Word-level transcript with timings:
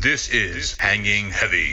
This 0.00 0.28
is 0.28 0.76
Hanging 0.78 1.32
Heavy. 1.32 1.72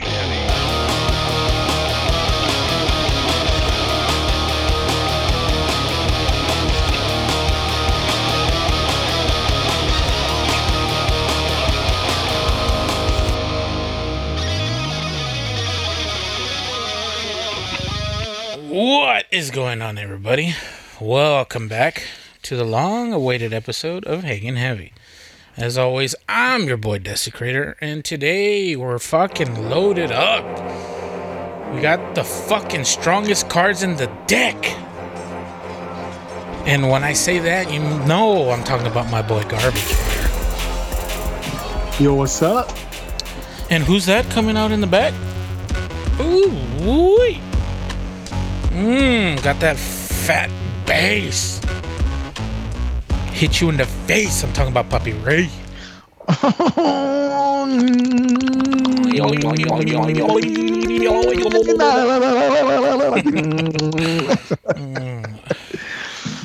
What 18.68 19.26
is 19.30 19.52
going 19.52 19.80
on, 19.80 19.98
everybody? 19.98 20.56
Welcome 21.00 21.68
back 21.68 22.08
to 22.42 22.56
the 22.56 22.64
long 22.64 23.12
awaited 23.12 23.52
episode 23.52 24.04
of 24.04 24.24
Hanging 24.24 24.56
Heavy. 24.56 24.92
As 25.58 25.78
always, 25.78 26.14
I'm 26.28 26.64
your 26.64 26.76
boy 26.76 26.98
Desecrator, 26.98 27.76
and 27.80 28.04
today 28.04 28.76
we're 28.76 28.98
fucking 28.98 29.70
loaded 29.70 30.12
up. 30.12 30.44
We 31.72 31.80
got 31.80 32.14
the 32.14 32.24
fucking 32.24 32.84
strongest 32.84 33.48
cards 33.48 33.82
in 33.82 33.96
the 33.96 34.06
deck. 34.26 34.54
And 36.66 36.90
when 36.90 37.02
I 37.02 37.14
say 37.14 37.38
that, 37.38 37.72
you 37.72 37.78
know 37.78 38.50
I'm 38.50 38.64
talking 38.64 38.86
about 38.86 39.10
my 39.10 39.22
boy 39.22 39.44
Garbage. 39.44 39.82
Yo, 41.98 42.12
what's 42.14 42.42
up? 42.42 42.70
And 43.70 43.82
who's 43.82 44.04
that 44.04 44.26
coming 44.26 44.58
out 44.58 44.72
in 44.72 44.82
the 44.82 44.86
back? 44.86 45.14
Ooh, 46.20 46.50
wee. 46.82 47.40
Mmm, 48.74 49.42
got 49.42 49.58
that 49.60 49.78
fat 49.78 50.50
bass. 50.84 51.62
Hit 53.36 53.60
you 53.60 53.68
in 53.68 53.76
the 53.76 53.84
face. 53.84 54.42
I'm 54.42 54.50
talking 54.54 54.72
about 54.72 54.88
Puppy 54.88 55.12
Ray. 55.12 55.50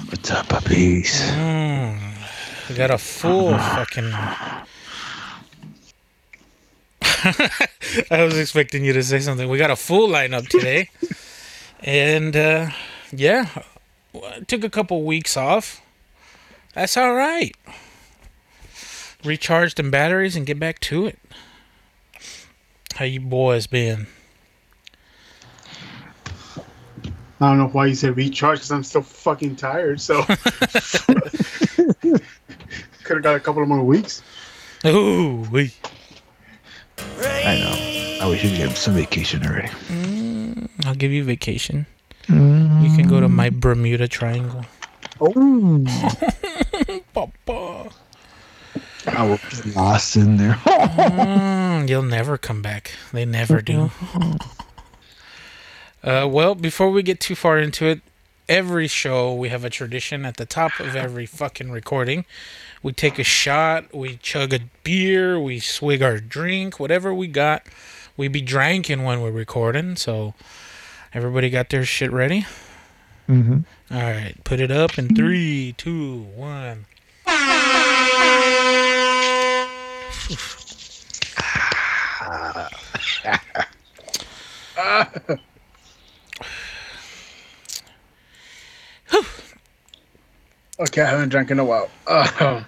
What's 0.10 0.32
up, 0.32 0.50
puppies? 0.50 1.22
Mm, 1.32 1.98
we 2.68 2.76
got 2.76 2.92
a 2.92 2.98
full 2.98 3.58
fucking. 3.58 4.12
I 8.12 8.24
was 8.26 8.38
expecting 8.38 8.84
you 8.84 8.92
to 8.92 9.02
say 9.02 9.22
something. 9.22 9.48
We 9.48 9.58
got 9.58 9.72
a 9.72 9.78
full 9.78 10.10
lineup 10.10 10.50
today. 10.50 10.90
and 11.80 12.36
uh, 12.36 12.72
yeah, 13.14 13.48
took 14.48 14.66
a 14.66 14.70
couple 14.70 15.06
weeks 15.06 15.38
off. 15.38 15.82
That's 16.74 16.96
all 16.98 17.14
right. 17.14 17.56
Recharge 19.24 19.76
them 19.76 19.92
batteries 19.92 20.36
and 20.36 20.46
get 20.46 20.60
back 20.60 20.80
to 20.82 21.06
it. 21.06 21.20
How 22.96 23.06
you 23.06 23.20
boys 23.20 23.68
been? 23.68 24.08
I 27.40 27.50
don't 27.50 27.58
know 27.58 27.68
why 27.68 27.88
you 27.88 27.96
said 27.96 28.16
recharge 28.16 28.60
because 28.60 28.72
I'm 28.72 28.84
still 28.84 29.02
fucking 29.02 29.56
tired. 29.56 30.00
So 30.00 30.24
could 33.04 33.18
have 33.18 33.24
got 33.24 33.36
a 33.36 33.40
couple 33.40 33.64
of 33.64 33.68
more 33.68 33.84
weeks. 33.84 34.22
Ooh, 34.86 35.48
we. 35.52 35.74
I 37.20 37.58
know. 37.58 38.26
I 38.26 38.30
wish 38.30 38.44
you'd 38.44 38.58
give 38.58 38.78
some 38.78 38.94
vacation 38.94 39.46
already. 39.46 39.70
Mm, 39.88 40.70
I'll 40.86 40.96
give 40.96 41.12
you 41.12 41.24
vacation. 41.24 41.88
You 42.28 42.96
can 42.96 43.08
go 43.08 43.20
to 43.20 43.28
my 43.28 43.50
Bermuda 43.50 44.08
Triangle. 44.08 44.64
Oh, 45.22 45.86
Papa. 47.14 47.90
I 49.08 49.28
get 49.50 49.76
lost 49.76 50.16
in 50.16 50.38
there. 50.38 50.54
Mm, 50.66 51.88
you'll 51.90 52.04
never 52.04 52.38
come 52.38 52.62
back. 52.62 52.92
They 53.14 53.26
never 53.26 53.62
do. 53.62 53.92
Uh, 56.04 56.28
well, 56.28 56.56
before 56.56 56.90
we 56.90 57.04
get 57.04 57.20
too 57.20 57.36
far 57.36 57.60
into 57.60 57.86
it, 57.86 58.02
every 58.50 58.88
show 58.88 59.36
we 59.36 59.50
have 59.50 59.64
a 59.64 59.70
tradition 59.70 60.26
at 60.26 60.38
the 60.38 60.48
top 60.48 60.80
of 60.80 60.96
every 60.96 61.28
fucking 61.28 61.70
recording. 61.70 62.26
We 62.82 62.92
take 62.92 63.20
a 63.20 63.24
shot, 63.24 63.94
we 63.94 64.18
chug 64.18 64.52
a 64.52 64.62
beer, 64.84 65.40
we 65.40 65.60
swig 65.60 66.02
our 66.02 66.18
drink, 66.20 66.80
whatever 66.80 67.14
we 67.14 67.28
got. 67.28 67.68
We 68.18 68.28
be 68.30 68.42
drinking 68.42 69.04
when 69.04 69.22
we're 69.22 69.30
recording, 69.30 69.96
so 69.96 70.34
everybody 71.14 71.52
got 71.52 71.70
their 71.70 71.86
shit 71.86 72.12
ready. 72.12 72.48
mm-hmm. 73.30 73.60
All 73.94 74.00
right, 74.00 74.42
put 74.46 74.62
it 74.62 74.72
up 74.72 74.98
in 74.98 75.14
three, 75.14 75.76
two, 75.78 76.22
one. 76.36 76.86
okay. 90.80 91.02
I 91.02 91.10
haven't 91.10 91.28
drank 91.28 91.52
in 91.52 91.60
a 91.60 91.66
while. 91.66 91.90
I 92.08 92.64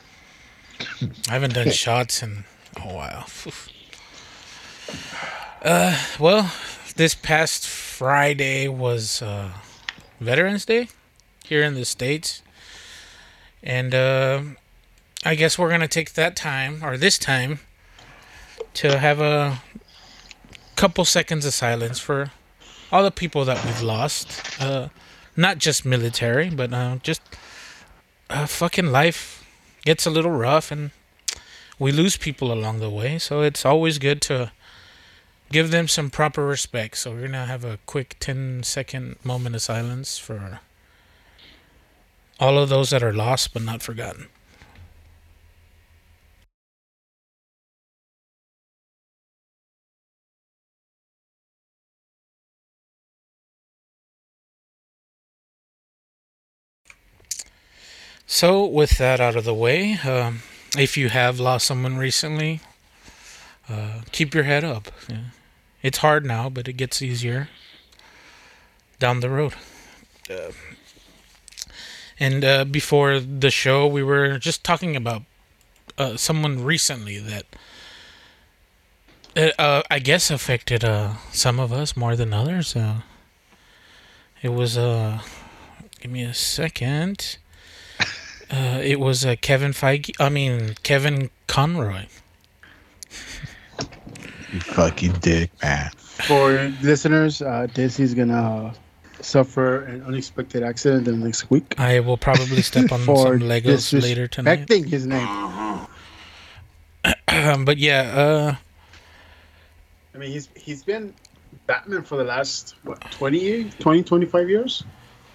haven't 1.29 1.53
done 1.53 1.71
shots 1.71 2.21
in 2.21 2.43
a 2.75 2.93
while. 2.93 3.27
Uh, 5.63 5.97
well, 6.19 6.51
this 6.97 7.15
past 7.15 7.65
Friday 7.65 8.67
was 8.67 9.21
uh, 9.21 9.49
Veterans 10.19 10.65
Day 10.65 10.89
here 11.53 11.61
in 11.61 11.75
the 11.75 11.85
states, 11.85 12.41
and 13.61 13.93
uh, 13.93 14.41
I 15.23 15.35
guess 15.35 15.59
we're 15.59 15.69
gonna 15.69 15.87
take 15.87 16.13
that 16.13 16.35
time 16.35 16.83
or 16.83 16.97
this 16.97 17.19
time 17.19 17.59
to 18.81 18.97
have 18.97 19.21
a 19.21 19.61
couple 20.75 21.05
seconds 21.05 21.45
of 21.45 21.53
silence 21.53 21.99
for 21.99 22.31
all 22.91 23.03
the 23.03 23.11
people 23.11 23.45
that 23.45 23.63
we've 23.63 23.83
lost. 23.83 24.27
Uh, 24.59 24.87
not 25.37 25.59
just 25.59 25.85
military, 25.85 26.49
but 26.49 26.73
uh, 26.73 26.97
just 27.03 27.21
uh, 28.31 28.47
fucking 28.47 28.87
life 28.87 29.45
gets 29.85 30.07
a 30.07 30.09
little 30.09 30.31
rough 30.31 30.71
and 30.71 30.89
we 31.77 31.91
lose 31.91 32.17
people 32.17 32.51
along 32.51 32.79
the 32.79 32.89
way. 32.89 33.19
So 33.19 33.41
it's 33.41 33.63
always 33.63 33.99
good 33.99 34.21
to 34.23 34.51
give 35.51 35.69
them 35.69 35.87
some 35.87 36.09
proper 36.09 36.47
respect. 36.47 36.97
So 36.97 37.11
we're 37.11 37.27
going 37.27 37.31
to 37.33 37.45
have 37.45 37.63
a 37.63 37.77
quick 37.85 38.15
10 38.19 38.63
second 38.63 39.17
moment 39.23 39.55
of 39.55 39.61
silence 39.61 40.17
for 40.17 40.59
all 42.39 42.57
of 42.57 42.69
those 42.69 42.89
that 42.91 43.03
are 43.03 43.13
lost 43.13 43.53
but 43.53 43.61
not 43.61 43.81
forgotten. 43.81 44.27
So, 58.25 58.65
with 58.65 58.97
that 58.97 59.19
out 59.19 59.35
of 59.35 59.43
the 59.45 59.53
way, 59.53 59.93
um, 60.03 60.41
if 60.77 60.97
you 60.97 61.09
have 61.09 61.39
lost 61.39 61.67
someone 61.67 61.97
recently, 61.97 62.61
uh, 63.69 64.01
keep 64.11 64.33
your 64.33 64.43
head 64.43 64.63
up. 64.63 64.91
Yeah. 65.07 65.25
It's 65.81 65.99
hard 65.99 66.25
now, 66.25 66.49
but 66.49 66.67
it 66.67 66.73
gets 66.73 67.01
easier 67.01 67.49
down 68.99 69.19
the 69.19 69.29
road. 69.29 69.53
Uh, 70.29 70.51
and 72.23 72.45
uh, 72.45 72.63
before 72.63 73.19
the 73.19 73.51
show, 73.51 73.85
we 73.85 74.01
were 74.01 74.37
just 74.39 74.63
talking 74.63 74.95
about 74.95 75.23
uh, 75.97 76.15
someone 76.15 76.63
recently 76.63 77.19
that 77.19 77.45
uh, 79.35 79.49
uh, 79.59 79.81
I 79.91 79.99
guess 79.99 80.31
affected 80.31 80.85
uh, 80.85 81.15
some 81.33 81.59
of 81.59 81.73
us 81.73 81.97
more 81.97 82.15
than 82.15 82.33
others. 82.33 82.77
Uh, 82.77 83.01
it 84.41 84.53
was 84.53 84.77
uh, 84.77 85.19
give 85.99 86.11
me 86.11 86.23
a 86.23 86.33
second. 86.33 87.37
Uh, 88.49 88.79
it 88.81 89.01
was 89.01 89.25
uh, 89.25 89.35
Kevin 89.41 89.71
Feige. 89.71 90.11
I 90.17 90.29
mean 90.29 90.75
Kevin 90.83 91.29
Conroy. 91.47 92.05
You 94.53 94.61
fucking 94.61 95.13
dick, 95.19 95.51
man. 95.61 95.91
for 95.97 96.71
listeners, 96.81 97.41
uh, 97.41 97.67
Daisy's 97.73 98.13
gonna 98.13 98.73
suffer 99.23 99.83
an 99.83 100.03
unexpected 100.03 100.63
accident 100.63 101.05
the 101.05 101.13
next 101.13 101.49
week. 101.49 101.75
I 101.79 101.99
will 101.99 102.17
probably 102.17 102.61
step 102.61 102.91
on 102.91 102.99
for 103.05 103.39
some 103.39 103.39
Legos 103.39 104.01
later 104.01 104.27
tonight. 104.27 104.67
disrespecting 104.67 104.87
his 104.87 105.07
name. 105.07 105.27
Um, 107.27 107.65
but 107.65 107.77
yeah, 107.77 108.01
uh, 108.15 108.55
I 110.13 110.17
mean, 110.17 110.31
he's 110.31 110.49
he's 110.55 110.83
been 110.83 111.13
Batman 111.67 112.03
for 112.03 112.17
the 112.17 112.23
last 112.23 112.75
what 112.83 113.01
20 113.11 113.39
years, 113.39 113.73
20, 113.79 114.03
25 114.03 114.49
years. 114.49 114.83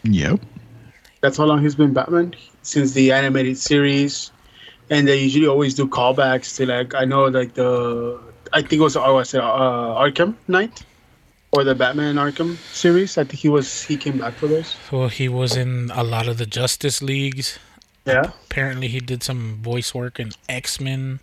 Yep. 0.04 0.40
That's 1.20 1.36
how 1.36 1.44
long 1.44 1.62
he's 1.62 1.74
been 1.74 1.92
Batman 1.92 2.34
since 2.62 2.92
the 2.92 3.12
animated 3.12 3.58
series, 3.58 4.30
and 4.90 5.08
they 5.08 5.20
usually 5.20 5.48
always 5.48 5.74
do 5.74 5.88
callbacks 5.88 6.56
to 6.56 6.66
like 6.66 6.94
I 6.94 7.04
know 7.04 7.26
like 7.26 7.54
the 7.54 8.20
I 8.52 8.60
think 8.60 8.74
it 8.74 8.80
was 8.80 8.96
oh, 8.96 9.18
I 9.18 9.24
said 9.24 9.40
uh, 9.40 9.96
Arkham 9.98 10.34
Knight 10.46 10.84
or 11.52 11.64
the 11.64 11.74
Batman 11.74 12.16
Arkham 12.16 12.56
series. 12.72 13.18
I 13.18 13.24
think 13.24 13.40
he 13.40 13.48
was 13.48 13.82
he 13.82 13.96
came 13.96 14.18
back 14.18 14.34
for 14.34 14.46
those. 14.48 14.76
well, 14.92 15.08
he 15.08 15.28
was 15.28 15.56
in 15.56 15.90
a 15.94 16.02
lot 16.02 16.28
of 16.28 16.38
the 16.38 16.46
Justice 16.46 17.02
Leagues. 17.02 17.58
Yeah, 18.04 18.30
Apparently, 18.50 18.88
he 18.88 19.00
did 19.00 19.22
some 19.22 19.56
voice 19.62 19.94
work 19.94 20.18
in 20.18 20.30
X 20.48 20.80
Men. 20.80 21.20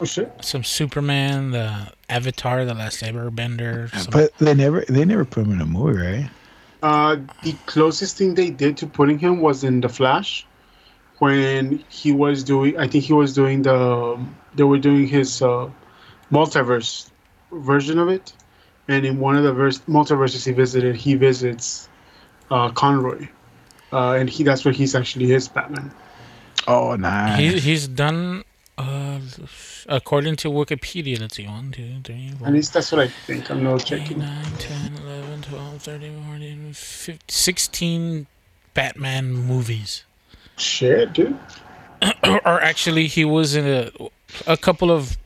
Oh 0.00 0.04
shit! 0.04 0.30
some 0.40 0.62
Superman, 0.62 1.50
the 1.52 1.92
Avatar, 2.08 2.64
the 2.64 2.74
Last 2.74 3.02
Airbender. 3.02 3.90
Some, 3.90 4.10
But 4.12 4.36
they 4.38 4.54
never 4.54 4.84
they 4.88 5.04
never 5.04 5.24
put 5.24 5.46
him 5.46 5.52
in 5.52 5.60
a 5.60 5.66
movie, 5.66 5.98
right? 5.98 6.30
Uh, 6.82 7.16
the 7.42 7.54
closest 7.66 8.18
thing 8.18 8.34
they 8.34 8.50
did 8.50 8.76
to 8.76 8.86
putting 8.86 9.18
him 9.18 9.40
was 9.40 9.64
in 9.64 9.80
the 9.80 9.88
Flash, 9.88 10.46
when 11.18 11.82
he 11.88 12.12
was 12.12 12.44
doing. 12.44 12.78
I 12.78 12.86
think 12.86 13.04
he 13.04 13.12
was 13.14 13.34
doing 13.34 13.62
the. 13.62 14.18
They 14.54 14.62
were 14.64 14.78
doing 14.78 15.08
his 15.08 15.42
uh, 15.42 15.70
multiverse 16.30 17.10
version 17.50 17.98
of 17.98 18.08
it, 18.08 18.32
and 18.88 19.04
in 19.04 19.18
one 19.18 19.36
of 19.36 19.42
the 19.44 19.52
verse, 19.52 19.78
multiverses 19.80 20.44
he 20.46 20.52
visited, 20.52 20.96
he 20.96 21.14
visits 21.14 21.88
uh, 22.50 22.70
Conroy, 22.70 23.28
uh, 23.92 24.12
and 24.12 24.28
he 24.30 24.44
that's 24.44 24.64
where 24.64 24.74
he's 24.74 24.94
actually 24.94 25.26
his 25.26 25.48
Batman. 25.48 25.92
Oh, 26.68 26.96
nice. 26.96 27.38
he, 27.38 27.58
he's 27.58 27.86
done, 27.86 28.44
uh, 28.78 29.20
according 29.88 30.36
to 30.36 30.48
Wikipedia, 30.48 31.20
let's 31.20 31.36
see, 31.36 31.46
1, 31.46 31.72
2, 31.72 31.94
3, 32.04 32.32
4, 32.38 32.48
At 32.48 32.52
least 32.54 32.72
that's 32.72 32.90
what 32.90 33.00
I 33.00 33.08
think. 33.08 33.50
I'm 33.50 33.62
not 33.62 33.84
checking. 33.84 34.18
9, 34.18 34.44
10, 34.58 34.92
11, 35.04 35.42
12, 35.42 35.82
13, 35.82 36.24
14, 36.24 36.72
15, 36.72 37.18
16 37.28 38.26
Batman 38.74 39.32
movies. 39.32 40.04
Shit, 40.56 41.12
dude. 41.12 41.38
or, 42.24 42.40
or 42.46 42.60
actually, 42.60 43.06
he 43.06 43.24
was 43.24 43.54
in 43.54 43.66
a, 43.66 43.90
a 44.46 44.56
couple 44.56 44.90
of 44.90 45.16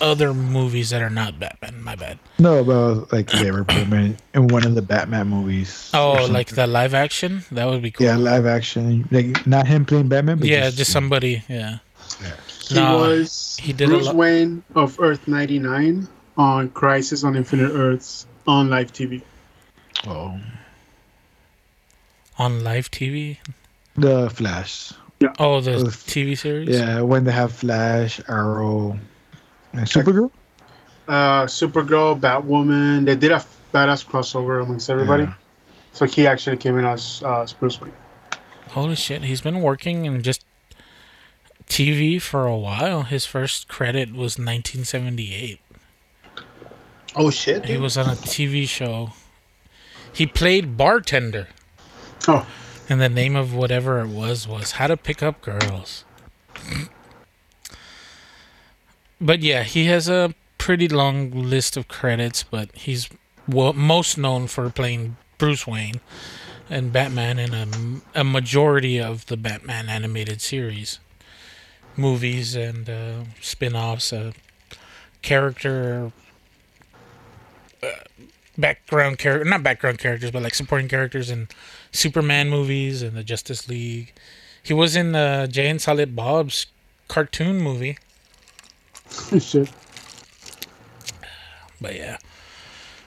other 0.00 0.34
movies 0.34 0.90
that 0.90 1.02
are 1.02 1.10
not 1.10 1.38
Batman. 1.38 1.82
My 1.82 1.96
bad. 1.96 2.18
no, 2.38 2.62
but 2.64 3.12
like 3.12 3.30
they 3.30 3.48
ever 3.48 3.64
put 3.64 3.76
him 3.76 3.92
in, 3.92 4.16
in 4.34 4.48
one 4.48 4.66
of 4.66 4.74
the 4.74 4.82
Batman 4.82 5.28
movies. 5.28 5.90
Oh, 5.94 6.26
like 6.30 6.48
the 6.48 6.66
live 6.66 6.94
action? 6.94 7.42
That 7.52 7.66
would 7.66 7.82
be 7.82 7.90
cool. 7.90 8.06
yeah, 8.06 8.16
live 8.16 8.46
action. 8.46 9.08
Like 9.10 9.46
not 9.46 9.66
him 9.66 9.84
playing 9.84 10.08
Batman, 10.08 10.38
but 10.38 10.48
yeah, 10.48 10.70
just 10.70 10.90
somebody. 10.92 11.42
Yeah. 11.48 11.78
He 12.68 12.74
No, 12.74 12.98
was 12.98 13.58
he 13.60 13.72
did 13.72 13.88
a 13.88 13.92
Bruce 13.92 14.06
lot- 14.06 14.16
Wayne 14.16 14.62
of 14.74 14.98
Earth 15.00 15.26
99 15.28 16.08
on 16.36 16.70
Crisis 16.70 17.22
on 17.24 17.36
Infinite 17.36 17.70
Earths 17.72 18.26
on 18.46 18.68
live 18.70 18.92
TV. 18.92 19.22
Oh, 20.06 20.38
On 22.38 22.64
live 22.64 22.90
TV. 22.90 23.38
the 23.96 24.28
Flash. 24.30 24.92
Yeah. 25.20 25.32
Oh, 25.38 25.60
the 25.60 25.76
Ugh. 25.76 25.86
TV 25.86 26.36
series. 26.36 26.68
Yeah, 26.68 27.00
when 27.02 27.24
they 27.24 27.32
have 27.32 27.52
Flash, 27.52 28.20
Arrow, 28.28 28.98
and 29.74 29.86
Supergirl. 29.86 30.30
Uh, 31.06 31.44
Supergirl, 31.44 32.18
Batwoman. 32.18 33.04
They 33.04 33.16
did 33.16 33.32
a 33.32 33.44
badass 33.72 34.06
crossover 34.06 34.62
amongst 34.62 34.88
everybody. 34.88 35.24
Yeah. 35.24 35.34
So 35.92 36.06
he 36.06 36.26
actually 36.26 36.56
came 36.56 36.78
in 36.78 36.84
as 36.84 37.22
uh, 37.24 37.46
Bruce 37.60 37.80
Wayne. 37.80 37.92
Holy 38.70 38.96
shit, 38.96 39.22
he's 39.22 39.40
been 39.40 39.60
working 39.60 40.04
in 40.06 40.22
just 40.22 40.44
TV 41.68 42.20
for 42.20 42.46
a 42.46 42.56
while. 42.56 43.02
His 43.02 43.24
first 43.26 43.68
credit 43.68 44.10
was 44.10 44.38
1978. 44.38 45.60
Oh 47.16 47.30
shit! 47.30 47.66
He 47.66 47.76
was 47.76 47.96
on 47.96 48.06
a 48.08 48.14
TV 48.16 48.68
show. 48.68 49.12
He 50.12 50.26
played 50.26 50.76
bartender, 50.76 51.48
Oh, 52.26 52.44
and 52.88 53.00
the 53.00 53.08
name 53.08 53.36
of 53.36 53.54
whatever 53.54 54.00
it 54.00 54.08
was 54.08 54.48
was 54.48 54.72
How 54.72 54.88
to 54.88 54.96
Pick 54.96 55.22
Up 55.22 55.40
Girls. 55.40 56.04
But 59.24 59.40
yeah, 59.40 59.62
he 59.62 59.86
has 59.86 60.06
a 60.06 60.34
pretty 60.58 60.86
long 60.86 61.30
list 61.30 61.78
of 61.78 61.88
credits, 61.88 62.42
but 62.42 62.70
he's 62.76 63.08
well, 63.48 63.72
most 63.72 64.18
known 64.18 64.48
for 64.48 64.68
playing 64.68 65.16
Bruce 65.38 65.66
Wayne 65.66 66.00
and 66.68 66.92
Batman 66.92 67.38
in 67.38 67.54
a, 67.54 68.20
a 68.20 68.22
majority 68.22 69.00
of 69.00 69.24
the 69.24 69.38
Batman 69.38 69.88
animated 69.88 70.42
series, 70.42 70.98
movies, 71.96 72.54
and 72.54 72.90
uh, 72.90 73.24
spin 73.40 73.74
offs. 73.74 74.12
Uh, 74.12 74.32
character 75.22 76.12
uh, 77.82 77.86
background 78.58 79.16
character, 79.16 79.48
not 79.48 79.62
background 79.62 79.98
characters, 79.98 80.30
but 80.32 80.42
like 80.42 80.54
supporting 80.54 80.86
characters 80.86 81.30
in 81.30 81.48
Superman 81.92 82.50
movies 82.50 83.00
and 83.00 83.16
the 83.16 83.24
Justice 83.24 83.70
League. 83.70 84.12
He 84.62 84.74
was 84.74 84.94
in 84.94 85.12
the 85.12 85.48
Jay 85.50 85.70
and 85.70 85.80
Silent 85.80 86.14
Bob's 86.14 86.66
cartoon 87.08 87.58
movie. 87.58 87.96
shit. 89.40 89.70
But 91.80 91.96
yeah, 91.96 92.16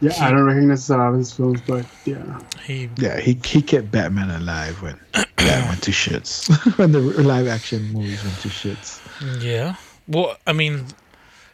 Yeah, 0.02 0.14
I 0.20 0.30
don't 0.30 0.46
recognize 0.46 0.90
a 0.90 0.98
lot 0.98 1.14
of 1.14 1.18
his 1.18 1.32
films, 1.32 1.62
but 1.66 1.86
yeah. 2.06 2.40
he 2.64 2.90
Yeah, 2.98 3.20
he 3.20 3.40
he 3.44 3.62
kept 3.62 3.92
Batman 3.92 4.30
alive 4.30 4.82
when 4.82 5.00
that 5.14 5.68
went 5.68 5.84
to 5.84 5.92
shits. 5.92 6.48
when 6.78 6.92
the 6.92 7.00
live 7.00 7.48
action 7.48 7.92
movies 7.94 8.24
went 8.24 8.38
to 8.40 8.50
shits. 8.50 9.00
Yeah. 9.42 9.76
Well, 10.08 10.38
I 10.46 10.54
mean, 10.54 10.86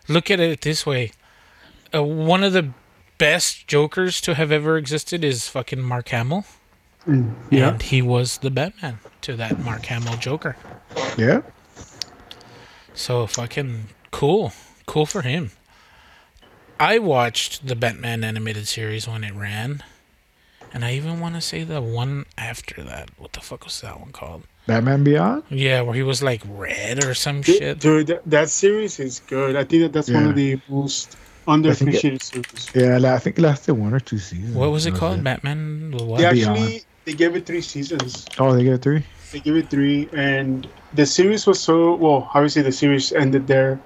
look 0.07 0.29
at 0.29 0.39
it 0.39 0.61
this 0.61 0.85
way. 0.85 1.11
Uh, 1.94 2.03
one 2.03 2.44
of 2.44 2.53
the 2.53 2.71
best 3.17 3.67
Jokers 3.67 4.19
to 4.21 4.35
have 4.35 4.51
ever 4.51 4.77
existed 4.77 5.23
is 5.23 5.47
fucking 5.47 5.81
Mark 5.81 6.09
Hamill. 6.09 6.45
Mm, 7.07 7.33
yeah. 7.50 7.69
And 7.69 7.81
he 7.81 8.01
was 8.01 8.39
the 8.39 8.51
Batman 8.51 9.00
to 9.21 9.35
that 9.35 9.59
Mark 9.59 9.85
Hamill 9.85 10.17
Joker. 10.17 10.55
Yeah. 11.17 11.41
So 12.94 13.27
fucking 13.27 13.88
cool. 14.13 14.54
Cool 14.86 15.06
for 15.06 15.21
him. 15.24 15.51
I 16.80 17.00
watched 17.00 17.68
the 17.68 17.75
Batman 17.75 18.24
animated 18.24 18.68
series 18.68 19.07
when 19.07 19.24
it 19.24 19.33
ran. 19.33 19.83
And 20.74 20.83
I 20.83 20.94
even 20.94 21.19
want 21.19 21.36
to 21.36 21.42
say 21.42 21.63
the 21.63 21.81
one 21.81 22.25
after 22.38 22.81
that. 22.83 23.10
What 23.18 23.33
the 23.33 23.42
fuck 23.42 23.63
was 23.65 23.80
that 23.81 24.00
one 24.00 24.12
called? 24.12 24.44
Batman 24.65 25.04
Beyond. 25.04 25.44
Yeah, 25.50 25.81
where 25.81 25.94
he 25.94 26.04
was 26.04 26.24
like 26.24 26.42
red 26.48 27.04
or 27.04 27.13
some 27.13 27.42
Dude, 27.42 27.57
shit. 27.57 27.80
dude, 27.80 28.07
that, 28.07 28.21
that 28.25 28.50
series 28.50 29.00
is 29.00 29.19
good. 29.27 29.56
I 29.56 29.63
think 29.65 29.83
that 29.83 29.94
that's 29.94 30.10
one 30.10 30.25
of 30.27 30.36
the 30.36 30.60
most 30.69 31.12
think 31.45 31.65
underappreciated 31.65 32.21
series. 32.24 32.71
Yeah, 32.74 33.13
I 33.13 33.19
think 33.19 33.38
it 33.38 33.42
lasted 33.42 33.74
one 33.75 33.94
or 33.94 34.00
two 34.00 34.18
seasons. 34.18 34.56
What 34.56 34.71
was 34.71 34.86
it 34.86 34.92
That 34.92 35.00
called? 35.00 35.24
Batman 35.24 35.92
the 35.92 36.04
what? 36.06 36.21
They 36.21 36.31
Beyond. 36.33 36.57
actually 36.57 36.83
they 37.06 37.13
gave 37.13 37.36
it 37.36 37.45
three 37.45 37.62
seasons. 37.62 38.25
Oh, 38.39 38.54
they 38.56 38.63
gave 38.63 38.74
it 38.74 38.81
three. 38.81 39.04
They 39.31 39.39
gave 39.42 39.56
it 39.57 39.69
three, 39.69 40.07
and 40.13 40.68
the 40.94 41.06
series 41.06 41.45
was 41.45 41.60
so 41.60 41.95
well. 41.95 42.30
Obviously, 42.33 42.62
the 42.62 42.71
series 42.71 43.12
ended 43.12 43.45
there, 43.48 43.80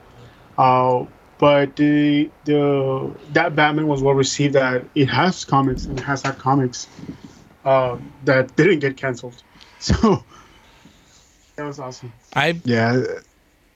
uh, 0.57 1.05
but 1.39 1.75
the 1.75 2.29
the 2.45 3.13
that 3.33 3.55
Batman 3.55 3.87
was 3.87 4.01
well 4.01 4.13
received. 4.15 4.53
That 4.55 4.83
it 4.95 5.05
has 5.09 5.45
comics 5.45 5.85
and 5.85 5.99
it 5.99 6.03
has 6.03 6.21
had 6.23 6.37
comics 6.39 6.87
uh, 7.65 7.97
that 8.25 8.55
didn't 8.55 8.79
get 8.79 8.97
canceled. 8.97 9.35
So 9.79 10.23
that 11.55 11.63
was 11.65 11.79
awesome. 11.79 12.11
I 12.35 12.59
Yeah. 12.65 13.03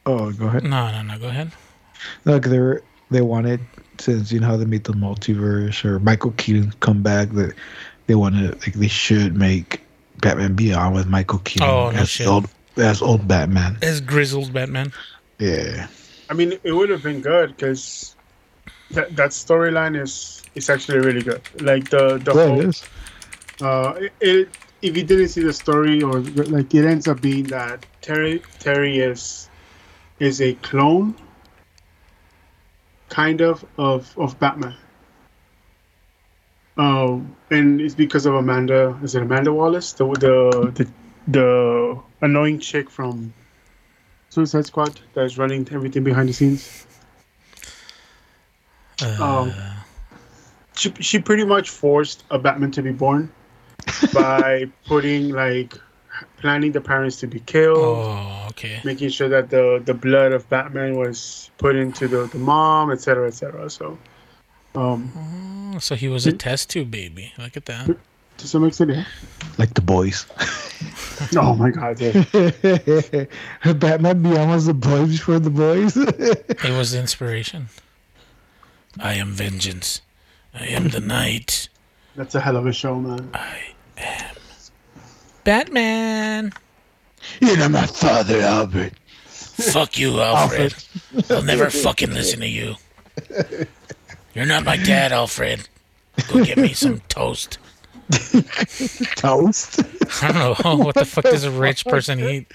Oh, 0.05 0.31
go 0.31 0.47
ahead. 0.47 0.63
no 0.63 0.91
no 0.91 1.03
no. 1.03 1.19
Go 1.19 1.27
ahead. 1.27 1.51
Look, 2.25 2.45
they 2.45 2.57
were 2.59 2.83
they 3.11 3.21
wanted 3.21 3.59
since 3.99 4.31
you 4.31 4.39
know 4.39 4.47
how 4.47 4.57
they 4.57 4.65
made 4.65 4.83
the 4.83 4.93
multiverse 4.93 5.85
or 5.85 5.99
Michael 5.99 6.31
Keaton 6.37 6.73
come 6.79 7.03
back 7.03 7.29
that 7.33 7.53
they 8.07 8.15
wanted 8.15 8.59
like 8.61 8.73
they 8.73 8.87
should 8.87 9.35
make 9.35 9.81
Batman 10.21 10.55
Beyond 10.55 10.95
with 10.95 11.05
Michael 11.07 11.37
Keaton 11.39 11.67
Oh, 11.69 11.91
no 11.91 11.97
as 11.99 12.09
shit. 12.09 12.25
old 12.25 12.47
as 12.77 13.01
old 13.03 13.27
Batman. 13.27 13.77
As 13.83 14.01
grizzled 14.01 14.51
Batman. 14.53 14.91
Yeah. 15.37 15.87
I 16.31 16.33
mean, 16.33 16.53
it 16.63 16.71
would 16.71 16.89
have 16.89 17.03
been 17.03 17.21
good 17.21 17.49
because 17.55 18.15
that 18.91 19.15
that 19.17 19.31
storyline 19.31 19.99
is 20.01 20.45
is 20.55 20.69
actually 20.69 20.99
really 20.99 21.23
good. 21.23 21.41
Like 21.59 21.89
the 21.89 22.19
the 22.23 22.33
Yeah, 22.33 22.45
whole 22.45 22.69
it 22.69 22.83
uh, 23.61 23.93
it, 23.99 24.13
it 24.21 24.49
if 24.81 24.97
you 24.97 25.03
didn't 25.03 25.29
see 25.29 25.41
the 25.43 25.53
story 25.53 26.01
or 26.01 26.21
like 26.21 26.73
it 26.73 26.85
ends 26.85 27.07
up 27.07 27.21
being 27.21 27.49
that 27.49 27.85
Terry 28.01 28.43
Terry 28.59 28.99
is 28.99 29.49
is 30.19 30.41
a 30.41 30.53
clone 30.55 31.15
kind 33.09 33.41
of 33.41 33.65
of 33.77 34.17
of 34.17 34.39
Batman. 34.39 34.75
Um, 36.77 37.35
and 37.51 37.81
it's 37.81 37.95
because 37.95 38.25
of 38.25 38.35
Amanda. 38.35 38.99
Is 39.03 39.15
it 39.15 39.23
Amanda 39.23 39.53
Wallace, 39.53 39.93
the 39.93 40.05
the 40.05 40.71
the, 40.75 40.91
the 41.27 41.99
annoying 42.21 42.59
chick 42.59 42.89
from 42.89 43.33
Suicide 44.31 44.65
Squad 44.65 44.99
that 45.13 45.25
is 45.25 45.37
running 45.37 45.67
everything 45.71 46.03
behind 46.05 46.29
the 46.29 46.33
scenes? 46.33 46.87
Uh, 49.01 49.17
Um, 49.19 49.53
she 50.75 50.91
she 51.01 51.19
pretty 51.19 51.43
much 51.43 51.69
forced 51.69 52.23
a 52.31 52.39
Batman 52.39 52.71
to 52.71 52.81
be 52.81 52.91
born 52.91 53.29
by 54.13 54.71
putting 54.87 55.29
like 55.29 55.75
planning 56.37 56.71
the 56.71 56.79
parents 56.79 57.19
to 57.19 57.27
be 57.27 57.41
killed, 57.41 57.77
oh, 57.77 58.47
okay. 58.51 58.79
making 58.85 59.09
sure 59.09 59.27
that 59.27 59.49
the 59.49 59.81
the 59.83 59.93
blood 59.93 60.31
of 60.31 60.47
Batman 60.49 60.95
was 60.95 61.51
put 61.57 61.75
into 61.75 62.07
the, 62.07 62.25
the 62.27 62.39
mom, 62.39 62.89
etc., 62.89 63.27
etc. 63.27 63.69
So, 63.69 63.97
um, 64.75 65.11
Oh, 65.75 65.79
so 65.79 65.95
he 65.95 66.07
was 66.07 66.25
a 66.25 66.31
test 66.31 66.69
tube 66.69 66.89
baby. 66.89 67.33
Look 67.37 67.57
at 67.57 67.65
that. 67.65 67.97
To 68.41 68.47
some 68.47 68.65
extent, 68.65 68.91
yeah. 68.91 69.05
Like 69.57 69.73
the 69.73 69.81
boys. 69.81 70.25
Oh 71.37 71.53
my 71.53 71.69
god, 71.69 72.01
yeah. 72.01 72.23
Batman 73.73 74.23
Beyond 74.23 74.49
was 74.49 74.65
the 74.65 74.73
boys 74.73 75.11
before 75.11 75.37
the 75.37 75.51
boys. 75.51 75.95
It 75.97 76.75
was 76.75 76.93
the 76.93 76.99
inspiration. 76.99 77.69
I 78.99 79.13
am 79.13 79.33
vengeance. 79.33 80.01
I 80.51 80.65
am 80.65 80.89
the 80.89 80.99
night. 80.99 81.69
that's 82.15 82.33
a 82.33 82.39
hell 82.41 82.57
of 82.57 82.65
a 82.65 82.73
show, 82.73 82.95
man. 82.95 83.29
I 83.35 83.59
am 83.97 84.35
Batman. 85.43 86.53
you 87.39 87.55
know 87.55 87.69
my 87.69 87.85
father, 87.85 88.39
Albert. 88.39 88.93
Fuck 89.27 89.99
you, 89.99 90.19
Alfred. 90.19 90.73
I'll 91.29 91.43
never 91.43 91.69
fucking 91.69 92.15
listen 92.15 92.39
to 92.39 92.47
you. 92.47 92.75
You're 94.33 94.47
not 94.47 94.65
my 94.65 94.77
dad, 94.77 95.11
Alfred. 95.11 95.69
Go 96.29 96.43
get 96.43 96.57
me 96.57 96.73
some 96.73 97.01
toast. 97.09 97.59
Toast. 99.15 99.81
I 100.21 100.31
don't 100.31 100.65
know. 100.65 100.75
What 100.85 100.95
the 100.95 101.05
fuck 101.05 101.23
does 101.23 101.43
a 101.43 101.51
rich 101.51 101.85
person 101.85 102.19
eat? 102.19 102.51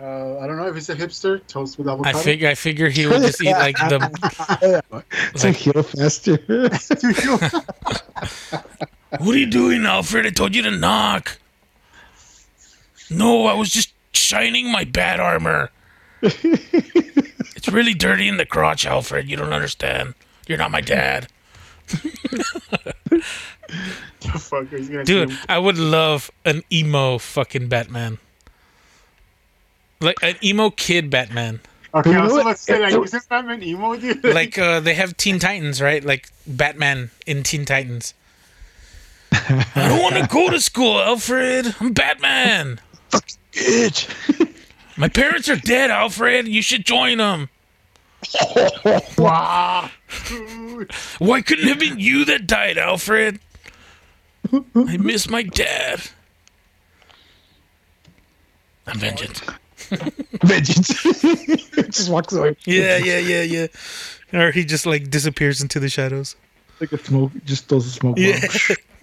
Uh, 0.00 0.38
I 0.38 0.46
don't 0.46 0.56
know 0.56 0.68
if 0.68 0.74
he's 0.74 0.88
a 0.90 0.94
hipster 0.94 1.44
toast 1.48 1.76
with 1.76 1.88
avocado. 1.88 2.16
I 2.16 2.22
figure 2.22 2.48
I 2.48 2.54
figure 2.54 2.88
he 2.88 3.06
would 3.06 3.22
just 3.22 3.42
eat 3.42 3.52
like 3.52 3.76
the 3.76 4.82
It's 5.34 5.44
like 5.44 5.56
heal 5.56 5.82
faster. 5.82 6.38
What 9.18 9.34
are 9.34 9.38
you 9.38 9.46
doing, 9.46 9.84
Alfred? 9.84 10.26
I 10.26 10.30
told 10.30 10.54
you 10.54 10.62
to 10.62 10.70
knock. 10.70 11.38
No, 13.10 13.46
I 13.46 13.54
was 13.54 13.70
just 13.70 13.92
shining 14.12 14.70
my 14.70 14.84
bat 14.84 15.18
armor. 15.18 15.70
it's 16.20 17.68
really 17.68 17.94
dirty 17.94 18.28
in 18.28 18.36
the 18.36 18.46
crotch, 18.46 18.86
Alfred. 18.86 19.28
You 19.28 19.36
don't 19.36 19.52
understand. 19.52 20.14
You're 20.46 20.58
not 20.58 20.70
my 20.70 20.80
dad. 20.80 21.28
Fuck, 24.38 24.68
he's 24.70 24.88
gonna 24.88 25.04
Dude, 25.04 25.30
see. 25.30 25.36
I 25.48 25.58
would 25.58 25.78
love 25.78 26.30
an 26.44 26.62
emo 26.72 27.18
fucking 27.18 27.68
Batman. 27.68 28.18
Like 30.00 30.16
an 30.22 30.36
emo 30.42 30.70
kid 30.70 31.10
Batman. 31.10 31.60
Okay, 31.94 32.10
You 32.10 32.16
I 32.16 32.18
know 32.20 32.24
was 32.24 32.36
about 32.36 32.56
to 32.56 32.62
say, 32.62 32.78
like, 32.80 32.94
was 33.00 33.10
this 33.10 33.26
Batman 33.26 33.62
emo, 33.62 33.96
dude? 33.96 34.22
Like 34.34 34.58
uh, 34.58 34.80
they 34.80 34.94
have 34.94 35.16
Teen 35.16 35.38
Titans, 35.38 35.80
right? 35.80 36.04
Like 36.04 36.28
Batman 36.46 37.10
in 37.26 37.42
Teen 37.42 37.64
Titans. 37.64 38.14
I 39.32 39.88
don't 39.88 40.02
want 40.02 40.16
to 40.16 40.26
go 40.26 40.50
to 40.50 40.60
school, 40.60 41.00
Alfred. 41.00 41.74
I'm 41.80 41.92
Batman. 41.92 42.80
Fucking 43.10 43.36
bitch. 43.52 44.54
My 44.96 45.08
parents 45.08 45.48
are 45.48 45.56
dead, 45.56 45.90
Alfred. 45.90 46.48
You 46.48 46.62
should 46.62 46.84
join 46.84 47.18
them. 47.18 47.48
Wow. 49.18 49.90
Why 51.18 51.42
couldn't 51.42 51.64
it 51.64 51.68
have 51.68 51.78
been 51.78 51.98
you 51.98 52.24
that 52.26 52.46
died, 52.46 52.78
Alfred? 52.78 53.40
I 54.52 54.96
miss 54.96 55.28
my 55.28 55.42
dad. 55.42 56.02
I'm 58.86 58.98
vengeance. 58.98 59.42
Vengeance. 60.42 61.02
just 61.90 62.10
walks 62.10 62.32
away. 62.32 62.56
Yeah, 62.64 62.98
yeah, 62.98 63.18
yeah, 63.18 63.42
yeah. 63.42 63.66
Or 64.32 64.50
he 64.50 64.64
just 64.64 64.86
like 64.86 65.10
disappears 65.10 65.60
into 65.60 65.80
the 65.80 65.88
shadows. 65.88 66.36
Like 66.80 66.92
a 66.92 66.98
smoke. 66.98 67.32
Just 67.44 67.68
throws 67.68 67.86
a 67.86 67.90
smoke. 67.90 68.18
Yeah. 68.18 68.40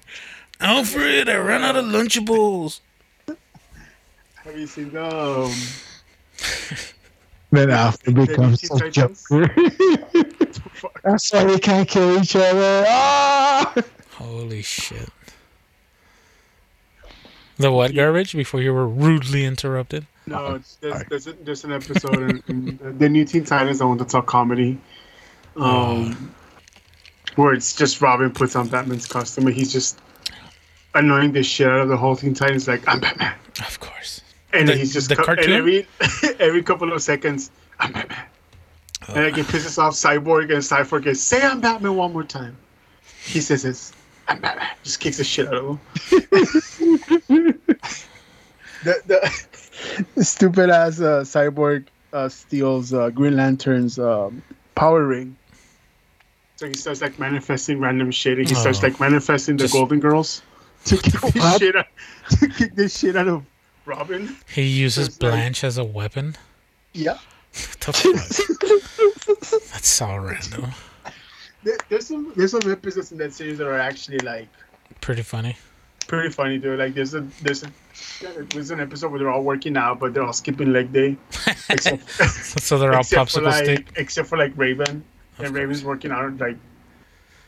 Alfred, 0.60 1.30
I 1.30 1.36
ran 1.36 1.64
out 1.64 1.76
of 1.76 1.86
Lunchables. 1.86 2.80
Have 3.28 4.58
you 4.58 4.68
seen 4.68 4.92
the 4.92 5.04
um, 5.04 5.52
Then 7.56 7.72
Alfred 7.72 8.16
becomes 8.16 8.62
Teen 8.62 8.84
a 8.84 8.92
Joker. 8.92 9.56
That's 11.04 11.32
why 11.32 11.46
we 11.46 11.60
can't 11.60 11.88
kill 11.88 12.22
each 12.22 12.36
other. 12.36 12.86
Ah! 12.88 13.74
Holy 14.12 14.62
shit. 14.62 15.10
The 17.58 17.72
what 17.72 17.96
garbage? 17.96 18.34
Before 18.34 18.62
you 18.62 18.74
were 18.74 18.88
rudely 18.88 19.46
interrupted. 19.46 20.06
No, 20.28 20.56
it's, 20.56 20.76
there's, 20.78 21.04
there's, 21.10 21.28
a, 21.28 21.34
there's 21.34 21.64
an 21.64 21.72
episode 21.72 22.20
in, 22.20 22.44
in 22.48 22.98
the 22.98 23.08
new 23.08 23.24
Teen 23.26 23.46
Titans. 23.46 23.80
I 23.80 23.86
want 23.86 24.00
to 24.00 24.06
talk 24.06 24.26
comedy, 24.26 24.78
um, 25.56 26.34
where 27.36 27.54
it's 27.54 27.76
just 27.76 28.02
Robin 28.02 28.32
puts 28.32 28.56
on 28.56 28.68
Batman's 28.68 29.08
costume 29.08 29.48
and 29.48 29.56
he's 29.56 29.72
just 29.72 30.00
annoying 30.96 31.32
the 31.32 31.44
shit 31.44 31.68
out 31.68 31.80
of 31.80 31.90
the 31.90 31.98
whole 31.98 32.16
Teen 32.16 32.34
Titans. 32.34 32.68
Like 32.68 32.86
I'm 32.88 33.00
Batman, 33.00 33.36
Of 33.60 33.80
course. 33.80 34.22
And 34.60 34.70
The- 34.70 34.76
he's 34.76 34.94
just 34.94 35.10
the 35.10 35.16
co- 35.16 35.24
cartoon? 35.26 35.46
And 35.46 35.54
every 35.54 35.88
every 36.40 36.64
couple 36.64 36.92
of 36.94 37.02
seconds, 37.02 37.52
I'm 37.80 37.92
Batman, 37.94 38.18
and 39.10 39.16
like 39.26 39.38
it 39.38 39.46
pisses 39.48 39.78
off 39.78 39.94
Cyborg 39.94 40.44
and 40.54 40.62
Cyborg 40.64 41.04
goes, 41.06 41.22
"Say 41.22 41.42
I'm 41.42 41.62
Batman 41.62 41.96
one 41.96 42.14
more 42.14 42.24
time." 42.24 42.58
He 43.24 43.42
says 43.42 43.64
this. 43.64 43.92
I'm 44.28 44.40
Batman. 44.42 44.68
Just 44.84 45.00
kicks 45.00 45.18
the 45.18 45.24
shit 45.24 45.48
out 45.48 45.54
of 45.56 45.66
him. 45.66 45.80
the, 48.84 49.32
the 50.16 50.24
stupid 50.24 50.70
ass 50.70 51.00
uh, 51.00 51.22
cyborg 51.22 51.86
uh, 52.14 52.30
steals 52.30 52.94
uh, 52.94 53.10
Green 53.10 53.36
Lantern's 53.36 54.00
um, 54.00 54.42
power 54.76 55.06
ring. 55.06 55.36
So 56.58 56.68
he 56.68 56.74
starts 56.74 57.02
like 57.02 57.20
manifesting 57.20 57.80
random 57.80 58.12
shit. 58.12 58.38
And 58.40 58.48
he 58.48 58.56
starts 58.56 58.80
Oh. 58.84 58.88
like 58.88 59.00
manifesting 59.00 59.58
the 59.58 59.66
Just- 59.66 59.74
Golden 59.74 60.00
Girls 60.00 60.42
to 60.86 60.98
kick 60.98 61.14
the 61.14 61.32
What? 61.40 61.60
shit 61.60 61.76
out, 61.76 61.88
to 62.40 62.48
kick 62.48 62.76
the 62.76 62.88
shit 62.90 63.16
out 63.16 63.28
of 63.28 63.44
Robin. 63.86 64.36
He 64.54 64.64
uses 64.64 65.08
It's 65.08 65.22
like- 65.22 65.32
Blanche 65.32 65.64
as 65.64 65.78
a 65.78 65.84
weapon. 65.84 66.36
Yeah. 66.94 67.18
What 67.54 67.80
the 67.80 67.94
fuck? 67.94 69.72
That's 69.72 69.88
so 69.88 70.16
random. 70.18 70.72
There, 71.64 71.78
there's 71.90 72.08
some 72.08 72.34
there's 72.36 72.52
some 72.52 72.70
episodes 72.72 73.12
in 73.12 73.18
that 73.20 73.34
series 73.34 73.58
that 73.58 73.68
are 73.68 73.80
actually 73.80 74.20
like 74.20 74.48
Pretty 75.02 75.22
funny. 75.24 75.56
pretty 76.08 76.30
funny, 76.30 76.58
dude. 76.58 76.78
Like 76.80 76.94
there's 76.94 77.14
a 77.16 77.22
there's 77.42 77.64
a 77.64 77.72
there's 78.52 78.72
an 78.72 78.80
episode 78.80 79.10
where 79.12 79.20
they're 79.20 79.30
all 79.32 79.44
working 79.44 79.78
out, 79.78 80.00
but 80.00 80.14
they're 80.14 80.24
all 80.24 80.34
skipping 80.34 80.72
leg 80.74 80.92
day. 80.94 81.16
Except, 81.70 82.08
So 82.62 82.78
they're 82.78 82.94
all 82.94 83.04
popsicle 83.04 83.44
like 83.44 83.64
stick. 83.64 83.94
except 83.96 84.28
for 84.30 84.38
like 84.38 84.52
Raven, 84.56 85.04
Of 85.40 85.46
and 85.46 85.56
Raven's 85.56 85.84
working 85.84 86.12
out 86.12 86.38
like 86.38 86.58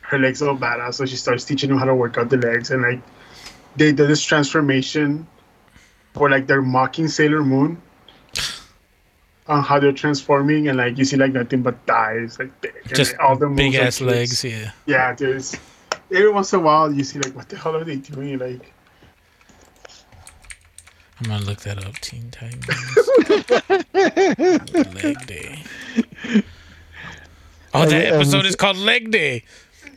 her 0.00 0.18
legs 0.18 0.42
are 0.42 0.48
all 0.48 0.56
badass, 0.56 0.94
so 0.94 1.04
she 1.06 1.16
starts 1.16 1.44
teaching 1.44 1.68
them 1.68 1.78
how 1.78 1.84
to 1.84 1.94
work 1.94 2.16
out 2.18 2.30
the 2.30 2.38
legs, 2.38 2.70
and 2.70 2.82
like 2.82 3.00
they 3.76 3.92
do 3.92 4.06
this 4.06 4.22
transformation 4.22 5.26
where 6.18 6.30
like 6.30 6.46
they're 6.46 6.62
mocking 6.62 7.08
Sailor 7.08 7.44
Moon 7.44 7.80
on 9.46 9.62
how 9.62 9.80
they're 9.80 9.92
transforming, 9.92 10.68
and 10.68 10.76
like 10.76 10.98
you 10.98 11.04
see 11.04 11.16
like 11.16 11.32
nothing 11.32 11.62
but 11.62 11.78
thighs, 11.86 12.38
like 12.38 12.60
big, 12.60 12.74
and, 12.84 12.94
Just 12.94 13.12
like, 13.12 13.22
all 13.22 13.36
the 13.36 13.48
big 13.48 13.74
ass 13.74 14.00
legs. 14.00 14.44
Yeah. 14.44 14.72
Yeah, 14.86 15.14
There's 15.14 15.56
Every 16.10 16.30
once 16.30 16.52
in 16.54 16.60
a 16.60 16.62
while, 16.62 16.92
you 16.92 17.04
see 17.04 17.18
like, 17.18 17.34
what 17.34 17.48
the 17.50 17.56
hell 17.56 17.76
are 17.76 17.84
they 17.84 17.96
doing? 17.96 18.38
Like, 18.38 18.72
I'm 21.20 21.28
gonna 21.28 21.44
look 21.44 21.60
that 21.60 21.84
up. 21.84 21.94
Teen 21.96 22.30
Titans. 22.30 22.64
Leg 25.02 25.26
Day. 25.26 25.62
Oh, 27.74 27.84
that 27.84 28.12
um, 28.12 28.20
episode 28.20 28.46
is 28.46 28.56
called 28.56 28.76
Leg 28.76 29.10
Day. 29.10 29.42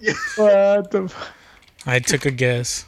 What 0.35 0.91
the 0.91 1.03
f- 1.03 1.33
I 1.85 1.99
took 1.99 2.25
a 2.25 2.31
guess. 2.31 2.85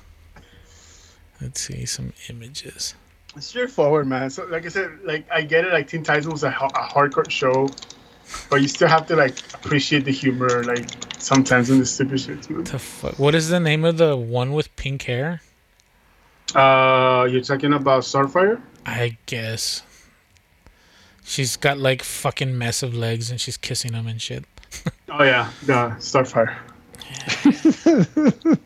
Let's 1.40 1.62
see 1.62 1.86
some 1.86 2.12
images. 2.28 2.96
It's 3.36 3.48
straightforward, 3.48 4.08
man. 4.08 4.30
So, 4.30 4.46
like 4.46 4.66
I 4.66 4.70
said, 4.70 5.00
like 5.04 5.25
I 5.32 5.42
get 5.42 5.66
it. 5.66 5.74
Like 5.74 5.88
Teen 5.88 6.04
Titans 6.04 6.28
was 6.28 6.44
a, 6.44 6.50
a 6.50 6.52
hardcore 6.52 7.30
show, 7.30 7.70
but 8.50 8.62
you 8.62 8.68
still 8.68 8.88
have 8.88 9.08
to 9.08 9.16
like 9.16 9.38
appreciate 9.54 10.06
the 10.06 10.12
humor. 10.12 10.63
Like 10.63 10.90
sometimes 11.20 11.70
in 11.70 11.80
the 11.80 11.86
stupid 11.86 12.20
shit, 12.20 12.50
man. 12.50 12.63
The 12.63 12.80
fuck? 12.80 13.18
What 13.20 13.36
is 13.36 13.50
the 13.50 13.60
name 13.60 13.86
of 13.86 13.98
the 13.98 14.16
one 14.16 14.54
with 14.54 14.75
pink 14.75 15.04
hair? 15.04 15.42
Uh, 16.54 17.28
you're 17.30 17.42
talking 17.42 17.74
about 17.74 18.04
Starfire? 18.04 18.62
I 18.86 19.18
guess. 19.25 19.82
She's 21.24 21.56
got 21.58 21.78
like 21.78 22.04
fucking 22.04 22.56
massive 22.58 22.94
legs 22.94 23.32
and 23.32 23.40
she's 23.40 23.58
kissing 23.58 23.94
them 23.94 24.08
and 24.08 24.22
shit. 24.22 24.46
Oh 25.16 25.24
yeah, 25.24 25.52
the 25.68 25.96
Starfire. 26.00 26.56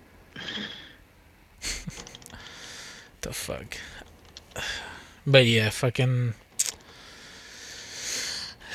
The 3.28 3.34
fuck. 3.34 3.78
But 5.26 5.46
yeah, 5.46 5.70
fucking. 5.70 6.34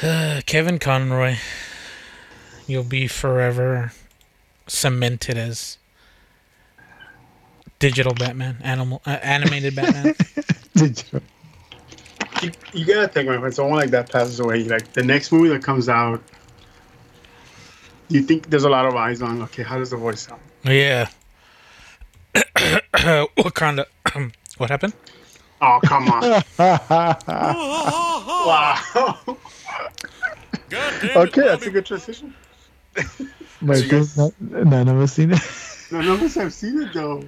Uh, 0.03 0.41
Kevin 0.47 0.79
Conroy. 0.79 1.37
You'll 2.67 2.85
be 2.85 3.07
forever 3.07 3.93
cemented 4.67 5.37
as 5.37 5.79
digital 7.79 8.15
Batman, 8.15 8.57
animal, 8.63 9.03
uh, 9.07 9.19
animated 9.23 9.75
Batman. 9.75 10.15
Did 10.75 11.03
you? 11.13 11.21
You, 12.43 12.51
you 12.73 12.85
gotta 12.85 13.09
think, 13.09 13.29
man. 13.29 13.41
When 13.41 13.53
someone 13.53 13.79
like 13.79 13.91
that 13.91 14.11
passes 14.11 14.41
away, 14.41 14.65
like 14.65 14.93
the 14.93 15.03
next 15.03 15.33
movie 15.33 15.49
that 15.49 15.63
comes 15.63 15.89
out, 15.89 16.23
you 18.09 18.23
think 18.23 18.51
there's 18.51 18.65
a 18.65 18.71
lot 18.71 18.87
of 18.87 18.95
eyes 18.95 19.23
on. 19.23 19.43
Okay, 19.43 19.63
how 19.63 19.79
does 19.79 19.91
the 19.91 19.97
voice 19.97 20.23
sound? 20.23 20.41
yeah. 20.65 21.09
Wakanda. 22.35 23.87
what 24.59 24.71
happened? 24.71 24.95
Oh 25.65 25.79
come 25.85 26.09
on! 26.09 26.23
wow. 28.47 29.17
okay, 31.17 31.43
that's 31.43 31.67
a 31.67 31.71
good 31.71 31.87
transition. 31.87 32.35
Michael, 33.61 33.89
guys- 33.89 34.17
none, 34.17 34.33
none 34.41 34.89
of 34.89 34.97
us 35.01 35.13
seen 35.13 35.33
it. 35.33 35.39
None 35.93 36.09
of 36.09 36.21
us 36.23 36.35
have 36.35 36.53
seen 36.53 36.83
it 36.83 36.93
though. 36.93 37.23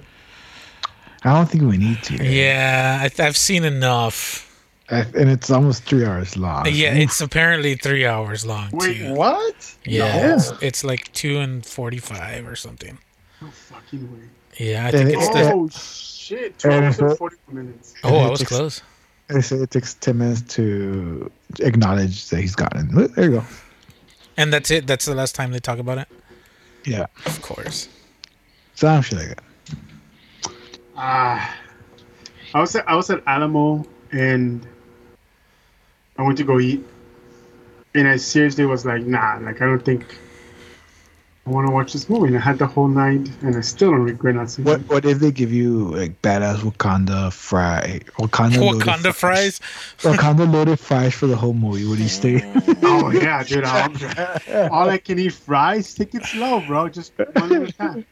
I 1.23 1.33
don't 1.33 1.49
think 1.49 1.63
we 1.63 1.77
need 1.77 2.03
to. 2.03 2.15
Yeah, 2.23 2.99
I, 3.01 3.23
I've 3.23 3.37
seen 3.37 3.63
enough. 3.63 4.41
I- 4.89 5.05
and 5.15 5.29
it's 5.29 5.49
almost 5.49 5.83
three 5.85 6.05
hours 6.05 6.35
long. 6.37 6.65
Yeah, 6.69 6.93
it's 6.93 7.21
apparently 7.21 7.75
three 7.75 8.05
hours 8.05 8.45
long 8.45 8.69
Wait, 8.73 8.97
too. 8.97 9.13
what? 9.13 9.75
Yeah, 9.85 10.27
No. 10.27 10.35
it's, 10.35 10.51
it's 10.61 10.83
like 10.83 11.11
two 11.13 11.37
and 11.39 11.65
forty-five 11.65 12.45
or 12.47 12.55
something. 12.57 12.97
No 13.41 13.47
fucking 13.49 14.11
way. 14.11 14.25
Yeah, 14.57 14.83
I 14.85 14.89
And 14.89 14.97
think 14.97 15.09
it- 15.09 15.15
it's 15.19 15.29
the. 15.29 15.51
Oh 15.53 15.69
shit! 16.25 16.57
Two 16.59 16.69
hours 16.71 16.99
and 16.99 17.17
forty 17.17 17.37
minutes. 17.51 17.93
Oh, 18.03 18.17
I 18.17 18.29
was 18.29 18.41
it's- 18.41 18.57
close. 18.57 18.81
They 19.27 19.41
say 19.41 19.55
it 19.57 19.71
takes 19.71 19.95
ten 19.95 20.19
minutes 20.19 20.41
to 20.55 21.31
acknowledge 21.59 22.29
that 22.29 22.41
he's 22.41 22.55
gotten. 22.55 22.93
There 23.13 23.25
you 23.25 23.31
go. 23.39 23.43
And 24.37 24.53
that's 24.53 24.69
it. 24.69 24.85
That's 24.85 25.05
the 25.05 25.15
last 25.15 25.33
time 25.33 25.51
they 25.51 25.59
talk 25.59 25.79
about 25.79 25.97
it. 25.97 26.07
Yeah, 26.85 27.07
Of 27.25 27.41
course. 27.41 27.89
some 28.75 29.01
shit 29.01 29.17
like 29.17 29.27
that. 29.29 29.41
Ah, 30.95 31.57
I 32.53 32.59
was 32.59 32.75
at, 32.75 32.87
I 32.87 32.95
was 32.95 33.09
at 33.09 33.23
Alamo 33.25 33.85
and 34.11 34.65
I 36.19 36.21
went 36.21 36.37
to 36.37 36.43
go 36.43 36.59
eat, 36.59 36.85
and 37.95 38.07
I 38.07 38.17
seriously 38.17 38.65
was 38.67 38.85
like, 38.85 39.01
nah, 39.03 39.39
like 39.41 39.59
I 39.61 39.65
don't 39.65 39.83
think 39.83 40.05
I 41.45 41.51
want 41.51 41.67
to 41.67 41.73
watch 41.73 41.93
this 41.93 42.09
movie. 42.09 42.27
And 42.27 42.37
I 42.37 42.39
had 42.39 42.57
the 42.57 42.65
whole 42.65 42.87
night, 42.87 43.29
and 43.43 43.55
I 43.55 43.61
still 43.61 43.91
don't 43.91 44.01
regret 44.01 44.33
not 44.33 44.49
seeing 44.49 44.67
What 44.67 44.79
it. 44.79 44.89
What 44.89 45.05
if 45.05 45.19
they 45.19 45.31
give 45.31 45.53
you 45.53 45.91
like 45.95 46.19
badass 46.23 46.57
Wakanda 46.57 47.31
fry 47.31 48.01
Wakanda 48.17 48.79
Wakanda 48.79 49.13
fries. 49.13 49.59
Wakanda 49.99 50.51
loaded 50.51 50.79
fries 50.79 51.13
for 51.13 51.27
the 51.27 51.35
whole 51.35 51.53
movie? 51.53 51.85
Would 51.85 51.99
you 51.99 52.07
stay? 52.07 52.41
Oh 52.87 53.11
yeah, 53.11 53.43
dude. 53.43 53.63
I'm, 53.65 54.71
all 54.71 54.89
I 54.89 54.97
can 54.97 55.19
eat 55.19 55.33
fries. 55.33 55.93
Take 55.93 56.15
it 56.15 56.23
slow, 56.23 56.61
bro. 56.65 56.89
Just 56.89 57.13
one 57.17 57.53
at 57.53 57.69
a 57.69 57.71
time. 57.71 58.05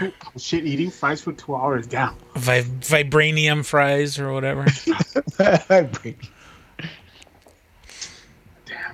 Oh, 0.00 0.10
shit, 0.38 0.64
eating 0.64 0.90
fries 0.90 1.20
for 1.20 1.32
two 1.32 1.54
hours 1.54 1.86
down. 1.86 2.16
Vi- 2.36 2.62
vibranium 2.62 3.64
fries 3.64 4.18
or 4.18 4.32
whatever. 4.32 4.64
Damn, 5.38 5.90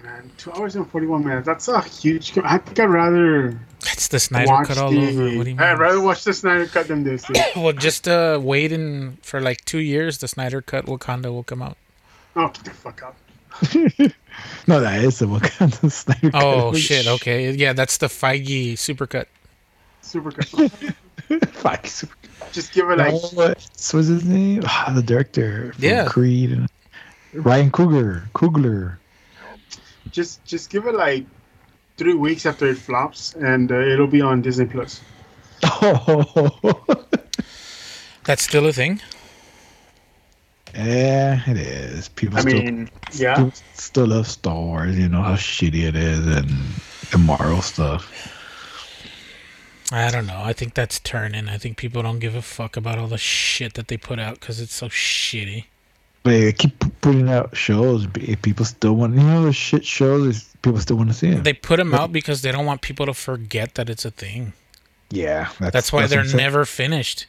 man. 0.03 0.30
Two 0.41 0.51
hours 0.53 0.75
and 0.75 0.91
41 0.91 1.23
minutes. 1.23 1.45
That's 1.47 1.69
a 1.69 1.83
huge. 1.83 2.33
I 2.39 2.57
think 2.57 2.81
I'd 2.81 2.85
rather 2.87 3.61
That's 3.81 4.09
the 4.09 4.19
Snyder 4.19 4.47
watch 4.51 4.69
cut 4.69 4.79
all 4.79 4.91
the. 4.91 4.97
over. 5.09 5.25
What 5.37 5.45
do 5.45 5.51
you 5.51 5.57
mean? 5.57 5.61
I'd 5.61 5.79
rather 5.79 6.01
watch 6.01 6.25
the 6.25 6.33
Snyder 6.33 6.67
cut 6.67 6.89
than 6.89 7.05
this. 7.05 7.25
Dude. 7.25 7.37
well, 7.57 7.73
just 7.73 8.09
uh, 8.09 8.41
wait 8.43 8.73
in 8.73 9.19
for 9.21 9.39
like 9.43 9.63
two 9.67 9.81
years. 9.81 10.17
The 10.17 10.29
Snyder 10.29 10.63
cut 10.63 10.87
Wakanda 10.87 11.27
will 11.27 11.43
come 11.45 11.61
out. 11.61 11.77
Oh, 12.37 12.49
get 12.49 12.65
the 12.65 12.71
fuck 12.71 13.03
up. 13.03 13.17
no, 14.67 14.81
that 14.81 15.05
is 15.05 15.19
the 15.19 15.27
Wakanda 15.27 15.91
Snyder. 15.93 16.31
Cut. 16.31 16.43
Oh 16.43 16.73
shit. 16.73 17.07
Okay. 17.07 17.51
Yeah, 17.53 17.75
that's 17.75 17.99
the 17.99 18.07
Feige 18.07 18.73
supercut. 18.75 19.27
Super 20.01 20.31
cut. 20.33 20.71
Fuck. 21.53 21.87
super- 21.87 22.17
Just 22.51 22.73
give 22.73 22.89
it 22.89 22.97
like. 22.97 23.13
Oh, 23.13 23.29
what 23.35 23.59
was 23.93 24.07
his 24.07 24.25
name? 24.25 24.63
Ah, 24.65 24.91
the 24.95 25.03
director. 25.03 25.75
From 25.75 25.85
Yeah. 25.85 26.07
Creed. 26.07 26.53
and- 26.53 26.69
Ryan 27.35 27.71
Coogler. 27.71 28.23
Coogler. 28.33 28.97
Just 30.11 30.45
just 30.45 30.71
give 30.71 30.87
it 30.87 30.95
like 30.95 31.25
three 31.97 32.15
weeks 32.15 32.47
after 32.47 32.67
it 32.67 32.79
flops, 32.79 33.35
and 33.35 33.71
uh, 33.71 33.79
it'll 33.79 34.07
be 34.07 34.21
on 34.21 34.43
Disney 34.43 34.67
Plus. 34.67 35.01
Oh. 35.63 36.85
That's 38.25 38.43
still 38.43 38.67
a 38.67 38.73
thing. 38.73 39.01
yeah, 40.75 41.41
it 41.47 41.57
is. 41.57 42.09
People 42.09 42.39
I 42.39 42.41
still 42.43 42.53
mean, 42.55 42.91
yeah. 43.13 43.35
people 43.37 43.53
still 43.75 44.07
love 44.07 44.27
Star 44.27 44.55
Wars. 44.55 44.99
You 44.99 45.09
know 45.09 45.23
how 45.23 45.35
shitty 45.35 45.87
it 45.89 45.97
is, 45.97 46.27
and 46.27 46.49
the 47.11 47.19
Marvel 47.19 47.63
stuff. 47.63 48.37
I 49.93 50.11
don't 50.11 50.27
know. 50.27 50.41
I 50.43 50.53
think 50.53 50.75
that's 50.75 51.01
turning. 51.01 51.49
I 51.49 51.59
think 51.59 51.77
people 51.77 52.03
don't 52.03 52.21
give 52.21 52.37
a 52.37 52.43
fuck 52.43 52.77
about 52.77 52.99
all 52.99 53.09
the 53.09 53.19
shit 53.19 53.75
that 53.75 53.89
they 53.89 53.97
put 53.97 54.21
out 54.21 54.39
because 54.39 54.61
it's 54.61 54.75
so 54.75 54.89
shitty. 54.89 55.65
They 56.23 56.53
keep 56.53 56.79
p- 56.79 56.90
putting 57.01 57.29
out 57.31 57.57
shows. 57.57 58.07
b- 58.07 58.37
People 58.37 58.65
still 58.65 58.95
want, 58.95 59.15
you 59.15 59.23
know, 59.23 59.45
the 59.45 59.53
shit 59.53 59.85
shows. 59.85 60.45
People 60.63 60.79
still 60.81 60.97
want 60.97 61.09
to 61.11 61.15
see 61.15 61.31
them. 61.31 61.43
They 61.43 61.53
put 61.55 61.77
them 61.79 61.95
out 61.95 62.13
because 62.13 62.43
they 62.43 62.53
don't 62.53 62.67
want 62.67 62.81
people 62.83 63.07
to 63.07 63.15
forget 63.15 63.75
that 63.77 63.89
it's 63.89 64.05
a 64.05 64.11
thing. 64.11 64.53
yeah, 65.11 65.49
that's, 65.59 65.73
That's 65.73 65.93
why 65.93 66.03
what 66.03 66.11
they're 66.11 66.25
never 66.25 66.65
finished. 66.65 67.27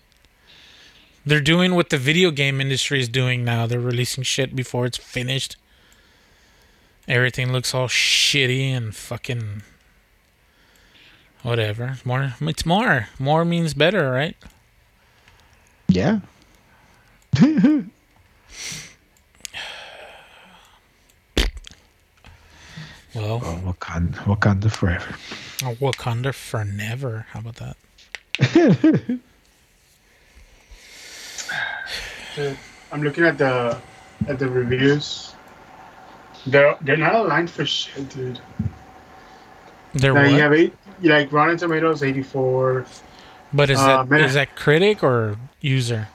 They're 1.26 1.40
doing 1.42 1.76
what 1.76 1.90
the 1.92 1.98
video 1.98 2.32
game 2.32 2.60
industry 2.60 3.00
is 3.00 3.08
doing 3.08 3.46
now. 3.46 3.68
They're 3.68 3.80
releasing 3.80 4.24
shit 4.24 4.56
before 4.56 4.86
it's 4.88 4.98
finished. 4.98 5.56
Everything 7.08 7.52
looks 7.52 7.74
all 7.76 7.88
shitty 7.88 8.70
and 8.72 8.96
fucking 8.96 9.62
whatever. 11.44 11.98
More 12.04 12.34
it's 12.42 12.66
more. 12.66 13.08
More 13.20 13.46
means 13.46 13.74
better, 13.74 14.12
right? 14.12 14.36
Yeah. 15.88 16.20
Well, 23.16 23.42
Oh, 23.44 23.74
Wakanda, 23.74 24.16
Wakanda 24.26 24.72
forever. 24.72 25.16
Wakanda 25.80 26.34
for 26.34 26.64
never. 26.64 27.26
How 27.32 27.40
about 27.42 27.56
that? 27.58 27.78
Dude, 32.36 32.58
I'm 32.92 33.04
looking 33.04 33.26
at 33.26 33.38
the 33.38 33.78
at 34.28 34.40
the 34.40 34.50
reviews. 34.50 35.36
They're 36.48 36.78
they're 36.82 36.98
not 36.98 37.16
aligned 37.16 37.50
for 37.50 37.66
shit, 37.66 38.10
dude. 38.10 38.40
There 39.94 40.14
Like, 40.14 40.32
you 40.32 40.38
have 40.40 40.54
eight, 40.54 40.74
like 41.04 41.32
Rotten 41.34 41.58
Tomatoes 41.58 42.02
84. 42.02 42.86
But 43.54 43.70
is 43.70 43.78
uh, 43.78 43.86
that 43.88 44.10
Meta- 44.10 44.26
is 44.26 44.34
that 44.36 44.56
critic 44.56 45.04
or 45.04 45.36
user? 45.60 46.08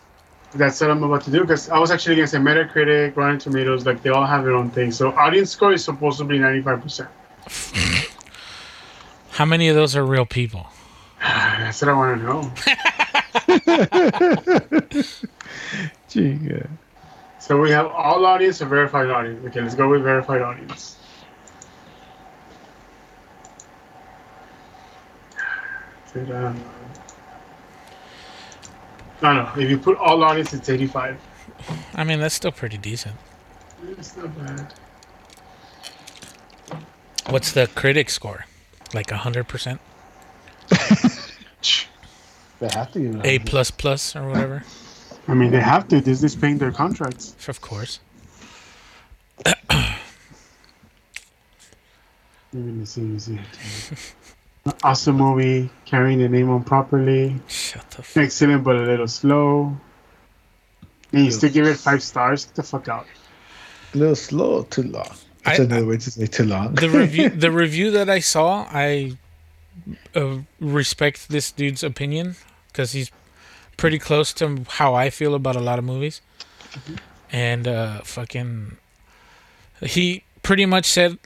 That's 0.56 0.80
what 0.80 0.90
I'm 0.90 1.02
about 1.02 1.22
to 1.24 1.30
do 1.30 1.40
because 1.40 1.68
I 1.68 1.78
was 1.78 1.90
actually 1.90 2.16
gonna 2.16 2.26
say 2.28 2.38
Metacritic, 2.38 3.16
Rotten 3.16 3.38
Tomatoes, 3.38 3.84
like 3.84 4.02
they 4.02 4.10
all 4.10 4.24
have 4.24 4.44
their 4.44 4.54
own 4.54 4.70
thing. 4.70 4.90
So 4.90 5.12
audience 5.12 5.50
score 5.50 5.72
is 5.72 5.84
supposed 5.84 6.18
to 6.18 6.24
be 6.24 6.38
95. 6.38 6.82
percent 6.82 7.08
How 9.30 9.44
many 9.44 9.68
of 9.68 9.76
those 9.76 9.94
are 9.96 10.04
real 10.04 10.26
people? 10.26 10.66
That's 11.20 11.82
what 11.82 11.88
I 11.90 11.94
want 11.94 12.20
to 12.20 12.26
know. 12.26 12.52
Gee, 16.08 16.38
yeah. 16.42 16.66
So 17.38 17.60
we 17.60 17.70
have 17.70 17.86
all 17.86 18.24
audience 18.26 18.62
or 18.62 18.66
verified 18.66 19.10
audience. 19.10 19.44
Okay, 19.46 19.60
let's 19.60 19.74
go 19.74 19.88
with 19.88 20.02
verified 20.02 20.42
audience. 20.42 20.96
Did, 26.12 26.30
um, 26.32 26.60
no, 29.22 29.32
no. 29.32 29.52
If 29.56 29.70
you 29.70 29.78
put 29.78 29.96
all 29.98 30.22
audience, 30.22 30.52
it's 30.52 30.68
85. 30.68 31.18
I 31.94 32.04
mean, 32.04 32.20
that's 32.20 32.34
still 32.34 32.52
pretty 32.52 32.76
decent. 32.78 33.16
It's 33.98 34.16
not 34.16 34.36
bad. 34.38 34.74
What's 37.28 37.52
the 37.52 37.66
critic 37.74 38.10
score? 38.10 38.46
Like 38.94 39.10
hundred 39.10 39.48
percent, 39.48 39.80
They 42.60 42.68
have 42.72 42.92
to 42.92 43.00
give 43.00 43.16
it. 43.16 43.26
A 43.26 43.38
plus 43.40 43.70
plus 43.70 44.14
or 44.16 44.28
whatever. 44.28 44.64
I 45.28 45.34
mean, 45.34 45.50
they 45.50 45.60
have 45.60 45.88
to. 45.88 46.00
Disney's 46.00 46.36
paying 46.36 46.58
their 46.58 46.70
contracts. 46.70 47.34
Of 47.48 47.60
course. 47.60 47.98
Let 49.44 49.56
me 52.52 52.84
see. 52.86 53.00
Let 53.02 53.10
me 53.10 53.18
see. 53.18 53.38
awesome 54.82 55.16
movie, 55.16 55.70
carrying 55.84 56.18
the 56.18 56.28
name 56.28 56.50
on 56.50 56.64
properly. 56.64 57.36
Shut 57.48 57.88
the 57.90 58.02
fuck. 58.02 58.24
Excellent, 58.24 58.64
but 58.64 58.76
a 58.76 58.80
little 58.82 59.08
slow. 59.08 59.76
And 61.12 61.24
you 61.24 61.30
still 61.30 61.50
give 61.50 61.66
it 61.66 61.76
five 61.76 62.02
stars? 62.02 62.46
Get 62.46 62.54
the 62.56 62.62
fuck 62.62 62.88
out. 62.88 63.06
A 63.94 63.98
little 63.98 64.16
slow, 64.16 64.62
too 64.64 64.82
long. 64.82 65.08
That's 65.44 65.60
I- 65.60 65.64
another 65.64 65.86
way 65.86 65.96
to 65.98 66.10
say 66.10 66.26
too 66.26 66.44
long. 66.44 66.74
The 66.74 66.90
review, 66.90 67.28
the 67.46 67.50
review 67.50 67.90
that 67.92 68.10
I 68.10 68.18
saw, 68.18 68.66
I 68.70 69.16
uh, 70.14 70.38
respect 70.60 71.28
this 71.28 71.52
dude's 71.52 71.82
opinion 71.82 72.36
because 72.68 72.92
he's 72.92 73.10
pretty 73.76 73.98
close 73.98 74.32
to 74.34 74.64
how 74.68 74.94
I 74.94 75.10
feel 75.10 75.34
about 75.34 75.56
a 75.56 75.60
lot 75.60 75.78
of 75.78 75.84
movies. 75.84 76.20
And 77.30 77.66
uh, 77.68 78.00
fucking, 78.00 78.76
he 79.80 80.24
pretty 80.42 80.66
much 80.66 80.86
said 80.86 81.18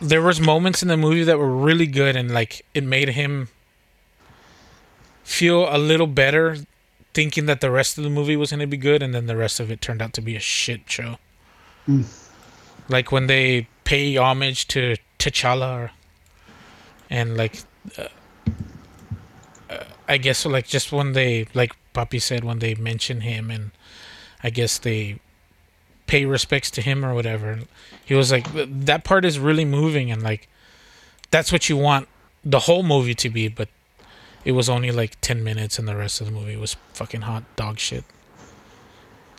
there 0.00 0.22
was 0.22 0.40
moments 0.40 0.82
in 0.82 0.88
the 0.88 0.96
movie 0.96 1.24
that 1.24 1.38
were 1.38 1.54
really 1.54 1.86
good 1.86 2.16
and 2.16 2.30
like 2.32 2.64
it 2.74 2.84
made 2.84 3.10
him 3.10 3.48
feel 5.22 5.66
a 5.74 5.78
little 5.78 6.06
better 6.06 6.56
thinking 7.14 7.46
that 7.46 7.60
the 7.60 7.70
rest 7.70 7.96
of 7.96 8.04
the 8.04 8.10
movie 8.10 8.36
was 8.36 8.50
going 8.50 8.60
to 8.60 8.66
be 8.66 8.76
good 8.76 9.02
and 9.02 9.14
then 9.14 9.26
the 9.26 9.36
rest 9.36 9.60
of 9.60 9.70
it 9.70 9.80
turned 9.80 10.02
out 10.02 10.12
to 10.12 10.20
be 10.20 10.36
a 10.36 10.40
shit 10.40 10.80
show. 10.90 11.16
Like 12.88 13.12
when 13.12 13.26
they 13.28 13.68
pay 13.84 14.16
homage 14.16 14.66
to 14.68 14.96
T'Challa 15.18 15.76
or, 15.84 15.90
and 17.08 17.36
like 17.36 17.62
uh, 17.96 18.08
uh, 19.70 19.84
I 20.08 20.16
guess 20.18 20.44
like 20.44 20.66
just 20.66 20.92
when 20.92 21.12
they 21.12 21.46
like 21.54 21.72
Papi 21.94 22.20
said 22.20 22.44
when 22.44 22.58
they 22.58 22.74
mention 22.74 23.20
him 23.20 23.50
and 23.50 23.70
I 24.42 24.50
guess 24.50 24.78
they 24.78 25.20
pay 26.06 26.24
respects 26.24 26.70
to 26.70 26.80
him 26.82 27.04
or 27.04 27.14
whatever 27.14 27.60
he 28.04 28.14
was 28.14 28.30
like 28.30 28.46
that 28.52 29.04
part 29.04 29.24
is 29.24 29.38
really 29.38 29.64
moving 29.64 30.10
and 30.10 30.22
like 30.22 30.48
that's 31.30 31.50
what 31.50 31.68
you 31.68 31.76
want 31.76 32.08
the 32.44 32.60
whole 32.60 32.82
movie 32.82 33.14
to 33.14 33.30
be 33.30 33.48
but 33.48 33.68
it 34.44 34.52
was 34.52 34.68
only 34.68 34.90
like 34.90 35.18
10 35.22 35.42
minutes 35.42 35.78
and 35.78 35.88
the 35.88 35.96
rest 35.96 36.20
of 36.20 36.26
the 36.26 36.32
movie 36.32 36.56
was 36.56 36.76
fucking 36.92 37.22
hot 37.22 37.42
dog 37.56 37.78
shit 37.78 38.04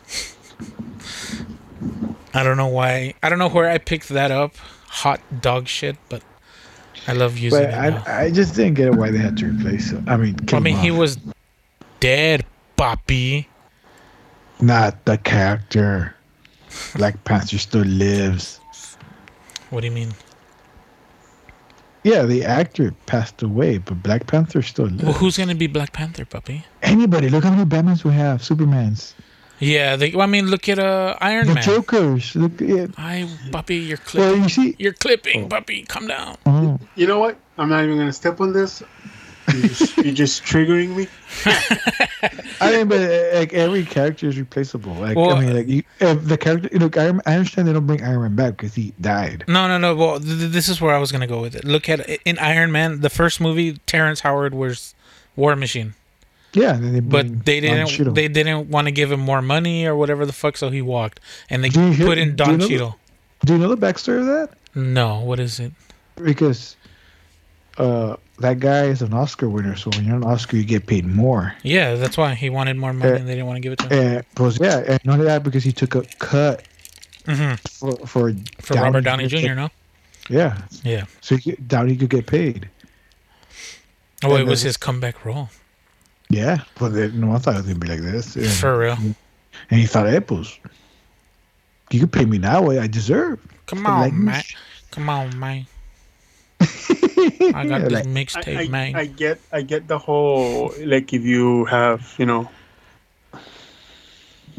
I 2.34 2.42
don't 2.42 2.56
know 2.58 2.66
why. 2.68 3.14
I 3.22 3.28
don't 3.30 3.38
know 3.38 3.48
where 3.48 3.68
I 3.70 3.78
picked 3.78 4.08
that 4.10 4.30
up. 4.30 4.56
Hot 4.88 5.20
dog 5.40 5.68
shit, 5.68 5.96
but 6.08 6.22
I 7.08 7.12
love 7.12 7.38
using 7.38 7.60
But 7.62 7.70
it. 7.70 7.72
now. 7.72 8.02
I, 8.06 8.24
I 8.24 8.30
just 8.30 8.54
didn't 8.54 8.74
get 8.74 8.88
it 8.88 8.94
why 8.94 9.10
they 9.10 9.18
had 9.18 9.36
to 9.38 9.46
replace 9.46 9.90
him. 9.90 10.04
I 10.06 10.16
mean, 10.16 10.36
I 10.52 10.60
mean, 10.60 10.76
him 10.76 10.82
he 10.82 10.90
was 10.90 11.18
dead, 12.00 12.44
Papi. 12.76 13.46
Not 14.60 15.04
the 15.04 15.18
character. 15.18 16.14
Black 16.94 17.22
Panther 17.24 17.58
still 17.58 17.82
lives. 17.84 18.60
What 19.70 19.80
do 19.80 19.86
you 19.86 19.92
mean? 19.92 20.12
Yeah, 22.04 22.22
the 22.22 22.44
actor 22.44 22.94
passed 23.06 23.42
away, 23.42 23.78
but 23.78 24.00
Black 24.02 24.26
Panther 24.28 24.62
still 24.62 24.86
lives. 24.86 25.02
Well, 25.02 25.12
who's 25.12 25.36
gonna 25.36 25.56
be 25.56 25.66
Black 25.66 25.92
Panther, 25.92 26.24
puppy? 26.24 26.64
Anybody, 26.82 27.28
look 27.28 27.42
how 27.44 27.50
many 27.50 27.64
Batmans 27.64 28.04
we 28.04 28.12
have. 28.12 28.40
Supermans. 28.42 29.14
Yeah, 29.58 29.96
they, 29.96 30.10
well, 30.10 30.20
I 30.22 30.26
mean, 30.26 30.46
look 30.48 30.68
at 30.68 30.78
uh, 30.78 31.16
Iron 31.20 31.46
The 31.48 31.54
Man. 31.54 31.62
Jokers. 31.62 32.36
Look 32.36 32.60
at 32.60 32.90
I, 32.98 33.26
puppy, 33.50 33.76
you're 33.76 33.96
clipping. 33.96 34.20
Well, 34.20 34.30
clipping. 34.30 34.42
you 34.42 34.48
see. 34.72 34.76
You're 34.78 34.92
clipping, 34.92 35.48
puppy. 35.48 35.82
Come 35.84 36.06
down. 36.06 36.36
Oh, 36.44 36.78
You 36.94 37.06
know 37.06 37.18
what? 37.18 37.38
I'm 37.58 37.68
not 37.70 37.82
even 37.82 37.96
gonna 37.96 38.12
step 38.12 38.40
on 38.40 38.52
this. 38.52 38.82
You're 39.52 39.68
just, 39.68 39.96
you're 39.98 40.14
just 40.14 40.42
triggering 40.44 40.96
me. 40.96 41.06
I 42.60 42.72
mean, 42.72 42.88
but 42.88 43.00
uh, 43.00 43.38
like 43.38 43.52
every 43.54 43.84
character 43.84 44.26
is 44.28 44.38
replaceable. 44.38 44.94
Like 44.94 45.16
Well, 45.16 45.34
I 45.36 45.40
mean, 45.44 45.54
like 45.54 45.68
you, 45.68 45.82
if 46.00 46.24
the 46.24 46.36
character, 46.38 46.68
you 46.72 46.78
know, 46.78 46.90
Iron, 46.96 47.20
I 47.26 47.34
understand 47.34 47.68
they 47.68 47.72
don't 47.72 47.86
bring 47.86 48.02
Iron 48.02 48.22
Man 48.22 48.34
back 48.36 48.56
because 48.56 48.74
he 48.74 48.92
died. 49.00 49.44
No, 49.46 49.68
no, 49.68 49.78
no. 49.78 49.94
Well, 49.94 50.18
th- 50.20 50.38
th- 50.38 50.50
this 50.52 50.68
is 50.68 50.80
where 50.80 50.94
I 50.94 50.98
was 50.98 51.12
gonna 51.12 51.26
go 51.26 51.40
with 51.40 51.54
it. 51.54 51.64
Look 51.64 51.88
at 51.88 52.08
in 52.24 52.38
Iron 52.38 52.72
Man, 52.72 53.00
the 53.00 53.10
first 53.10 53.40
movie. 53.40 53.78
Terrence 53.86 54.20
Howard 54.20 54.54
was 54.54 54.94
War 55.36 55.54
Machine, 55.56 55.94
Yeah, 56.52 56.74
and 56.74 56.84
then 56.84 56.92
they 56.94 57.00
but 57.00 57.44
they 57.44 57.60
didn't. 57.60 58.14
They 58.14 58.28
didn't 58.28 58.68
want 58.70 58.86
to 58.86 58.92
give 58.92 59.12
him 59.12 59.20
more 59.20 59.42
money 59.42 59.86
or 59.86 59.94
whatever 59.94 60.26
the 60.26 60.32
fuck, 60.32 60.56
so 60.56 60.70
he 60.70 60.82
walked, 60.82 61.20
and 61.50 61.62
they 61.62 61.68
Do 61.68 61.80
you 61.86 61.92
hear- 61.92 62.06
put 62.06 62.18
in 62.18 62.34
do 62.36 62.44
you 62.44 62.50
Don 62.50 62.58
know- 62.58 62.68
Cheadle. 62.68 62.98
Do 63.44 63.52
you 63.52 63.58
know 63.58 63.68
the 63.68 63.76
backstory 63.76 64.20
of 64.20 64.26
that? 64.26 64.50
No, 64.74 65.20
what 65.20 65.38
is 65.38 65.60
it? 65.60 65.72
Because 66.16 66.74
uh, 67.78 68.16
that 68.38 68.60
guy 68.60 68.84
is 68.84 69.02
an 69.02 69.14
Oscar 69.14 69.48
winner, 69.48 69.76
so 69.76 69.90
when 69.90 70.04
you're 70.04 70.16
an 70.16 70.24
Oscar, 70.24 70.56
you 70.56 70.64
get 70.64 70.86
paid 70.86 71.06
more. 71.06 71.54
Yeah, 71.62 71.94
that's 71.94 72.16
why 72.16 72.34
he 72.34 72.50
wanted 72.50 72.76
more 72.76 72.92
money, 72.92 73.12
Uh, 73.12 73.16
and 73.16 73.28
they 73.28 73.32
didn't 73.34 73.46
want 73.46 73.56
to 73.56 73.60
give 73.60 73.72
it 73.72 73.78
to 73.80 73.88
him. 73.88 74.16
And 74.16 74.24
plus, 74.34 74.58
yeah, 74.60 74.78
and 74.86 75.04
not 75.04 75.14
only 75.14 75.26
that, 75.26 75.42
because 75.42 75.64
he 75.64 75.72
took 75.72 75.94
a 75.94 76.02
cut 76.18 76.62
hmm 77.26 77.54
for 77.54 77.96
for, 78.06 78.32
For 78.60 78.74
Robert 78.74 79.02
Downey 79.02 79.26
Jr. 79.26 79.54
No. 79.54 79.70
Yeah, 80.28 80.58
Yeah. 80.84 81.04
so 81.20 81.36
he, 81.36 81.52
Downey 81.66 81.96
could 81.96 82.10
get 82.10 82.26
paid. 82.26 82.68
Oh, 84.24 84.36
it 84.36 84.46
was 84.46 84.62
his 84.62 84.76
comeback 84.76 85.24
role. 85.24 85.48
Yeah, 86.28 86.58
but 86.78 86.90
they, 86.90 87.08
no 87.12 87.28
one 87.28 87.40
thought 87.40 87.54
it 87.54 87.58
was 87.58 87.66
gonna 87.66 87.78
be 87.78 87.88
like 87.88 88.00
this. 88.00 88.34
And, 88.36 88.46
For 88.46 88.78
real. 88.78 88.96
and 89.70 89.80
he 89.80 89.86
thought, 89.86 90.08
hey, 90.08 90.20
pues, 90.20 90.58
you 91.90 92.00
could 92.00 92.12
pay 92.12 92.24
me 92.24 92.38
way. 92.38 92.78
I 92.78 92.86
deserve. 92.86 93.38
Come 93.66 93.86
on, 93.86 94.00
like- 94.00 94.12
man. 94.12 94.42
Come 94.90 95.08
on, 95.08 95.38
man. 95.38 95.66
I 97.54 97.66
got 97.66 97.82
this 97.82 97.92
Like, 97.92 98.06
I, 98.06 98.08
mixtape, 98.08 98.56
I, 98.56 98.68
man. 98.68 98.94
I 98.96 99.06
get 99.06 99.40
I 99.52 99.62
get 99.62 99.88
the 99.88 99.98
whole 99.98 100.72
like 100.80 101.12
if 101.12 101.22
you 101.24 101.64
have 101.66 102.14
you 102.18 102.26
know 102.26 102.48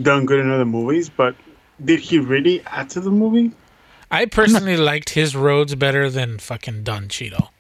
done 0.01 0.25
good 0.25 0.39
in 0.39 0.51
other 0.51 0.65
movies, 0.65 1.09
but 1.09 1.35
did 1.83 1.99
he 1.99 2.19
really 2.19 2.61
add 2.65 2.89
to 2.91 2.99
the 3.01 3.11
movie? 3.11 3.51
I 4.11 4.25
personally 4.25 4.77
liked 4.77 5.11
his 5.11 5.35
roads 5.35 5.75
better 5.75 6.09
than 6.09 6.39
fucking 6.39 6.83
Don 6.83 7.07
Cheadle. 7.09 7.51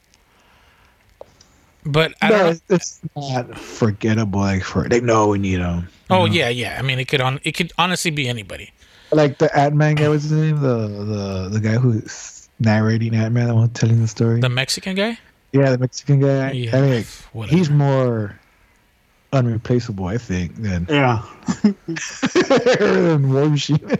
But 1.85 2.13
I 2.21 2.29
no, 2.29 2.37
don't. 2.37 2.61
it's 2.69 2.99
not 3.15 3.57
forgettable. 3.57 4.39
Like 4.41 4.63
for 4.63 4.87
they 4.89 4.99
know 4.99 5.27
we 5.29 5.39
need 5.39 5.61
um, 5.61 5.83
him. 5.83 5.89
Oh 6.09 6.25
yeah, 6.25 6.49
yeah. 6.49 6.77
I 6.77 6.81
mean, 6.81 6.99
it 6.99 7.07
could 7.07 7.21
on. 7.21 7.39
It 7.43 7.53
could 7.53 7.71
honestly 7.77 8.11
be 8.11 8.27
anybody. 8.27 8.71
like 9.11 9.37
the 9.37 9.55
Ant 9.57 9.75
Man 9.75 9.95
guy. 9.95 10.09
was 10.09 10.23
his 10.23 10.31
name? 10.33 10.59
The 10.59 10.87
the 10.87 11.49
the 11.49 11.59
guy 11.61 11.75
who's 11.75 12.36
narrating 12.59 13.13
Ant 13.15 13.33
Man, 13.33 13.47
the 13.47 13.55
one 13.55 13.69
telling 13.69 14.01
the 14.01 14.07
story. 14.07 14.39
The 14.41 14.49
Mexican 14.49 14.95
guy. 14.95 15.17
yeah, 15.53 15.71
the 15.71 15.77
Mexican 15.77 16.19
guy. 16.19 16.51
Yeah. 16.51 16.77
I 16.77 16.81
mean, 16.81 17.05
Whatever. 17.33 17.55
he's 17.57 17.69
more 17.69 18.39
unreplaceable, 19.33 20.05
I 20.07 20.17
think, 20.17 20.55
than 20.55 20.87
Yeah. 20.89 21.23
than 22.79 23.31
War 23.33 23.49
Machine. 23.49 23.79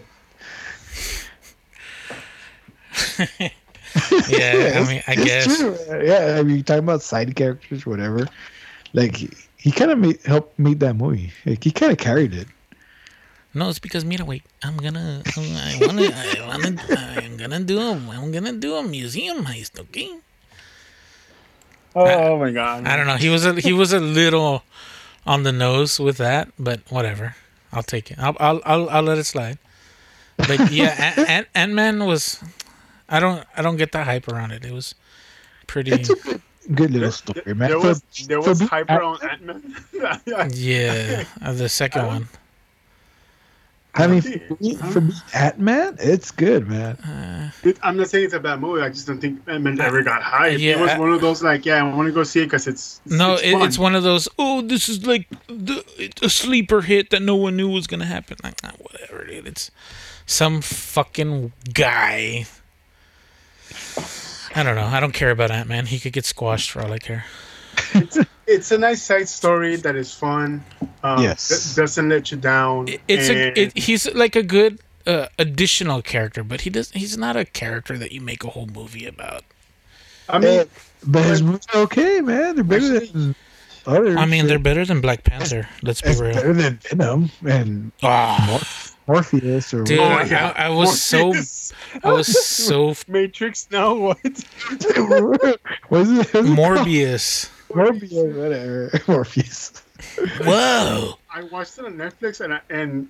yeah, 4.29 4.73
I 4.75 4.87
mean, 4.87 5.03
I 5.07 5.13
It's 5.13 5.23
guess. 5.23 5.57
true. 5.59 5.77
Yeah, 6.03 6.37
I 6.39 6.43
mean, 6.43 6.63
talking 6.63 6.83
about 6.83 7.01
side 7.01 7.35
characters, 7.35 7.85
whatever. 7.85 8.27
Like 8.93 9.15
he, 9.15 9.29
he 9.57 9.71
kind 9.71 9.91
of 9.91 10.21
helped 10.25 10.57
make 10.59 10.79
that 10.79 10.95
movie. 10.95 11.31
Like 11.45 11.63
he 11.63 11.71
kind 11.71 11.91
of 11.91 11.97
carried 11.97 12.33
it. 12.33 12.47
No, 13.57 13.69
it's 13.69 13.79
because 13.79 14.05
mira, 14.05 14.23
wait. 14.23 14.43
I'm 14.63 14.77
gonna. 14.77 15.23
I 15.35 15.77
wanna. 15.81 16.13
I 16.13 16.45
wanna. 16.45 16.77
I'm 17.17 17.37
gonna 17.37 17.59
do. 17.61 17.79
A, 17.79 17.91
I'm 17.93 18.31
gonna 18.31 18.53
do 18.53 18.75
a 18.75 18.83
museum 18.83 19.45
heist. 19.45 19.79
Okay. 19.79 20.13
Oh 21.95 22.37
my 22.37 22.51
god. 22.51 22.85
I 22.85 22.95
don't 22.95 23.07
know. 23.07 23.15
He 23.17 23.29
was 23.29 23.45
a 23.45 23.59
he 23.59 23.73
was 23.73 23.93
a 23.93 23.99
little 23.99 24.61
on 25.25 25.41
the 25.41 25.51
nose 25.51 25.99
with 25.99 26.17
that, 26.17 26.49
but 26.59 26.81
whatever. 26.89 27.35
I'll 27.73 27.81
take 27.81 28.11
it. 28.11 28.19
I'll 28.19 28.37
I'll 28.39 28.61
I'll, 28.63 28.89
I'll 28.91 29.01
let 29.03 29.17
it 29.17 29.23
slide. 29.23 29.57
But 30.37 30.71
yeah, 30.71 31.13
Ant 31.27 31.47
Ant 31.55 31.73
Man 31.73 32.05
was. 32.05 32.39
I 33.09 33.19
don't 33.19 33.43
I 33.55 33.63
don't 33.63 33.77
get 33.77 33.91
the 33.91 34.03
hype 34.03 34.27
around 34.27 34.51
it. 34.51 34.65
It 34.65 34.71
was 34.71 34.93
pretty. 35.65 35.93
It's 35.93 36.09
a 36.11 36.15
good, 36.15 36.41
good 36.75 36.91
little 36.91 37.11
story, 37.11 37.55
man. 37.55 37.69
There 37.69 37.79
was 37.79 38.03
there 38.27 38.41
was 38.41 38.61
hype 38.61 38.89
around 38.91 39.23
on 39.23 39.29
Ant 39.29 39.41
Man. 39.41 40.51
Yeah, 40.53 41.25
uh, 41.41 41.53
the 41.53 41.69
second 41.69 42.05
one. 42.05 42.27
I 43.97 44.07
mean, 44.07 44.21
for 44.21 44.57
me, 44.59 44.75
for 44.75 45.01
me, 45.01 45.13
Ant 45.33 45.59
Man, 45.59 45.97
it's 45.99 46.31
good, 46.31 46.67
man. 46.67 47.51
I'm 47.81 47.97
not 47.97 48.09
saying 48.09 48.25
it's 48.25 48.33
a 48.33 48.39
bad 48.39 48.59
movie. 48.59 48.81
I 48.81 48.89
just 48.89 49.07
don't 49.07 49.19
think 49.19 49.41
Ant 49.47 49.63
Man 49.63 49.79
ever 49.81 50.03
got 50.03 50.21
hype. 50.21 50.59
yeah, 50.59 50.73
it 50.73 50.79
was 50.79 50.97
one 50.97 51.11
of 51.11 51.21
those 51.21 51.41
like, 51.41 51.65
yeah, 51.65 51.83
I 51.83 51.95
want 51.95 52.07
to 52.07 52.13
go 52.13 52.23
see 52.23 52.41
it 52.41 52.45
because 52.45 52.67
it's 52.67 53.01
No, 53.05 53.33
it's, 53.33 53.43
it, 53.43 53.55
it's 53.61 53.79
one 53.79 53.95
of 53.95 54.03
those. 54.03 54.27
Oh, 54.37 54.61
this 54.61 54.87
is 54.87 55.05
like 55.05 55.27
the 55.47 55.83
a 56.21 56.29
sleeper 56.29 56.81
hit 56.81 57.09
that 57.09 57.21
no 57.21 57.35
one 57.35 57.57
knew 57.57 57.69
was 57.69 57.87
gonna 57.87 58.05
happen. 58.05 58.37
Like 58.43 58.55
ah, 58.63 58.73
whatever, 58.77 59.25
dude. 59.25 59.47
It's 59.47 59.71
some 60.25 60.61
fucking 60.61 61.53
guy. 61.73 62.45
I 64.55 64.63
don't 64.63 64.75
know. 64.75 64.85
I 64.85 64.99
don't 64.99 65.13
care 65.13 65.31
about 65.31 65.51
Ant 65.51 65.69
Man. 65.69 65.87
He 65.87 65.99
could 65.99 66.13
get 66.13 66.25
squashed 66.25 66.71
for 66.71 66.81
all 66.81 66.91
I 66.91 66.99
care. 66.99 67.25
It's 68.47 68.71
a 68.71 68.77
nice 68.77 69.03
side 69.03 69.27
story 69.27 69.75
that 69.75 69.95
is 69.95 70.13
fun. 70.13 70.63
Um, 71.03 71.21
Yes. 71.21 71.49
that 71.49 71.81
doesn't 71.81 72.07
let 72.09 72.31
you 72.31 72.37
down. 72.37 72.87
It- 72.87 73.01
It's 73.07 73.29
a. 73.29 73.59
It, 73.59 73.77
he's 73.77 74.11
like 74.15 74.35
a 74.35 74.43
good 74.43 74.79
uh, 75.05 75.27
additional 75.37 76.01
character, 76.01 76.43
but 76.43 76.61
he 76.61 76.69
does. 76.69 76.91
He's 76.91 77.17
not 77.17 77.35
a 77.35 77.45
character 77.45 77.97
that 77.97 78.11
you 78.11 78.21
make 78.21 78.43
a 78.43 78.49
whole 78.49 78.67
movie 78.67 79.05
about. 79.05 79.43
I 80.29 80.39
mean, 80.39 80.65
But 81.05 81.23
his 81.25 81.41
movies 81.41 81.67
are 81.73 81.81
okay, 81.83 82.19
man. 82.21 82.55
They're 82.55 82.63
better 82.63 82.99
than 83.05 83.35
others. 83.85 84.15
I 84.17 84.25
mean, 84.25 84.47
they're 84.47 84.59
better 84.59 84.83
than 84.85 84.99
Black 84.99 85.23
Panther. 85.23 85.67
Let's 85.81 86.01
be 86.01 86.09
it's 86.09 86.19
real. 86.19 86.33
better 86.33 86.53
than 86.53 86.79
Venom 86.83 87.31
and 87.47 87.91
Ah, 88.03 88.59
Morpheus 89.07 89.73
or 89.73 89.83
Dude, 89.83 89.99
Oh, 89.99 90.03
I, 90.03 90.23
yeah. 90.23 90.53
I 90.57 90.67
was 90.69 91.01
so. 91.01 91.33
I 92.03 92.11
was 92.11 92.27
so 92.45 92.93
Matrix 93.07 93.67
now. 93.71 93.93
What? 93.95 94.19
was 94.23 95.41
it? 95.43 95.61
Was 95.89 96.09
it 96.11 96.27
Morbius. 96.59 97.49
Morpheus, 97.77 98.35
whatever. 98.35 98.91
Morpheus. 99.07 99.83
Whoa. 100.41 101.13
I 101.33 101.43
watched 101.43 101.77
it 101.79 101.85
on 101.85 101.93
Netflix 101.93 102.41
and 102.41 102.53
I, 102.53 102.61
and 102.69 103.07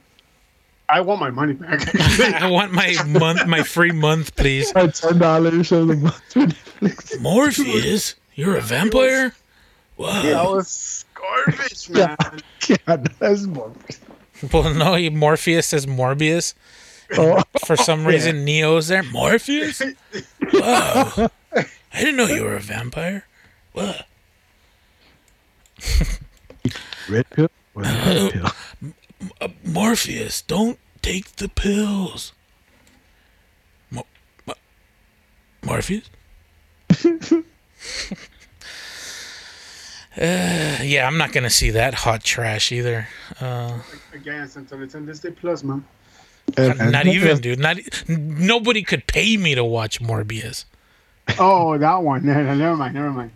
I 0.89 1.01
want 1.01 1.19
my 1.19 1.29
money 1.31 1.53
back. 1.53 1.81
I 2.41 2.49
want 2.49 2.71
my 2.71 2.95
month, 3.07 3.45
my 3.47 3.63
free 3.63 3.91
month, 3.91 4.35
please. 4.35 4.71
Uh, 4.75 4.87
Ten 4.87 5.17
dollars 5.19 5.71
of 5.71 5.87
the 5.87 5.95
month 5.95 6.21
for 6.31 6.39
Netflix. 6.45 7.19
Morpheus, 7.21 8.15
you're 8.35 8.55
a 8.57 8.61
vampire. 8.61 9.29
that 9.29 9.35
Whoa. 9.97 10.55
was 10.55 11.05
garbage, 11.13 11.89
man. 11.89 12.17
Yeah, 12.67 12.97
that's 13.19 13.43
Morpheus. 13.43 13.99
Well, 14.51 14.73
no, 14.73 15.09
Morpheus 15.11 15.67
says 15.67 15.85
Morbius. 15.85 16.53
Oh, 17.17 17.41
For 17.65 17.77
some 17.77 18.05
reason, 18.05 18.43
Neo's 18.43 18.89
there. 18.89 19.03
Morpheus. 19.03 19.81
Whoa. 20.51 21.29
I 21.53 21.99
didn't 21.99 22.17
know 22.17 22.27
you 22.27 22.43
were 22.43 22.55
a 22.55 22.59
vampire. 22.59 23.25
Whoa. 23.73 23.93
red 27.09 27.29
pill. 27.29 27.49
What 27.73 27.85
is 27.85 27.93
red 27.93 28.31
pill? 28.33 28.47
Uh, 29.41 29.47
Morpheus, 29.63 30.41
don't 30.41 30.77
take 31.01 31.35
the 31.37 31.49
pills. 31.49 32.33
Mo- 33.91 34.05
Mo- 34.45 34.53
Morpheus? 35.63 36.09
uh, 37.03 37.41
yeah, 40.17 41.05
I'm 41.07 41.17
not 41.17 41.31
gonna 41.31 41.49
see 41.49 41.71
that 41.71 41.93
hot 41.93 42.23
trash 42.23 42.71
either. 42.71 43.07
Uh, 43.39 43.79
Again, 44.13 44.43
it's 44.43 44.55
until 44.55 44.81
it's 44.81 44.95
on 44.95 45.05
Disney 45.05 45.31
Plus, 45.31 45.63
man. 45.63 45.85
And- 46.57 46.79
and- 46.79 46.91
not 46.91 47.05
even, 47.07 47.39
dude. 47.39 47.59
Not 47.59 47.77
nobody 48.07 48.81
could 48.81 49.05
pay 49.07 49.37
me 49.37 49.53
to 49.55 49.63
watch 49.63 49.99
Morbius. 50.01 50.65
Oh, 51.39 51.77
that 51.77 52.01
one. 52.03 52.25
No, 52.25 52.33
no, 52.43 52.55
never 52.55 52.75
mind. 52.75 52.93
Never 52.95 53.11
mind. 53.11 53.31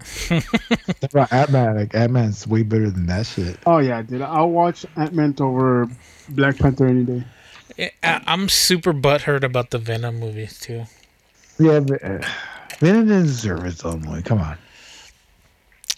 About 1.03 1.31
Ant 1.33 1.51
Man, 1.51 1.75
like 1.75 1.93
Ant 1.95 2.11
Man's 2.11 2.47
way 2.47 2.63
better 2.63 2.89
than 2.89 3.05
that 3.07 3.25
shit. 3.25 3.57
Oh 3.65 3.79
yeah, 3.79 4.01
dude. 4.01 4.21
I'll 4.21 4.49
watch 4.49 4.85
Ant 4.95 5.13
Man 5.13 5.35
over 5.39 5.87
Black 6.29 6.57
Panther 6.57 6.87
any 6.87 7.03
day. 7.03 7.23
I- 8.03 8.21
I'm 8.25 8.47
super 8.49 8.93
butthurt 8.93 9.43
about 9.43 9.71
the 9.71 9.77
Venom 9.77 10.19
movies 10.19 10.59
too. 10.59 10.83
Yeah, 11.59 11.79
but 11.81 12.03
uh, 12.03 12.19
Venom 12.79 13.07
didn't 13.07 13.23
deserve 13.23 13.65
its 13.65 13.83
own 13.85 14.01
movie. 14.01 14.21
Come 14.23 14.39
on. 14.39 14.57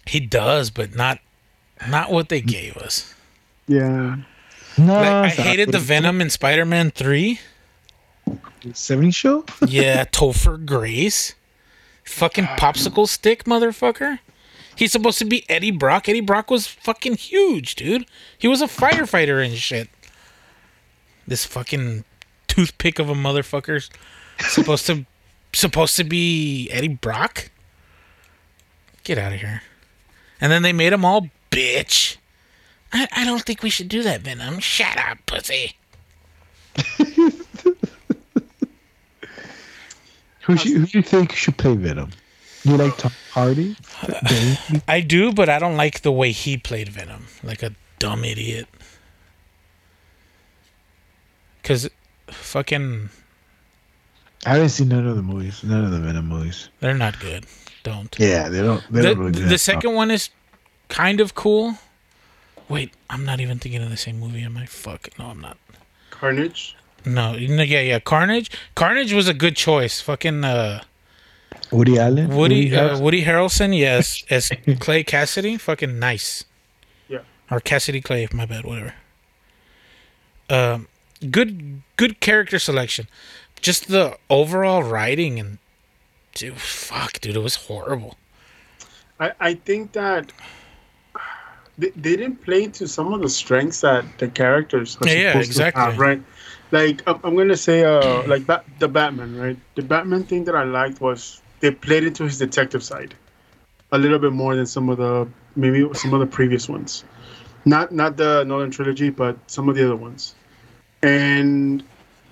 He 0.06 0.20
does, 0.20 0.70
but 0.70 0.96
not 0.96 1.20
not 1.90 2.12
what 2.12 2.30
they 2.30 2.42
gave 2.42 2.76
us. 2.78 3.14
Yeah. 3.68 4.18
No, 4.78 4.94
Like, 4.94 5.06
I 5.06 5.30
hated 5.30 5.72
the 5.72 5.80
Venom 5.80 6.20
in 6.22 6.30
Spider 6.30 6.66
Man 6.66 6.90
3. 6.92 7.40
70 8.74 9.12
show. 9.12 9.46
Yeah, 9.68 10.06
Topher 10.06 10.64
Grace. 10.66 11.36
Fucking 12.04 12.46
popsicle 12.46 13.08
stick, 13.08 13.46
motherfucker. 13.46 14.20
He's 14.76 14.92
supposed 14.92 15.20
to 15.20 15.26
be 15.26 15.48
Eddie 15.50 15.72
Brock. 15.72 16.10
Eddie 16.10 16.22
Brock 16.22 16.50
was 16.50 16.68
fucking 16.68 17.16
huge, 17.16 17.76
dude. 17.76 18.06
He 18.38 18.48
was 18.48 18.62
a 18.62 18.68
firefighter 18.68 19.44
and 19.44 19.56
shit. 19.56 19.89
This 21.28 21.46
fucking 21.46 22.04
toothpick 22.48 23.00
of 23.00 23.10
a 23.10 23.13
motherfucker's 23.13 23.89
supposed 24.39 24.86
to 24.88 25.06
supposed 25.54 25.96
to 25.98 26.04
be 26.04 26.70
Eddie 26.72 26.88
Brock. 26.88 27.52
Get 29.04 29.18
out 29.18 29.34
of 29.34 29.39
here. 29.39 29.62
And 30.42 30.52
then 30.52 30.63
they 30.63 30.74
made 30.74 30.94
him 30.94 31.06
all 31.06 31.30
bitch. 31.52 32.18
I, 32.92 33.08
I 33.12 33.26
don't 33.26 33.44
think 33.44 33.63
we 33.63 33.70
should 33.70 33.89
do 33.89 34.04
that, 34.04 34.22
Venom. 34.22 34.60
Shut 34.60 34.98
up, 34.98 35.20
pussy. 35.26 35.78
Who, 40.44 40.58
should, 40.58 40.72
who 40.74 40.86
do 40.86 40.98
you 40.98 41.02
think 41.04 41.34
should 41.34 41.58
play 41.58 41.76
Venom? 41.76 42.12
You 42.64 42.78
like 42.78 42.98
Tom 42.98 43.12
Hardy? 43.32 43.76
I 44.88 45.02
do, 45.02 45.34
but 45.34 45.50
I 45.50 45.60
don't 45.60 45.76
like 45.78 46.02
the 46.02 46.12
way 46.12 46.32
he 46.32 46.58
played 46.58 46.90
Venom, 46.90 47.28
like 47.44 47.62
a 47.64 47.74
dumb 48.00 48.24
idiot. 48.24 48.68
Cause 51.64 51.90
fucking 52.28 53.10
I 54.46 54.50
haven't 54.56 54.70
seen 54.70 54.90
none 54.90 55.08
of 55.08 55.16
the 55.16 55.22
movies. 55.22 55.64
None 55.64 55.86
of 55.86 55.92
the 55.92 56.00
Venom 56.00 56.28
movies. 56.28 56.70
they're 56.82 56.94
not 56.98 57.20
good. 57.20 57.46
Don't. 57.84 58.14
Yeah, 58.20 58.50
they 58.50 58.62
don't. 58.62 58.84
They 58.92 59.02
The, 59.02 59.08
don't 59.10 59.20
really 59.20 59.32
do 59.32 59.40
the 59.44 59.48
that. 59.50 59.58
second 59.60 59.94
one 59.94 60.12
is 60.12 60.30
kind 60.90 61.20
of 61.22 61.36
cool. 61.36 61.78
Wait, 62.70 62.94
I'm 63.10 63.26
not 63.26 63.40
even 63.42 63.60
thinking 63.60 63.82
of 63.84 63.90
the 63.90 63.98
same 63.98 64.20
movie. 64.20 64.42
Am 64.42 64.58
I? 64.58 64.66
Fuck. 64.66 65.10
No, 65.20 65.26
I'm 65.28 65.40
not. 65.42 65.58
Carnage. 66.12 66.76
No, 67.06 67.34
no, 67.36 67.63
yeah, 67.63 67.82
yeah. 67.82 68.00
Carnage. 68.00 68.52
Carnage 68.76 69.13
was 69.13 69.28
a 69.28 69.34
good 69.34 69.56
choice. 69.56 70.00
Fucking 70.02 70.44
uh, 70.44 70.84
Woody 71.72 71.98
Allen. 71.98 72.36
Woody 72.36 72.76
uh, 72.76 72.80
Harrelson? 72.80 73.02
Woody 73.02 73.24
Harrelson. 73.24 73.78
Yes, 73.78 74.24
as 74.30 74.52
Clay 74.80 75.04
Cassidy. 75.04 75.58
Fucking 75.58 76.00
nice. 76.00 76.46
Yeah. 77.08 77.20
Or 77.52 77.60
Cassidy 77.60 78.02
Clay. 78.02 78.28
My 78.34 78.46
bad. 78.46 78.66
Whatever. 78.66 78.94
Um, 80.50 80.88
good, 81.30 81.82
good 81.98 82.20
character 82.20 82.60
selection. 82.60 83.08
Just 83.62 83.88
the 83.88 84.18
overall 84.30 84.84
writing 84.84 85.39
and, 85.39 85.58
dude, 86.36 86.58
fuck, 86.58 87.20
dude, 87.22 87.36
it 87.36 87.39
was 87.39 87.56
horrible. 87.56 88.18
I, 89.20 89.32
I 89.39 89.54
think 89.54 89.94
that 89.94 90.32
they, 91.78 91.89
they 91.92 92.18
didn't 92.18 92.44
play 92.44 92.68
to 92.68 92.88
some 92.88 93.13
of 93.13 93.22
the 93.22 93.30
strengths 93.30 93.82
that 93.82 94.06
the 94.20 94.28
characters 94.28 94.98
are 95.02 95.08
Yeah, 95.08 95.13
yeah, 95.13 95.39
exactly. 95.39 95.82
to 95.82 95.92
have, 95.92 95.98
right? 96.00 96.22
Like 96.74 97.04
I'm, 97.06 97.36
gonna 97.36 97.56
say, 97.56 97.84
uh, 97.84 98.24
like 98.28 98.48
Bat- 98.48 98.66
the 98.80 98.88
Batman, 98.88 99.38
right? 99.38 99.58
The 99.76 99.84
Batman 99.84 100.24
thing 100.24 100.46
that 100.46 100.56
I 100.56 100.64
liked 100.64 101.00
was 101.00 101.40
they 101.60 101.70
played 101.70 102.04
into 102.04 102.24
his 102.24 102.40
detective 102.40 102.84
side 102.84 103.14
a 103.92 103.98
little 104.00 104.18
bit 104.18 104.34
more 104.34 104.56
than 104.56 104.66
some 104.66 104.90
of 104.90 104.98
the 104.98 105.28
maybe 105.56 105.88
some 105.94 106.16
of 106.16 106.20
the 106.20 106.26
previous 106.26 106.68
ones. 106.68 107.04
Not 107.64 107.92
not 107.92 108.18
the 108.18 108.44
Nolan 108.46 108.72
trilogy, 108.72 109.12
but 109.12 109.38
some 109.46 109.70
of 109.70 109.76
the 109.76 109.86
other 109.86 109.96
ones. 109.96 110.34
And 111.04 111.84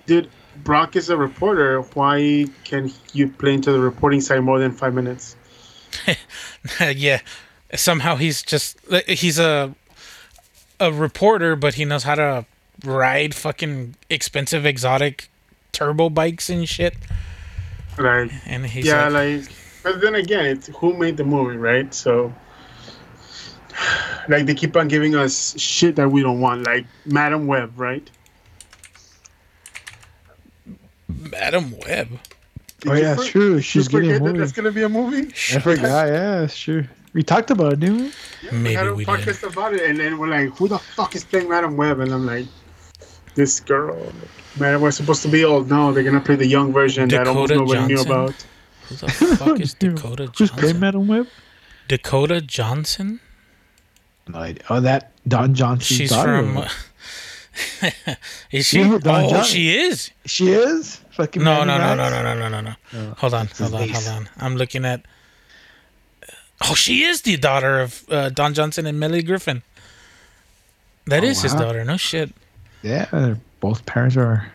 did 0.07 0.27
Brock 0.63 0.95
is 0.95 1.11
a 1.11 1.17
reporter. 1.17 1.81
Why 1.93 2.47
can 2.63 2.91
you 3.13 3.27
play 3.27 3.53
into 3.53 3.71
the 3.71 3.79
reporting 3.79 4.21
side 4.21 4.41
more 4.41 4.57
than 4.57 4.71
five 4.71 4.95
minutes? 4.95 5.35
yeah, 6.95 7.21
somehow 7.75 8.15
he's 8.15 8.41
just 8.41 8.79
he's 9.07 9.37
a 9.37 9.75
a 10.79 10.91
reporter, 10.91 11.55
but 11.55 11.75
he 11.75 11.85
knows 11.85 12.01
how 12.01 12.15
to 12.15 12.45
ride 12.83 13.33
fucking 13.35 13.95
expensive 14.09 14.65
exotic 14.65 15.29
turbo 15.71 16.09
bikes 16.09 16.49
and 16.49 16.67
shit. 16.67 16.95
Like 17.97 18.31
And 18.45 18.65
he's 18.65 18.85
yeah, 18.85 19.07
like, 19.09 19.39
like, 19.41 19.49
but 19.83 20.01
then 20.01 20.15
again, 20.15 20.45
it's 20.45 20.67
who 20.67 20.95
made 20.97 21.17
the 21.17 21.23
movie, 21.23 21.57
right? 21.57 21.93
So, 21.93 22.33
like, 24.29 24.45
they 24.45 24.53
keep 24.55 24.75
on 24.77 24.87
giving 24.87 25.15
us 25.15 25.59
shit 25.59 25.95
that 25.97 26.09
we 26.09 26.21
don't 26.23 26.39
want, 26.39 26.65
like 26.65 26.85
Madam 27.05 27.47
Web, 27.47 27.73
right? 27.77 28.09
Madam 31.07 31.73
Web. 31.85 32.09
Oh 32.87 32.93
yeah, 32.93 33.15
for- 33.15 33.21
it's 33.21 33.31
true. 33.31 33.55
You 33.55 33.61
She's 33.61 33.87
getting 33.87 34.09
a 34.11 34.13
forget 34.13 34.23
that 34.23 34.27
movie. 34.27 34.39
that's 34.39 34.51
gonna 34.51 34.71
be 34.71 34.83
a 34.83 34.89
movie. 34.89 35.27
I 35.29 35.33
Shut 35.33 35.63
forgot. 35.63 36.07
Yeah, 36.07 36.41
it's 36.43 36.57
true. 36.57 36.85
We 37.13 37.23
talked 37.23 37.51
about 37.51 37.73
it, 37.73 37.79
didn't 37.81 37.97
we? 37.97 38.11
we 38.51 38.57
Maybe 38.57 38.75
had 38.75 38.87
a 38.87 38.93
we 38.95 39.05
did. 39.05 39.43
about 39.43 39.73
it, 39.73 39.81
and 39.89 39.99
then 39.99 40.17
we're 40.17 40.29
like, 40.29 40.49
"Who 40.57 40.67
the 40.67 40.79
fuck 40.79 41.13
is 41.15 41.23
playing 41.23 41.49
Madam 41.49 41.75
Web?" 41.77 41.99
And 41.99 42.11
I'm 42.11 42.25
like, 42.25 42.45
"This 43.35 43.59
girl." 43.59 44.11
Madam 44.59 44.81
Web's 44.81 44.97
supposed 44.97 45.21
to 45.21 45.29
be 45.29 45.45
old. 45.45 45.69
No, 45.69 45.93
they're 45.93 46.03
gonna 46.03 46.19
play 46.19 46.35
the 46.35 46.47
young 46.47 46.73
version 46.73 47.07
that 47.09 47.27
almost 47.27 47.53
Dakota 47.53 47.73
nobody 47.75 47.93
knew 47.93 48.01
about. 48.01 48.35
Who 48.89 48.95
the 48.95 49.07
fuck 49.37 49.59
is 49.59 49.73
Dakota 49.79 50.29
Who's 50.37 50.49
playing 50.51 50.61
Johnson? 50.75 50.79
Madam 50.79 51.07
Web? 51.07 51.27
Dakota 51.87 52.41
Johnson? 52.41 53.19
No 54.27 54.39
idea. 54.39 54.63
Oh, 54.69 54.79
that 54.81 55.11
Don 55.27 55.53
Johnson's 55.53 55.97
She's 55.97 56.09
daughter. 56.09 56.43
from. 56.43 56.65
is 58.51 58.65
she? 58.65 58.79
You 58.79 58.87
know 58.87 58.95
Oh, 59.05 59.29
Johnson- 59.29 59.43
she 59.45 59.77
is. 59.77 60.11
She 60.25 60.49
is 60.49 60.99
fucking. 61.11 61.43
No, 61.43 61.63
no, 61.63 61.77
no, 61.77 61.95
no, 61.95 62.09
no, 62.09 62.21
no, 62.23 62.33
no, 62.35 62.49
no, 62.49 62.61
no. 62.61 62.73
No, 62.93 63.13
Hold 63.17 63.33
on, 63.33 63.47
hold 63.47 63.73
on, 63.75 63.89
hold 63.89 64.07
on. 64.07 64.29
I'm 64.37 64.55
looking 64.57 64.85
at. 64.85 65.05
Oh, 66.63 66.75
she 66.75 67.03
is 67.03 67.21
the 67.23 67.37
daughter 67.37 67.79
of 67.79 68.03
uh, 68.11 68.29
Don 68.29 68.53
Johnson 68.53 68.85
and 68.85 68.99
Melly 68.99 69.23
Griffin. 69.23 69.63
That 71.07 71.23
Oh, 71.23 71.27
is 71.27 71.41
his 71.41 71.53
daughter. 71.53 71.83
No 71.83 71.97
shit. 71.97 72.31
Yeah, 72.83 73.35
both 73.59 73.85
parents 73.85 74.17
are. 74.17 74.51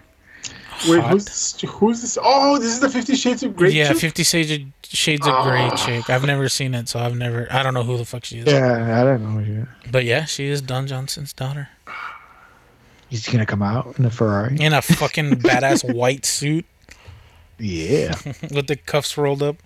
Wait, 0.88 1.00
Hot. 1.00 1.10
who's 1.12 1.24
this, 1.24 1.60
who's 1.62 2.00
this? 2.02 2.18
Oh, 2.20 2.58
this 2.58 2.68
is 2.72 2.80
the 2.80 2.90
Fifty 2.90 3.14
Shades 3.14 3.42
of 3.42 3.56
Grey. 3.56 3.70
yeah, 3.70 3.88
chick? 3.88 3.96
Fifty 3.98 4.24
Shades 4.24 4.50
of, 4.50 4.60
Shades 4.82 5.26
of 5.26 5.44
Grey 5.44 5.68
Ah. 5.72 5.76
chick. 5.76 6.10
I've 6.10 6.24
never 6.24 6.48
seen 6.50 6.74
it, 6.74 6.88
so 6.88 6.98
I've 7.00 7.16
never. 7.16 7.46
I 7.50 7.62
don't 7.62 7.72
know 7.72 7.82
who 7.82 7.96
the 7.96 8.04
fuck 8.04 8.24
she 8.24 8.40
is. 8.40 8.46
Yeah, 8.46 9.00
I 9.00 9.04
don't 9.04 9.22
know. 9.22 9.40
Yet. 9.40 9.68
But 9.90 10.04
yeah, 10.04 10.24
she 10.26 10.46
is 10.48 10.60
Don 10.60 10.86
Johnson's 10.86 11.32
daughter 11.32 11.68
He's 13.08 13.26
gonna 13.28 13.46
come 13.46 13.62
out 13.62 13.98
in 13.98 14.04
a 14.04 14.10
Ferrari. 14.10 14.56
in 14.60 14.72
a 14.74 14.82
fucking 14.82 15.30
badass 15.40 15.94
white 15.94 16.26
suit 16.26 16.66
Yeah. 17.58 18.14
with 18.50 18.66
the 18.66 18.76
cuffs 18.76 19.16
rolled 19.16 19.42
up. 19.42 19.56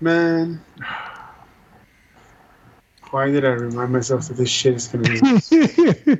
Man, 0.00 0.62
why 3.14 3.30
did 3.30 3.44
I 3.44 3.50
remind 3.50 3.92
myself 3.92 4.26
that 4.26 4.36
this 4.36 4.48
shit 4.48 4.74
is 4.74 4.88
gonna 4.88 5.04
be? 5.04 5.18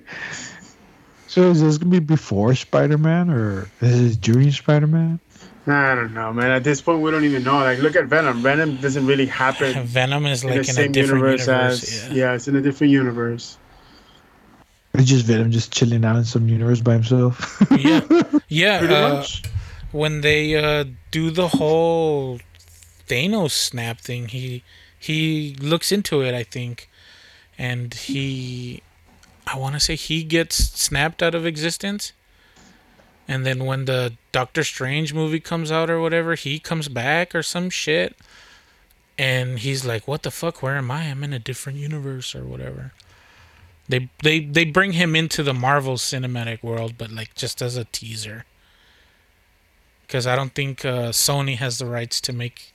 so 1.26 1.50
is 1.50 1.60
this 1.60 1.76
gonna 1.76 1.90
be 1.90 1.98
before 1.98 2.54
Spider 2.54 2.98
Man 2.98 3.30
or 3.30 3.68
is 3.80 4.00
this 4.00 4.16
during 4.16 4.52
Spider 4.52 4.86
Man? 4.86 5.18
I 5.66 5.96
don't 5.96 6.14
know, 6.14 6.32
man. 6.32 6.52
At 6.52 6.62
this 6.62 6.80
point, 6.80 7.00
we 7.00 7.10
don't 7.10 7.24
even 7.24 7.42
know. 7.42 7.56
Like, 7.56 7.80
look 7.80 7.96
at 7.96 8.04
Venom. 8.04 8.42
Venom 8.42 8.76
doesn't 8.76 9.06
really 9.06 9.26
happen 9.26 9.82
Venom 9.86 10.24
is 10.26 10.44
in 10.44 10.50
like 10.50 10.58
the 10.58 10.64
in, 10.66 10.70
a 10.70 10.72
same 10.72 10.92
different 10.92 11.24
universe, 11.24 11.48
universe. 11.48 11.82
as. 11.82 12.08
yeah. 12.10 12.14
Yeah. 12.14 12.34
it's 12.34 12.46
in 12.46 12.54
a 12.54 12.62
different 12.62 12.92
universe. 12.92 13.58
It's 14.92 15.08
just 15.08 15.24
Venom 15.24 15.50
just 15.50 15.72
chilling 15.72 16.04
out 16.04 16.14
in 16.14 16.24
some 16.24 16.48
universe 16.48 16.80
by 16.80 16.92
himself. 16.92 17.60
yeah, 17.76 18.02
yeah. 18.46 18.78
Pretty 18.78 18.94
uh, 18.94 19.14
much. 19.14 19.42
when 19.90 20.20
they 20.20 20.54
uh, 20.54 20.84
do 21.10 21.32
the 21.32 21.48
whole 21.48 22.38
Thanos 23.08 23.50
snap 23.50 24.00
thing, 24.00 24.28
he 24.28 24.62
he 25.06 25.56
looks 25.60 25.92
into 25.92 26.22
it, 26.22 26.34
I 26.34 26.42
think, 26.42 26.88
and 27.58 27.92
he, 27.92 28.82
I 29.46 29.58
want 29.58 29.74
to 29.74 29.80
say 29.80 29.96
he 29.96 30.24
gets 30.24 30.56
snapped 30.56 31.22
out 31.22 31.34
of 31.34 31.46
existence, 31.46 32.12
and 33.26 33.46
then 33.46 33.64
when 33.64 33.84
the 33.86 34.14
Doctor 34.32 34.64
Strange 34.64 35.14
movie 35.14 35.40
comes 35.40 35.72
out 35.72 35.90
or 35.90 36.00
whatever, 36.00 36.34
he 36.34 36.58
comes 36.58 36.88
back 36.88 37.34
or 37.34 37.42
some 37.42 37.70
shit, 37.70 38.16
and 39.16 39.60
he's 39.60 39.84
like, 39.84 40.08
"What 40.08 40.22
the 40.22 40.30
fuck? 40.30 40.62
Where 40.62 40.76
am 40.76 40.90
I? 40.90 41.04
I'm 41.04 41.24
in 41.24 41.32
a 41.32 41.38
different 41.38 41.78
universe 41.78 42.34
or 42.34 42.44
whatever." 42.44 42.92
They 43.88 44.10
they 44.22 44.40
they 44.40 44.64
bring 44.64 44.92
him 44.92 45.14
into 45.14 45.42
the 45.42 45.54
Marvel 45.54 45.96
cinematic 45.96 46.62
world, 46.62 46.94
but 46.98 47.10
like 47.10 47.34
just 47.34 47.62
as 47.62 47.76
a 47.76 47.84
teaser 47.84 48.44
because 50.06 50.26
I 50.26 50.36
don't 50.36 50.54
think 50.54 50.84
uh, 50.84 51.10
Sony 51.10 51.56
has 51.56 51.78
the 51.78 51.86
rights 51.86 52.20
to 52.22 52.32
make 52.32 52.73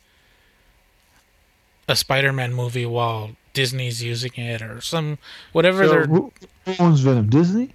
a 1.90 1.96
Spider-Man 1.96 2.54
movie 2.54 2.86
while 2.86 3.32
Disney's 3.54 4.02
using 4.02 4.32
it 4.36 4.62
or 4.62 4.80
some 4.80 5.18
whatever 5.52 5.84
So 5.86 5.90
they're 5.92 6.06
who, 6.06 6.32
who 6.66 6.76
owns 6.80 7.02
Venom? 7.02 7.30
Disney? 7.30 7.74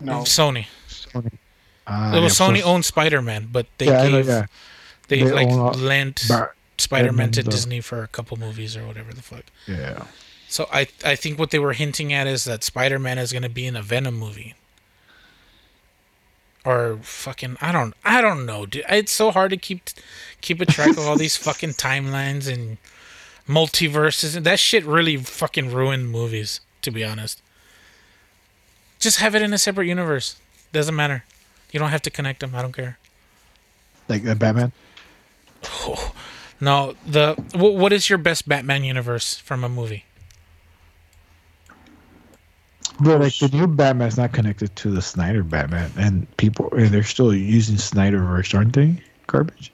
No. 0.00 0.18
Sony. 0.22 0.66
Sony. 0.88 1.32
Ah, 1.86 2.10
well, 2.12 2.22
yeah, 2.22 2.28
Sony 2.28 2.60
so- 2.60 2.66
owns 2.66 2.86
Spider-Man, 2.86 3.48
but 3.50 3.66
they 3.78 3.86
Yeah, 3.86 4.02
I 4.02 4.04
know, 4.10 4.10
gave 4.18 4.26
yeah. 4.28 4.46
they, 5.08 5.22
They 5.22 5.30
like 5.32 5.48
own 5.48 5.72
lent 5.82 6.24
Bar- 6.28 6.54
Spider-Man 6.76 7.30
to 7.32 7.42
the- 7.42 7.50
Disney 7.50 7.80
for 7.80 8.02
a 8.02 8.08
couple 8.08 8.36
movies 8.36 8.76
or 8.76 8.86
whatever 8.86 9.14
the 9.14 9.22
fuck. 9.22 9.44
Yeah. 9.66 10.04
So 10.48 10.68
I 10.72 10.88
I 11.04 11.14
think 11.14 11.38
what 11.38 11.50
they 11.50 11.58
were 11.58 11.72
hinting 11.74 12.12
at 12.12 12.26
is 12.26 12.44
that 12.44 12.64
Spider-Man 12.64 13.18
is 13.18 13.32
going 13.32 13.42
to 13.42 13.48
be 13.48 13.66
in 13.66 13.76
a 13.76 13.82
Venom 13.82 14.14
movie. 14.18 14.54
Or 16.64 16.98
fucking 17.02 17.56
I 17.60 17.72
don't 17.72 17.94
I 18.04 18.20
don't 18.20 18.44
know, 18.44 18.66
dude. 18.66 18.84
It's 18.88 19.12
so 19.12 19.30
hard 19.30 19.50
to 19.50 19.56
keep 19.56 19.82
keep 20.40 20.60
a 20.60 20.66
track 20.66 20.90
of 20.90 21.00
all 21.00 21.16
these 21.16 21.36
fucking 21.46 21.74
timelines 21.74 22.52
and 22.52 22.78
multiverses. 23.48 24.42
That 24.42 24.60
shit 24.60 24.84
really 24.84 25.16
fucking 25.16 25.72
ruined 25.72 26.10
movies. 26.10 26.60
to 26.82 26.92
be 26.92 27.04
honest. 27.04 27.42
Just 29.00 29.18
have 29.18 29.34
it 29.34 29.42
in 29.42 29.52
a 29.52 29.58
separate 29.58 29.86
universe. 29.86 30.36
Doesn't 30.72 30.94
matter. 30.94 31.24
You 31.72 31.80
don't 31.80 31.90
have 31.90 32.02
to 32.02 32.10
connect 32.10 32.40
them. 32.40 32.54
I 32.54 32.62
don't 32.62 32.72
care. 32.72 32.98
Like 34.08 34.24
the 34.24 34.36
Batman. 34.36 34.72
No, 36.60 36.94
the 37.06 37.34
wh- 37.52 37.76
what 37.76 37.92
is 37.92 38.10
your 38.10 38.18
best 38.18 38.48
Batman 38.48 38.82
universe 38.84 39.36
from 39.36 39.62
a 39.62 39.68
movie? 39.68 40.04
But 43.00 43.20
like 43.20 43.38
the 43.38 43.48
new 43.52 43.68
Batman's 43.68 44.16
not 44.16 44.32
connected 44.32 44.74
to 44.76 44.90
the 44.90 45.00
Snyder 45.02 45.44
Batman, 45.44 45.92
and 45.96 46.36
people 46.36 46.68
and 46.74 46.88
they're 46.88 47.04
still 47.04 47.32
using 47.32 47.76
Snyderverse, 47.76 48.56
aren't 48.56 48.72
they? 48.72 49.00
Garbage. 49.28 49.72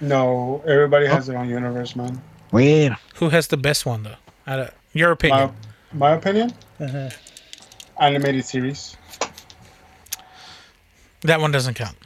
No, 0.00 0.62
everybody 0.66 1.06
has 1.06 1.28
oh. 1.28 1.32
their 1.32 1.40
own 1.40 1.50
universe, 1.50 1.94
man. 1.94 2.20
Wait, 2.52 2.92
Who 3.16 3.30
has 3.30 3.48
the 3.48 3.56
best 3.56 3.86
one 3.86 4.02
though? 4.02 4.16
Out 4.46 4.58
of, 4.60 4.70
your 4.92 5.08
My, 5.08 5.12
opinion. 5.12 5.54
my 5.92 6.10
opinion, 6.12 6.52
animated 8.00 8.44
series. 8.44 8.96
that 11.22 11.40
one 11.40 11.50
doesn't 11.52 11.74
count. 11.74 11.96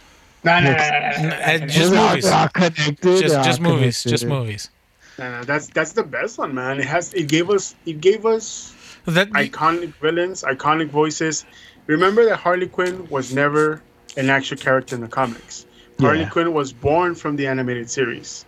No, 0.45 0.61
no, 0.61 0.71
no, 0.71 0.77
no, 0.77 1.29
no, 1.29 1.37
uh, 1.37 1.57
no, 1.59 1.67
just 1.67 1.93
no, 1.93 2.09
movies. 2.09 2.27
all 2.27 2.49
connected. 2.49 3.01
Just 3.03 3.35
they're 3.35 3.43
just 3.45 3.61
all 3.61 3.73
movies. 3.73 4.05
Just 4.05 4.25
movies. 4.27 4.71
no, 5.19 5.31
no, 5.31 5.45
That's 5.45 5.67
that's 5.69 5.93
the 5.93 6.05
best 6.05 6.39
one, 6.39 6.55
man. 6.55 6.79
It 6.79 6.87
has 6.87 7.13
it 7.15 7.29
gave 7.29 7.51
us 7.51 7.75
it 7.87 8.01
gave 8.01 8.25
us 8.27 8.73
That 9.07 9.31
iconic 9.31 9.95
villains, 9.95 10.43
iconic 10.45 10.91
voices. 10.91 11.45
Remember 11.87 12.25
that 12.27 12.37
Harley 12.37 12.69
Quinn 12.69 13.09
was 13.09 13.33
never 13.35 13.83
an 14.17 14.31
actual 14.31 14.59
character 14.59 14.95
in 14.95 15.01
the 15.01 15.09
comics. 15.09 15.67
Harley 16.01 16.21
Yeah. 16.21 16.29
Quinn 16.29 16.53
was 16.53 16.73
born 16.73 17.15
from 17.17 17.37
the 17.37 17.47
animated 17.49 17.91
series. 17.91 18.45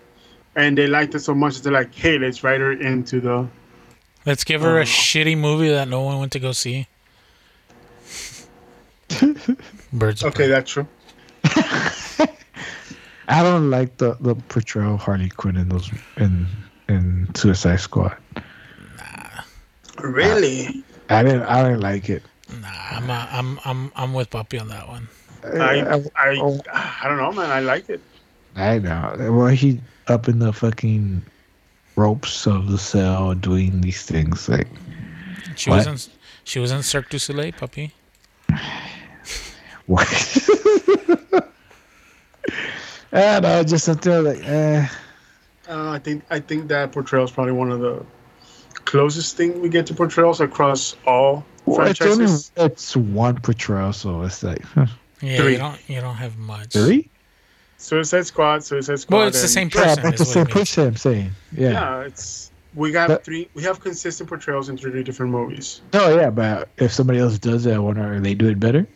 And 0.58 0.76
they 0.76 0.88
liked 0.88 1.14
it 1.14 1.20
so 1.20 1.34
much 1.36 1.54
that 1.54 1.62
they're 1.62 1.72
like, 1.72 1.94
hey, 1.94 2.18
let's 2.18 2.42
write 2.42 2.58
her 2.60 2.72
into 2.72 3.20
the 3.20 3.46
let's 4.26 4.42
give 4.42 4.60
her 4.62 4.78
a 4.78 4.82
Oh. 4.82 4.84
shitty 4.84 5.38
movie 5.38 5.68
that 5.70 5.86
no 5.86 6.02
one 6.02 6.18
went 6.18 6.32
to 6.32 6.40
go 6.40 6.50
see. 6.50 6.88
Birds. 9.92 10.24
Okay, 10.24 10.34
Prey. 10.34 10.48
that's 10.48 10.70
true. 10.70 10.86
I 13.30 13.42
don't 13.42 13.70
like 13.70 13.96
the 13.98 14.16
the 14.20 14.34
portrayal 14.34 14.94
of 14.94 15.00
Harley 15.00 15.28
Quinn 15.28 15.56
in 15.56 15.68
those 15.68 15.90
in 16.16 16.46
in 16.88 17.28
Suicide 17.34 17.76
Squad. 17.80 18.16
Nah. 18.96 19.42
Really? 20.02 20.82
I 21.08 21.22
didn't 21.22 21.42
I 21.42 21.62
didn't 21.62 21.80
like 21.80 22.10
it. 22.10 22.22
Nah, 22.60 22.68
I'm 22.68 23.08
uh, 23.10 23.26
I'm 23.30 23.60
I'm 23.64 23.92
I'm 23.94 24.12
with 24.12 24.30
Puppy 24.30 24.58
on 24.58 24.68
that 24.68 24.88
one. 24.88 25.06
I, 25.44 25.80
I, 25.80 25.94
I 26.16 26.36
oh. 26.40 26.58
I 26.72 27.06
don't 27.08 27.18
know, 27.18 27.32
man. 27.32 27.50
I 27.50 27.60
like 27.60 27.88
it. 27.88 28.00
I 28.56 28.78
know. 28.80 29.14
Well, 29.32 29.46
he 29.48 29.80
up 30.10 30.28
in 30.28 30.38
the 30.38 30.52
fucking 30.52 31.22
ropes 31.96 32.46
of 32.46 32.70
the 32.70 32.78
cell 32.78 33.34
doing 33.34 33.80
these 33.80 34.02
things 34.02 34.48
like 34.48 34.68
She 35.56 35.70
What? 35.70 35.86
was 35.86 36.06
in 36.08 36.12
she 36.44 36.58
was 36.60 36.70
in 36.72 36.82
Cirque 36.82 37.10
du 37.10 37.18
Soleil, 37.18 37.52
Puppy. 37.52 37.92
what? 39.86 40.08
I 43.12 43.40
don't 43.40 43.42
know, 43.42 43.62
just 43.64 43.84
something 43.84 44.24
like 44.24 44.40
eh. 44.44 44.86
Uh, 45.68 45.90
I 45.90 45.98
think 45.98 46.24
I 46.30 46.40
think 46.40 46.68
that 46.68 46.92
portrayal 46.92 47.24
is 47.24 47.30
probably 47.30 47.52
one 47.52 47.70
of 47.70 47.80
the 47.80 48.04
closest 48.84 49.36
thing 49.36 49.60
we 49.60 49.68
get 49.68 49.86
to 49.86 49.94
portrayals 49.94 50.40
across 50.40 50.96
all 51.06 51.44
Well, 51.66 51.86
it's 51.88 52.00
only 52.00 52.26
it's 52.56 52.96
one 52.96 53.36
portrayal, 53.40 53.92
so 53.92 54.22
it's 54.22 54.42
like 54.42 54.62
huh, 54.62 54.86
Yeah, 55.20 55.36
Three. 55.38 55.52
you 55.52 55.58
don't 55.58 55.78
you 55.88 56.00
don't 56.00 56.14
have 56.16 56.38
much. 56.38 56.72
three. 56.72 57.10
Suicide 57.78 58.26
Squad, 58.26 58.64
Suicide 58.64 58.98
Squad. 59.00 59.16
Well, 59.16 59.28
it's 59.28 59.40
the 59.40 59.48
same 59.48 59.70
Yeah, 59.74 59.84
person. 59.84 60.02
but 60.02 60.14
is 60.14 60.18
the 60.20 60.24
same 60.26 60.46
person. 60.46 60.86
I'm 60.88 60.96
saying, 60.96 61.30
yeah. 61.52 61.70
Yeah, 61.70 62.00
it's 62.00 62.50
we 62.74 62.90
got 62.92 63.08
But- 63.08 63.24
three. 63.24 63.48
We 63.54 63.62
have 63.62 63.80
consistent 63.80 64.28
portrayals 64.28 64.68
in 64.68 64.76
three 64.76 65.02
different 65.02 65.32
movies. 65.32 65.80
Oh 65.94 66.14
yeah, 66.16 66.30
but 66.30 66.68
if 66.76 66.92
somebody 66.92 67.18
else 67.20 67.38
does 67.38 67.64
that, 67.64 67.74
I 67.74 67.78
wonder 67.78 68.20
they 68.20 68.34
do 68.34 68.48
it 68.48 68.58
better. 68.60 68.86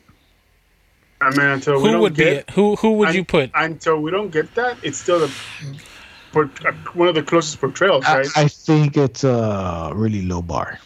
I 1.20 1.30
mean, 1.30 1.46
until 1.46 1.76
we 1.76 1.82
Who 1.82 1.92
don't 1.92 2.00
would 2.02 2.14
get 2.16 2.26
it? 2.32 2.50
Who 2.50 2.74
who 2.76 2.92
would 2.94 3.08
I- 3.08 3.12
you 3.12 3.24
put? 3.24 3.50
until 3.54 4.00
we 4.02 4.10
don't 4.10 4.30
get 4.30 4.52
that, 4.56 4.76
it's 4.82 4.98
still 4.98 5.20
the 5.20 5.30
uh, 6.34 6.72
one 6.94 7.08
of 7.08 7.14
the 7.14 7.22
closest 7.22 7.60
portrayals, 7.60 8.04
I, 8.06 8.18
right? 8.18 8.28
I 8.36 8.48
think 8.48 8.96
it's 8.96 9.22
a 9.22 9.92
really 9.94 10.22
low 10.22 10.42
bar. 10.42 10.78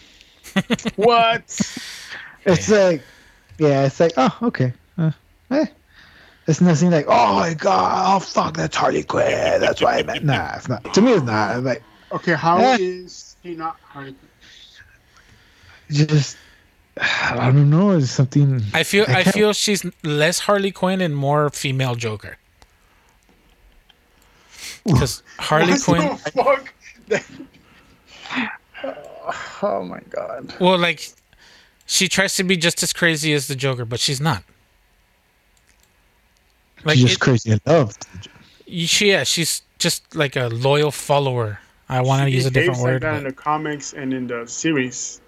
what? 0.96 1.44
It's 2.48 2.68
like, 2.68 3.02
yeah, 3.58 3.86
it's 3.86 3.98
like, 3.98 4.12
oh, 4.16 4.38
okay, 4.42 4.72
uh, 4.98 5.10
eh. 5.50 5.66
It's 6.48 6.60
nothing 6.60 6.90
like, 6.92 7.06
oh 7.08 7.34
my 7.36 7.54
god, 7.54 8.16
oh 8.16 8.20
fuck, 8.20 8.56
that's 8.56 8.76
Harley 8.76 9.02
Quinn. 9.02 9.60
That's 9.60 9.80
why 9.82 9.98
I 9.98 10.02
meant. 10.04 10.24
Nah, 10.24 10.54
it's 10.56 10.68
not. 10.68 10.94
To 10.94 11.00
me, 11.00 11.12
it's 11.12 11.24
not. 11.24 11.56
It's 11.56 11.64
like, 11.66 11.82
Okay, 12.12 12.34
how 12.34 12.58
Eh. 12.58 12.76
is 12.80 13.36
he 13.42 13.54
not 13.56 13.76
Harley? 13.82 14.12
Quinn? 14.12 16.06
Just, 16.06 16.36
I 17.00 17.50
don't 17.52 17.68
know. 17.68 17.90
It's 17.92 18.10
something. 18.10 18.62
I 18.74 18.82
feel 18.84 19.04
I 19.08 19.20
I, 19.20 19.24
feel 19.24 19.52
she's 19.52 19.84
less 20.04 20.38
Harley 20.40 20.70
Quinn 20.70 21.00
and 21.00 21.16
more 21.16 21.50
female 21.50 21.94
Joker. 21.96 22.38
Because 24.84 25.22
Harley 25.38 25.72
What 25.72 25.82
Quinn, 25.82 26.18
the 27.08 27.18
fuck? 27.18 27.52
oh 29.62 29.82
my 29.84 30.00
god. 30.10 30.54
well, 30.60 30.78
like 30.78 31.12
she 31.86 32.08
tries 32.08 32.34
to 32.36 32.44
be 32.44 32.56
just 32.56 32.82
as 32.84 32.92
crazy 32.92 33.32
as 33.32 33.48
the 33.48 33.56
Joker, 33.56 33.84
but 33.84 33.98
she's 34.00 34.20
not. 34.20 34.44
Like 36.86 36.94
She's 36.96 37.04
just 37.04 37.14
it- 37.16 37.20
crazy 37.20 37.50
in 37.50 37.60
love. 37.66 37.94
she, 38.68 39.10
yeah, 39.10 39.24
she's 39.24 39.62
just 39.78 40.14
like 40.16 40.36
a 40.36 40.46
loyal 40.48 40.90
follower. 40.90 41.58
I 41.88 42.00
want 42.00 42.22
to 42.22 42.30
use 42.30 42.46
a 42.46 42.50
different 42.50 42.78
behaves 42.78 42.82
like 42.82 42.92
word, 42.94 43.02
that 43.02 43.16
in 43.18 43.24
the 43.24 43.32
comics 43.32 43.92
and 43.92 44.14
in 44.14 44.26
the 44.28 44.46
series. 44.46 45.20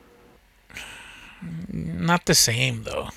not 1.72 2.26
the 2.26 2.34
same 2.34 2.82
though. 2.84 3.08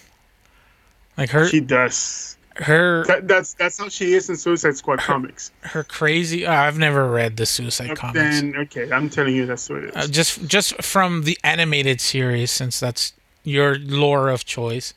Like 1.17 1.29
her, 1.31 1.47
She 1.47 1.59
does. 1.59 2.37
her, 2.55 3.03
That, 3.05 3.27
that's 3.27 3.53
that's 3.55 3.77
how 3.77 3.89
she 3.89 4.13
is 4.13 4.29
in 4.29 4.35
Suicide 4.37 4.77
Squad 4.77 4.99
comics. 4.99 5.51
her 5.61 5.83
crazy. 5.83 6.45
uh, 6.45 6.53
I've 6.53 6.77
never 6.77 7.09
read 7.09 7.37
the 7.37 7.45
Suicide 7.45 7.95
comics. 7.97 8.19
Then 8.41 8.55
okay, 8.57 8.91
I'm 8.91 9.09
telling 9.09 9.35
you 9.35 9.45
that's 9.45 9.69
what 9.69 9.83
it 9.83 9.89
is. 9.89 9.95
Uh, 9.95 10.07
just 10.07 10.47
just 10.47 10.81
from 10.83 11.23
the 11.23 11.37
animated 11.43 11.99
series, 12.01 12.51
since 12.51 12.79
that's 12.79 13.13
your 13.43 13.75
lore 13.77 14.29
of 14.29 14.45
choice. 14.45 14.93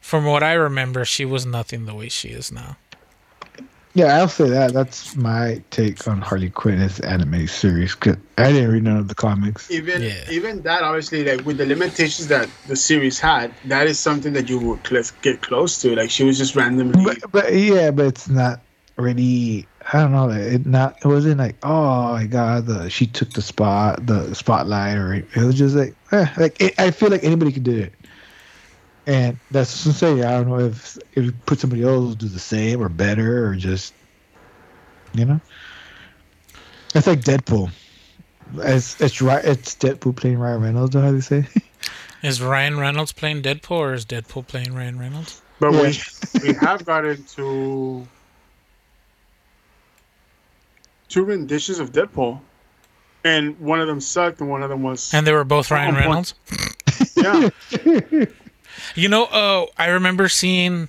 From 0.00 0.24
what 0.24 0.42
I 0.42 0.52
remember, 0.54 1.04
she 1.04 1.24
was 1.24 1.44
nothing 1.44 1.84
the 1.86 1.94
way 1.94 2.08
she 2.08 2.28
is 2.28 2.50
now. 2.50 2.76
Yeah, 3.94 4.16
I'll 4.18 4.28
say 4.28 4.48
that. 4.50 4.72
That's 4.72 5.16
my 5.16 5.60
take 5.70 6.06
on 6.06 6.20
Harley 6.20 6.50
Quinn 6.50 6.80
as 6.80 7.00
anime 7.00 7.48
series. 7.48 7.94
Cause 7.96 8.16
I 8.36 8.52
didn't 8.52 8.70
read 8.70 8.84
none 8.84 8.96
of 8.96 9.08
the 9.08 9.14
comics. 9.14 9.68
even 9.72 10.02
Yeah. 10.02 10.12
even 10.30 10.62
that 10.62 10.82
obviously 10.82 11.24
like 11.24 11.44
with 11.44 11.58
the 11.58 11.66
limitations 11.66 12.28
that 12.28 12.48
the 12.68 12.76
series 12.76 13.18
had, 13.18 13.52
that 13.64 13.88
is 13.88 13.98
something 13.98 14.34
that 14.34 14.48
you 14.48 14.58
would 14.60 14.86
cl- 14.86 15.02
get 15.22 15.40
close 15.42 15.80
to. 15.82 15.96
Like 15.96 16.10
she 16.10 16.22
was 16.22 16.38
just 16.38 16.54
randomly. 16.54 17.02
But, 17.04 17.32
but 17.32 17.52
yeah, 17.54 17.90
but 17.90 18.06
it's 18.06 18.28
not 18.28 18.60
really. 18.96 19.66
I 19.92 20.00
don't 20.02 20.12
know. 20.12 20.28
It 20.28 20.66
not. 20.66 20.98
It 21.02 21.08
wasn't 21.08 21.38
like, 21.38 21.56
oh 21.64 22.12
my 22.12 22.26
god, 22.26 22.66
the 22.66 22.90
she 22.90 23.06
took 23.06 23.30
the 23.30 23.42
spot, 23.42 24.06
the 24.06 24.32
spotlight, 24.34 24.96
or 24.98 25.14
it 25.14 25.34
was 25.36 25.56
just 25.56 25.74
like, 25.74 25.96
eh, 26.12 26.26
like 26.36 26.60
it, 26.60 26.78
I 26.78 26.90
feel 26.92 27.08
like 27.08 27.24
anybody 27.24 27.50
could 27.50 27.64
do 27.64 27.76
it. 27.78 27.94
And 29.08 29.38
that's 29.50 29.86
what 29.86 30.02
I'm. 30.02 30.18
I 30.18 30.30
don't 30.32 30.48
know 30.48 30.58
if 30.60 30.98
if 31.14 31.24
you 31.24 31.32
put 31.46 31.58
somebody 31.58 31.82
else 31.82 32.14
do 32.14 32.28
the 32.28 32.38
same 32.38 32.82
or 32.82 32.90
better 32.90 33.46
or 33.48 33.54
just, 33.56 33.94
you 35.14 35.24
know. 35.24 35.40
It's 36.94 37.06
like 37.06 37.22
Deadpool. 37.22 37.70
It's 38.58 39.00
it's 39.00 39.22
right. 39.22 39.42
It's 39.42 39.74
Deadpool 39.76 40.14
playing 40.14 40.38
Ryan 40.38 40.60
Reynolds. 40.60 40.94
How 40.94 41.08
do 41.08 41.14
you 41.14 41.20
say? 41.22 41.46
Is 42.22 42.42
Ryan 42.42 42.78
Reynolds 42.78 43.12
playing 43.12 43.42
Deadpool, 43.42 43.70
or 43.78 43.94
is 43.94 44.04
Deadpool 44.04 44.46
playing 44.46 44.74
Ryan 44.74 44.98
Reynolds? 44.98 45.40
but 45.60 45.72
Yeah. 45.72 45.80
we 45.82 45.98
we 46.48 46.54
have 46.54 46.84
gotten 46.84 47.22
to 47.36 48.06
two 51.08 51.24
renditions 51.24 51.78
of 51.78 51.92
Deadpool, 51.92 52.40
and 53.24 53.58
one 53.60 53.80
of 53.80 53.86
them 53.86 54.00
sucked, 54.00 54.40
and 54.40 54.50
one 54.50 54.62
of 54.62 54.68
them 54.68 54.82
was 54.82 55.14
And 55.14 55.26
they 55.26 55.32
were 55.32 55.44
both 55.44 55.70
Ryan. 55.70 55.94
Reynolds. 55.94 56.34
yeah. 57.16 57.48
You 58.94 59.08
know, 59.08 59.24
uh, 59.26 59.66
I 59.76 59.88
remember 59.88 60.28
seeing 60.28 60.88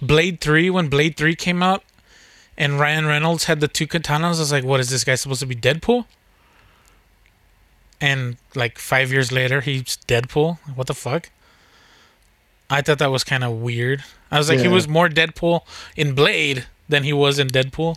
Blade 0.00 0.40
Three 0.40 0.70
when 0.70 0.88
Blade 0.88 1.16
Three 1.16 1.34
came 1.34 1.62
out, 1.62 1.82
and 2.56 2.78
Ryan 2.78 3.06
Reynolds 3.06 3.44
had 3.44 3.60
the 3.60 3.68
two 3.68 3.86
katanas. 3.86 4.36
I 4.36 4.40
was 4.40 4.52
like, 4.52 4.64
"What 4.64 4.80
is 4.80 4.90
this 4.90 5.04
guy 5.04 5.14
supposed 5.14 5.40
to 5.40 5.46
be 5.46 5.54
Deadpool?" 5.56 6.06
And 8.00 8.36
like 8.54 8.78
five 8.78 9.12
years 9.12 9.30
later, 9.30 9.60
he's 9.60 9.82
Deadpool. 10.08 10.58
What 10.74 10.86
the 10.88 10.94
fuck? 10.94 11.30
I 12.68 12.80
thought 12.82 12.98
that 12.98 13.10
was 13.10 13.22
kind 13.22 13.44
of 13.44 13.52
weird. 13.60 14.02
I 14.30 14.38
was 14.38 14.48
like, 14.48 14.58
he 14.58 14.66
was 14.68 14.88
more 14.88 15.08
Deadpool 15.08 15.60
in 15.94 16.14
Blade 16.14 16.64
than 16.88 17.04
he 17.04 17.12
was 17.12 17.38
in 17.38 17.48
Deadpool, 17.48 17.96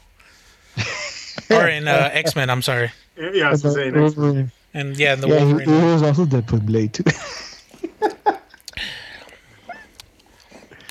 or 1.49 1.67
in 1.67 1.88
uh, 1.88 2.09
X 2.11 2.36
Men. 2.36 2.49
I'm 2.49 2.61
sorry. 2.61 2.91
Yeah, 3.17 3.47
I 3.47 3.51
was 3.51 3.61
saying 3.61 3.93
that. 3.93 3.99
Wolverine. 3.99 4.51
And 4.74 4.97
yeah, 4.97 5.15
the 5.15 5.28
Yeah, 5.30 5.39
he, 5.39 5.45
Wolverine. 5.45 5.69
he 5.69 5.86
was 5.86 6.03
also 6.03 6.26
Deadpool 6.26 6.59
in 6.59 6.65
Blade 6.65 6.93
too. 6.93 7.03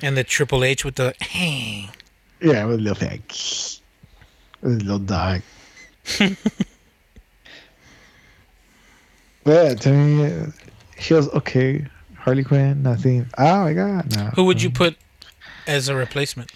and 0.04 0.16
the 0.16 0.24
Triple 0.24 0.62
H 0.64 0.84
with 0.84 0.96
the. 0.96 1.14
Hang. 1.20 1.88
Yeah, 2.42 2.66
with 2.66 2.78
a 2.80 2.82
little 2.82 2.94
thing. 3.08 3.22
With 4.60 4.80
a 4.82 4.84
little 4.84 4.98
dog. 4.98 5.40
but 6.18 6.36
yeah, 9.46 9.74
to 9.74 9.90
me, 9.92 10.52
she 10.98 11.14
was 11.14 11.28
okay. 11.30 11.86
Harley 12.16 12.44
Quinn, 12.44 12.82
nothing. 12.82 13.26
Oh 13.38 13.64
my 13.64 13.72
god, 13.72 14.14
no. 14.16 14.24
Who 14.36 14.44
would 14.44 14.62
you 14.62 14.70
put 14.70 14.96
as 15.66 15.88
a 15.88 15.94
replacement? 15.94 16.52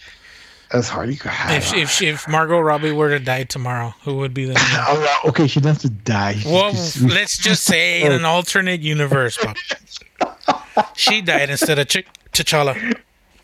As 0.70 0.88
Harley 0.90 1.16
Quinn. 1.16 1.32
If 1.49 1.72
if 1.74 2.03
if 2.03 2.28
Margot 2.28 2.61
Robbie 2.61 2.92
were 2.92 3.09
to 3.09 3.18
die 3.18 3.44
tomorrow, 3.44 3.94
who 4.03 4.16
would 4.18 4.34
be 4.34 4.44
the? 4.44 4.55
Oh, 4.90 5.20
okay, 5.28 5.46
she 5.46 5.61
doesn't 5.61 5.82
have 5.82 5.92
to 5.92 6.05
die. 6.05 6.34
She 6.34 6.49
Well, 6.49 6.70
just- 6.72 7.01
let's 7.01 7.38
just 7.38 7.64
say 7.64 8.03
in 8.03 8.12
an 8.12 8.24
alternate 8.26 8.80
universe, 8.82 9.38
Pop. 9.38 9.57
She 10.94 11.20
died 11.22 11.51
instead 11.51 11.78
of 11.78 11.88
Ch- 11.88 12.07
T'Challa. 12.32 12.94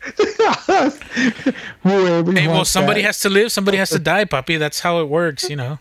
Whoever 1.83 2.31
Hey, 2.31 2.47
well, 2.47 2.65
somebody 2.65 3.01
that. 3.01 3.07
has 3.07 3.19
to 3.19 3.29
live, 3.29 3.51
somebody 3.51 3.77
has 3.77 3.89
to 3.89 3.99
die, 4.13 4.25
puppy. 4.25 4.57
That's 4.57 4.79
how 4.79 4.99
it 5.01 5.09
works, 5.09 5.49
you 5.49 5.55
know. 5.55 5.79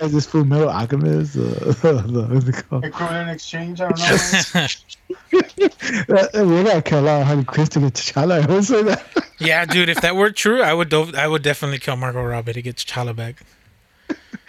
As 0.00 0.12
this 0.12 0.26
Full 0.26 0.44
Metal 0.44 0.68
Alchemist. 0.68 1.36
Uh, 1.36 1.40
the, 1.72 2.26
what's 2.30 2.46
it 2.48 2.64
called? 2.68 2.84
Equivalent 2.84 3.30
exchange. 3.30 3.80
I 3.80 3.88
don't 3.88 3.98
know. 3.98 4.66
Uh, 5.32 6.44
we 6.44 6.62
gotta 6.64 6.82
kill 6.82 7.08
out 7.08 7.24
Harley 7.26 7.44
Quinn 7.44 7.66
to 7.66 7.80
get 7.80 7.94
T'Challa. 7.94 8.42
I 8.42 8.46
would 8.52 8.64
say 8.64 8.82
that. 8.82 9.02
yeah, 9.38 9.64
dude. 9.64 9.88
If 9.88 10.00
that 10.02 10.16
were 10.16 10.30
true, 10.30 10.62
I 10.62 10.74
would. 10.74 10.88
Do- 10.90 11.12
I 11.16 11.26
would 11.26 11.42
definitely 11.42 11.78
kill 11.78 11.96
Margot 11.96 12.22
Robbie 12.22 12.52
to 12.52 12.62
get 12.62 12.76
T'Challa 12.76 13.14
back. 13.16 13.42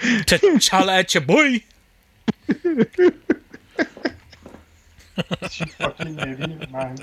T'Challa 0.01 0.99
at 0.99 1.13
your 1.13 1.21
boy. 1.23 1.63
Fucking 5.15 6.19
idiot, 6.19 6.71
man. 6.71 6.97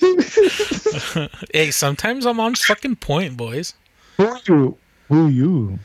Hey, 1.52 1.70
sometimes 1.70 2.26
I'm 2.26 2.40
on 2.40 2.54
fucking 2.56 2.96
point, 2.96 3.36
boys. 3.36 3.74
Who 4.16 4.36
you? 4.48 4.76
Who 5.08 5.28
you 5.28 5.78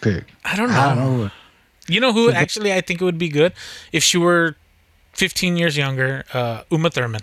pick? 0.00 0.24
I 0.44 0.56
don't 0.56 0.68
know. 0.68 0.74
I 0.78 0.94
don't 0.94 1.18
know. 1.18 1.30
You 1.88 2.00
know 2.00 2.12
who 2.12 2.30
actually 2.30 2.72
I 2.72 2.80
think 2.80 3.00
it 3.00 3.04
would 3.04 3.18
be 3.18 3.28
good 3.28 3.52
if 3.92 4.02
she 4.02 4.18
were 4.18 4.56
15 5.12 5.56
years 5.56 5.76
younger. 5.76 6.24
Uh, 6.32 6.62
Uma 6.70 6.90
Thurman. 6.90 7.20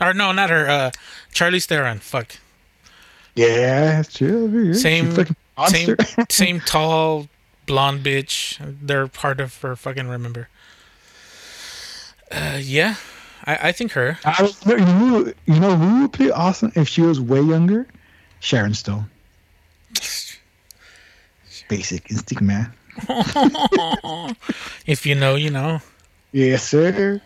Or 0.00 0.12
no, 0.14 0.32
not 0.32 0.50
her. 0.50 0.68
Uh, 0.68 0.90
Charlize 1.32 1.66
Theron. 1.66 1.98
Fuck. 1.98 2.36
Yeah, 3.36 3.96
that's 3.96 4.12
true. 4.14 4.48
that'd 4.48 4.52
be 4.52 4.64
good. 4.72 4.76
Same- 4.76 5.10
fucking 5.12 5.36
Same, 5.68 5.96
same 6.30 6.60
tall 6.60 7.28
blonde 7.66 8.04
bitch. 8.04 8.58
They're 8.82 9.06
part 9.08 9.40
of 9.40 9.56
her 9.62 9.76
fucking 9.76 10.08
remember. 10.08 10.48
Uh, 12.34 12.58
yeah, 12.60 12.96
I, 13.44 13.68
I 13.68 13.72
think 13.72 13.92
her. 13.92 14.18
I 14.24 14.42
was, 14.42 14.60
you 14.66 14.76
know 14.76 14.84
who? 14.84 15.32
You 15.46 15.60
know 15.60 15.76
who 15.76 16.02
would 16.02 16.18
be 16.18 16.30
awesome 16.32 16.72
if 16.74 16.88
she 16.88 17.02
was 17.02 17.20
way 17.20 17.40
younger? 17.40 17.86
Sharon 18.40 18.74
Stone. 18.74 19.06
Basic 21.68 22.10
instinct, 22.10 22.42
man. 22.42 22.72
If 24.86 25.06
you 25.06 25.14
know, 25.14 25.34
you 25.34 25.50
know. 25.50 25.80
Yes, 26.32 26.62
sir. 26.68 27.20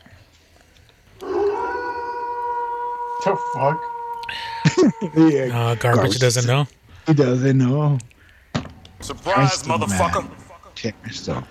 The 3.24 3.36
fuck? 3.54 3.80
Yeah, 5.16 5.58
Uh, 5.58 5.74
garbage 5.74 6.18
doesn't 6.18 6.46
know. 6.46 6.66
he 7.06 7.14
doesn't 7.14 7.58
know. 7.58 7.98
Surprise, 9.00 9.54
Stone, 9.54 9.80
man. 9.80 9.88
motherfucker. 9.88 10.30
Sharon 10.74 11.10
Stone. 11.12 11.44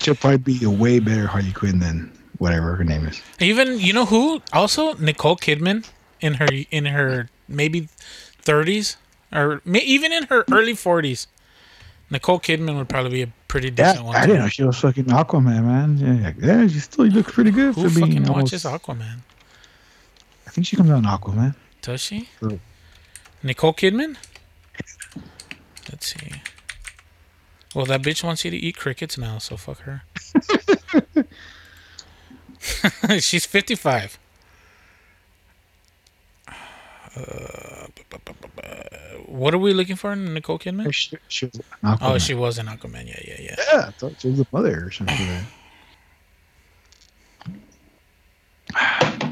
She'll 0.00 0.14
probably 0.14 0.38
be 0.38 0.64
a 0.64 0.70
way 0.70 0.98
better 1.00 1.26
Harley 1.26 1.52
Quinn 1.52 1.78
than 1.78 2.10
whatever 2.38 2.74
her 2.76 2.84
name 2.84 3.06
is. 3.06 3.20
Even 3.40 3.78
you 3.78 3.92
know 3.92 4.06
who? 4.06 4.42
Also 4.52 4.94
Nicole 4.94 5.36
Kidman 5.36 5.88
in 6.20 6.34
her 6.34 6.48
in 6.70 6.86
her 6.86 7.28
maybe 7.48 7.88
30s 8.44 8.96
or 9.32 9.60
may, 9.64 9.80
even 9.80 10.12
in 10.12 10.24
her 10.24 10.44
early 10.52 10.74
40s. 10.74 11.26
Nicole 12.10 12.38
Kidman 12.38 12.76
would 12.78 12.88
probably 12.88 13.10
be 13.10 13.22
a 13.22 13.32
pretty 13.48 13.68
Yeah, 13.68 13.90
decent 13.92 14.06
one. 14.06 14.14
I 14.16 14.20
too. 14.22 14.26
didn't 14.28 14.42
know 14.42 14.48
she 14.48 14.62
was 14.62 14.78
fucking 14.78 15.04
Aquaman, 15.06 15.64
man. 15.64 15.98
Yeah, 15.98 16.32
yeah 16.60 16.66
she 16.68 16.78
still 16.78 17.06
looks 17.06 17.32
pretty 17.32 17.50
good 17.50 17.74
Who 17.74 17.88
for 17.88 17.94
being. 18.00 18.06
fucking 18.22 18.28
almost- 18.30 18.52
watches 18.52 18.64
Aquaman? 18.64 19.18
I 20.46 20.50
think 20.50 20.66
she 20.68 20.76
comes 20.76 20.88
out 20.90 20.98
in 20.98 21.04
Aquaman. 21.04 21.56
Does 21.82 22.00
she? 22.00 22.28
Who? 22.40 22.60
Nicole 23.42 23.74
Kidman? 23.74 24.16
Let's 25.90 26.14
see. 26.14 26.32
Well, 27.74 27.86
that 27.86 28.02
bitch 28.02 28.22
wants 28.24 28.44
you 28.44 28.50
to 28.52 28.56
eat 28.56 28.76
crickets 28.76 29.18
now, 29.18 29.38
so 29.38 29.56
fuck 29.56 29.80
her. 29.80 30.02
She's 33.20 33.46
55. 33.46 34.18
Uh, 37.16 37.86
what 39.26 39.54
are 39.54 39.58
we 39.58 39.72
looking 39.72 39.96
for 39.96 40.12
in 40.12 40.34
Nicole 40.34 40.58
Kidman? 40.58 40.92
She, 40.92 41.16
she 41.28 41.46
was 41.46 41.54
in 41.56 41.62
Aquaman. 41.82 41.98
Oh, 42.02 42.18
she 42.18 42.34
was 42.34 42.58
in 42.58 42.66
Aquaman. 42.66 43.06
Yeah, 43.06 43.20
yeah, 43.26 43.36
yeah. 43.40 43.56
Yeah, 43.72 43.84
I 43.88 43.90
thought 43.92 44.20
she 44.20 44.28
was 44.28 44.38
the 44.38 44.46
mother 44.52 44.84
or 44.86 44.90
something. 44.90 45.16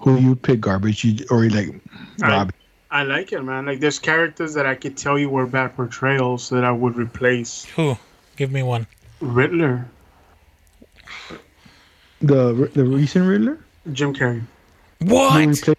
Who 0.00 0.18
you 0.18 0.34
pick 0.36 0.60
garbage? 0.60 1.04
You 1.04 1.24
or 1.30 1.44
you 1.44 1.50
like 1.50 1.80
I- 2.22 2.28
Rob? 2.28 2.52
I 2.88 3.02
like 3.02 3.32
it, 3.32 3.42
man. 3.42 3.66
Like, 3.66 3.80
there's 3.80 3.98
characters 3.98 4.54
that 4.54 4.64
I 4.64 4.76
could 4.76 4.96
tell 4.96 5.18
you 5.18 5.28
were 5.28 5.44
bad 5.44 5.74
portrayals 5.74 6.48
that 6.50 6.62
I 6.64 6.70
would 6.70 6.96
replace. 6.96 7.64
Who? 7.74 7.98
Give 8.36 8.52
me 8.52 8.62
one. 8.62 8.86
Riddler, 9.20 9.88
The 12.20 12.70
the 12.74 12.84
recent 12.84 13.28
Riddler. 13.28 13.58
Jim 13.92 14.14
Carrey. 14.14 14.42
What? 15.00 15.66
you? 15.66 15.74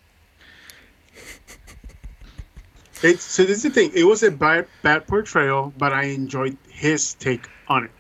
It's 3.03 3.23
so 3.23 3.43
this 3.43 3.57
is 3.57 3.63
the 3.63 3.69
thing. 3.69 3.91
It 3.93 4.03
was 4.05 4.23
a 4.23 4.31
bad 4.31 4.67
bad 4.81 5.07
portrayal, 5.07 5.73
but 5.77 5.93
I 5.93 6.03
enjoyed 6.05 6.57
his 6.69 7.13
take 7.15 7.47
on 7.67 7.85
it. 7.85 7.91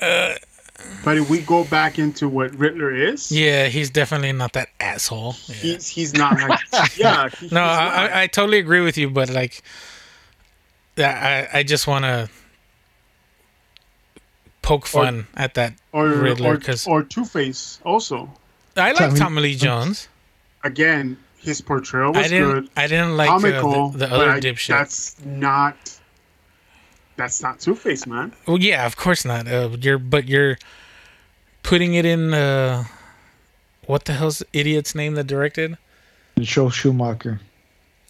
Uh, 0.00 0.34
But 1.04 1.16
if 1.16 1.28
we 1.30 1.40
go 1.40 1.64
back 1.64 1.98
into 1.98 2.28
what 2.28 2.54
Riddler 2.54 2.92
is, 2.94 3.32
Yeah, 3.32 3.66
he's 3.68 3.90
definitely 3.90 4.32
not 4.32 4.52
that 4.52 4.68
asshole. 4.80 5.34
Yeah. 5.46 5.54
he's 5.54 5.88
he's 5.88 6.14
not 6.14 6.38
like 6.40 6.60
yeah. 6.96 7.28
He, 7.28 7.48
No, 7.48 7.62
he's 7.64 7.78
I, 7.78 7.84
not. 7.84 8.12
I, 8.12 8.22
I 8.22 8.26
totally 8.28 8.58
agree 8.58 8.80
with 8.80 8.96
you, 8.98 9.10
but 9.10 9.30
like, 9.30 9.62
I, 10.98 11.48
I 11.52 11.62
just 11.62 11.86
want 11.86 12.04
to 12.04 12.28
poke 14.66 14.86
fun 14.86 15.26
at 15.36 15.54
that 15.54 15.74
or 15.92 16.08
Riddler 16.08 16.54
or, 16.54 16.58
because 16.58 16.86
or 16.86 17.02
Two 17.02 17.24
Face 17.24 17.78
also. 17.84 18.28
I 18.76 18.90
like 18.90 18.96
Tommy- 18.98 19.18
Tommy 19.18 19.42
Lee 19.42 19.54
Jones. 19.56 20.08
Again, 20.64 21.16
his 21.38 21.60
portrayal 21.60 22.12
was 22.12 22.26
I 22.26 22.28
didn't, 22.28 22.52
good, 22.52 22.70
I 22.76 22.86
didn't 22.88 23.16
like 23.16 23.30
uh, 23.30 23.38
comical, 23.38 23.88
the, 23.90 23.98
the 23.98 24.06
but 24.08 24.12
other 24.20 24.30
I- 24.32 24.40
dipshit. 24.40 24.68
That's 24.68 25.16
not. 25.24 25.76
That's 27.16 27.40
not 27.42 27.60
Two 27.60 27.74
Face, 27.74 28.06
man. 28.06 28.32
Well, 28.46 28.58
yeah, 28.58 28.84
of 28.84 28.96
course 28.96 29.24
not. 29.24 29.48
Uh, 29.48 29.70
you're, 29.80 29.98
but 29.98 30.28
you're 30.28 30.58
putting 31.62 31.94
it 31.94 32.04
in. 32.04 32.34
Uh, 32.34 32.84
what 33.86 34.04
the 34.04 34.12
hell's 34.14 34.38
the 34.40 34.46
idiot's 34.52 34.94
name 34.94 35.14
that 35.14 35.26
directed? 35.28 35.78
Joel 36.38 36.70
Schumacher. 36.70 37.40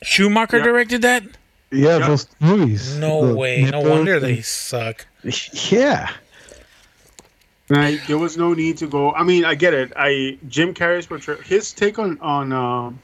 Schumacher 0.02 0.58
Yeah. 0.58 0.64
directed 0.64 1.02
that? 1.02 1.22
Yeah, 1.70 1.98
Yeah. 1.98 2.08
those 2.08 2.26
movies. 2.40 2.96
No 2.96 3.26
The 3.28 3.34
way. 3.36 3.62
No 3.70 3.80
wonder 3.80 4.14
and- 4.14 4.24
they 4.24 4.40
suck. 4.40 5.06
Yeah. 5.70 6.10
Right. 7.68 8.00
There 8.06 8.18
was 8.18 8.36
no 8.36 8.54
need 8.54 8.76
to 8.78 8.86
go. 8.86 9.12
I 9.12 9.22
mean, 9.24 9.44
I 9.44 9.54
get 9.56 9.74
it. 9.74 9.92
I 9.96 10.38
Jim 10.48 10.72
Carrey's 10.72 11.06
portrayal, 11.06 11.40
his 11.42 11.72
take 11.72 11.98
on 11.98 12.18
on 12.20 12.52
um 12.52 12.98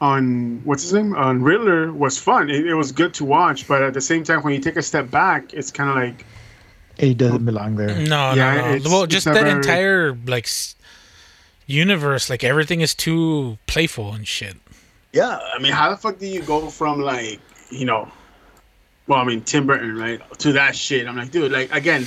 on 0.00 0.60
what's 0.64 0.82
his 0.82 0.92
name 0.92 1.14
on 1.14 1.42
Riddler 1.42 1.92
was 1.92 2.18
fun. 2.18 2.50
It, 2.50 2.66
it 2.66 2.74
was 2.74 2.92
good 2.92 3.14
to 3.14 3.24
watch, 3.24 3.66
but 3.66 3.82
at 3.82 3.94
the 3.94 4.00
same 4.00 4.22
time, 4.24 4.42
when 4.42 4.54
you 4.54 4.60
take 4.60 4.76
a 4.76 4.82
step 4.82 5.10
back, 5.10 5.52
it's 5.54 5.70
kind 5.70 5.90
of 5.90 5.96
like 5.96 6.24
He 6.98 7.14
doesn't 7.14 7.44
belong 7.44 7.76
there. 7.76 7.96
No, 7.96 8.32
Yeah, 8.34 8.54
no, 8.54 8.60
no. 8.60 8.74
it's- 8.74 8.88
well, 8.90 9.06
just 9.06 9.26
not 9.26 9.34
that 9.34 9.44
very- 9.44 9.56
entire 9.56 10.16
like 10.26 10.48
universe, 11.66 12.30
like 12.30 12.44
everything 12.44 12.80
is 12.80 12.94
too 12.94 13.58
playful 13.66 14.12
and 14.14 14.26
shit. 14.26 14.56
yeah. 15.12 15.38
I 15.54 15.58
mean, 15.60 15.72
how 15.72 15.90
the 15.90 15.96
fuck 15.96 16.18
do 16.18 16.26
you 16.26 16.42
go 16.42 16.68
from 16.70 17.00
like 17.00 17.40
you 17.70 17.84
know, 17.84 18.08
well, 19.06 19.18
I 19.20 19.24
mean 19.24 19.42
Tim 19.42 19.66
Burton, 19.66 19.96
right, 19.96 20.20
to 20.38 20.52
that 20.52 20.74
shit? 20.76 21.06
I'm 21.06 21.16
like, 21.16 21.30
dude, 21.30 21.52
like 21.52 21.72
again, 21.74 22.06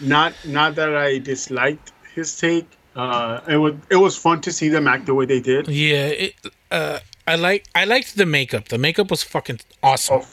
not 0.00 0.32
not 0.44 0.74
that 0.76 0.94
I 0.96 1.18
disliked 1.18 1.92
his 2.14 2.38
take. 2.38 2.66
Uh, 2.96 3.40
it 3.48 3.56
was 3.56 3.74
it 3.90 3.96
was 3.96 4.16
fun 4.16 4.40
to 4.42 4.52
see 4.52 4.68
them 4.68 4.88
act 4.88 5.06
the 5.06 5.14
way 5.14 5.24
they 5.26 5.40
did. 5.40 5.68
Yeah, 5.68 6.06
it, 6.06 6.34
uh, 6.70 6.98
I 7.26 7.36
like 7.36 7.64
I 7.74 7.84
liked 7.84 8.16
the 8.16 8.26
makeup. 8.26 8.68
The 8.68 8.78
makeup 8.78 9.10
was 9.10 9.22
fucking 9.22 9.60
awesome. 9.82 10.16
Oh, 10.16 10.26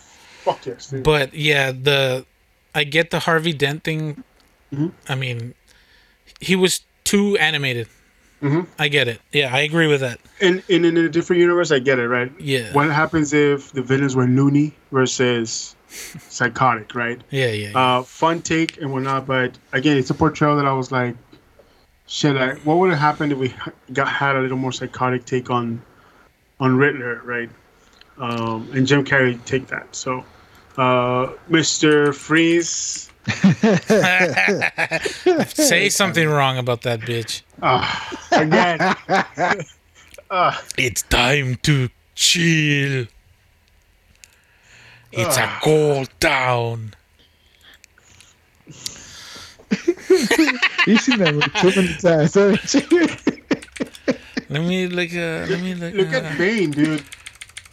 fuck 0.43 0.65
yes, 0.65 0.89
dude. 0.89 1.03
But 1.03 1.33
yeah, 1.33 1.71
the 1.71 2.25
I 2.73 2.83
get 2.83 3.11
the 3.11 3.19
Harvey 3.19 3.53
Dent 3.53 3.83
thing. 3.83 4.23
Mhm. 4.73 4.91
I 5.07 5.15
mean, 5.15 5.53
he 6.41 6.55
was 6.55 6.81
too 7.03 7.37
animated. 7.37 7.87
Mhm. 8.41 8.67
I 8.77 8.87
get 8.89 9.07
it. 9.07 9.21
Yeah, 9.31 9.53
I 9.55 9.61
agree 9.61 9.87
with 9.87 10.01
that. 10.01 10.19
in, 10.39 10.61
in 10.67 10.85
in 10.85 10.97
a 10.97 11.09
different 11.09 11.39
universe, 11.41 11.71
I 11.71 11.79
get 11.79 11.97
it, 11.99 12.07
right? 12.07 12.31
Yeah. 12.39 12.73
What 12.73 12.91
happens 12.91 13.33
if 13.33 13.71
the 13.71 13.81
villains 13.81 14.15
were 14.15 14.27
loony 14.27 14.73
versus 14.91 15.75
psychotic, 15.87 16.95
right? 16.95 17.21
Yeah, 17.29 17.47
yeah. 17.47 17.69
yeah. 17.69 17.97
Uh, 17.97 18.03
fun 18.03 18.41
take 18.41 18.81
and 18.81 18.91
whatnot, 18.91 19.27
but 19.27 19.57
again, 19.73 19.97
it's 19.97 20.09
a 20.09 20.13
portrayal 20.13 20.55
that 20.57 20.65
I 20.65 20.73
was 20.73 20.91
like, 20.91 21.15
shit. 22.07 22.35
Like, 22.35 22.57
what 22.59 22.77
would 22.77 22.89
have 22.89 22.99
happened 22.99 23.31
if 23.31 23.37
we 23.37 23.53
got 23.93 24.07
had 24.07 24.35
a 24.35 24.41
little 24.41 24.57
more 24.57 24.71
psychotic 24.71 25.25
take 25.25 25.49
on 25.49 25.81
on 26.59 26.77
Riddler, 26.77 27.21
right? 27.23 27.49
Um, 28.17 28.69
and 28.73 28.87
Jim 28.87 29.05
Carrey 29.05 29.43
take 29.45 29.67
that. 29.67 29.95
So, 29.95 30.25
uh, 30.77 31.27
Mr. 31.49 32.15
Freeze, 32.15 33.11
Say 35.53 35.89
something 35.89 36.29
wrong 36.29 36.57
about 36.57 36.83
that 36.83 37.01
bitch. 37.01 37.41
Ah, 37.61 38.09
again. 38.31 38.79
Ah, 40.31 40.63
It's 40.77 41.01
time 41.03 41.55
to 41.63 41.89
chill. 42.15 43.07
It's 45.17 45.37
a 45.37 45.59
gold 45.63 46.09
town. 46.19 46.93
You've 50.85 51.01
seen 51.01 51.19
that 51.19 51.33
movie 51.33 51.49
too 51.59 51.81
many 51.81 51.93
times. 51.97 52.33
haven't 52.33 52.73
you? 52.73 53.07
Let 54.49 54.61
me 54.61 54.87
look. 54.87 55.11
Uh, 55.13 55.45
let 55.49 55.61
me 55.61 55.75
look. 55.75 55.93
look 55.93 56.13
uh, 56.13 56.17
at 56.17 56.37
Bane, 56.37 56.71
dude. 56.71 57.03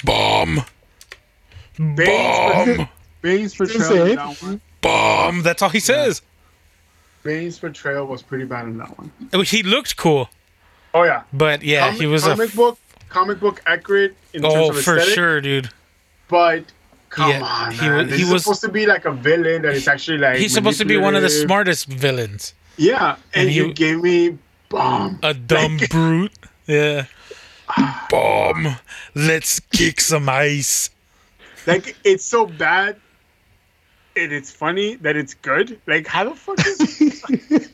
bomb. 0.04 0.64
Bane's, 1.78 2.76
Bomb. 2.76 2.88
Bane's 3.22 3.54
portrayal 3.54 4.06
in 4.06 4.16
that 4.16 4.42
one. 4.42 4.60
Bomb. 4.80 5.42
That's 5.42 5.62
all 5.62 5.68
he 5.68 5.80
says. 5.80 6.22
Bane's 7.22 7.58
portrayal 7.58 8.06
was 8.06 8.22
pretty 8.22 8.44
bad 8.44 8.66
in 8.66 8.78
that 8.78 8.96
one. 8.98 9.10
Oh, 9.32 9.42
He 9.42 9.62
looked 9.62 9.96
cool, 9.96 10.28
Oh 10.92 11.02
yeah, 11.02 11.22
but 11.32 11.62
yeah, 11.62 11.86
comic, 11.86 12.00
he 12.00 12.06
was 12.06 12.26
a. 12.26 12.30
comic 12.30 12.54
book, 12.54 12.78
comic 13.08 13.40
book 13.40 13.62
accurate 13.66 14.14
in 14.32 14.42
terms 14.42 14.54
of. 14.54 14.76
Oh, 14.76 14.80
for 14.80 15.00
sure, 15.00 15.40
dude. 15.40 15.70
But 16.28 16.64
come 17.14 17.30
Yeah, 17.30 17.42
on, 17.42 17.72
he 17.72 17.88
man. 17.88 18.08
he 18.08 18.22
is 18.22 18.30
was- 18.30 18.42
supposed 18.42 18.60
to 18.62 18.68
be 18.68 18.86
like 18.86 19.04
a 19.04 19.12
villain 19.12 19.62
that 19.62 19.74
is 19.74 19.86
actually 19.88 20.18
like 20.18 20.36
He's 20.38 20.52
supposed 20.52 20.78
to 20.78 20.84
be 20.84 20.96
one 20.98 21.14
of 21.14 21.22
the 21.22 21.30
smartest 21.30 21.86
villains. 21.86 22.54
Yeah, 22.76 23.16
and, 23.32 23.42
And 23.46 23.50
he- 23.50 23.56
you 23.56 23.72
gave 23.72 24.02
me 24.02 24.38
bomb. 24.68 25.18
A 25.22 25.32
dumb 25.34 25.78
brute. 25.90 26.32
Yeah. 26.66 27.06
Bomb. 28.10 28.76
Let's 29.14 29.60
kick 29.72 30.00
some 30.00 30.28
ice. 30.28 30.90
Like 31.66 31.96
it's 32.04 32.24
so 32.24 32.44
bad, 32.46 32.96
and 34.16 34.32
it's 34.32 34.50
funny 34.50 34.96
that 34.96 35.16
it's 35.16 35.32
good. 35.34 35.80
Like 35.86 36.06
how 36.06 36.24
the 36.24 36.34
fuck 36.34 36.58
is? 36.66 37.24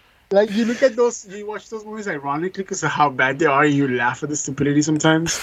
like 0.30 0.50
you 0.52 0.64
look 0.64 0.82
at 0.82 0.96
those, 0.96 1.26
you 1.28 1.46
watch 1.46 1.68
those 1.68 1.84
movies 1.84 2.08
ironically 2.08 2.62
because 2.62 2.82
of 2.82 2.90
how 2.90 3.10
bad 3.10 3.38
they 3.38 3.46
are, 3.46 3.64
and 3.64 3.74
you 3.74 3.86
laugh 3.88 4.22
at 4.22 4.28
the 4.30 4.36
stupidity 4.36 4.80
sometimes. 4.82 5.38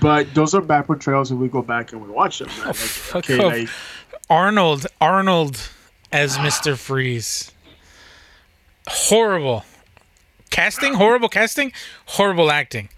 But 0.00 0.32
those 0.34 0.54
are 0.54 0.60
bad 0.62 0.86
portrayals 0.86 1.30
and 1.30 1.38
we 1.40 1.48
go 1.48 1.62
back 1.62 1.92
and 1.92 2.00
we 2.02 2.08
watch 2.08 2.38
them. 2.38 2.48
Man. 2.58 2.66
Like, 3.14 3.16
okay, 3.16 3.36
like 3.44 3.68
Arnold. 4.30 4.86
Arnold 5.00 5.68
as 6.12 6.38
Mr. 6.38 6.76
Freeze. 6.76 7.50
Horrible. 8.88 9.64
Casting? 10.50 10.94
Horrible 10.94 11.28
casting? 11.28 11.72
Horrible 12.06 12.50
acting. 12.50 12.88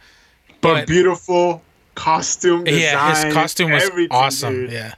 but, 0.60 0.74
But- 0.74 0.86
beautiful 0.86 1.62
costume 1.94 2.64
design. 2.64 2.80
yeah, 2.80 3.24
his 3.24 3.32
costume 3.32 3.70
was 3.70 3.88
awesome. 4.10 4.54
dude. 4.54 4.72
Yeah. 4.72 4.94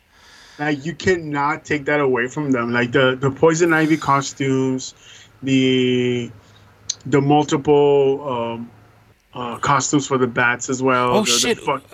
Like 0.59 0.85
you 0.87 0.95
cannot 0.95 1.65
take 1.67 1.85
that 1.85 2.01
away 2.01 2.29
from 2.29 2.51
them. 2.53 2.73
Like 2.73 2.93
the 2.93 3.15
the 3.21 3.31
poison 3.31 3.75
ivy 3.75 3.99
costumes, 3.99 4.95
the 5.43 6.31
the 7.05 7.21
multiple 7.21 8.27
um, 8.27 8.71
uh, 9.37 9.59
costumes 9.59 10.07
for 10.07 10.19
the 10.19 10.27
bats 10.27 10.69
as 10.71 10.83
well. 10.83 11.11
Oh, 11.17 11.25
the, 11.25 11.31
the 11.31 11.39
shit. 11.39 11.59
fuck- 11.61 11.85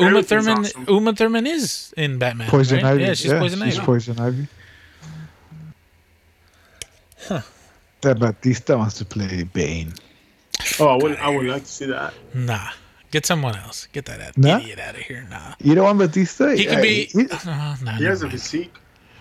Uma 0.00 0.22
Thurman 0.22 0.58
awesome. 0.58 0.84
Uma 0.88 1.12
Thurman 1.14 1.46
is 1.46 1.92
in 1.96 2.18
Batman. 2.18 2.48
Poison 2.48 2.78
right? 2.78 2.92
Ivy. 2.94 3.02
Yeah, 3.02 3.14
she's 3.14 3.32
Poison 3.32 3.60
she's 3.64 3.76
Ivy. 3.78 3.86
Poison 3.86 4.20
Ivy. 4.20 4.48
That 8.02 8.18
Batista 8.18 8.76
wants 8.76 8.94
to 8.98 9.04
play 9.04 9.44
Bane. 9.44 9.92
oh, 10.80 10.88
I 10.88 10.96
would 11.02 11.16
I 11.18 11.28
would 11.28 11.46
like 11.46 11.62
to 11.64 11.68
see 11.70 11.86
that. 11.86 12.14
Nah. 12.34 12.70
Get 13.12 13.26
someone 13.26 13.54
else. 13.56 13.86
Get 13.92 14.06
that 14.06 14.20
out, 14.22 14.38
Nah? 14.38 14.56
idiot 14.58 14.78
out 14.78 14.94
of 14.94 15.02
here. 15.02 15.26
Nah. 15.30 15.54
You 15.60 15.74
don't 15.74 15.84
want 15.84 15.98
Batista? 15.98 16.48
He 16.54 16.64
yeah, 16.64 16.74
could 16.74 16.82
be. 16.82 17.04
he- 17.12 17.28
Uh, 17.30 17.76
nah, 17.82 17.92
He 17.96 18.04
has 18.04 18.22
never 18.22 18.26
a 18.26 18.30
physique. 18.30 18.74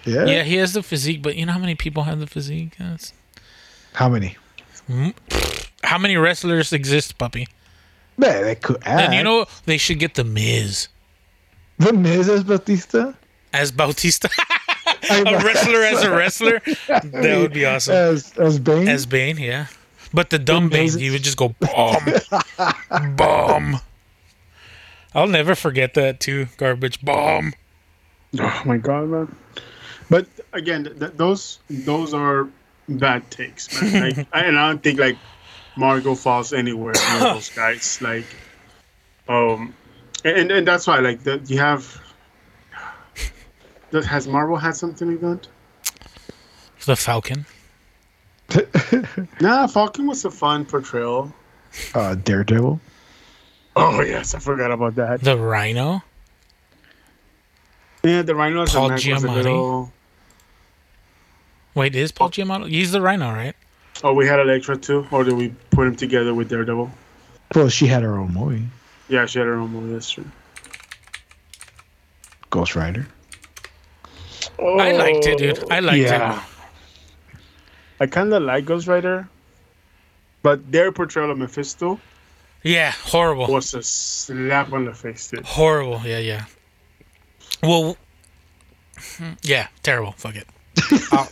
yeah. 0.06 0.26
Yeah, 0.26 0.44
he 0.44 0.56
has 0.56 0.72
the 0.74 0.82
physique, 0.82 1.22
but 1.22 1.36
you 1.36 1.46
know 1.46 1.52
how 1.52 1.60
many 1.60 1.76
people 1.76 2.04
have 2.04 2.20
the 2.20 2.28
physique? 2.28 2.76
That's- 2.80 3.12
How 3.94 4.08
many? 4.08 4.38
How 5.84 5.98
many 5.98 6.16
wrestlers 6.16 6.72
exist, 6.74 7.18
puppy? 7.18 7.48
Man, 8.18 8.44
they 8.44 8.56
could 8.56 8.78
add. 8.86 9.06
And 9.06 9.14
you 9.14 9.24
know 9.24 9.46
they 9.66 9.78
should 9.78 10.00
get 10.00 10.16
the 10.16 10.24
Miz 10.24 10.88
the 11.80 11.94
Miz 11.94 12.30
as 12.30 12.44
Batista. 12.44 13.14
as 13.54 13.72
Bautista, 13.72 14.30
a 15.10 15.24
wrestler 15.44 15.84
as 15.84 16.04
a 16.04 16.12
wrestler. 16.12 16.62
That 16.88 17.38
would 17.42 17.54
be 17.54 17.66
awesome. 17.66 17.96
As 17.96 18.34
as 18.38 18.60
Bane. 18.60 18.88
As 18.88 19.06
Bane, 19.08 19.38
yeah. 19.38 19.66
But 20.14 20.30
the 20.30 20.38
dumb 20.40 20.66
The 20.66 20.70
Bane, 20.76 20.84
Miz- 20.86 20.94
he 20.96 21.10
would 21.10 21.24
just 21.24 21.38
go 21.38 21.50
bomb, 21.60 23.16
bomb. 23.16 23.78
I'll 25.16 25.28
never 25.28 25.56
forget 25.56 25.94
that 25.96 26.20
too. 26.20 26.48
Garbage 26.58 27.02
bomb. 27.04 27.54
Oh 28.40 28.62
my 28.66 28.78
god, 28.78 29.08
man! 29.10 29.36
But 30.10 30.28
again, 30.54 30.84
th- 30.86 31.00
th- 31.00 31.12
those 31.16 31.60
those 31.70 32.14
are 32.14 32.48
bad 32.88 33.30
takes, 33.32 33.82
man. 33.82 34.16
Like, 34.18 34.28
I- 34.34 34.42
and 34.44 34.58
I 34.60 34.68
don't 34.70 34.84
think 34.84 35.00
like 35.00 35.18
Margot 35.76 36.16
falls 36.16 36.54
anywhere 36.54 36.94
near 36.94 37.20
those 37.34 37.50
guys. 37.50 38.02
Like, 38.02 38.26
um, 39.28 39.74
and 40.26 40.52
and 40.52 40.68
that's 40.68 40.88
why 40.88 41.00
like 41.00 41.24
the, 41.24 41.40
you 41.46 41.58
have. 41.60 42.00
Does, 43.92 44.06
has 44.06 44.28
Marvel 44.28 44.56
had 44.56 44.76
something 44.76 45.12
like 45.12 45.22
that? 45.22 45.48
The 46.86 46.96
Falcon. 46.96 47.46
Nah, 49.40 49.66
Falcon 49.68 50.08
was 50.08 50.24
a 50.26 50.32
fun 50.32 50.66
portrayal. 50.66 51.34
uh, 51.96 52.16
Daredevil. 52.16 52.80
Oh 53.76 54.02
yes, 54.02 54.36
I 54.36 54.40
forgot 54.40 54.72
about 54.72 54.96
that. 54.96 55.22
The 55.22 55.38
Rhino. 55.38 56.04
Yeah, 58.04 58.22
the 58.24 58.36
Rhino 58.36 58.64
as 58.64 58.74
a 58.74 58.78
Paul 58.78 58.92
was 58.92 59.06
a 59.06 59.08
Giamatti. 59.10 59.34
little. 59.36 59.92
Wait, 61.76 61.96
is 61.96 62.12
Paul 62.12 62.30
Giamatti? 62.30 62.70
He's 62.70 62.92
the 62.92 63.02
Rhino, 63.02 63.32
right? 63.32 63.56
Oh, 64.04 64.14
we 64.14 64.26
had 64.28 64.40
Elektra 64.40 64.78
too, 64.78 65.06
or 65.12 65.24
did 65.24 65.34
we 65.34 65.54
put 65.70 65.88
him 65.88 65.96
together 65.96 66.34
with 66.34 66.50
Daredevil? 66.50 66.90
Well, 67.56 67.70
she 67.70 67.86
had 67.88 68.02
her 68.04 68.18
own 68.18 68.34
movie, 68.34 68.66
Yeah, 69.10 69.26
she 69.26 69.40
had 69.40 69.48
her 69.48 69.56
own 69.56 69.72
movie. 69.72 69.94
That's 69.94 70.10
true. 70.10 70.26
Ghost 72.50 72.76
Rider. 72.76 73.08
I 74.60 74.92
liked 74.92 75.26
it, 75.26 75.38
dude. 75.38 75.72
I 75.72 75.80
liked 75.80 75.98
yeah. 76.04 76.38
it. 76.38 76.44
I 78.00 78.08
kind 78.08 78.34
of 78.34 78.42
like 78.44 78.66
Ghost 78.66 78.88
Rider, 78.88 79.28
but 80.42 80.72
their 80.72 80.92
portrayal 80.92 81.32
of 81.32 81.38
Mephisto 81.38 82.00
Yeah, 82.64 82.92
horrible. 82.92 83.48
was 83.48 83.74
a 83.74 83.84
slap 83.84 84.72
on 84.74 84.86
the 84.86 84.94
face, 84.94 85.30
dude. 85.30 85.46
Horrible. 85.46 86.02
Yeah, 86.04 86.18
yeah. 86.20 86.46
Well, 87.62 87.98
yeah, 89.44 89.68
terrible. 89.84 90.14
Fuck 90.14 90.36
it. 90.36 90.48
Uh, 91.12 91.26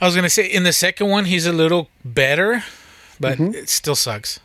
I 0.00 0.04
was 0.06 0.14
gonna 0.14 0.30
say 0.30 0.46
in 0.46 0.62
the 0.62 0.72
second 0.72 1.08
one 1.08 1.24
he's 1.24 1.46
a 1.46 1.52
little 1.52 1.90
better, 2.04 2.62
but 3.18 3.38
it 3.40 3.68
still 3.68 3.96
sucks. 3.96 4.40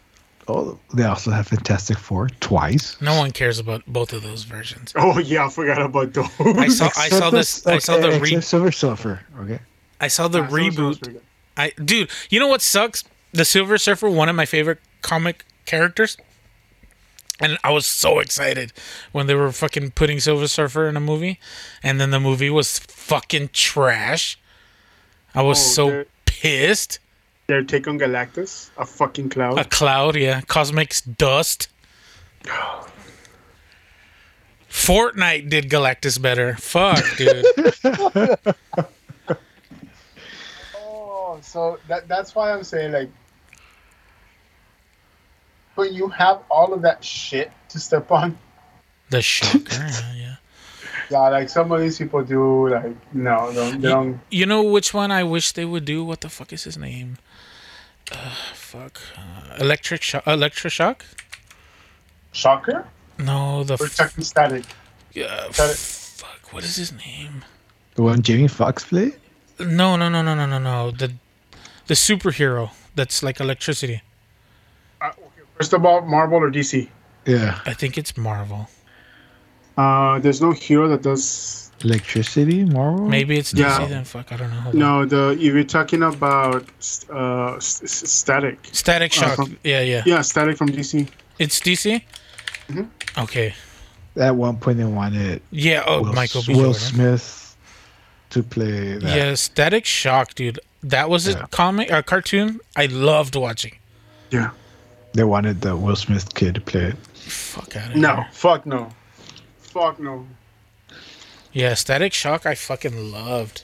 Oh, 0.48 0.78
they 0.94 1.04
also 1.04 1.32
have 1.32 1.48
Fantastic 1.48 1.98
Four 1.98 2.28
twice. 2.42 2.98
No 3.00 3.18
one 3.18 3.32
cares 3.32 3.60
about 3.60 3.84
both 3.88 4.12
of 4.14 4.24
those 4.24 4.44
versions. 4.44 4.94
Oh 4.98 5.18
yeah, 5.20 5.46
I 5.46 5.50
forgot 5.50 5.82
about 5.82 6.14
those. 6.14 6.28
I 6.40 6.68
saw 6.68 6.90
I 6.98 7.10
saw 7.10 7.30
this 7.30 7.66
I 7.76 7.78
saw 7.78 7.98
the 7.98 8.20
re- 8.20 8.42
Silver 8.42 8.72
Surfer. 8.72 9.22
Okay. 9.40 9.60
I 10.02 10.08
saw 10.10 10.28
the 10.28 10.42
Ah, 10.44 10.48
so- 10.50 10.56
so 10.56 10.90
it's 10.90 11.00
reboot. 11.00 11.22
I 11.56 11.72
dude, 11.84 12.10
you 12.30 12.40
know 12.40 12.48
what 12.48 12.62
sucks? 12.62 13.04
The 13.32 13.46
Silver 13.46 13.78
Surfer, 13.78 14.10
one 14.10 14.28
of 14.30 14.36
my 14.36 14.46
favorite 14.46 14.80
comic 15.02 15.46
characters. 15.66 16.18
And 17.40 17.58
I 17.64 17.72
was 17.72 17.86
so 17.88 18.20
excited 18.20 18.74
when 19.12 19.28
they 19.28 19.34
were 19.36 19.52
fucking 19.52 19.92
putting 19.92 20.20
Silver 20.20 20.48
Surfer 20.48 20.88
in 20.88 20.96
a 20.96 21.00
movie, 21.00 21.40
and 21.82 22.00
then 22.00 22.12
the 22.12 22.20
movie 22.20 22.50
was 22.50 22.80
fucking 22.80 23.50
trash. 23.54 24.38
I 25.36 25.42
was 25.42 25.60
Oh, 25.60 25.62
so 25.62 25.90
they're- 25.90 26.06
pissed. 26.26 27.00
Their 27.48 27.64
take 27.64 27.88
on 27.88 28.00
Galactus, 28.00 28.70
a 28.78 28.86
fucking 28.86 29.30
cloud. 29.30 29.60
A 29.60 29.66
cloud, 29.66 30.16
yeah, 30.16 30.42
cosmic 30.42 30.96
dust. 31.18 31.68
Fortnite 34.70 35.50
did 35.50 35.70
Galactus 35.70 36.22
better. 36.22 36.56
Fuck, 36.56 37.04
dude. 37.18 37.46
Oh, 40.76 41.40
so 41.42 41.80
that 41.88 42.08
that's 42.08 42.36
why 42.36 42.52
I'm 42.54 42.64
saying 42.64 42.92
like, 42.92 43.10
but 45.76 45.92
you 45.92 46.08
have 46.10 46.42
all 46.50 46.74
of 46.74 46.84
that 46.84 47.04
shit 47.04 47.52
to 47.70 47.80
step 47.80 48.12
on. 48.12 48.38
the 49.10 49.22
shocker, 49.22 49.64
yeah, 50.16 50.36
yeah. 51.14 51.24
Yeah, 51.24 51.30
like 51.30 51.50
some 51.50 51.72
of 51.72 51.80
these 51.82 51.98
people 51.98 52.24
do. 52.24 52.70
Like, 52.70 52.96
no, 53.14 53.52
don't, 53.54 53.82
they 53.82 53.90
don't. 53.90 54.20
You 54.32 54.46
know 54.46 54.64
which 54.64 54.94
one 54.94 55.12
I 55.12 55.24
wish 55.24 55.52
they 55.54 55.66
would 55.66 55.86
do? 55.86 56.04
What 56.04 56.22
the 56.22 56.30
fuck 56.30 56.52
is 56.54 56.64
his 56.64 56.78
name? 56.78 57.18
Uh, 58.12 58.36
fuck. 58.54 59.00
Uh, 59.18 59.56
electric 59.64 60.02
shock. 60.02 60.26
Electroshock? 60.26 61.02
Shocker 62.32 62.88
No, 63.20 63.64
the 63.64 63.76
or 63.76 63.86
f- 63.86 63.96
Chucky 63.96 64.24
Static. 64.24 64.64
uh, 65.16 65.48
Got 65.52 65.76
fuck. 65.76 66.52
What 66.54 66.64
is 66.64 66.76
his 66.76 66.92
name? 66.92 67.46
The 67.96 68.04
one 68.04 68.22
Jamie 68.22 68.48
Foxx 68.48 68.84
played. 68.86 69.14
No, 69.60 69.96
no, 69.96 70.10
no, 70.10 70.22
no, 70.22 70.34
no, 70.36 70.46
no, 70.46 70.58
no. 70.60 70.92
The 70.92 71.14
the 71.88 71.94
superhero 71.94 72.72
that's 72.96 73.22
like 73.22 73.40
electricity. 73.40 74.02
Uh, 75.00 75.08
okay, 75.10 75.46
First 75.58 75.74
of 75.74 75.86
all, 75.86 76.02
Marvel 76.02 76.40
or 76.40 76.50
DC. 76.52 76.90
Yeah. 77.26 77.60
I 77.66 77.74
think 77.74 77.98
it's 77.98 78.18
Marvel. 78.18 78.68
Uh, 79.78 80.20
there's 80.20 80.42
no 80.42 80.52
hero 80.52 80.88
that 80.90 81.02
does 81.02 81.72
Electricity, 81.84 82.64
Marvel. 82.64 83.08
Maybe 83.10 83.38
it's 83.38 83.52
DC 83.52 83.60
Yeah. 83.60 83.86
then. 83.88 84.06
Fuck, 84.06 84.32
I 84.32 84.38
don't 84.38 84.50
know. 84.52 84.56
Hold 84.62 84.76
on. 84.76 84.80
No, 84.80 85.06
the 85.06 85.32
if 85.34 85.54
you're 85.54 85.64
talking 85.66 86.02
about 86.04 86.64
uh, 87.12 87.56
s- 87.56 87.82
s- 87.84 88.10
static. 88.10 88.58
Static 88.72 89.12
Shock. 89.12 89.36
from- 89.36 89.58
yeah, 89.66 89.82
yeah, 89.82 90.04
Yeah, 90.06 90.22
static 90.22 90.56
from 90.58 90.70
DC. 90.70 91.08
It's 91.40 91.60
DC. 91.60 92.02
Mhm. 92.70 92.88
Okay. 93.18 93.54
At 94.16 94.36
one 94.36 94.58
point, 94.58 94.78
they 94.78 94.86
wanted 94.86 95.42
Yeah. 95.52 95.84
Oh, 95.86 96.04
Will, 96.04 96.14
Michael 96.14 96.44
B. 96.44 96.54
Will 96.54 96.72
Jordan. 96.74 96.80
Smith 96.80 97.56
to 98.30 98.44
play 98.44 98.98
that. 99.00 99.16
Yeah, 99.18 99.34
Static 99.36 99.86
Shock, 99.86 100.36
dude. 100.36 100.60
That 100.84 101.10
was 101.10 101.28
Yeah. 101.28 101.44
a 101.44 101.48
comic, 101.48 101.92
a 101.92 102.02
cartoon. 102.04 102.60
I 102.78 102.86
loved 102.86 103.36
watching. 103.36 103.74
Yeah. 104.32 104.52
They 105.14 105.24
wanted 105.26 105.62
the 105.62 105.76
Will 105.76 105.96
Smith 105.98 106.34
kid 106.34 106.56
to 106.56 106.62
play 106.62 106.86
it. 106.92 106.96
Fuck 107.18 107.76
out 107.76 107.90
of 107.92 107.96
No, 107.98 108.16
here. 108.16 108.28
fuck 108.32 108.66
no, 108.66 108.90
fuck 109.74 110.00
no. 110.00 110.28
Yeah, 111.52 111.74
Static 111.74 112.14
Shock. 112.14 112.46
I 112.46 112.56
fucking 112.56 113.12
loved. 113.12 113.64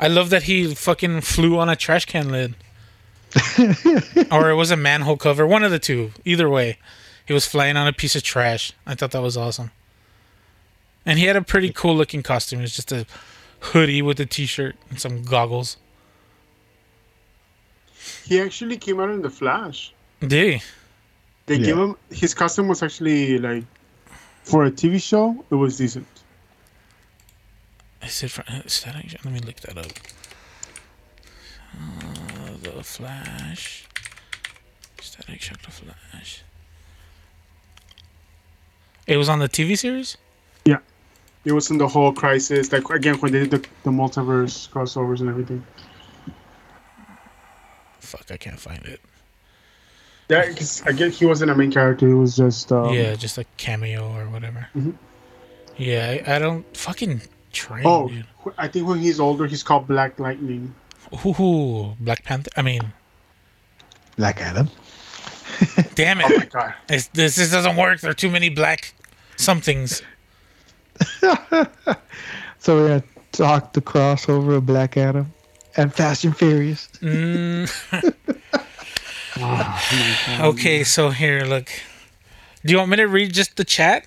I 0.00 0.08
love 0.08 0.30
that 0.30 0.44
he 0.44 0.74
fucking 0.74 1.20
flew 1.20 1.58
on 1.58 1.68
a 1.68 1.76
trash 1.76 2.06
can 2.06 2.30
lid, 2.30 2.54
or 4.30 4.50
it 4.50 4.54
was 4.56 4.70
a 4.70 4.76
manhole 4.76 5.16
cover. 5.16 5.46
One 5.46 5.62
of 5.62 5.70
the 5.70 5.78
two. 5.78 6.12
Either 6.24 6.48
way, 6.48 6.78
he 7.26 7.32
was 7.32 7.46
flying 7.46 7.76
on 7.76 7.86
a 7.86 7.92
piece 7.92 8.16
of 8.16 8.22
trash. 8.22 8.72
I 8.86 8.94
thought 8.94 9.12
that 9.12 9.22
was 9.22 9.36
awesome. 9.36 9.70
And 11.06 11.18
he 11.18 11.26
had 11.26 11.36
a 11.36 11.42
pretty 11.42 11.72
cool 11.72 11.96
looking 11.96 12.22
costume. 12.22 12.60
It 12.60 12.62
was 12.62 12.76
just 12.76 12.92
a 12.92 13.06
hoodie 13.60 14.02
with 14.02 14.18
a 14.20 14.26
t-shirt 14.26 14.76
and 14.90 15.00
some 15.00 15.22
goggles. 15.22 15.76
He 18.24 18.40
actually 18.40 18.76
came 18.76 19.00
out 19.00 19.10
in 19.10 19.22
the 19.22 19.30
Flash. 19.30 19.92
Did 20.20 20.32
he? 20.60 20.62
They 21.46 21.56
Yeah. 21.56 21.66
gave 21.66 21.76
him 21.78 21.96
his 22.10 22.34
costume 22.34 22.68
was 22.68 22.82
actually 22.82 23.38
like 23.38 23.64
for 24.42 24.64
a 24.64 24.70
TV 24.70 25.02
show. 25.02 25.44
It 25.50 25.54
was 25.54 25.76
decent. 25.78 26.06
Is 28.02 28.22
it 28.22 28.30
for, 28.30 28.42
uh, 28.48 28.62
Static? 28.66 29.10
Shock? 29.10 29.24
Let 29.24 29.34
me 29.34 29.40
look 29.40 29.56
that 29.60 29.78
up. 29.78 29.92
Uh, 31.74 32.56
the 32.62 32.82
Flash. 32.82 33.86
Static 35.00 35.40
Shock. 35.40 35.62
The 35.62 35.70
Flash. 35.70 36.42
It 39.06 39.16
was 39.16 39.28
on 39.28 39.38
the 39.38 39.48
TV 39.48 39.76
series. 39.76 40.16
Yeah. 40.64 40.78
It 41.44 41.52
was 41.52 41.70
in 41.70 41.78
the 41.78 41.88
whole 41.88 42.12
crisis. 42.12 42.72
Like 42.72 42.88
again, 42.90 43.16
when 43.16 43.32
they 43.32 43.40
did 43.40 43.50
the, 43.50 43.68
the 43.84 43.90
multiverse 43.90 44.68
crossovers 44.70 45.20
and 45.20 45.28
everything. 45.28 45.64
Fuck, 48.00 48.30
I 48.30 48.36
can't 48.36 48.60
find 48.60 48.84
it. 48.84 49.00
Yeah, 50.32 50.46
because 50.48 50.80
again, 50.86 51.10
he 51.10 51.26
wasn't 51.26 51.50
a 51.50 51.54
main 51.54 51.70
character. 51.70 52.08
He 52.08 52.14
was 52.14 52.36
just 52.36 52.72
um, 52.72 52.92
yeah, 52.94 53.14
just 53.14 53.38
a 53.38 53.44
cameo 53.58 54.10
or 54.16 54.28
whatever. 54.30 54.66
Mhm. 54.74 54.94
Yeah, 55.76 56.22
I, 56.26 56.36
I 56.36 56.38
don't 56.38 56.64
fucking 56.76 57.22
train, 57.52 57.82
Oh, 57.86 58.08
dude. 58.08 58.24
I 58.58 58.68
think 58.68 58.86
when 58.88 58.98
he's 58.98 59.20
older, 59.20 59.46
he's 59.46 59.62
called 59.62 59.86
Black 59.86 60.18
Lightning. 60.18 60.74
Ooh, 61.26 61.94
Black 62.00 62.24
Panther. 62.24 62.50
I 62.56 62.62
mean, 62.62 62.92
Black 64.16 64.40
Adam. 64.40 64.68
damn 65.94 66.18
Oh 66.20 66.28
my 66.28 66.34
it. 66.44 66.50
god. 66.50 66.74
It's, 66.88 67.08
this, 67.08 67.36
this 67.36 67.50
doesn't 67.50 67.76
work. 67.76 68.00
There 68.00 68.10
are 68.10 68.14
too 68.14 68.30
many 68.30 68.48
black 68.48 68.94
somethings. 69.36 70.02
So 72.58 72.76
we're 72.76 72.88
gonna 72.88 73.04
talk 73.32 73.72
the 73.72 73.80
crossover 73.80 74.58
of 74.58 74.66
Black 74.66 74.96
Adam 74.96 75.32
and 75.76 75.92
Fast 75.92 76.22
and 76.22 76.36
Furious. 76.36 76.86
Mm. 77.00 77.66
okay, 80.40 80.84
so 80.84 81.10
here, 81.10 81.42
look. 81.44 81.70
Do 82.64 82.72
you 82.72 82.78
want 82.78 82.90
me 82.90 82.96
to 82.98 83.08
read 83.08 83.32
just 83.32 83.56
the 83.56 83.64
chat? 83.64 84.06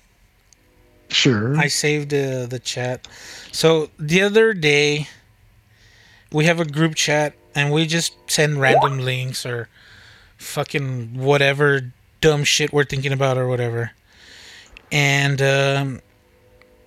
Sure. 1.08 1.56
I 1.56 1.68
saved 1.68 2.12
uh, 2.12 2.46
the 2.46 2.60
chat. 2.62 3.06
So 3.52 3.90
the 3.98 4.22
other 4.22 4.54
day, 4.54 5.08
we 6.32 6.46
have 6.46 6.60
a 6.60 6.64
group 6.64 6.94
chat 6.94 7.34
and 7.54 7.72
we 7.72 7.86
just 7.86 8.14
send 8.28 8.60
random 8.60 8.98
links 8.98 9.46
or 9.46 9.68
fucking 10.36 11.18
whatever 11.18 11.92
dumb 12.20 12.44
shit 12.44 12.72
we're 12.72 12.84
thinking 12.84 13.12
about 13.12 13.38
or 13.38 13.46
whatever. 13.46 13.92
And 14.90 15.40
um, 15.42 16.00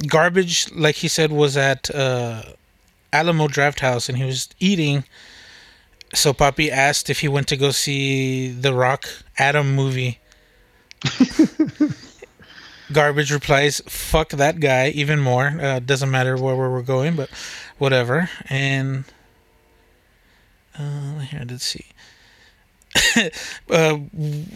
garbage, 0.07 0.71
like 0.73 0.95
he 0.95 1.07
said, 1.07 1.31
was 1.31 1.57
at 1.57 1.93
uh, 1.93 2.43
Alamo 3.13 3.47
Drafthouse 3.47 4.09
and 4.09 4.17
he 4.17 4.23
was 4.23 4.49
eating. 4.59 5.03
So 6.13 6.33
Poppy 6.33 6.71
asked 6.71 7.09
if 7.09 7.19
he 7.19 7.27
went 7.27 7.47
to 7.49 7.57
go 7.57 7.71
see 7.71 8.49
the 8.49 8.73
Rock 8.73 9.05
Adam 9.37 9.75
movie. 9.75 10.19
Garbage 12.91 13.31
replies, 13.31 13.81
"Fuck 13.87 14.29
that 14.29 14.59
guy." 14.59 14.89
Even 14.89 15.19
more. 15.19 15.47
Uh, 15.61 15.79
doesn't 15.79 16.09
matter 16.09 16.35
where 16.35 16.55
we're 16.55 16.81
going, 16.81 17.15
but 17.15 17.29
whatever. 17.77 18.29
And 18.49 19.03
uh, 20.77 21.19
here, 21.19 21.45
let's 21.47 21.65
see. 21.65 21.85
uh, 23.69 23.99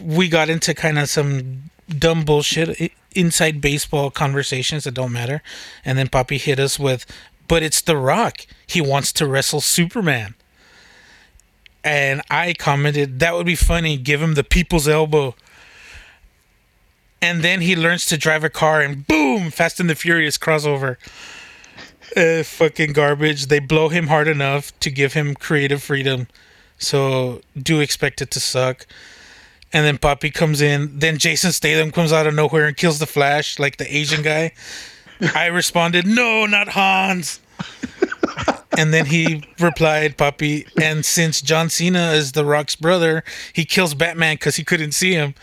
we 0.02 0.28
got 0.28 0.50
into 0.50 0.74
kind 0.74 0.98
of 0.98 1.08
some 1.08 1.70
dumb 1.88 2.24
bullshit 2.24 2.92
inside 3.14 3.60
baseball 3.60 4.10
conversations 4.10 4.84
that 4.84 4.94
don't 4.94 5.12
matter, 5.12 5.40
and 5.84 5.96
then 5.96 6.08
Poppy 6.08 6.38
hit 6.38 6.58
us 6.58 6.80
with, 6.80 7.06
"But 7.46 7.62
it's 7.62 7.80
The 7.80 7.96
Rock. 7.96 8.46
He 8.66 8.80
wants 8.80 9.12
to 9.14 9.26
wrestle 9.28 9.60
Superman." 9.60 10.34
And 11.84 12.22
I 12.30 12.54
commented, 12.54 13.20
"That 13.20 13.34
would 13.34 13.46
be 13.46 13.54
funny. 13.54 13.96
Give 13.96 14.20
him 14.20 14.34
the 14.34 14.44
people's 14.44 14.88
elbow." 14.88 15.34
and 17.24 17.40
then 17.40 17.62
he 17.62 17.74
learns 17.74 18.04
to 18.04 18.18
drive 18.18 18.44
a 18.44 18.50
car 18.50 18.82
and 18.82 19.06
boom 19.06 19.50
fast 19.50 19.80
and 19.80 19.88
the 19.88 19.94
furious 19.94 20.36
crossover. 20.36 20.96
Uh, 22.14 22.42
fucking 22.42 22.92
garbage. 22.92 23.46
They 23.46 23.60
blow 23.60 23.88
him 23.88 24.08
hard 24.08 24.28
enough 24.28 24.78
to 24.80 24.90
give 24.90 25.14
him 25.14 25.34
creative 25.34 25.82
freedom. 25.82 26.28
So 26.76 27.40
do 27.56 27.80
expect 27.80 28.20
it 28.20 28.30
to 28.32 28.40
suck. 28.40 28.86
And 29.72 29.86
then 29.86 29.96
poppy 29.96 30.30
comes 30.30 30.60
in. 30.60 30.98
Then 30.98 31.16
jason 31.16 31.52
statham 31.52 31.92
comes 31.92 32.12
out 32.12 32.26
of 32.26 32.34
nowhere 32.34 32.66
and 32.66 32.76
kills 32.76 32.98
the 32.98 33.06
flash 33.06 33.58
like 33.58 33.78
the 33.78 33.96
asian 33.96 34.20
guy. 34.22 34.52
I 35.34 35.46
responded 35.46 36.06
no 36.06 36.44
not 36.44 36.68
hans 36.68 37.40
and 38.76 38.92
then 38.92 39.06
he 39.06 39.44
replied 39.60 40.16
poppy 40.16 40.66
and 40.80 41.04
since 41.04 41.40
john 41.40 41.68
cena 41.68 42.12
is 42.12 42.32
the 42.32 42.44
rock's 42.44 42.76
brother 42.76 43.22
he 43.52 43.64
kills 43.64 43.94
batman 43.94 44.34
because 44.36 44.56
he 44.56 44.64
couldn't 44.64 44.92
see 44.92 45.12
him 45.12 45.34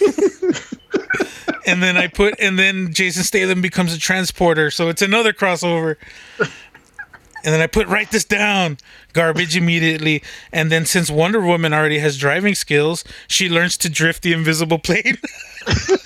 and 1.66 1.82
then 1.82 1.96
I 1.96 2.06
put, 2.06 2.38
and 2.38 2.58
then 2.58 2.92
Jason 2.92 3.24
Statham 3.24 3.60
becomes 3.60 3.92
a 3.94 3.98
transporter, 3.98 4.70
so 4.70 4.88
it's 4.88 5.02
another 5.02 5.32
crossover. 5.32 5.96
And 6.38 7.54
then 7.54 7.60
I 7.60 7.66
put, 7.66 7.86
write 7.86 8.10
this 8.10 8.24
down, 8.24 8.78
garbage 9.12 9.56
immediately. 9.56 10.22
And 10.52 10.72
then 10.72 10.84
since 10.84 11.10
Wonder 11.10 11.40
Woman 11.40 11.72
already 11.72 11.98
has 11.98 12.18
driving 12.18 12.56
skills, 12.56 13.04
she 13.28 13.48
learns 13.48 13.76
to 13.78 13.88
drift 13.88 14.22
the 14.22 14.32
invisible 14.32 14.80
plane. 14.80 15.18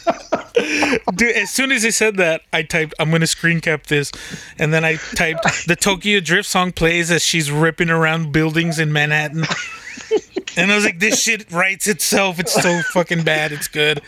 Dude, 1.14 1.36
as 1.36 1.50
soon 1.50 1.72
as 1.72 1.84
I 1.84 1.90
said 1.90 2.16
that, 2.16 2.42
I 2.52 2.62
typed, 2.62 2.94
I'm 2.98 3.10
going 3.10 3.20
to 3.20 3.26
screen 3.26 3.60
cap 3.60 3.86
this. 3.86 4.12
And 4.58 4.72
then 4.72 4.84
I 4.84 4.96
typed, 5.14 5.66
the 5.66 5.76
Tokyo 5.76 6.20
Drift 6.20 6.48
song 6.48 6.72
plays 6.72 7.10
as 7.10 7.24
she's 7.24 7.50
ripping 7.50 7.90
around 7.90 8.32
buildings 8.32 8.78
in 8.78 8.92
Manhattan. 8.92 9.44
And 10.56 10.72
I 10.72 10.74
was 10.74 10.84
like, 10.84 10.98
this 10.98 11.22
shit 11.22 11.50
writes 11.52 11.86
itself. 11.86 12.38
It's 12.40 12.52
so 12.52 12.82
fucking 12.92 13.22
bad. 13.22 13.52
It's 13.52 13.68
good. 13.68 14.02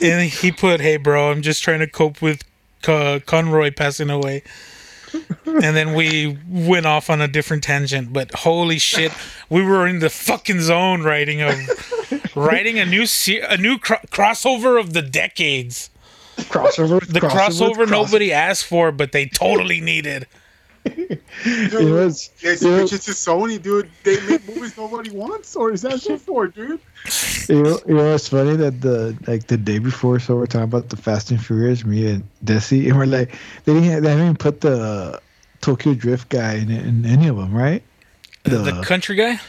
And 0.00 0.28
he 0.28 0.52
put, 0.52 0.80
"Hey, 0.80 0.96
bro, 0.96 1.30
I'm 1.30 1.42
just 1.42 1.62
trying 1.62 1.80
to 1.80 1.86
cope 1.86 2.22
with 2.22 2.42
Con- 2.82 3.20
Conroy 3.20 3.70
passing 3.72 4.10
away." 4.10 4.42
And 5.44 5.76
then 5.76 5.94
we 5.94 6.38
went 6.48 6.86
off 6.86 7.10
on 7.10 7.20
a 7.20 7.28
different 7.28 7.64
tangent. 7.64 8.12
But 8.12 8.32
holy 8.34 8.78
shit, 8.78 9.12
we 9.50 9.62
were 9.62 9.86
in 9.86 9.98
the 9.98 10.10
fucking 10.10 10.60
zone 10.60 11.02
writing 11.02 11.42
a 11.42 11.52
writing 12.36 12.78
a 12.78 12.84
new 12.86 13.06
se- 13.06 13.40
a 13.48 13.56
new 13.56 13.78
cro- 13.78 13.96
crossover 14.10 14.78
of 14.78 14.92
the 14.92 15.02
decades. 15.02 15.90
crossover. 16.36 17.04
The 17.06 17.20
crossover, 17.20 17.88
nobody 17.90 18.32
asked 18.32 18.66
for, 18.66 18.92
but 18.92 19.12
they 19.12 19.26
totally 19.26 19.80
needed. 19.80 20.26
Dude, 20.84 21.20
It 21.44 21.90
was. 21.92 22.30
Yes, 22.40 22.62
you 22.62 22.70
know- 22.70 22.84
bitches 22.84 23.04
to 23.04 23.10
Sony, 23.12 23.60
dude. 23.60 23.88
They 24.04 24.20
make 24.28 24.46
movies 24.48 24.76
nobody 24.76 25.10
wants, 25.10 25.54
or 25.54 25.72
is 25.72 25.82
that 25.82 26.00
shit 26.02 26.20
for, 26.20 26.48
dude? 26.48 26.80
You 27.48 27.62
know, 27.62 27.80
you 27.86 27.94
know, 27.94 28.14
it's 28.14 28.28
funny 28.28 28.56
that 28.56 28.80
the 28.80 29.16
like 29.26 29.46
the 29.48 29.56
day 29.56 29.78
before, 29.78 30.18
so 30.18 30.36
we're 30.36 30.46
talking 30.46 30.64
about 30.64 30.88
the 30.88 30.96
Fast 30.96 31.30
and 31.30 31.44
Furious, 31.44 31.84
me 31.84 32.06
and 32.10 32.24
Desi, 32.44 32.88
and 32.88 32.96
we're 32.98 33.06
like, 33.06 33.36
they 33.64 33.74
didn't, 33.74 34.02
they 34.02 34.10
haven't 34.10 34.38
put 34.38 34.60
the 34.60 35.20
Tokyo 35.62 35.94
Drift 35.94 36.28
guy 36.28 36.56
in, 36.56 36.70
in 36.70 37.06
any 37.06 37.28
of 37.28 37.36
them, 37.36 37.54
right? 37.54 37.82
The, 38.42 38.58
the 38.58 38.82
country 38.82 39.16
guy? 39.16 39.40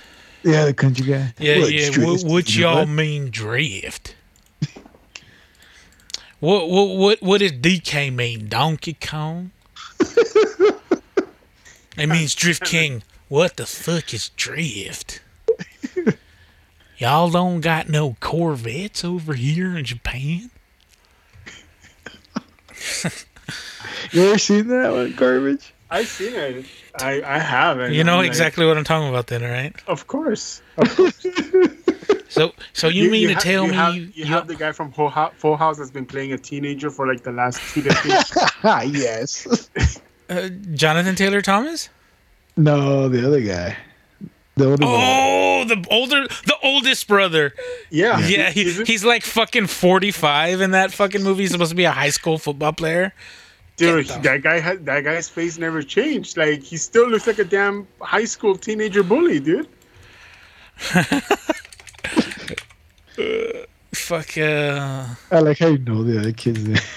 yeah, 0.43 0.66
the 0.66 0.74
country 0.74 1.05
guy. 1.05 1.34
Yeah, 1.39 1.59
What, 1.59 1.74
yeah. 1.74 1.89
street- 1.89 2.05
What, 2.05 2.24
what 2.24 2.55
y'all 2.55 2.80
what? 2.82 2.89
mean 2.89 3.30
drift? 3.32 4.16
what 6.39 6.70
what 6.70 6.95
what 6.95 7.22
what 7.22 7.39
does 7.39 7.51
DK 7.53 8.14
mean? 8.14 8.47
Donkey 8.47 8.93
Kong? 8.93 9.51
it 11.97 12.07
means 12.07 12.36
Drift 12.36 12.64
King. 12.66 13.03
What 13.30 13.57
the 13.57 13.66
fuck 13.66 14.14
is 14.14 14.30
drift? 14.30 15.22
Y'all 16.99 17.30
don't 17.32 17.59
got 17.61 17.89
no 17.89 18.16
Corvettes 18.20 19.03
over 19.03 19.34
here 19.34 19.76
in 19.78 19.84
Japan? 19.86 20.51
You 24.11 24.22
ever 24.30 24.38
seen 24.38 24.68
that 24.68 24.91
one, 24.91 25.14
garbage? 25.16 25.73
I've 25.94 26.08
seen 26.08 26.34
it. 26.34 26.66
I 27.00 27.22
I 27.22 27.39
haven't. 27.39 27.94
You 27.94 28.04
know 28.04 28.14
I'm 28.14 28.18
like, 28.20 28.28
exactly 28.28 28.66
what 28.66 28.78
I'm 28.78 28.84
talking 28.84 29.10
about, 29.10 29.28
then, 29.28 29.41
right? 29.44 29.74
Of 29.88 30.08
course. 30.08 30.62
So, 32.30 32.52
so 32.74 32.88
you, 32.88 33.12
mean 33.12 33.28
to 33.28 33.36
ha- 33.36 33.39
tell 33.41 33.66
you 33.66 33.70
me 33.72 33.76
have, 33.78 33.94
you, 33.96 34.02
you, 34.02 34.12
you- 34.16 34.26
have 34.26 34.48
the 34.48 34.56
guy 34.56 34.72
from 34.72 34.91
Full 34.91 35.10
House, 35.10 35.34
Full 35.38 35.56
House 35.56 35.78
that's 35.78 35.91
been 35.91 36.08
playing 36.08 36.34
a 36.34 36.38
teenager 36.39 36.89
for 36.89 37.06
like 37.08 37.22
the 37.22 37.32
last 37.32 37.62
two 37.74 37.84
decades? 37.84 38.36
Yes. 38.91 39.70
uh, 40.30 40.50
Jonathan 40.74 41.14
Taylor 41.14 41.44
Thomas? 41.44 41.89
No, 42.58 43.08
the 43.08 43.28
other 43.28 43.39
guy. 43.41 43.78
The 44.56 44.66
older 44.66 44.84
guy. 44.84 44.88
Oh, 44.89 45.66
the 45.66 45.86
older, 45.91 46.28
the 46.28 46.58
oldest 46.64 47.08
brother. 47.08 47.54
yeah. 47.91 48.18
Yeah, 48.28 48.50
he, 48.50 48.72
he's 48.84 49.06
like 49.06 49.22
fucking 49.24 49.68
45 49.68 50.60
in 50.62 50.72
that 50.72 50.91
fucking 50.91 51.22
movie. 51.22 51.44
He's 51.44 51.52
supposed 51.52 51.70
to 51.70 51.76
be 51.76 51.84
a 51.86 51.91
high 51.91 52.10
school 52.10 52.39
football 52.39 52.74
player. 52.74 53.14
Dude, 53.76 54.08
Get 54.08 54.24
that 54.24 54.42
guy 54.44 54.60
had 54.60 54.86
that 54.86 55.04
guy's 55.04 55.28
face 55.30 55.58
never 55.58 55.82
changed. 55.82 56.38
Like 56.38 56.62
he 56.62 56.78
still 56.78 57.10
looks 57.10 57.26
like 57.26 57.40
a 57.40 57.44
damn 57.44 57.88
high 58.02 58.26
school 58.26 58.56
teenager 58.56 59.02
bully, 59.04 59.40
dude. 59.40 59.68
Fuck 63.94 64.38
uh, 64.38 65.06
I 65.32 65.40
like 65.40 65.60
how 65.60 65.68
you 65.68 65.78
know 65.78 66.04
the 66.04 66.20
other 66.20 66.32
kids. 66.34 66.80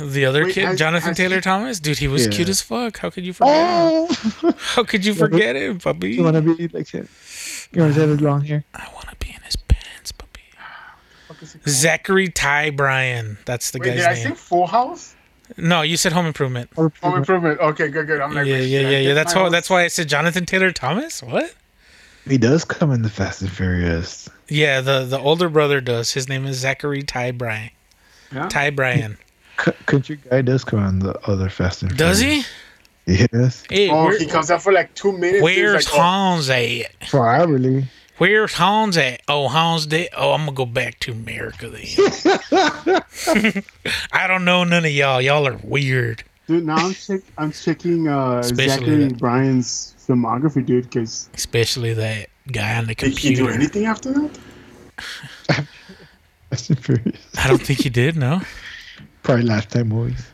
The 0.00 0.24
other 0.24 0.42
Wait, 0.42 0.52
kid, 0.54 0.64
has- 0.64 0.78
Jonathan 0.80 1.10
has 1.10 1.16
Taylor 1.16 1.36
he- 1.36 1.42
Thomas. 1.42 1.78
Dude, 1.78 1.98
he 1.98 2.08
was 2.08 2.26
Yeah. 2.26 2.32
cute 2.32 2.48
as 2.48 2.60
fuck. 2.60 2.98
How 2.98 3.08
could 3.08 3.24
you 3.24 3.32
forget? 3.32 3.54
him? 3.54 4.16
Oh, 4.42 4.52
How 4.58 4.82
could 4.82 5.04
you 5.04 5.14
forget 5.14 5.54
him, 5.54 5.78
puppy? 5.78 6.10
you 6.14 6.24
want 6.24 6.34
to 6.34 6.42
be 6.42 6.66
like 6.66 6.88
him? 6.88 7.08
You 7.70 7.82
want 7.82 7.94
to 7.94 8.00
have 8.00 8.08
his 8.08 8.20
long 8.20 8.40
hair? 8.40 8.64
I 8.74 8.88
want 8.92 9.08
to 9.10 9.16
be 9.24 9.28
in 9.32 9.40
his 9.42 9.54
pants, 9.54 10.10
puppy. 10.10 10.40
Fuck 11.28 11.40
is 11.40 11.54
it 11.54 11.55
called? 11.55 11.55
Zachary 11.68 12.28
Ty 12.28 12.70
Bryan. 12.70 13.38
That's 13.44 13.70
the 13.70 13.78
Wait, 13.78 13.86
guy's 13.88 13.96
did 13.98 14.06
I 14.06 14.14
name. 14.14 14.28
say 14.28 14.34
Full 14.34 14.66
House? 14.66 15.14
No, 15.56 15.82
you 15.82 15.96
said 15.96 16.12
Home 16.12 16.26
Improvement. 16.26 16.70
Or 16.76 16.92
Home 17.02 17.16
Improvement. 17.18 17.60
Okay, 17.60 17.88
good, 17.88 18.06
good. 18.06 18.20
I'm 18.20 18.34
not. 18.34 18.46
Yeah, 18.46 18.56
yeah, 18.56 18.80
yeah, 18.88 18.98
yeah. 18.98 19.14
That's 19.14 19.34
my 19.34 19.42
why. 19.44 19.48
That's 19.50 19.70
why 19.70 19.84
I 19.84 19.88
said 19.88 20.08
Jonathan 20.08 20.44
Taylor 20.46 20.72
Thomas. 20.72 21.22
What? 21.22 21.54
He 22.28 22.38
does 22.38 22.64
come 22.64 22.90
in 22.90 23.02
the 23.02 23.08
Fast 23.08 23.42
and 23.42 23.50
Furious. 23.50 24.28
Yeah, 24.48 24.80
the 24.80 25.04
the 25.04 25.18
older 25.18 25.48
brother 25.48 25.80
does. 25.80 26.12
His 26.12 26.28
name 26.28 26.46
is 26.46 26.56
Zachary 26.58 27.02
Ty 27.02 27.30
Bryan. 27.32 27.70
Yeah? 28.32 28.48
Ty 28.48 28.70
Bryan. 28.70 29.18
C- 29.64 29.70
country 29.86 30.18
guy 30.28 30.42
does 30.42 30.64
come 30.64 30.80
on 30.80 30.98
the 30.98 31.16
other 31.28 31.48
Fast 31.48 31.82
and 31.82 31.96
Does 31.96 32.18
he? 32.18 32.42
Yes. 33.06 33.62
Hey, 33.70 33.88
Oh, 33.88 34.10
he 34.18 34.26
comes 34.26 34.50
out 34.50 34.62
for 34.62 34.72
like 34.72 34.92
two 34.94 35.12
minutes. 35.16 35.40
where's 35.42 35.84
He's 35.86 35.92
like, 35.92 36.00
oh, 36.00 36.02
Hans 36.02 36.50
at? 36.50 36.98
Probably. 37.08 37.86
Where's 38.18 38.54
Hans 38.54 38.96
at? 38.96 39.20
Oh, 39.28 39.48
Hans 39.48 39.86
dead. 39.86 40.08
Oh, 40.16 40.32
I'm 40.32 40.40
gonna 40.46 40.52
go 40.52 40.64
back 40.66 40.98
to 41.00 41.12
America 41.12 41.68
then. 41.68 41.84
I 44.12 44.26
don't 44.26 44.44
know 44.44 44.64
none 44.64 44.84
of 44.84 44.90
y'all. 44.90 45.20
Y'all 45.20 45.46
are 45.46 45.58
weird. 45.62 46.22
Dude, 46.46 46.64
now 46.64 46.76
I'm 46.76 46.94
check. 46.94 47.20
I'm 47.36 47.52
checking 47.52 48.08
uh, 48.08 48.38
Especially 48.38 48.68
Zachary 48.86 49.08
that- 49.08 49.18
Bryan's 49.18 49.94
filmography, 49.98 50.64
dude. 50.64 50.84
Because 50.84 51.28
Especially 51.34 51.92
that 51.94 52.28
guy 52.50 52.76
on 52.78 52.86
the 52.86 52.94
computer. 52.94 53.20
did 53.20 53.28
he 53.30 53.34
do 53.34 53.48
anything 53.48 53.84
after 53.86 54.12
that? 54.12 55.66
Fast 56.50 56.70
and 56.70 56.78
Furious. 56.84 57.16
I 57.38 57.48
don't 57.48 57.60
think 57.60 57.80
he 57.82 57.90
did. 57.90 58.16
No. 58.16 58.40
Probably 59.22 59.44
Lifetime 59.44 59.88
movies. 59.88 60.26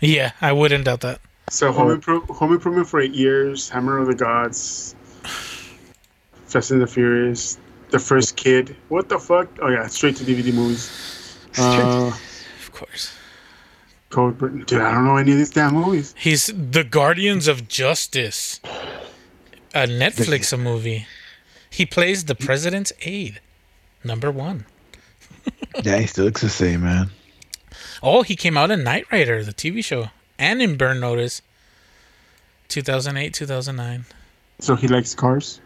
Yeah, 0.00 0.32
I 0.40 0.52
wouldn't 0.52 0.84
doubt 0.84 1.00
that. 1.00 1.20
So 1.50 1.72
Home, 1.72 2.00
Impro- 2.00 2.26
Home 2.36 2.52
Improvement 2.52 2.88
for 2.88 3.00
eight 3.00 3.12
years, 3.14 3.68
Hammer 3.68 3.98
of 3.98 4.06
the 4.06 4.14
Gods, 4.14 4.94
Fast 6.46 6.70
and 6.70 6.80
the 6.82 6.86
Furious, 6.86 7.58
The 7.90 7.98
First 7.98 8.36
Kid. 8.36 8.76
What 8.88 9.08
the 9.08 9.18
fuck? 9.18 9.48
Oh 9.62 9.68
yeah, 9.68 9.86
straight 9.86 10.16
to 10.16 10.24
DVD 10.24 10.52
movies. 10.52 11.36
Uh, 11.58 12.08
Of 12.08 12.70
course. 12.72 13.12
Code 14.10 14.38
Britain. 14.38 14.64
Dude, 14.66 14.80
I 14.80 14.92
don't 14.92 15.04
know 15.04 15.16
any 15.16 15.32
of 15.32 15.38
these 15.38 15.50
damn 15.50 15.74
movies. 15.74 16.14
He's 16.16 16.46
the 16.46 16.84
Guardians 16.84 17.48
of 17.48 17.66
Justice, 17.68 18.60
a 19.74 19.86
Netflix 19.86 20.56
movie. 20.58 21.06
He 21.68 21.84
plays 21.86 22.24
the 22.26 22.34
president's 22.36 22.92
aide, 23.02 23.40
number 24.04 24.30
one. 24.30 24.66
Yeah, 25.82 25.98
he 25.98 26.06
still 26.06 26.24
looks 26.26 26.40
the 26.40 26.48
same, 26.48 26.82
man. 26.84 27.10
Oh, 28.00 28.22
he 28.22 28.36
came 28.36 28.56
out 28.56 28.70
in 28.70 28.84
Knight 28.84 29.06
Rider, 29.10 29.42
the 29.42 29.52
TV 29.52 29.84
show, 29.84 30.10
and 30.38 30.62
in 30.62 30.76
Burn 30.76 31.00
Notice, 31.00 31.42
2008, 32.68 33.34
2009. 33.34 34.04
So 34.60 34.76
he 34.76 34.86
likes 34.86 35.14
cars. 35.16 35.60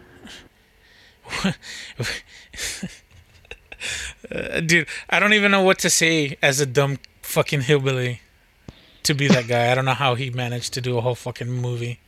Uh, 4.31 4.59
dude, 4.59 4.87
I 5.09 5.19
don't 5.19 5.33
even 5.33 5.51
know 5.51 5.61
what 5.61 5.79
to 5.79 5.89
say 5.89 6.37
as 6.41 6.59
a 6.59 6.65
dumb 6.65 6.99
fucking 7.21 7.61
hillbilly 7.61 8.21
to 9.03 9.13
be 9.13 9.27
that 9.27 9.47
guy. 9.47 9.71
I 9.71 9.75
don't 9.75 9.85
know 9.85 9.93
how 9.93 10.15
he 10.15 10.29
managed 10.29 10.73
to 10.73 10.81
do 10.81 10.97
a 10.97 11.01
whole 11.01 11.15
fucking 11.15 11.49
movie. 11.49 11.99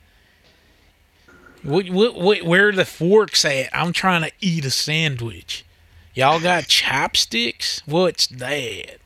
What, 1.63 1.89
what, 1.89 2.15
what, 2.15 2.43
where 2.43 2.69
are 2.69 2.73
the 2.73 2.85
forks 2.85 3.45
at? 3.45 3.69
I'm 3.73 3.93
trying 3.93 4.23
to 4.23 4.31
eat 4.39 4.65
a 4.65 4.71
sandwich. 4.71 5.63
Y'all 6.13 6.39
got 6.39 6.67
chopsticks? 6.67 7.81
What's 7.85 8.27
that? 8.27 8.97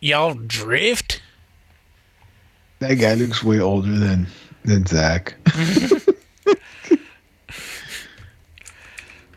Y'all 0.00 0.34
drift? 0.34 1.20
That 2.78 2.94
guy 2.94 3.14
looks 3.14 3.42
way 3.42 3.60
older 3.60 3.98
than 3.98 4.26
than 4.64 4.86
Zach. 4.86 5.34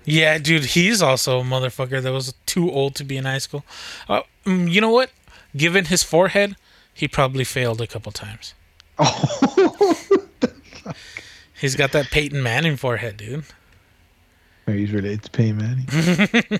Yeah, 0.06 0.38
dude, 0.38 0.66
he's 0.66 1.01
also 1.01 1.39
a 1.39 1.43
motherfucker 1.43 2.01
that 2.01 2.12
was 2.12 2.34
too 2.45 2.70
old 2.72 2.95
to 2.95 3.04
be 3.04 3.18
in 3.18 3.26
high 3.26 3.38
school. 3.38 3.64
Uh, 4.10 4.22
mm, 4.45 4.70
you 4.70 4.82
know 4.82 4.89
what? 4.89 5.12
Given 5.56 5.86
his 5.86 6.04
forehead, 6.04 6.56
he 6.93 7.08
probably 7.08 7.43
failed 7.43 7.80
a 7.82 7.88
couple 7.88 8.12
times. 8.12 8.54
oh, 8.99 10.20
He's 11.64 11.76
got 11.78 11.93
that 11.93 12.12
Peyton 12.12 12.43
Manning 12.43 12.76
forehead, 12.76 13.16
dude. 13.16 13.45
he's 14.66 14.91
related 14.91 15.24
to 15.24 15.32
Payne 15.32 15.56
Manning. 15.56 15.88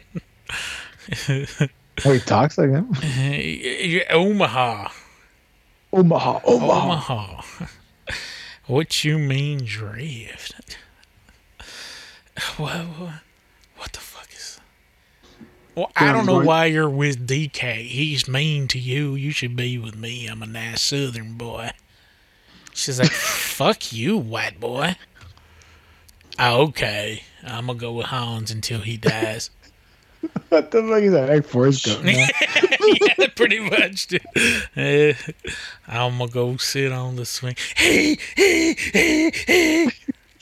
oh, 2.06 2.12
he 2.14 2.20
talks 2.20 2.58
like 2.58 2.70
him. 2.70 2.90
You're 3.04 4.10
Omaha. 4.10 4.88
Omaha, 5.92 6.40
Omaha. 6.46 6.84
Omaha. 6.86 7.42
what 8.68 9.04
you 9.04 9.20
mean 9.20 9.66
drift? 9.66 10.78
What, 12.56 12.86
what, 13.84 13.88
what 13.88 13.94
the 13.94 14.00
fuck 14.00 14.30
is 14.34 14.60
Well, 15.76 15.92
I 15.96 16.12
don't 16.12 16.26
know 16.26 16.44
why 16.44 16.66
you're 16.66 16.90
with 16.90 17.28
DK. 17.28 17.86
He's 17.88 18.28
mean 18.28 18.68
to 18.70 18.80
you. 18.80 19.16
You 19.16 19.32
should 19.32 19.56
be 19.56 19.78
with 19.78 19.96
me. 19.96 20.28
I'm 20.28 20.42
a 20.42 20.46
nice 20.46 20.82
southern 20.82 21.34
boy. 21.34 21.72
She's 22.74 23.00
like, 23.00 23.12
fuck 23.12 23.92
you, 23.92 24.18
white 24.18 24.60
boy. 24.60 24.96
"Ah, 26.40 26.56
okay. 26.56 27.24
I'm 27.46 27.66
going 27.66 27.78
to 27.78 27.82
go 27.82 27.92
with 27.94 28.08
Hans 28.08 28.52
until 28.52 28.80
he 28.80 28.98
dies. 28.98 29.50
What 30.48 30.72
the 30.72 30.82
fuck 30.84 31.02
is 31.02 31.12
that? 31.12 31.28
Like 31.28 31.46
Forrest 31.46 31.86
Gump. 31.86 32.06
yeah, 32.06 33.28
pretty 33.36 33.60
much, 33.60 34.08
dude. 34.08 34.22
Uh, 34.78 35.14
I'm 35.86 36.18
gonna 36.18 36.32
go 36.32 36.56
sit 36.56 36.94
on 36.94 37.18
the 37.18 37.26
swing. 37.26 37.58
Hey, 37.76 38.18
hey, 38.38 38.74
hey, 38.94 39.90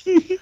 hey. 0.05 0.37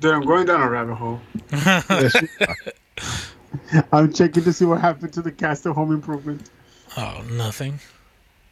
Dude, 0.00 0.14
I'm 0.14 0.22
going 0.22 0.46
down 0.46 0.60
a 0.60 0.70
rabbit 0.70 0.94
hole. 0.94 1.20
I'm 3.92 4.12
checking 4.12 4.44
to 4.44 4.52
see 4.52 4.64
what 4.64 4.80
happened 4.80 5.12
to 5.14 5.22
the 5.22 5.32
cast 5.32 5.66
of 5.66 5.74
Home 5.74 5.92
Improvement. 5.92 6.48
Oh, 6.96 7.24
nothing. 7.32 7.80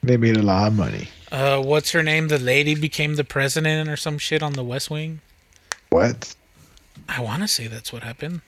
they 0.03 0.17
made 0.17 0.37
a 0.37 0.43
lot 0.43 0.69
of 0.69 0.77
money. 0.77 1.09
Uh, 1.31 1.63
what's 1.63 1.93
her 1.93 2.03
name? 2.03 2.29
The 2.29 2.39
lady 2.39 2.75
became 2.75 3.15
the 3.15 3.25
president 3.25 3.89
or 3.89 3.97
some 3.97 4.19
shit 4.19 4.43
on 4.43 4.55
the 4.55 4.65
West 4.65 4.91
Wing. 4.91 5.21
What? 5.91 6.35
I 7.09 7.21
want 7.21 7.43
to 7.43 7.49
say 7.49 7.67
that's 7.67 7.93
what 7.93 8.03
happened. 8.03 8.41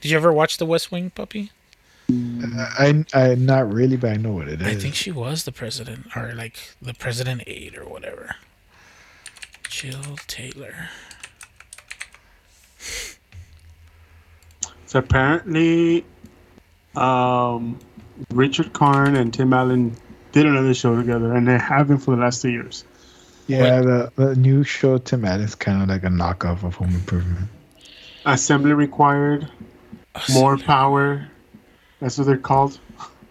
Did 0.00 0.10
you 0.10 0.16
ever 0.16 0.32
watch 0.32 0.58
the 0.58 0.66
West 0.66 0.92
Wing, 0.92 1.10
puppy? 1.10 1.50
I, 2.10 3.04
I, 3.14 3.34
not 3.36 3.72
really, 3.72 3.96
but 3.96 4.10
I 4.10 4.16
know 4.16 4.32
what 4.32 4.48
it 4.48 4.60
is. 4.60 4.66
I 4.66 4.74
think 4.74 4.94
she 4.94 5.10
was 5.10 5.44
the 5.44 5.52
president, 5.52 6.14
or 6.14 6.34
like 6.34 6.74
the 6.82 6.92
president 6.92 7.44
aide, 7.46 7.78
or 7.78 7.88
whatever. 7.88 8.36
Jill 9.68 10.16
Taylor. 10.26 10.90
So 14.92 14.98
apparently, 14.98 16.04
um, 16.96 17.78
Richard 18.30 18.74
Karn 18.74 19.16
and 19.16 19.32
Tim 19.32 19.50
Allen 19.54 19.96
did 20.32 20.44
another 20.44 20.74
show 20.74 20.94
together, 20.94 21.32
and 21.34 21.48
they 21.48 21.56
have 21.56 21.88
been 21.88 21.96
for 21.96 22.14
the 22.14 22.20
last 22.20 22.42
two 22.42 22.50
years. 22.50 22.84
Yeah, 23.46 23.80
the, 23.80 24.12
the 24.16 24.36
new 24.36 24.62
show 24.64 24.98
Tim 24.98 25.24
Allen 25.24 25.40
is 25.40 25.54
kind 25.54 25.82
of 25.82 25.88
like 25.88 26.02
a 26.04 26.08
knockoff 26.08 26.62
of 26.62 26.74
Home 26.74 26.90
Improvement. 26.94 27.48
Assembly 28.26 28.74
required, 28.74 29.50
more 30.34 30.58
power. 30.58 31.26
That's 32.00 32.18
what 32.18 32.26
they're 32.26 32.36
called. 32.36 32.78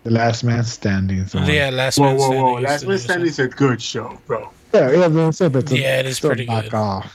The 0.01 0.09
Last 0.09 0.43
Man 0.43 0.63
Standing. 0.63 1.27
So 1.27 1.41
Yeah, 1.43 1.69
last 1.69 1.99
Whoa, 1.99 2.05
man 2.07 2.15
whoa, 2.17 2.21
standing. 2.23 2.41
whoa! 2.43 2.57
used 2.57 2.69
Last 2.71 2.85
Man 2.87 2.97
Standing 2.97 3.27
is 3.27 3.37
a 3.37 3.47
good 3.47 3.79
show, 3.79 4.17
bro. 4.25 4.49
yeah, 4.73 4.89
yeah, 4.93 5.07
that's 5.09 5.39
what 5.39 5.51
but 5.53 5.59
it's 5.65 5.71
a- 5.73 5.77
Yeah, 5.77 5.99
it 5.99 6.07
is 6.07 6.17
still 6.17 6.31
a 6.31 6.33
pretty 6.33 6.47
good. 6.47 6.71
knockoff. 6.71 7.05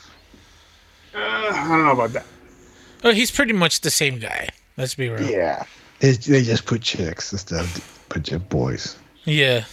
Uh, 1.13 1.19
I 1.19 1.67
don't 1.69 1.85
know 1.85 1.91
about 1.91 2.13
that. 2.13 2.27
Oh, 3.07 3.13
he's 3.13 3.31
pretty 3.31 3.53
much 3.53 3.83
the 3.83 3.91
same 3.91 4.19
guy. 4.19 4.49
Let's 4.77 4.97
be 4.97 5.09
real. 5.09 5.23
Yeah, 5.31 5.63
it's, 6.01 6.27
they 6.27 6.43
just 6.43 6.67
put 6.67 6.83
chicks 6.83 7.31
instead 7.33 7.61
of 7.61 8.03
put 8.09 8.29
your 8.29 8.41
boys. 8.41 8.97
Yeah. 9.25 9.65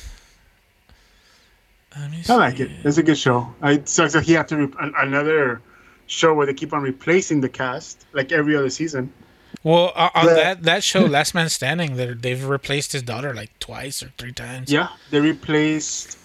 I 1.95 2.36
like 2.36 2.59
it. 2.59 2.69
It's 2.84 2.97
a 2.97 3.03
good 3.03 3.17
show. 3.17 3.53
It 3.63 3.89
sucks 3.89 4.13
that 4.13 4.23
he 4.23 4.34
have 4.34 4.47
to 4.47 4.67
re- 4.67 4.91
another 4.97 5.61
show 6.05 6.34
where 6.34 6.45
they 6.45 6.53
keep 6.53 6.73
on 6.73 6.84
replacing 6.84 7.41
the 7.41 7.49
cast 7.49 8.05
like 8.13 8.31
every 8.31 8.55
other 8.55 8.69
season. 8.69 9.11
Well, 9.63 9.91
uh, 9.95 10.09
on 10.13 10.25
Yeah. 10.27 10.34
that 10.36 10.63
that 10.63 10.84
show, 10.84 11.01
Last 11.17 11.34
Man 11.34 11.49
Standing, 11.49 11.95
they 11.95 12.13
they've 12.13 12.43
replaced 12.47 12.91
his 12.93 13.01
daughter 13.01 13.34
like 13.34 13.57
twice 13.59 14.03
or 14.03 14.11
three 14.19 14.31
times. 14.31 14.71
Yeah, 14.71 14.89
they 15.09 15.19
replaced 15.21 16.17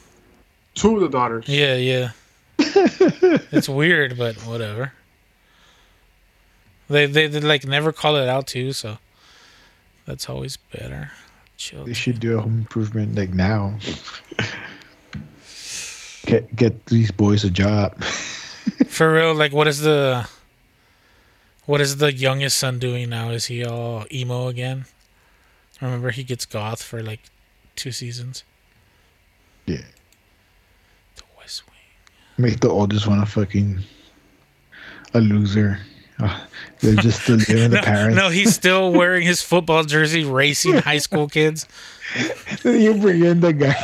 two 0.75 0.95
of 0.97 1.01
the 1.01 1.09
daughters. 1.09 1.47
Yeah, 1.49 1.75
yeah. 1.77 2.11
it's 2.59 3.69
weird, 3.69 4.19
but 4.19 4.37
whatever. 4.47 4.93
They, 6.89 7.07
they 7.07 7.27
they 7.27 7.41
like 7.41 7.67
never 7.67 7.93
call 7.93 8.17
it 8.17 8.29
out 8.29 8.47
too, 8.47 8.73
so 8.73 8.99
that's 10.07 10.29
always 10.29 10.57
better. 10.57 11.11
Chill. 11.57 11.85
They 11.85 11.93
should 11.93 12.21
do 12.21 12.39
a 12.39 12.41
home 12.41 12.59
improvement 12.59 13.15
like 13.17 13.31
now. 13.31 13.79
Get 16.25 16.55
get 16.57 16.87
these 16.87 17.11
boys 17.11 17.45
a 17.45 17.51
job. 17.51 18.03
For 18.89 19.13
real, 19.13 19.35
like 19.35 19.53
what 19.53 19.69
is 19.69 19.81
the 19.81 20.29
what 21.67 21.81
is 21.83 21.99
the 21.99 22.13
youngest 22.13 22.59
son 22.59 22.79
doing 22.79 23.11
now? 23.11 23.31
Is 23.31 23.47
he 23.47 23.65
all 23.65 24.07
emo 24.11 24.49
again? 24.49 24.87
Remember 25.81 26.11
he 26.11 26.25
gets 26.25 26.45
goth 26.47 26.83
for 26.83 27.03
like 27.03 27.21
two 27.77 27.93
seasons. 27.93 28.43
Yeah. 29.67 29.83
The 31.17 31.23
West 31.39 31.65
Wing. 31.67 32.47
Make 32.47 32.61
the 32.61 32.71
oldest 32.71 33.07
one 33.07 33.21
a 33.21 33.27
fucking 33.27 33.81
a 35.15 35.21
loser. 35.21 35.79
They're 36.81 36.95
just 36.97 37.23
still 37.23 37.37
living 37.37 37.71
the 37.71 37.77
No, 37.77 37.83
parents. 37.83 38.17
no, 38.17 38.29
he's 38.29 38.55
still 38.55 38.93
wearing 39.01 39.23
his 39.27 39.43
football 39.43 39.85
jersey, 39.85 40.25
racing 40.25 40.75
high 40.79 40.99
school 40.99 41.29
kids. 41.29 41.67
you 42.65 42.95
bring 42.95 43.25
in 43.25 43.41
the 43.41 43.53
guy. 43.53 43.75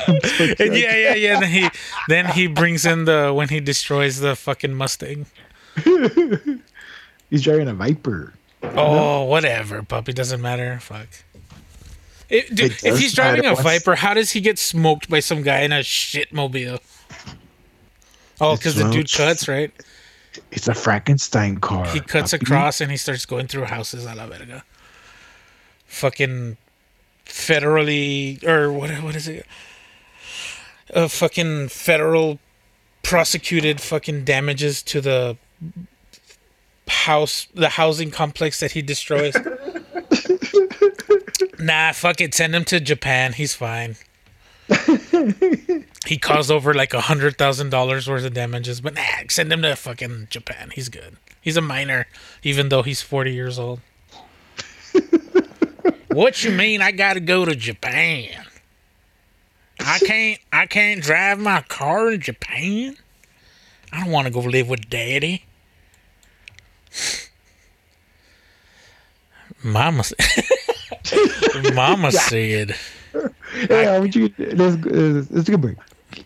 And 0.65 0.75
yeah, 0.77 0.97
yeah, 0.97 1.15
yeah. 1.15 1.41
Then 1.41 1.51
he 1.51 1.69
then 2.09 2.27
he 2.27 2.47
brings 2.47 2.87
in 2.87 3.05
the 3.05 3.33
when 3.35 3.49
he 3.51 3.61
destroys 3.61 4.21
the 4.21 4.35
fucking 4.35 4.75
Mustang. 4.75 5.27
He's 7.31 7.43
driving 7.43 7.69
a 7.69 7.75
Viper. 7.75 8.33
Oh, 8.63 9.25
whatever, 9.25 9.83
puppy. 9.83 10.13
Doesn't 10.13 10.41
matter. 10.41 10.79
Fuck. 10.81 11.09
It, 12.31 12.55
dude, 12.55 12.73
It 12.73 12.85
if 12.85 12.99
he's 12.99 13.13
driving 13.15 13.45
a 13.45 13.53
once- 13.53 13.61
Viper, 13.63 13.97
how 13.97 14.15
does 14.15 14.31
he 14.33 14.41
get 14.41 14.59
smoked 14.59 15.11
by 15.11 15.21
some 15.21 15.43
guy 15.43 15.61
in 15.61 15.73
a 15.73 15.83
shit 15.83 16.33
mobile? 16.33 16.79
Oh, 18.41 18.57
because 18.57 18.75
the 18.77 18.91
dude 18.91 19.13
cuts, 19.13 19.47
right? 19.49 19.71
It's 20.51 20.69
a 20.69 20.75
Frankenstein 20.75 21.59
car. 21.59 21.87
He 21.87 22.01
cuts 22.01 22.33
across 22.33 22.81
and 22.81 22.91
he 22.91 22.97
starts 22.97 23.27
going 23.27 23.47
through 23.47 23.65
houses 23.65 24.07
a 24.07 24.15
la 24.15 24.27
verga. 24.27 24.65
Fucking 25.87 26.57
federally 27.27 28.43
or 28.45 28.73
what? 28.73 28.91
What 29.03 29.17
is 29.17 29.29
it? 29.29 29.47
A 30.91 31.09
fucking 31.09 31.69
federal 31.69 32.39
prosecuted 33.03 33.81
fucking 33.81 34.25
damages 34.25 34.83
to 34.83 35.01
the 35.01 35.37
house, 36.89 37.49
the 37.55 37.71
housing 37.71 38.11
complex 38.11 38.61
that 38.61 38.73
he 38.73 38.83
destroys. 38.83 39.35
nah, 41.59 41.93
fuck 41.93 42.21
it. 42.21 42.35
Send 42.35 42.55
him 42.55 42.65
to 42.65 42.81
Japan. 42.81 43.33
He's 43.33 43.55
fine. 43.55 43.97
he 46.07 46.19
caused 46.19 46.51
over 46.51 46.75
like 46.75 46.93
a 46.95 47.03
hundred 47.03 47.37
thousand 47.39 47.71
dollars 47.71 48.09
worth 48.09 48.25
of 48.25 48.35
damages, 48.35 48.81
but 48.81 48.95
nah, 48.95 49.03
send 49.29 49.53
him 49.53 49.63
to 49.63 49.77
fucking 49.77 50.29
Japan. 50.31 50.71
He's 50.75 50.89
good. 50.89 51.17
He's 51.41 51.57
a 51.57 51.61
minor, 51.61 52.07
even 52.43 52.69
though 52.69 52.83
he's 52.83 53.03
forty 53.03 53.33
years 53.33 53.59
old. 53.59 53.81
what 56.09 56.45
you 56.45 56.51
mean? 56.51 56.81
I 56.83 56.93
gotta 56.93 57.21
go 57.21 57.45
to 57.45 57.55
Japan? 57.55 58.47
I 59.81 59.99
can't. 59.99 60.41
I 60.53 60.67
can't 60.67 61.03
drive 61.03 61.39
my 61.39 61.63
car 61.63 62.13
in 62.13 62.21
Japan. 62.21 62.97
I 63.93 64.01
don't 64.05 64.13
want 64.13 64.27
to 64.27 64.33
go 64.33 64.41
live 64.41 64.69
with 64.69 64.89
Daddy. 64.89 65.45
Mama, 69.63 70.05
Mama 71.75 72.13
said. 72.13 72.77
Hey, 73.69 73.85
how 73.85 74.01
would 74.01 74.15
you? 74.15 74.33
Let's 74.39 74.77
uh, 74.87 75.25
let's 75.31 75.47
take 75.47 75.55
a 75.55 75.59
break. 75.59 75.77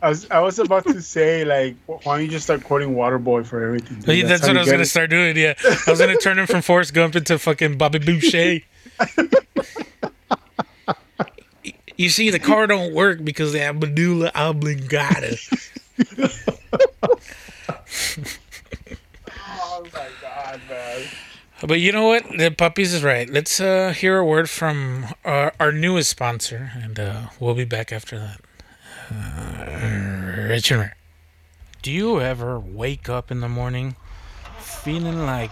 I 0.03 0.09
was 0.09 0.29
I 0.31 0.41
was 0.41 0.59
about 0.59 0.85
to 0.85 1.01
say 1.03 1.45
like, 1.45 1.77
why 1.87 1.99
don't 2.05 2.23
you 2.23 2.29
just 2.29 2.45
start 2.45 2.65
quoting 2.65 2.95
Waterboy 2.95 3.47
for 3.47 3.63
everything? 3.63 4.01
dude? 4.01 4.19
Yeah, 4.19 4.27
that's, 4.27 4.43
how 4.43 4.49
what 4.49 4.55
you 4.55 4.59
I 4.59 4.63
was 4.63 4.71
going 4.71 4.81
to 4.81 4.87
start 4.87 5.11
doing. 5.11 5.37
Yeah, 5.37 5.55
I 5.87 5.91
was 5.91 6.01
gonna 6.01 6.17
turn 6.17 6.39
him 6.39 6.47
from 6.47 6.63
Forrest 6.63 6.95
Gump 6.95 7.17
into 7.17 7.39
fucking 7.39 7.79
Bobby 7.79 7.99
Boucher. 7.99 8.61
you 11.97 12.09
see, 12.09 12.31
the 12.31 12.39
car 12.39 12.67
don't 12.67 12.95
work 12.95 13.25
because 13.25 13.53
they 13.53 13.61
have 13.61 13.81
medulla 13.81 14.31
oblongata. 14.35 15.37
Oh 19.81 19.85
my 19.93 20.09
god, 20.21 20.61
man. 20.69 21.03
But 21.67 21.81
you 21.81 21.91
know 21.91 22.07
what? 22.07 22.25
The 22.39 22.51
puppies 22.51 22.95
is 22.95 23.03
right. 23.03 23.29
Let's 23.29 23.61
uh, 23.61 23.93
hear 23.93 24.19
a 24.19 24.25
word 24.25 24.49
from 24.49 25.07
our, 25.25 25.53
our 25.59 25.73
newest 25.73 26.09
sponsor, 26.09 26.71
and 26.77 27.01
uh, 27.01 27.29
we'll 27.41 27.55
be 27.55 27.65
back 27.65 27.93
after 27.93 28.19
that. 28.19 28.41
Uh. 29.11 30.59
Do 31.83 31.91
you 31.91 32.21
ever 32.21 32.61
wake 32.61 33.09
up 33.09 33.33
in 33.33 33.41
the 33.41 33.49
morning 33.49 33.97
feeling 34.59 35.27
like 35.27 35.51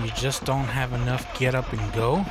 you 0.00 0.10
just 0.12 0.44
don't 0.44 0.66
have 0.66 0.92
enough 0.92 1.38
get 1.38 1.54
up 1.54 1.72
and 1.72 1.92
go? 1.92 2.24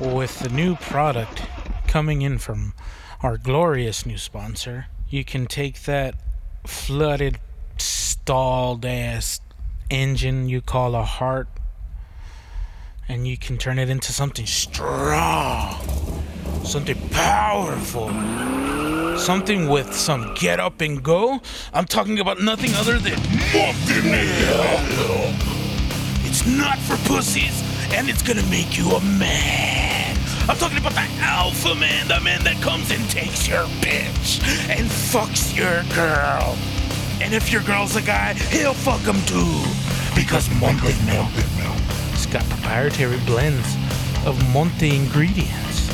With 0.00 0.40
the 0.40 0.48
new 0.48 0.74
product 0.74 1.42
coming 1.86 2.22
in 2.22 2.38
from 2.38 2.74
our 3.22 3.38
glorious 3.38 4.04
new 4.04 4.18
sponsor, 4.18 4.86
you 5.08 5.24
can 5.24 5.46
take 5.46 5.82
that 5.82 6.16
flooded, 6.66 7.38
stalled 7.78 8.84
ass 8.84 9.40
engine 9.92 10.48
you 10.48 10.62
call 10.62 10.94
a 10.94 11.02
heart 11.02 11.48
and 13.08 13.26
you 13.28 13.36
can 13.36 13.58
turn 13.58 13.78
it 13.78 13.90
into 13.90 14.10
something 14.10 14.46
strong, 14.46 15.76
something 16.64 16.96
powerful, 17.10 18.08
something 19.18 19.68
with 19.68 19.92
some 19.92 20.32
get 20.34 20.58
up 20.58 20.80
and 20.80 21.02
go. 21.02 21.40
I'm 21.74 21.84
talking 21.84 22.20
about 22.20 22.40
nothing 22.40 22.74
other 22.76 22.98
than. 22.98 23.18
It's 26.24 26.46
not 26.46 26.78
for 26.78 26.96
pussies, 27.06 27.62
and 27.92 28.08
it's 28.08 28.22
gonna 28.22 28.46
make 28.48 28.78
you 28.78 28.92
a 28.92 29.00
man. 29.02 30.16
I'm 30.48 30.56
talking 30.56 30.78
about 30.78 30.94
the 30.94 31.06
alpha 31.20 31.74
man, 31.74 32.08
the 32.08 32.18
man 32.20 32.42
that 32.44 32.60
comes 32.62 32.90
and 32.90 33.08
takes 33.10 33.46
your 33.46 33.64
bitch 33.82 34.42
and 34.70 34.88
fucks 34.88 35.54
your 35.54 35.82
girl. 35.94 36.56
And 37.22 37.34
if 37.34 37.52
your 37.52 37.62
girl's 37.62 37.94
a 37.94 38.02
guy, 38.02 38.34
he'll 38.34 38.74
fuck 38.74 39.00
him 39.02 39.22
too. 39.26 39.62
Because 40.14 40.50
Monte 40.60 40.92
Milk 41.06 41.30
has 42.10 42.26
got 42.26 42.42
proprietary 42.50 43.18
blends 43.24 43.76
of 44.26 44.36
Monte 44.52 44.94
ingredients. 44.94 45.88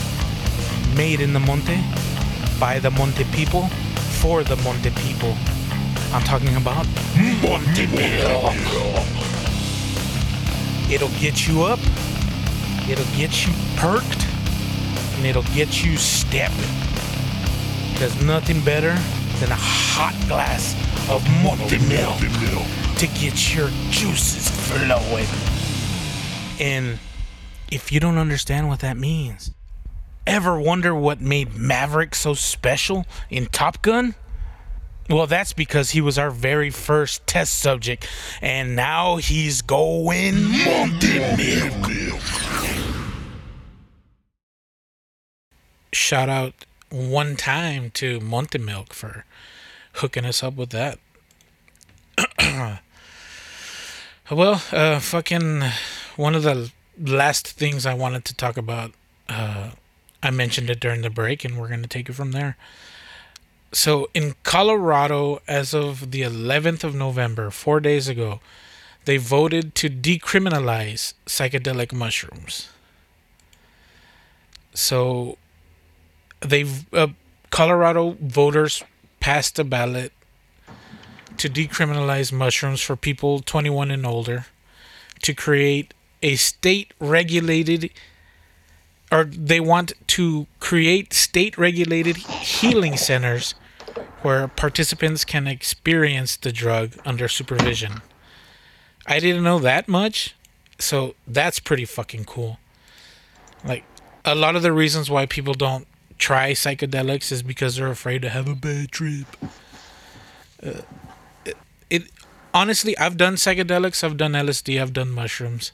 Made 0.97 1.21
in 1.21 1.35
the 1.35 1.39
Monte, 1.39 1.79
by 2.59 2.79
the 2.79 2.91
Monte 2.91 3.25
people, 3.25 3.67
for 4.21 4.43
the 4.43 4.57
Monte 4.57 4.91
people. 5.03 5.37
I'm 6.13 6.23
talking 6.23 6.57
about 6.57 6.87
Monte 7.43 7.87
Milk. 7.89 8.55
It'll 10.91 11.21
get 11.21 11.47
you 11.47 11.63
up, 11.63 11.79
it'll 12.89 13.17
get 13.17 13.47
you 13.47 13.53
perked, 13.77 14.27
and 15.17 15.27
it'll 15.27 15.43
get 15.55 15.85
you 15.85 15.99
stepping. 15.99 16.57
There's 17.99 18.21
nothing 18.23 18.63
better 18.63 18.97
than 19.41 19.53
a 19.53 19.61
hot 19.61 20.17
glass 20.27 20.75
of 21.11 21.27
Monte 21.43 21.79
Milk 21.89 22.19
to 22.99 23.07
get 23.07 23.55
your 23.55 23.69
juices 23.91 24.49
flowing. 24.49 25.27
And 26.61 26.99
if 27.71 27.91
you 27.91 27.99
don't 27.99 28.19
understand 28.19 28.69
what 28.69 28.81
that 28.81 28.97
means, 28.97 29.53
ever 30.27 30.61
wonder 30.61 30.95
what 30.95 31.21
made 31.21 31.57
Maverick 31.57 32.15
so 32.15 32.35
special 32.35 33.07
in 33.31 33.47
Top 33.47 33.81
Gun? 33.81 34.15
Well, 35.09 35.27
that's 35.27 35.55
because 35.55 35.91
he 35.91 36.03
was 36.03 36.19
our 36.19 36.31
very 36.31 36.69
first 36.69 37.27
test 37.27 37.59
subject, 37.59 38.07
and 38.43 38.77
now 38.77 39.17
he's 39.17 39.63
going 39.63 40.35
Monte 40.65 41.19
Milk. 41.37 42.21
Shout 45.95 46.29
out 46.29 46.67
one 46.91 47.37
time 47.37 47.91
to 47.93 48.21
Monte 48.21 48.59
Milk 48.59 48.93
for 48.93 49.25
hooking 49.99 50.25
us 50.25 50.43
up 50.43 50.55
with 50.55 50.71
that. 50.71 50.99
well, 54.31 54.63
uh, 54.73 54.99
fucking 55.01 55.63
one 56.17 56.35
of 56.35 56.43
the 56.43 56.71
last 56.99 57.47
things 57.49 57.87
I 57.87 57.95
wanted 57.95 58.25
to 58.27 58.35
talk 58.35 58.57
about, 58.57 58.93
uh, 59.29 59.71
I 60.23 60.31
mentioned 60.31 60.71
it 60.71 60.81
during 60.81 61.03
the 61.03 61.11
break, 61.11 61.45
and 61.45 61.59
we're 61.59 61.69
going 61.69 61.83
to 61.83 61.89
take 61.89 62.09
it 62.09 62.15
from 62.15 62.33
there. 62.33 62.57
So, 63.71 64.09
in 64.15 64.35
Colorado, 64.43 65.43
as 65.47 65.75
of 65.75 66.11
the 66.11 66.23
11th 66.23 66.85
of 66.85 66.95
November, 66.95 67.51
four 67.51 67.81
days 67.81 68.09
ago, 68.09 68.41
they 69.05 69.19
voted 69.19 69.75
to 69.77 69.91
decriminalize 69.91 71.13
psychedelic 71.27 71.93
mushrooms. 71.93 72.69
So, 74.73 75.37
they've 76.41 76.93
uh, 76.95 77.09
Colorado 77.51 78.17
voters 78.21 78.83
passed 79.29 79.59
a 79.59 79.65
ballot 79.65 80.11
to 81.37 81.51
decriminalize 81.51 82.33
mushrooms 82.33 82.81
for 82.81 82.97
people 82.97 83.41
21 83.41 83.91
and 83.91 84.07
older, 84.07 84.47
to 85.21 85.35
create 85.35 85.93
a 86.23 86.35
state 86.37 86.95
regulated 86.99 87.91
or 89.13 89.25
they 89.25 89.61
want 89.61 89.93
to 90.07 90.47
create 90.61 91.13
state 91.13 91.59
regulated 91.59 92.17
healing 92.17 92.97
centers 92.97 93.55
where 94.23 94.49
participants 94.49 95.27
can 95.27 95.47
experience 95.47 96.35
the 96.35 96.51
drug 96.51 96.95
under 97.05 97.29
supervision. 97.29 98.01
I 99.07 99.21
didn't 99.21 99.45
know 99.45 99.59
that 99.59 99.89
much, 99.89 100.35
so 100.79 101.15
that's 101.27 101.61
pretty 101.61 101.85
fucking 101.85 102.25
cool. 102.25 102.59
Like 103.63 103.85
a 104.25 104.35
lot 104.35 104.57
of 104.57 104.63
the 104.63 104.73
reasons 104.73 105.11
why 105.11 105.27
people 105.27 105.53
don't 105.53 105.87
try 106.19 106.53
psychedelics 106.53 107.33
is 107.33 107.43
because 107.43 107.77
they're 107.77 107.89
afraid 107.89 108.23
to 108.23 108.29
have 108.29 108.49
a 108.49 108.55
bad 108.55 108.91
trip. 108.91 109.27
Uh, 110.63 110.83
it, 111.45 111.57
it 111.89 112.03
honestly, 112.53 112.97
I've 112.99 113.17
done 113.17 113.35
psychedelics, 113.35 114.03
I've 114.03 114.17
done 114.17 114.33
LSD, 114.33 114.81
I've 114.81 114.93
done 114.93 115.11
mushrooms. 115.11 115.73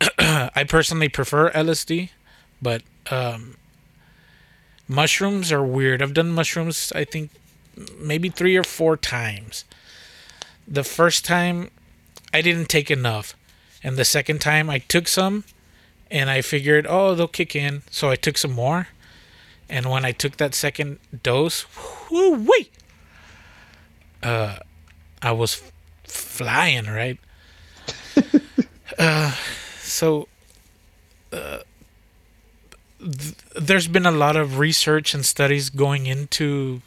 I 0.18 0.64
personally 0.68 1.08
prefer 1.08 1.50
LSD, 1.50 2.10
but 2.60 2.82
um, 3.10 3.56
mushrooms 4.88 5.52
are 5.52 5.62
weird. 5.62 6.02
I've 6.02 6.14
done 6.14 6.30
mushrooms, 6.30 6.92
I 6.94 7.04
think, 7.04 7.30
maybe 7.98 8.28
three 8.28 8.56
or 8.56 8.64
four 8.64 8.96
times. 8.96 9.64
The 10.66 10.84
first 10.84 11.24
time, 11.24 11.70
I 12.32 12.40
didn't 12.40 12.68
take 12.68 12.90
enough, 12.90 13.36
and 13.82 13.96
the 13.96 14.04
second 14.04 14.40
time, 14.40 14.70
I 14.70 14.78
took 14.78 15.08
some, 15.08 15.44
and 16.10 16.30
I 16.30 16.40
figured, 16.40 16.86
oh, 16.88 17.14
they'll 17.14 17.28
kick 17.28 17.54
in, 17.54 17.82
so 17.90 18.10
I 18.10 18.16
took 18.16 18.38
some 18.38 18.52
more. 18.52 18.88
And 19.72 19.88
when 19.88 20.04
I 20.04 20.12
took 20.12 20.36
that 20.36 20.54
second 20.54 20.98
dose, 21.22 21.64
whoo 22.10 22.34
wee, 22.44 22.68
uh, 24.22 24.58
I 25.22 25.32
was 25.32 25.54
f- 25.62 25.72
flying, 26.04 26.84
right? 26.86 27.18
uh, 28.98 29.34
so 29.80 30.28
uh, 31.32 31.60
th- 33.00 33.34
there's 33.58 33.88
been 33.88 34.04
a 34.04 34.10
lot 34.12 34.36
of 34.36 34.58
research 34.58 35.14
and 35.14 35.24
studies 35.24 35.70
going 35.70 36.04
into 36.06 36.82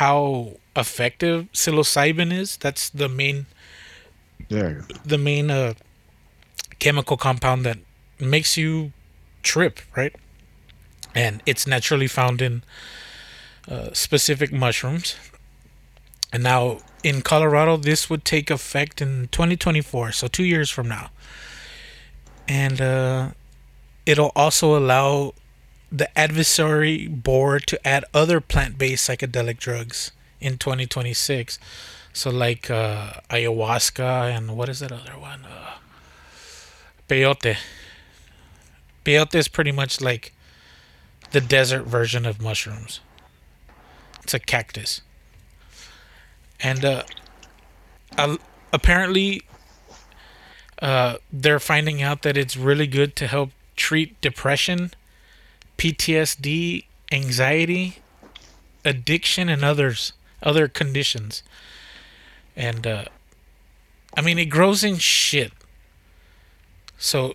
how 0.00 0.56
effective 0.74 1.48
psilocybin 1.52 2.32
is. 2.32 2.56
That's 2.56 2.88
the 2.88 3.08
main 3.10 3.44
There. 4.48 4.86
the 5.04 5.18
main 5.18 5.50
uh, 5.50 5.74
chemical 6.78 7.18
compound 7.18 7.66
that 7.66 7.78
makes 8.18 8.56
you 8.56 8.92
trip, 9.42 9.80
right? 9.94 10.14
And 11.16 11.42
it's 11.46 11.66
naturally 11.66 12.06
found 12.06 12.42
in 12.42 12.62
uh, 13.68 13.88
specific 13.92 14.52
mushrooms. 14.52 15.16
And 16.32 16.42
now 16.42 16.78
in 17.02 17.22
Colorado, 17.22 17.76
this 17.76 18.10
would 18.10 18.24
take 18.24 18.50
effect 18.50 19.00
in 19.00 19.28
2024, 19.32 20.12
so 20.12 20.28
two 20.28 20.44
years 20.44 20.70
from 20.70 20.88
now. 20.88 21.10
And 22.46 22.80
uh, 22.80 23.30
it'll 24.04 24.32
also 24.36 24.76
allow 24.76 25.32
the 25.90 26.08
advisory 26.18 27.06
board 27.08 27.66
to 27.68 27.86
add 27.86 28.04
other 28.12 28.40
plant-based 28.40 29.08
psychedelic 29.08 29.58
drugs 29.58 30.12
in 30.40 30.58
2026. 30.58 31.58
So 32.12 32.30
like 32.30 32.70
uh, 32.70 33.20
ayahuasca 33.30 34.36
and 34.36 34.56
what 34.56 34.68
is 34.68 34.80
that 34.80 34.92
other 34.92 35.18
one? 35.18 35.44
Uh, 35.44 35.74
peyote. 37.08 37.56
Peyote 39.04 39.34
is 39.34 39.48
pretty 39.48 39.72
much 39.72 40.00
like 40.00 40.32
the 41.32 41.40
desert 41.40 41.84
version 41.84 42.24
of 42.26 42.40
mushrooms. 42.40 43.00
It's 44.22 44.34
a 44.34 44.38
cactus. 44.38 45.02
And 46.60 46.84
uh, 46.84 47.02
apparently, 48.72 49.42
uh, 50.80 51.16
they're 51.32 51.60
finding 51.60 52.02
out 52.02 52.22
that 52.22 52.36
it's 52.36 52.56
really 52.56 52.86
good 52.86 53.16
to 53.16 53.26
help 53.26 53.50
treat 53.76 54.20
depression, 54.20 54.92
PTSD, 55.78 56.84
anxiety, 57.12 57.98
addiction, 58.84 59.48
and 59.48 59.64
others 59.64 60.12
other 60.42 60.68
conditions. 60.68 61.42
And 62.54 62.86
uh, 62.86 63.04
I 64.16 64.20
mean, 64.22 64.38
it 64.38 64.46
grows 64.46 64.84
in 64.84 64.96
shit. 64.96 65.52
So 66.98 67.34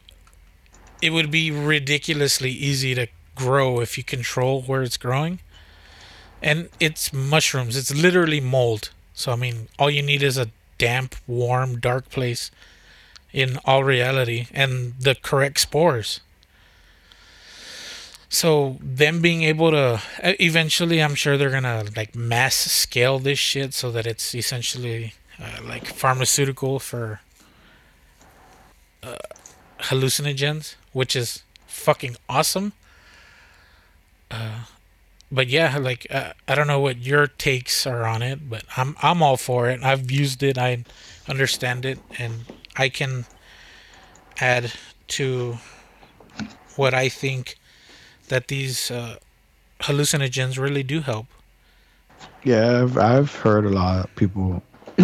it 1.02 1.12
would 1.12 1.30
be 1.30 1.52
ridiculously 1.52 2.52
easy 2.52 2.96
to 2.96 3.08
grow 3.36 3.80
if 3.80 3.98
you 3.98 4.04
control 4.04 4.62
where 4.64 4.84
it's 4.84 4.98
growing. 4.98 5.40
And 6.42 6.70
it's 6.80 7.14
mushrooms. 7.14 7.78
It's 7.78 7.94
literally 7.94 8.40
mold. 8.40 8.90
So 9.14 9.32
I 9.32 9.36
mean, 9.36 9.68
all 9.78 9.90
you 9.90 10.02
need 10.02 10.24
is 10.24 10.38
a 10.38 10.50
damp, 10.78 11.16
warm, 11.28 11.80
dark 11.80 12.10
place 12.10 12.50
in 13.32 13.58
all 13.66 13.84
reality 13.84 14.48
and 14.52 14.94
the 15.00 15.16
correct 15.16 15.60
spores. 15.60 16.22
So 18.30 18.78
them 18.82 19.22
being 19.22 19.44
able 19.44 19.72
to 19.72 20.02
eventually 20.24 21.04
I'm 21.04 21.16
sure 21.16 21.38
they're 21.38 21.50
to 21.62 21.92
like 21.96 22.16
mass 22.16 22.56
scale 22.56 23.20
this 23.20 23.40
shit 23.40 23.74
so 23.74 23.92
that 23.92 24.08
it's 24.08 24.34
essentially 24.34 25.14
uh, 25.40 25.62
like 25.64 25.86
pharmaceutical 25.86 26.80
for 26.80 27.20
uh, 29.04 29.18
hallucinogens, 29.80 30.76
which 30.94 31.16
is 31.16 31.44
fucking 31.68 32.16
awesome. 32.30 32.74
Uh, 34.32 34.62
but 35.32 35.48
yeah, 35.48 35.78
like 35.78 36.08
uh, 36.10 36.34
I 36.48 36.56
don't 36.56 36.68
know 36.68 36.80
what 36.80 36.98
your 36.98 37.28
takes 37.28 37.86
are 37.86 38.06
on 38.06 38.22
it, 38.22 38.50
but 38.50 38.64
I'm 38.76 38.96
I'm 39.02 39.22
all 39.22 39.38
for 39.38 39.70
it. 39.70 39.84
I've 39.84 40.10
used 40.10 40.44
it, 40.44 40.58
I 40.58 40.84
understand 41.28 41.86
it, 41.86 42.00
and 42.18 42.46
I 42.78 42.90
can 42.90 43.26
add 44.40 44.72
to 45.10 45.58
what 46.76 46.94
I 46.94 47.10
think 47.10 47.58
that 48.30 48.48
these 48.48 48.90
uh, 48.90 49.18
hallucinogens 49.82 50.58
really 50.58 50.84
do 50.84 51.02
help. 51.02 51.28
Yeah, 52.44 52.82
I've, 52.82 52.98
I've 52.98 53.36
heard 53.36 53.66
a 53.66 53.70
lot 53.70 54.06
of 54.06 54.16
people 54.16 54.64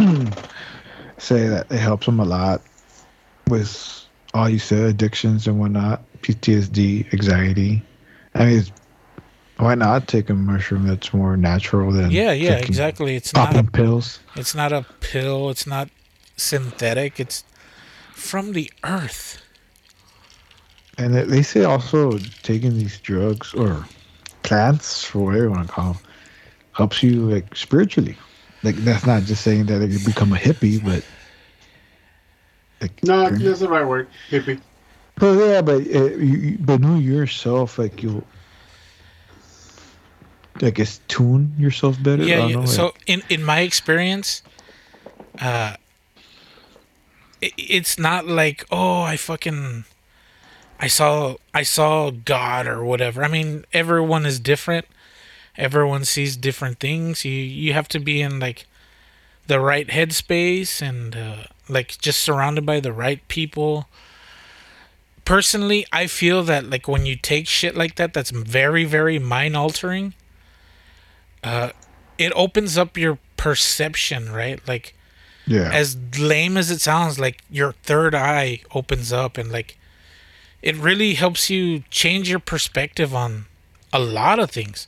say 1.17 1.47
that 1.47 1.67
it 1.69 1.77
helps 1.77 2.05
them 2.05 2.19
a 2.19 2.25
lot 2.25 2.61
with 3.49 4.05
all 4.33 4.49
you 4.49 4.59
said, 4.59 4.89
addictions 4.89 5.47
and 5.47 5.59
whatnot, 5.59 6.01
PTSD, 6.21 7.11
anxiety. 7.13 7.83
I 8.35 8.45
mean, 8.45 8.59
it's, 8.59 8.71
why 9.57 9.75
not 9.75 10.07
take 10.07 10.29
a 10.29 10.33
mushroom 10.33 10.87
that's 10.87 11.13
more 11.13 11.35
natural 11.37 11.91
than 11.91 12.11
Yeah, 12.11 12.31
yeah, 12.31 12.57
exactly. 12.57 13.15
It's 13.15 13.33
not 13.33 13.55
a, 13.55 13.63
pills? 13.63 14.19
it's 14.35 14.53
not 14.55 14.71
a 14.71 14.85
pill. 14.99 15.49
It's 15.49 15.65
not 15.67 15.89
synthetic. 16.35 17.19
It's 17.19 17.43
from 18.13 18.53
the 18.53 18.71
earth. 18.83 19.41
And 20.97 21.13
they- 21.15 21.25
they 21.25 21.41
say 21.43 21.63
also 21.63 22.17
taking 22.43 22.77
these 22.77 22.99
drugs 22.99 23.53
or 23.53 23.85
plants, 24.43 25.13
or 25.13 25.25
whatever 25.25 25.43
you 25.45 25.51
want 25.51 25.67
to 25.67 25.73
call 25.73 25.93
them, 25.93 26.01
helps 26.73 27.03
you 27.03 27.29
like 27.29 27.55
spiritually. 27.55 28.17
Like 28.63 28.75
that's 28.77 29.05
not 29.05 29.23
just 29.23 29.43
saying 29.43 29.65
that 29.67 29.87
you 29.89 29.99
become 30.05 30.33
a 30.33 30.37
hippie, 30.37 30.83
but 30.83 31.03
like, 32.81 33.03
No, 33.03 33.29
that's 33.29 33.59
the 33.59 33.67
right 33.69 33.85
word. 33.85 34.07
Hippie. 34.29 34.59
Well, 35.19 35.35
yeah, 35.35 35.61
but 35.61 35.81
uh, 35.81 36.15
you, 36.15 36.37
you, 36.37 36.57
but 36.59 36.79
know 36.79 36.95
yourself, 36.95 37.79
like 37.79 38.03
you, 38.03 38.23
I 40.61 40.69
guess 40.71 40.99
tune 41.07 41.53
yourself 41.57 42.01
better. 42.01 42.23
I 42.23 42.25
Yeah, 42.25 42.37
don't 42.37 42.49
yeah. 42.49 42.55
know, 42.57 42.65
So 42.65 42.85
like- 42.85 43.01
in 43.07 43.23
in 43.29 43.43
my 43.43 43.59
experience, 43.61 44.41
uh, 45.39 45.75
it, 47.41 47.53
it's 47.57 47.97
not 47.99 48.27
like 48.27 48.65
oh 48.71 49.01
I 49.01 49.17
fucking, 49.17 49.85
I 50.79 50.87
saw 50.87 51.35
I 51.53 51.63
saw 51.63 52.11
God 52.11 52.67
or 52.67 52.83
whatever. 52.83 53.23
I 53.23 53.27
mean, 53.27 53.65
everyone 53.73 54.25
is 54.25 54.39
different. 54.39 54.85
Everyone 55.57 56.05
sees 56.05 56.37
different 56.37 56.79
things. 56.79 57.25
You 57.25 57.31
you 57.33 57.73
have 57.73 57.87
to 57.89 57.99
be 57.99 58.21
in 58.21 58.39
like 58.39 58.65
the 59.47 59.59
right 59.59 59.87
headspace 59.87 60.81
and 60.81 61.15
uh, 61.15 61.43
like 61.69 61.97
just 61.99 62.19
surrounded 62.19 62.65
by 62.65 62.79
the 62.79 62.91
right 62.93 63.25
people. 63.27 63.87
Personally, 65.25 65.85
I 65.91 66.07
feel 66.07 66.41
that 66.43 66.69
like 66.69 66.87
when 66.87 67.05
you 67.05 67.15
take 67.15 67.47
shit 67.47 67.75
like 67.75 67.95
that, 67.95 68.13
that's 68.13 68.29
very 68.31 68.85
very 68.85 69.19
mind 69.19 69.55
altering 69.57 70.13
uh, 71.47 71.71
it 72.17 72.33
opens 72.35 72.77
up 72.77 72.97
your 72.97 73.17
perception, 73.37 74.31
right? 74.31 74.59
Like 74.67 74.93
yeah, 75.45 75.71
as 75.71 75.97
lame 76.19 76.57
as 76.57 76.69
it 76.69 76.81
sounds, 76.81 77.19
like 77.19 77.41
your 77.49 77.71
third 77.83 78.13
eye 78.13 78.61
opens 78.75 79.13
up 79.13 79.37
and 79.37 79.51
like 79.51 79.77
it 80.61 80.75
really 80.75 81.13
helps 81.13 81.49
you 81.49 81.83
change 81.89 82.29
your 82.29 82.39
perspective 82.39 83.15
on 83.15 83.45
a 83.93 83.99
lot 83.99 84.39
of 84.39 84.51
things. 84.51 84.87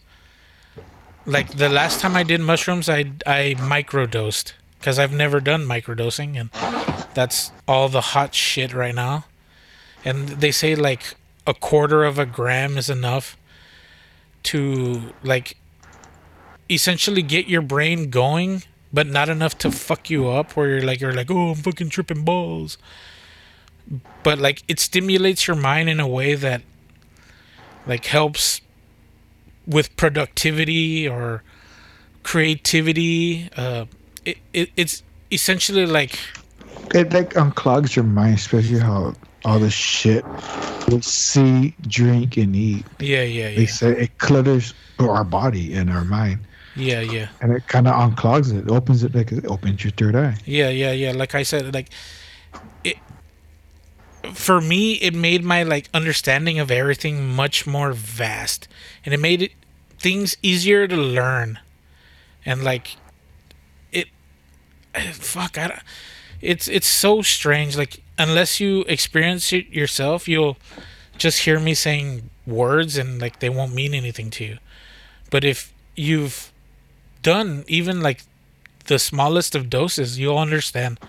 Like 1.26 1.58
the 1.58 1.70
last 1.70 2.00
time 2.02 2.16
I 2.16 2.24
did 2.24 2.42
mushrooms, 2.42 2.90
I 2.90 3.12
I 3.26 3.56
microdosed 3.58 4.54
because 4.80 5.00
I've 5.00 5.14
never 5.14 5.40
done 5.40 5.66
microdosing 5.66 6.40
and 6.40 6.50
that's 7.14 7.52
all 7.68 7.88
the 7.90 8.02
hot 8.02 8.34
shit 8.36 8.74
right 8.74 8.96
now. 8.96 9.26
And 10.04 10.30
they 10.44 10.52
say 10.52 10.76
like 10.76 11.16
a 11.46 11.54
quarter 11.54 12.04
of 12.04 12.20
a 12.20 12.26
gram 12.26 12.78
is 12.78 12.90
enough 12.90 13.38
to 14.44 15.14
like 15.24 15.58
essentially 16.70 17.22
get 17.22 17.48
your 17.48 17.62
brain 17.62 18.10
going, 18.10 18.64
but 18.94 19.08
not 19.08 19.30
enough 19.30 19.58
to 19.60 19.72
fuck 19.72 20.10
you 20.10 20.28
up 20.30 20.56
where 20.56 20.70
you're 20.70 20.82
like 20.84 21.02
you're 21.02 21.14
like, 21.14 21.30
"Oh, 21.32 21.50
I'm 21.52 21.56
fucking 21.56 21.90
tripping 21.90 22.24
balls." 22.24 22.78
But 24.24 24.40
like 24.40 24.64
it 24.68 24.80
stimulates 24.80 25.48
your 25.48 25.56
mind 25.56 25.90
in 25.90 26.00
a 26.00 26.08
way 26.08 26.36
that 26.36 26.62
like 27.88 28.06
helps 28.06 28.62
with 29.66 29.96
productivity 29.98 31.08
or 31.08 31.44
creativity. 32.24 33.50
Uh 33.56 33.86
it, 34.26 34.38
it 34.54 34.70
it's 34.78 35.04
essentially 35.32 35.86
like 35.86 36.20
It 36.94 37.14
like 37.14 37.34
unclogs 37.34 37.96
your 37.96 38.06
mind, 38.06 38.36
especially 38.36 38.80
how 38.80 39.14
all 39.46 39.60
the 39.60 39.70
shit 39.70 40.26
we 40.88 41.02
see, 41.02 41.74
drink, 41.88 42.38
and 42.38 42.56
eat. 42.56 42.86
yeah, 43.00 43.24
yeah, 43.24 43.50
yeah. 43.50 43.56
They 43.56 43.66
say 43.66 43.92
it 44.04 44.18
clutters 44.18 44.74
our 45.00 45.24
body 45.24 45.74
and 45.74 45.90
our 45.90 46.04
mind, 46.04 46.40
Yeah, 46.76 47.02
yeah. 47.02 47.28
and 47.42 47.52
it 47.52 47.68
kind 47.68 47.88
of 47.88 47.94
unclogs 47.96 48.54
it. 48.58 48.70
Opens 48.72 49.04
it 49.04 49.14
like 49.16 49.32
it 49.32 49.46
opens 49.48 49.84
your 49.84 49.92
third 49.92 50.16
eye. 50.16 50.38
Yeah, 50.46 50.70
yeah, 50.70 50.92
yeah. 50.92 51.12
Like 51.12 51.36
I 51.36 51.44
said, 51.44 51.74
like 51.74 51.90
it 52.84 52.98
for 54.34 54.62
me, 54.62 54.94
it 54.96 55.14
made 55.14 55.44
my 55.44 55.64
like 55.64 55.90
understanding 55.94 56.60
of 56.60 56.70
everything 56.72 57.34
much 57.36 57.66
more 57.66 57.94
vast, 57.94 58.68
and 59.06 59.14
it 59.14 59.20
made 59.20 59.42
it 59.42 59.52
things 59.98 60.38
easier 60.42 60.88
to 60.88 60.96
learn, 60.96 61.60
and 62.46 62.64
like 62.64 62.98
it. 63.92 64.08
Fuck, 65.14 65.58
I. 65.58 65.68
don't- 65.68 65.80
It's 66.42 66.68
it's 66.70 66.88
so 66.88 67.22
strange. 67.22 67.76
Like 67.78 68.02
unless 68.18 68.60
you 68.62 68.82
experience 68.88 69.52
it 69.52 69.68
yourself, 69.70 70.28
you'll 70.28 70.58
just 71.18 71.40
hear 71.40 71.60
me 71.60 71.74
saying 71.74 72.30
words 72.48 72.98
and 72.98 73.20
like 73.20 73.40
they 73.40 73.50
won't 73.50 73.74
mean 73.74 73.94
anything 73.94 74.30
to 74.32 74.44
you. 74.46 74.58
But 75.32 75.44
if 75.44 75.74
you've 75.98 76.52
done 77.22 77.64
even 77.68 78.02
like 78.02 78.24
the 78.86 79.00
smallest 79.00 79.56
of 79.56 79.70
doses, 79.70 80.20
you'll 80.20 80.38
understand. 80.38 81.00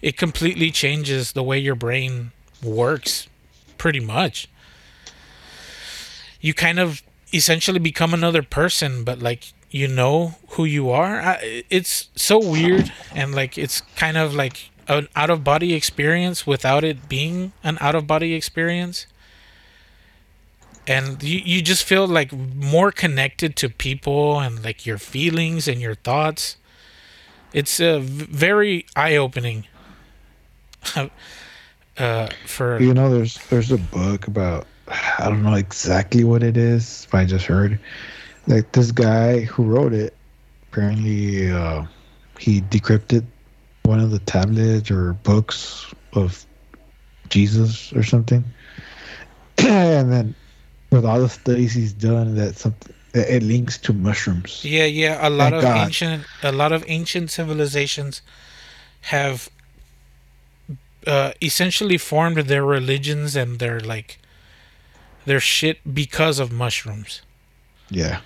It 0.00 0.16
completely 0.16 0.70
changes 0.70 1.32
the 1.32 1.42
way 1.42 1.58
your 1.58 1.76
brain 1.76 2.32
works, 2.62 3.28
pretty 3.78 4.00
much. 4.00 4.48
You 6.40 6.54
kind 6.54 6.78
of 6.80 7.02
essentially 7.32 7.78
become 7.78 8.12
another 8.12 8.42
person, 8.42 9.04
but 9.04 9.20
like 9.20 9.52
you 9.70 9.88
know 9.88 10.34
who 10.50 10.64
you 10.64 10.90
are. 10.90 11.20
I, 11.20 11.64
it's 11.70 12.10
so 12.14 12.38
weird, 12.38 12.92
and 13.14 13.34
like 13.34 13.56
it's 13.56 13.80
kind 13.96 14.16
of 14.16 14.34
like 14.34 14.70
an 14.88 15.08
out 15.16 15.30
of 15.30 15.44
body 15.44 15.74
experience 15.74 16.46
without 16.46 16.84
it 16.84 17.08
being 17.08 17.52
an 17.62 17.78
out 17.80 17.94
of 17.94 18.06
body 18.06 18.34
experience. 18.34 19.06
And 20.86 21.22
you, 21.22 21.38
you 21.38 21.62
just 21.62 21.84
feel 21.84 22.06
like 22.06 22.32
more 22.32 22.90
connected 22.90 23.54
to 23.56 23.68
people 23.68 24.40
and 24.40 24.64
like 24.64 24.84
your 24.84 24.98
feelings 24.98 25.68
and 25.68 25.80
your 25.80 25.94
thoughts 25.94 26.56
it's 27.52 27.78
v- 27.78 27.98
very 28.00 28.86
eye 28.96 29.16
opening. 29.16 29.66
uh, 31.98 32.28
for 32.46 32.80
You 32.80 32.94
know, 32.94 33.10
there's 33.12 33.38
there's 33.48 33.70
a 33.70 33.78
book 33.78 34.26
about 34.26 34.66
I 34.88 35.28
don't 35.28 35.42
know 35.42 35.54
exactly 35.54 36.24
what 36.24 36.42
it 36.42 36.56
is, 36.56 37.06
but 37.10 37.18
I 37.18 37.24
just 37.24 37.46
heard 37.46 37.78
like 38.46 38.72
this 38.72 38.92
guy 38.92 39.40
who 39.40 39.64
wrote 39.64 39.92
it. 39.92 40.14
Apparently, 40.70 41.50
uh, 41.50 41.84
he 42.38 42.62
decrypted 42.62 43.24
one 43.82 44.00
of 44.00 44.10
the 44.10 44.18
tablets 44.20 44.90
or 44.90 45.12
books 45.12 45.92
of 46.14 46.46
Jesus 47.28 47.92
or 47.92 48.02
something, 48.02 48.42
and 49.58 50.10
then 50.10 50.34
with 50.92 51.04
all 51.04 51.20
the 51.20 51.28
studies 51.28 51.72
he's 51.72 51.92
done, 51.92 52.36
that 52.36 52.56
something 52.56 52.94
it 53.14 53.42
links 53.42 53.76
to 53.78 53.92
mushrooms. 53.92 54.64
yeah, 54.64 54.84
yeah, 54.86 55.26
a 55.26 55.28
lot 55.28 55.52
Thank 55.52 55.54
of 55.56 55.62
God. 55.62 55.86
ancient, 55.86 56.24
a 56.42 56.52
lot 56.52 56.72
of 56.72 56.84
ancient 56.86 57.30
civilizations 57.30 58.22
have 59.02 59.50
uh, 61.06 61.32
essentially 61.42 61.98
formed 61.98 62.38
their 62.38 62.64
religions 62.64 63.36
and 63.36 63.58
their 63.58 63.80
like 63.80 64.18
their 65.24 65.40
shit 65.40 65.94
because 65.94 66.38
of 66.38 66.52
mushrooms. 66.52 67.22
Yeah, 67.90 68.20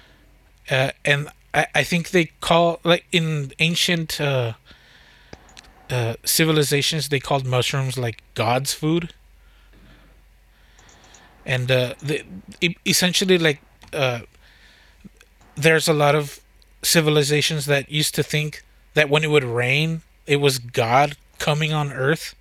uh, 0.71 0.91
and 1.05 1.29
I, 1.53 1.67
I 1.75 1.83
think 1.83 2.11
they 2.11 2.27
call 2.41 2.81
like 2.85 3.07
in 3.11 3.53
ancient 3.59 4.21
uh, 4.21 4.53
uh, 5.91 6.14
civilizations 6.25 7.09
they 7.09 7.21
called 7.21 7.47
mushrooms 7.47 7.97
like 7.97 8.23
god's 8.35 8.73
food 8.73 9.12
and 11.47 11.71
uh, 11.71 11.95
the, 12.03 12.25
essentially 12.85 13.39
like 13.39 13.63
uh, 13.95 14.21
there's 15.55 15.89
a 15.89 15.95
lot 15.95 16.15
of 16.15 16.41
civilizations 16.83 17.67
that 17.67 17.91
used 17.91 18.15
to 18.15 18.23
think 18.23 18.63
that 18.95 19.09
when 19.09 19.25
it 19.25 19.31
would 19.31 19.45
rain 19.45 20.03
it 20.27 20.37
was 20.37 20.59
god 20.59 21.17
coming 21.39 21.73
on 21.73 21.93
earth 21.93 22.35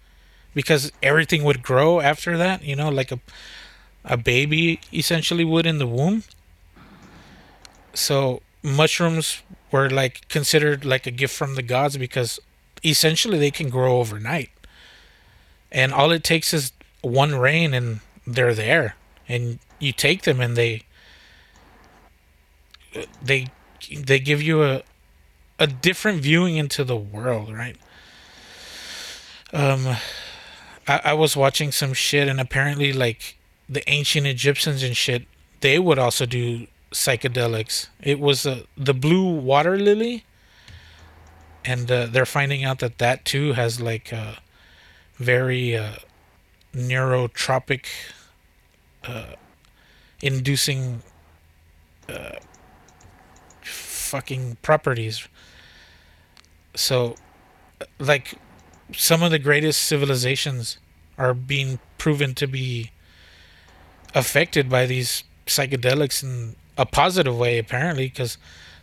because 0.53 0.91
everything 1.01 1.43
would 1.43 1.64
grow 1.64 2.01
after 2.01 2.38
that 2.38 2.64
you 2.64 2.76
know 2.76 2.89
like 2.89 3.12
a 3.12 3.20
a 4.06 4.18
baby 4.18 4.80
essentially 4.93 5.43
would 5.43 5.66
in 5.66 5.80
the 5.80 5.88
womb. 5.88 6.24
So 7.93 8.41
mushrooms 8.62 9.41
were 9.72 9.89
like 9.89 10.28
considered 10.30 10.86
like 10.86 11.08
a 11.08 11.12
gift 11.12 11.36
from 11.36 11.56
the 11.56 11.64
gods 11.64 11.97
because 11.97 12.39
essentially 12.84 13.39
they 13.39 13.51
can 13.51 13.70
grow 13.70 13.99
overnight. 13.99 14.51
And 15.72 15.91
all 15.91 16.12
it 16.12 16.24
takes 16.24 16.53
is 16.53 16.72
one 17.01 17.36
rain 17.36 17.74
and 17.74 17.99
they're 18.26 18.53
there 18.53 18.95
and 19.28 19.59
you 19.80 19.91
take 19.91 20.23
them 20.23 20.39
and 20.39 20.55
they 20.55 20.82
they 23.21 23.47
they 23.91 24.19
give 24.19 24.41
you 24.41 24.63
a 24.63 24.84
a 25.59 25.67
different 25.67 26.21
viewing 26.21 26.55
into 26.57 26.84
the 26.84 26.97
world 26.97 27.53
right 27.53 27.78
um 29.53 29.97
I, 30.88 31.01
I 31.05 31.13
was 31.13 31.36
watching 31.36 31.71
some 31.71 31.93
shit 31.93 32.28
and 32.28 32.39
apparently 32.39 32.93
like 32.93 33.38
the 33.67 33.88
ancient 33.89 34.28
egyptians 34.28 34.84
and 34.84 34.95
shit 34.95 35.26
they 35.61 35.80
would 35.80 35.97
also 35.97 36.26
do 36.26 36.67
psychedelics. 36.95 37.88
It 38.01 38.19
was 38.19 38.45
uh, 38.45 38.63
the 38.78 38.93
blue 38.93 39.26
water 39.26 39.78
lily, 39.78 40.23
and 41.63 41.91
uh, 41.91 42.07
they're 42.07 42.26
finding 42.26 42.63
out 42.63 42.80
that 42.80 42.97
that 42.97 43.26
too 43.26 43.53
has 43.53 43.82
like 43.82 44.11
a 44.11 44.39
very 45.17 45.76
uh, 45.76 45.95
neurotropic 46.76 47.86
uh, 49.03 49.36
inducing 50.21 51.01
uh, 52.09 52.34
fucking 53.61 54.57
properties. 54.61 55.28
So, 56.76 57.15
like, 57.99 58.35
some 58.93 59.23
of 59.23 59.31
the 59.31 59.39
greatest 59.39 59.81
civilizations 59.84 60.77
are 61.18 61.34
being 61.34 61.80
proven 61.97 62.35
to 62.35 62.47
be 62.47 62.91
affected 64.14 64.69
by 64.69 64.85
these 64.85 65.23
psychedelics 65.45 66.23
in 66.23 66.56
a 66.77 66.85
positive 66.85 67.38
way 67.38 67.57
apparently 67.57 68.07
because 68.07 68.38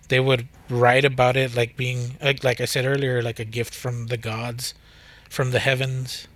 they 0.09 0.21
would 0.21 0.49
write 0.69 1.05
about 1.05 1.37
it 1.37 1.55
like 1.57 1.77
being 1.77 2.17
like, 2.23 2.45
like 2.45 2.61
i 2.61 2.65
said 2.65 2.85
earlier 2.85 3.23
like 3.23 3.39
a 3.39 3.45
gift 3.45 3.75
from 3.75 4.07
the 4.07 4.17
gods 4.17 4.75
from 5.29 5.51
the 5.51 5.59
heavens 5.59 6.27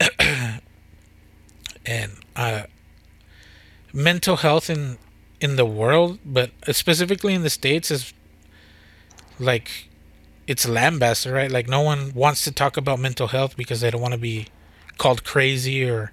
and 1.86 2.12
uh 2.34 2.62
mental 3.92 4.36
health 4.36 4.68
in 4.68 4.98
in 5.40 5.56
the 5.56 5.64
world 5.64 6.18
but 6.24 6.50
specifically 6.72 7.34
in 7.34 7.42
the 7.42 7.50
states 7.50 7.90
is 7.90 8.12
like 9.38 9.88
it's 10.46 10.68
lambasted 10.68 11.32
right? 11.32 11.50
Like 11.50 11.68
no 11.68 11.80
one 11.80 12.12
wants 12.14 12.44
to 12.44 12.52
talk 12.52 12.76
about 12.76 12.98
mental 12.98 13.28
health 13.28 13.56
because 13.56 13.80
they 13.80 13.90
don't 13.90 14.00
want 14.00 14.14
to 14.14 14.20
be 14.20 14.46
called 14.96 15.24
crazy 15.24 15.88
or 15.88 16.12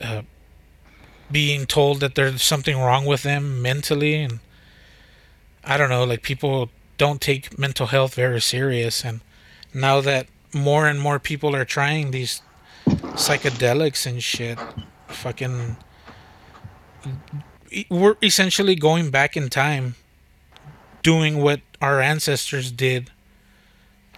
uh, 0.00 0.22
being 1.30 1.66
told 1.66 2.00
that 2.00 2.14
there's 2.14 2.42
something 2.42 2.78
wrong 2.78 3.06
with 3.06 3.22
them 3.22 3.62
mentally. 3.62 4.16
And 4.16 4.40
i 5.66 5.78
don't 5.78 5.88
know 5.88 6.04
like 6.04 6.20
people 6.20 6.68
don't 6.98 7.22
take 7.22 7.58
mental 7.58 7.86
health 7.86 8.14
very 8.14 8.40
serious. 8.40 9.04
And 9.04 9.20
now 9.72 10.00
that 10.02 10.26
more 10.54 10.86
and 10.86 11.00
more 11.00 11.18
people 11.18 11.54
are 11.54 11.64
trying 11.64 12.10
these 12.10 12.42
psychedelics 12.86 14.06
and 14.06 14.22
shit 14.22 14.58
fucking 15.08 15.76
we're 17.90 18.16
essentially 18.22 18.74
going 18.74 19.10
back 19.10 19.36
in 19.36 19.48
time 19.48 19.94
doing 21.02 21.40
what 21.40 21.60
our 21.80 22.00
ancestors 22.00 22.70
did 22.70 23.10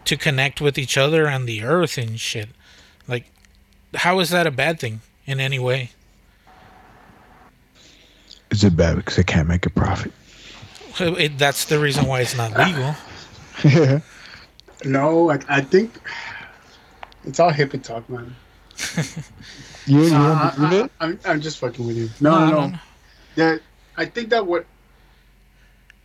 to 0.04 0.16
connect 0.16 0.60
with 0.60 0.78
each 0.78 0.96
other 0.96 1.26
and 1.26 1.48
the 1.48 1.62
earth 1.62 1.98
and 1.98 2.20
shit 2.20 2.48
like 3.08 3.26
how 3.94 4.18
is 4.18 4.30
that 4.30 4.46
a 4.46 4.50
bad 4.50 4.78
thing 4.78 5.00
in 5.26 5.40
any 5.40 5.58
way 5.58 5.90
is 8.50 8.64
it 8.64 8.76
bad 8.76 8.96
because 8.96 9.16
they 9.16 9.24
can't 9.24 9.48
make 9.48 9.66
a 9.66 9.70
profit? 9.70 10.12
It, 10.98 11.36
that's 11.36 11.66
the 11.66 11.78
reason 11.78 12.06
why 12.06 12.20
it's 12.20 12.36
not 12.36 12.52
legal. 12.56 12.94
yeah, 13.64 14.00
No, 14.85 15.31
I, 15.31 15.39
I 15.48 15.61
think 15.61 15.98
it's 17.24 17.40
all 17.40 17.51
hippie 17.51 17.82
talk, 17.82 18.09
man. 18.11 18.35
you 19.86 20.03
you 20.05 20.15
Uh, 20.15 20.51
don't 20.57 20.70
believe 20.70 20.90
I'm, 21.01 21.19
I'm 21.24 21.40
just 21.40 21.59
fucking 21.59 21.86
with 21.86 21.97
you. 21.97 22.11
No, 22.20 22.51
no, 22.51 22.66
no. 22.69 22.78
that 23.36 23.61
I 23.97 24.05
think 24.05 24.28
that 24.31 24.47
what 24.47 24.66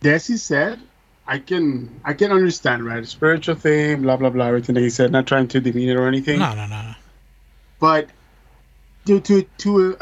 Desi 0.00 0.38
said, 0.38 0.80
I 1.26 1.38
can 1.38 2.00
I 2.04 2.14
can 2.14 2.32
understand, 2.32 2.84
right? 2.86 3.06
Spiritual 3.06 3.54
thing, 3.56 4.02
blah 4.02 4.16
blah 4.16 4.30
blah, 4.30 4.46
everything 4.46 4.74
that 4.74 4.80
he 4.80 4.90
said. 4.90 5.12
Not 5.12 5.26
trying 5.26 5.48
to 5.48 5.60
demean 5.60 5.90
it 5.90 5.96
or 5.96 6.08
anything, 6.08 6.38
No, 6.38 6.54
no, 6.54 6.66
no. 6.66 6.94
but 7.78 8.08
to 9.06 9.20
to 9.20 9.42
to 9.58 9.98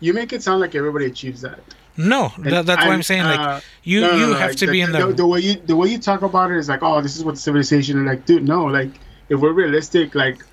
you 0.00 0.12
make 0.14 0.32
it 0.32 0.42
sound 0.42 0.60
like 0.60 0.74
everybody 0.74 1.04
achieves 1.06 1.42
that. 1.42 1.60
No, 1.96 2.32
that, 2.38 2.66
that's 2.66 2.84
what 2.84 2.92
I'm 2.92 3.02
saying 3.02 3.24
like 3.24 3.38
uh, 3.38 3.60
you 3.82 4.00
no, 4.02 4.10
no, 4.10 4.16
you 4.16 4.26
no, 4.26 4.34
have 4.34 4.50
like, 4.50 4.58
to 4.58 4.66
be 4.66 4.80
in 4.80 4.92
the, 4.92 5.06
the, 5.06 5.12
the 5.14 5.26
way 5.26 5.40
you 5.40 5.54
the 5.54 5.76
way 5.76 5.88
you 5.88 5.98
talk 5.98 6.22
about 6.22 6.50
it 6.50 6.58
is 6.58 6.68
like, 6.68 6.82
oh, 6.82 7.00
this 7.00 7.16
is 7.16 7.24
what 7.24 7.38
civilization. 7.38 7.96
And 7.96 8.06
like, 8.06 8.26
dude, 8.26 8.46
no, 8.46 8.64
like 8.64 8.90
if 9.28 9.40
we're 9.40 9.52
realistic, 9.52 10.14
like 10.14 10.44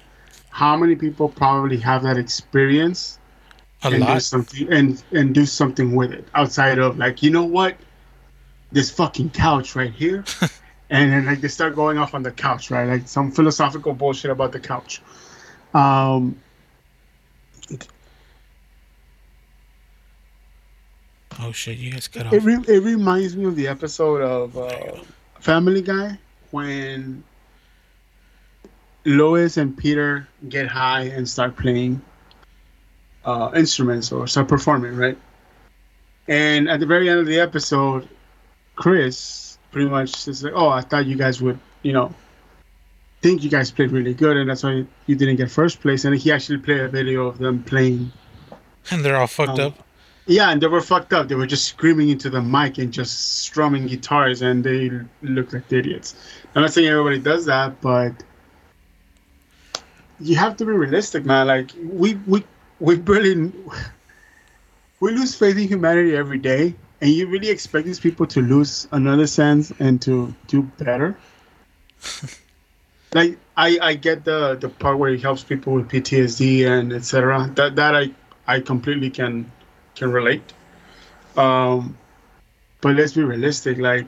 how 0.49 0.77
many 0.77 0.95
people 0.95 1.27
probably 1.29 1.77
have 1.77 2.03
that 2.03 2.17
experience 2.17 3.19
a 3.83 3.87
and 3.87 4.05
do 4.05 4.19
something 4.19 4.71
and 4.71 5.03
and 5.11 5.33
do 5.33 5.45
something 5.45 5.95
with 5.95 6.11
it 6.11 6.27
outside 6.35 6.79
of 6.79 6.97
like 6.97 7.21
you 7.21 7.29
know 7.29 7.43
what? 7.43 7.75
This 8.71 8.89
fucking 8.89 9.31
couch 9.31 9.75
right 9.75 9.91
here. 9.91 10.23
And 10.89 11.11
then 11.11 11.25
like 11.25 11.41
they 11.41 11.47
start 11.47 11.73
going 11.75 11.97
off 11.97 12.13
on 12.13 12.21
the 12.21 12.31
couch 12.31 12.69
right? 12.69 12.87
Like 12.87 13.07
some 13.07 13.31
philosophical 13.31 13.93
bullshit 13.93 14.29
about 14.29 14.51
the 14.51 14.59
couch. 14.59 15.01
Um 15.73 16.39
Oh 21.39 21.51
shit, 21.51 21.77
you 21.77 21.91
guys 21.91 22.07
cut 22.07 22.27
it, 22.27 22.37
off. 22.37 22.45
re- 22.45 22.65
it 22.67 22.83
reminds 22.83 23.35
me 23.35 23.45
of 23.45 23.55
the 23.55 23.67
episode 23.67 24.21
of 24.21 24.57
uh, 24.57 24.97
family 25.39 25.81
guy 25.81 26.17
when 26.51 27.23
lois 29.05 29.57
and 29.57 29.75
peter 29.75 30.25
get 30.47 30.67
high 30.67 31.01
and 31.01 31.27
start 31.27 31.57
playing 31.57 32.01
uh, 33.25 33.51
instruments 33.55 34.11
or 34.13 34.27
start 34.27 34.47
performing 34.47 34.95
right 34.95 35.17
and 36.29 36.69
at 36.69 36.79
the 36.79 36.85
very 36.85 37.09
end 37.09 37.19
of 37.19 37.25
the 37.25 37.37
episode 37.39 38.07
chris 38.75 39.57
pretty 39.71 39.89
much 39.89 40.27
is 40.29 40.43
like 40.43 40.53
oh 40.55 40.69
i 40.69 40.79
thought 40.79 41.05
you 41.05 41.17
guys 41.17 41.41
would 41.41 41.59
you 41.81 41.91
know 41.91 42.13
think 43.21 43.43
you 43.43 43.49
guys 43.49 43.71
played 43.71 43.91
really 43.91 44.13
good 44.13 44.37
and 44.37 44.49
that's 44.49 44.63
why 44.63 44.85
you 45.07 45.15
didn't 45.15 45.35
get 45.35 45.51
first 45.51 45.81
place 45.81 46.05
and 46.05 46.15
he 46.15 46.31
actually 46.31 46.57
played 46.57 46.79
a 46.79 46.87
video 46.87 47.27
of 47.27 47.37
them 47.39 47.61
playing 47.63 48.11
And 48.91 49.03
they're 49.03 49.17
all 49.17 49.27
fucked 49.27 49.59
um, 49.59 49.67
up. 49.67 49.83
Yeah, 50.25 50.51
and 50.51 50.61
they 50.61 50.67
were 50.67 50.81
fucked 50.81 51.11
up. 51.11 51.27
They 51.27 51.35
were 51.35 51.47
just 51.47 51.65
screaming 51.65 52.09
into 52.09 52.29
the 52.29 52.41
mic 52.41 52.77
and 52.77 52.93
just 52.93 53.39
strumming 53.39 53.87
guitars, 53.87 54.41
and 54.41 54.63
they 54.63 54.89
looked 55.21 55.53
like 55.53 55.71
idiots. 55.71 56.15
I'm 56.55 56.61
not 56.61 56.71
saying 56.71 56.87
everybody 56.87 57.19
does 57.19 57.45
that, 57.45 57.81
but 57.81 58.23
you 60.19 60.35
have 60.35 60.55
to 60.57 60.65
be 60.65 60.71
realistic, 60.71 61.25
man. 61.25 61.47
Like 61.47 61.71
we 61.83 62.15
we 62.25 62.45
we 62.79 62.95
really 62.95 63.51
we 65.01 65.11
lose 65.11 65.35
faith 65.35 65.57
in 65.57 65.67
humanity 65.67 66.15
every 66.15 66.37
day, 66.37 66.75
and 67.01 67.11
you 67.11 67.27
really 67.27 67.49
expect 67.49 67.85
these 67.85 67.99
people 67.99 68.25
to 68.27 68.41
lose 68.41 68.87
another 68.93 69.27
sense 69.27 69.73
and 69.79 70.01
to 70.03 70.33
do 70.47 70.63
better. 70.77 71.17
like 73.13 73.37
I 73.57 73.77
I 73.81 73.93
get 73.95 74.23
the 74.23 74.55
the 74.55 74.69
part 74.69 74.99
where 74.99 75.11
it 75.11 75.21
helps 75.21 75.43
people 75.43 75.73
with 75.73 75.89
PTSD 75.89 76.65
and 76.65 76.93
etc. 76.93 77.51
That 77.55 77.75
that 77.75 77.93
I 77.93 78.11
I 78.47 78.61
completely 78.61 79.09
can 79.09 79.51
can 79.95 80.11
relate. 80.11 80.53
Um, 81.37 81.97
but 82.81 82.95
let's 82.95 83.13
be 83.13 83.23
realistic. 83.23 83.77
Like, 83.77 84.07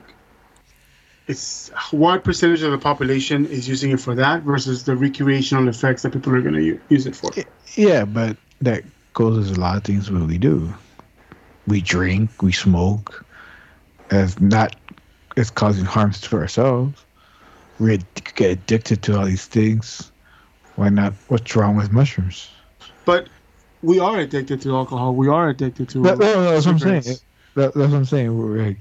it's 1.26 1.70
what 1.90 2.22
percentage 2.24 2.62
of 2.62 2.70
the 2.70 2.78
population 2.78 3.46
is 3.46 3.68
using 3.68 3.90
it 3.90 4.00
for 4.00 4.14
that 4.14 4.42
versus 4.42 4.84
the 4.84 4.96
recreational 4.96 5.68
effects 5.68 6.02
that 6.02 6.12
people 6.12 6.34
are 6.34 6.42
going 6.42 6.54
to 6.54 6.80
use 6.88 7.06
it 7.06 7.16
for. 7.16 7.30
Yeah, 7.74 8.04
but 8.04 8.36
that 8.60 8.84
causes 9.14 9.50
a 9.50 9.60
lot 9.60 9.76
of 9.76 9.84
things 9.84 10.10
what 10.10 10.28
we 10.28 10.38
do. 10.38 10.72
We 11.66 11.80
drink, 11.80 12.42
we 12.42 12.52
smoke, 12.52 13.24
as 14.10 14.40
not 14.40 14.76
as 15.36 15.50
causing 15.50 15.84
harms 15.84 16.20
to 16.22 16.36
ourselves. 16.36 17.04
We 17.80 17.98
get 18.36 18.50
addicted 18.52 19.02
to 19.02 19.18
all 19.18 19.26
these 19.26 19.46
things. 19.46 20.12
Why 20.76 20.90
not? 20.90 21.12
What's 21.28 21.56
wrong 21.56 21.76
with 21.76 21.92
mushrooms? 21.92 22.50
But 23.04 23.28
we 23.82 23.98
are 24.00 24.18
addicted 24.18 24.60
to 24.62 24.74
alcohol. 24.74 25.14
We 25.14 25.28
are 25.28 25.48
addicted 25.48 25.88
to. 25.90 26.02
That, 26.02 26.18
that- 26.18 26.36
that's 26.36 26.66
what 26.66 26.72
I'm 26.72 26.78
saying. 26.78 27.16
That, 27.54 27.74
that's 27.74 27.76
what 27.76 27.94
I'm 27.94 28.04
saying. 28.04 28.36
We're 28.38 28.66
like, 28.66 28.76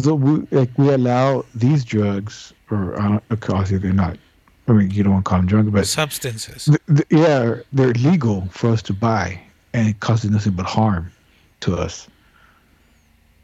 so 0.00 0.14
we 0.14 0.46
like 0.50 0.70
we 0.76 0.90
allow 0.92 1.44
these 1.54 1.84
drugs, 1.84 2.52
or 2.70 3.00
I 3.00 3.08
don't, 3.08 3.22
obviously 3.30 3.78
they're 3.78 3.92
not. 3.92 4.18
I 4.66 4.72
mean, 4.72 4.90
you 4.90 5.02
don't 5.02 5.14
want 5.14 5.24
to 5.24 5.28
call 5.30 5.38
them 5.38 5.46
drugs, 5.46 5.70
but 5.70 5.86
Substances. 5.86 6.66
th- 6.66 6.80
th- 6.88 7.06
yeah, 7.10 7.54
they're 7.72 7.94
legal 7.94 8.46
for 8.50 8.68
us 8.70 8.82
to 8.82 8.92
buy, 8.92 9.40
and 9.72 9.88
it 9.88 10.00
causes 10.00 10.30
nothing 10.30 10.52
but 10.52 10.66
harm 10.66 11.10
to 11.60 11.74
us. 11.74 12.06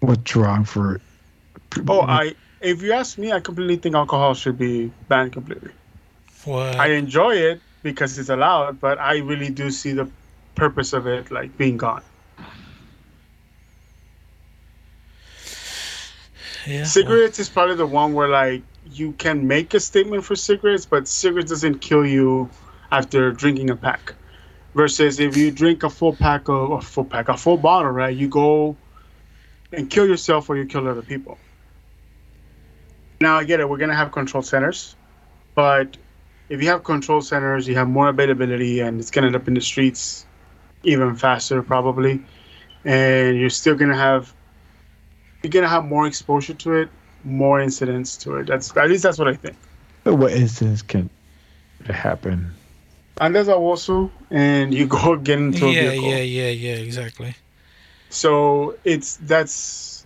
What's 0.01 0.37
wrong 0.37 0.65
for? 0.65 1.01
Oh, 1.89 2.03
I. 2.03 2.35
If 2.61 2.83
you 2.83 2.93
ask 2.93 3.17
me, 3.19 3.33
I 3.33 3.41
completely 3.41 3.77
think 3.77 3.95
alcohol 3.95 4.35
should 4.35 4.59
be 4.59 4.91
banned 5.09 5.33
completely. 5.33 5.71
What? 6.45 6.77
I 6.77 6.89
enjoy 6.89 7.35
it 7.37 7.61
because 7.85 8.19
it's 8.19 8.31
allowed, 8.31 8.81
but 8.81 8.99
I 8.99 9.19
really 9.19 9.51
do 9.51 9.71
see 9.71 9.93
the 9.93 10.09
purpose 10.57 10.93
of 10.93 11.07
it 11.07 11.31
like 11.31 11.57
being 11.57 11.77
gone. 11.77 12.03
yeah. 16.67 16.85
Cigarettes 16.85 17.39
is 17.39 17.49
probably 17.49 17.77
the 17.77 17.87
one 17.87 18.15
where 18.15 18.29
like 18.29 18.63
you 18.91 19.13
can 19.13 19.47
make 19.47 19.75
a 19.75 19.81
statement 19.81 20.25
for 20.25 20.35
cigarettes, 20.35 20.87
but 20.87 21.07
cigarettes 21.07 21.51
doesn't 21.51 21.81
kill 21.81 22.07
you 22.07 22.51
after 22.91 23.31
drinking 23.31 23.71
a 23.71 23.77
pack. 23.77 24.15
Versus 24.75 25.21
if 25.21 25.37
you 25.37 25.53
drink 25.53 25.85
a 25.85 25.91
full 25.91 26.17
pack 26.17 26.49
of 26.49 26.73
a 26.73 26.81
full 26.81 27.05
pack, 27.05 27.29
a 27.29 27.37
full 27.37 27.59
bottle, 27.59 27.93
right? 27.93 28.17
You 28.17 28.29
go 28.29 28.77
and 29.73 29.89
kill 29.89 30.09
yourself 30.09 30.49
or 30.49 30.57
you 30.57 30.65
kill 30.65 30.89
other 30.89 31.03
people. 31.03 31.39
Now 33.21 33.37
I 33.37 33.45
get 33.45 33.61
it, 33.61 33.69
we're 33.69 33.79
gonna 33.79 33.95
have 33.95 34.11
control 34.11 34.43
centers, 34.43 34.97
but 35.55 35.97
if 36.49 36.63
you 36.63 36.69
have 36.69 36.85
control 36.85 37.21
centers, 37.21 37.67
you 37.69 37.75
have 37.77 37.89
more 37.89 38.09
availability 38.09 38.81
and 38.81 39.01
it's 39.01 39.11
gonna 39.11 39.27
end 39.29 39.37
up 39.37 39.49
in 39.49 39.55
the 39.55 39.61
streets 39.61 40.27
even 40.83 41.15
faster 41.17 41.63
probably. 41.63 42.23
And 42.85 43.39
you're 43.39 43.51
still 43.51 43.75
gonna 43.75 43.97
have 43.97 44.33
you're 45.43 45.51
gonna 45.51 45.69
have 45.69 45.85
more 45.85 46.07
exposure 46.07 46.55
to 46.55 46.73
it, 46.75 46.89
more 47.25 47.61
incidents 47.61 48.17
to 48.19 48.37
it. 48.37 48.47
That's 48.47 48.77
at 48.77 48.89
least 48.89 49.03
that's 49.03 49.19
what 49.19 49.29
I 49.29 49.35
think. 49.35 49.57
But 50.05 50.17
What 50.17 50.33
incidents 50.33 50.83
can 50.83 51.09
happen? 51.87 52.51
And 53.21 53.35
there's 53.35 53.49
a 53.49 53.55
also, 53.55 54.11
and 54.31 54.75
you 54.75 54.87
go 54.99 55.17
get 55.17 55.39
into 55.39 55.67
a 55.67 55.73
yeah, 55.73 55.91
vehicle. 55.91 56.11
yeah, 56.11 56.17
yeah, 56.19 56.49
yeah, 56.51 56.75
exactly. 56.77 57.35
So 58.11 58.77
it's 58.85 59.17
that's 59.17 60.05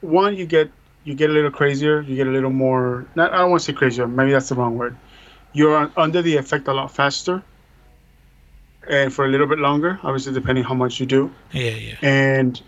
one 0.00 0.36
you 0.36 0.46
get 0.46 0.70
you 1.04 1.14
get 1.14 1.30
a 1.30 1.32
little 1.32 1.50
crazier, 1.50 2.00
you 2.02 2.14
get 2.16 2.26
a 2.26 2.30
little 2.30 2.50
more. 2.50 3.06
Not 3.14 3.32
I 3.32 3.38
don't 3.38 3.50
want 3.50 3.62
to 3.62 3.66
say 3.66 3.72
crazier. 3.72 4.06
Maybe 4.06 4.32
that's 4.32 4.48
the 4.48 4.54
wrong 4.54 4.76
word. 4.76 4.96
You're 5.52 5.90
under 5.96 6.22
the 6.22 6.36
effect 6.36 6.68
a 6.68 6.72
lot 6.72 6.90
faster, 6.90 7.42
and 8.88 9.12
for 9.12 9.24
a 9.24 9.28
little 9.28 9.46
bit 9.46 9.58
longer. 9.58 9.98
Obviously, 10.02 10.32
depending 10.32 10.64
how 10.64 10.74
much 10.74 11.00
you 11.00 11.06
do. 11.06 11.32
Yeah, 11.52 11.70
yeah. 11.70 11.94
and 12.02 12.60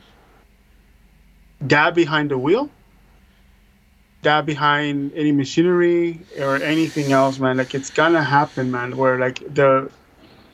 dab 1.66 1.94
behind 1.94 2.30
the 2.30 2.38
wheel, 2.38 2.70
dab 4.22 4.46
behind 4.46 5.12
any 5.14 5.32
machinery 5.32 6.20
or 6.38 6.56
anything 6.56 7.12
else, 7.12 7.38
man. 7.38 7.56
Like 7.56 7.74
it's 7.74 7.90
gonna 7.90 8.22
happen, 8.22 8.70
man. 8.70 8.96
Where 8.96 9.18
like 9.18 9.38
the, 9.54 9.90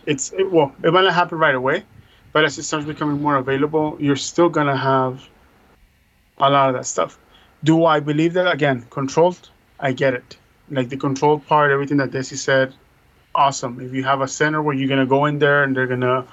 it's 0.07 0.33
it, 0.33 0.51
well, 0.51 0.75
it 0.83 0.93
might 0.93 1.05
not 1.05 1.15
happen 1.15 1.39
right 1.39 1.55
away, 1.55 1.85
but 2.33 2.45
as 2.45 2.59
it 2.59 2.65
starts 2.65 2.87
becoming 2.87 3.21
more 3.21 3.37
available, 3.37 3.97
you're 3.99 4.17
still 4.17 4.49
gonna 4.49 4.77
have 4.77 5.27
a 6.39 6.51
lot 6.51 6.71
of 6.71 6.75
that 6.77 6.87
stuff. 6.87 7.19
Do 7.63 7.85
I 7.85 8.01
believe 8.01 8.35
that 8.35 8.51
again? 8.51 8.87
Controlled, 8.91 9.51
I 9.79 9.93
get 9.93 10.15
it. 10.15 10.37
Like 10.71 10.89
the 10.89 10.97
controlled 10.97 11.47
part, 11.47 11.71
everything 11.73 11.97
that 11.99 12.11
Desi 12.11 12.37
said, 12.37 12.73
awesome. 13.35 13.81
If 13.81 13.93
you 13.93 14.05
have 14.05 14.21
a 14.21 14.29
center 14.29 14.63
where 14.63 14.75
you're 14.75 14.89
gonna 14.89 15.07
go 15.07 15.25
in 15.27 15.39
there 15.39 15.65
and 15.65 15.75
they're 15.77 15.87
gonna 15.89 16.27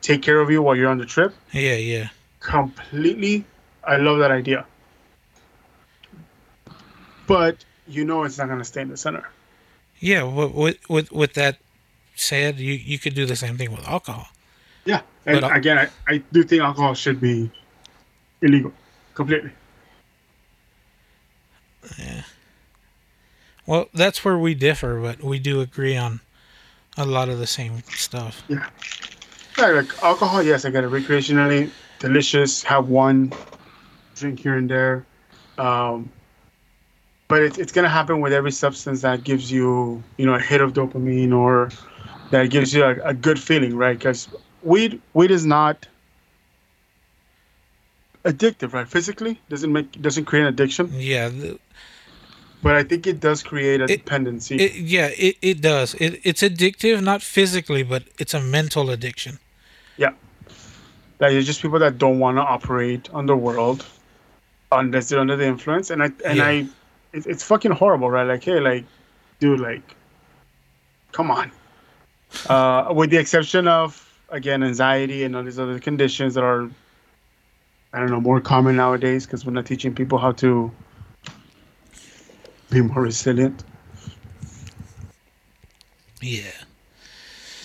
take 0.00 0.22
care 0.22 0.40
of 0.40 0.50
you 0.50 0.62
while 0.62 0.76
you're 0.76 0.90
on 0.90 0.98
the 0.98 1.06
trip, 1.06 1.34
Yeah, 1.52 1.74
yeah. 1.74 2.08
completely 2.40 3.44
i 3.84 3.96
love 3.96 4.18
that 4.20 4.30
idea 4.30 4.64
but 7.26 7.64
you 7.86 8.04
know 8.04 8.22
it's 8.24 8.38
not 8.38 8.46
going 8.46 8.58
to 8.58 8.64
stay 8.64 8.80
in 8.80 8.88
the 8.88 8.96
center 8.96 9.28
Yeah, 10.00 10.22
with, 10.22 10.78
with 10.88 11.10
with 11.12 11.32
that 11.34 11.58
said, 12.14 12.58
you 12.58 12.74
you 12.74 12.98
could 12.98 13.14
do 13.14 13.26
the 13.26 13.34
same 13.36 13.56
thing 13.58 13.70
with 13.72 13.86
alcohol. 13.88 14.28
yeah 14.84 15.02
and 15.26 15.40
But, 15.40 15.56
again 15.56 15.78
I, 15.78 15.88
I 16.06 16.18
do 16.32 16.42
think 16.44 16.62
alcohol 16.62 16.94
should 16.94 17.20
be 17.20 17.50
illegal 18.40 18.72
completely 19.14 19.50
Well, 23.68 23.90
that's 23.92 24.24
where 24.24 24.38
we 24.38 24.54
differ, 24.54 24.98
but 24.98 25.22
we 25.22 25.38
do 25.38 25.60
agree 25.60 25.94
on 25.94 26.20
a 26.96 27.04
lot 27.04 27.28
of 27.28 27.38
the 27.38 27.46
same 27.46 27.82
stuff. 27.90 28.42
yeah. 28.48 28.66
Like 29.58 30.02
alcohol 30.02 30.42
yes 30.42 30.64
i 30.64 30.70
get 30.70 30.84
it. 30.84 30.90
Recreationally 30.90 31.70
delicious. 31.98 32.62
Have 32.62 32.88
one 32.88 33.30
drink 34.16 34.40
here 34.40 34.56
and 34.56 34.70
there. 34.70 35.04
Um, 35.58 36.10
but 37.28 37.42
it, 37.42 37.58
it's 37.58 37.72
going 37.72 37.82
to 37.82 37.90
happen 37.90 38.22
with 38.22 38.32
every 38.32 38.52
substance 38.52 39.02
that 39.02 39.22
gives 39.22 39.52
you 39.52 40.02
you 40.16 40.24
know 40.24 40.34
a 40.34 40.40
hit 40.40 40.62
of 40.62 40.72
dopamine 40.72 41.34
or 41.36 41.68
that 42.30 42.48
gives 42.48 42.72
you 42.72 42.84
a, 42.84 42.94
a 43.04 43.12
good 43.12 43.38
feeling 43.38 43.76
right? 43.76 43.98
Because 43.98 44.28
weed 44.62 44.98
weed 45.12 45.30
is 45.30 45.44
not 45.44 45.86
addictive, 48.24 48.72
right? 48.72 48.88
Physically, 48.88 49.38
doesn't 49.50 49.72
make 49.72 50.00
doesn't 50.00 50.24
create 50.24 50.42
an 50.42 50.48
addiction, 50.48 50.90
Yeah, 50.94 51.28
the- 51.28 51.58
but 52.62 52.74
I 52.76 52.82
think 52.82 53.06
it 53.06 53.20
does 53.20 53.42
create 53.42 53.80
a 53.80 53.86
dependency. 53.86 54.56
it, 54.56 54.74
yeah, 54.74 55.10
it, 55.16 55.36
it 55.42 55.60
does. 55.60 55.94
It, 55.94 56.20
it's 56.24 56.42
addictive, 56.42 57.02
not 57.02 57.22
physically, 57.22 57.82
but 57.82 58.02
it's 58.18 58.34
a 58.34 58.40
mental 58.40 58.90
addiction. 58.90 59.38
yeah, 59.96 60.12
like 61.20 61.32
it's 61.32 61.46
just 61.46 61.62
people 61.62 61.78
that 61.78 61.98
don't 61.98 62.18
want 62.18 62.36
to 62.36 62.42
operate 62.42 63.08
on 63.12 63.26
the 63.26 63.36
world 63.36 63.84
unless 64.72 65.08
they're 65.08 65.20
under 65.20 65.36
the 65.36 65.46
influence, 65.46 65.90
and 65.90 66.02
I 66.02 66.06
and 66.24 66.36
Yeah. 66.38 66.46
I, 66.46 66.52
it, 67.12 67.26
it's 67.26 67.42
fucking 67.42 67.72
horrible, 67.72 68.10
right? 68.10 68.24
Like, 68.24 68.44
hey, 68.44 68.60
like, 68.60 68.84
dude, 69.40 69.60
like, 69.60 69.82
come 71.12 71.30
on. 71.30 71.50
Uh, 72.48 72.92
with 72.94 73.08
the 73.10 73.16
exception 73.16 73.66
of 73.66 74.04
again 74.30 74.62
anxiety 74.62 75.24
and 75.24 75.34
all 75.34 75.42
these 75.42 75.58
other 75.58 75.78
conditions 75.78 76.34
that 76.34 76.44
are, 76.44 76.68
I 77.94 77.98
don't 77.98 78.10
know, 78.10 78.20
more 78.20 78.40
common 78.42 78.76
nowadays 78.76 79.24
because 79.24 79.46
we're 79.46 79.52
not 79.52 79.64
teaching 79.64 79.94
people 79.94 80.18
how 80.18 80.32
to 80.32 80.70
be 82.70 82.80
more 82.82 83.02
resilient. 83.02 83.64
Yeah. 86.20 86.50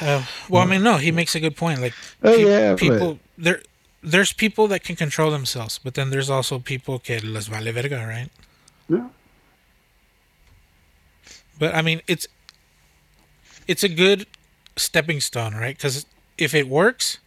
uh, 0.00 0.24
well, 0.48 0.62
I 0.62 0.66
mean, 0.66 0.82
no, 0.82 0.96
he 0.96 1.10
makes 1.12 1.34
a 1.34 1.40
good 1.40 1.56
point. 1.56 1.80
Like, 1.80 1.94
Oh, 2.22 2.36
pe- 2.36 2.44
yeah, 2.44 2.70
but- 2.72 2.78
people 2.80 3.18
there. 3.36 3.62
There's 4.00 4.32
people 4.32 4.68
that 4.68 4.84
can 4.84 4.94
control 4.94 5.32
themselves, 5.32 5.78
but 5.82 5.94
then 5.94 6.10
there's 6.10 6.30
also 6.30 6.60
people 6.60 7.00
que 7.00 7.18
les 7.18 7.48
vale 7.48 7.72
verga, 7.72 8.06
right? 8.06 8.30
Yeah. 8.88 9.08
But 11.58 11.74
I 11.74 11.82
mean, 11.82 12.00
it's 12.06 12.28
it's 13.66 13.82
a 13.82 13.88
good 13.88 14.26
stepping 14.76 15.20
stone, 15.20 15.54
right? 15.54 15.76
Because 15.76 16.06
if 16.38 16.54
it 16.54 16.68
works, 16.68 17.18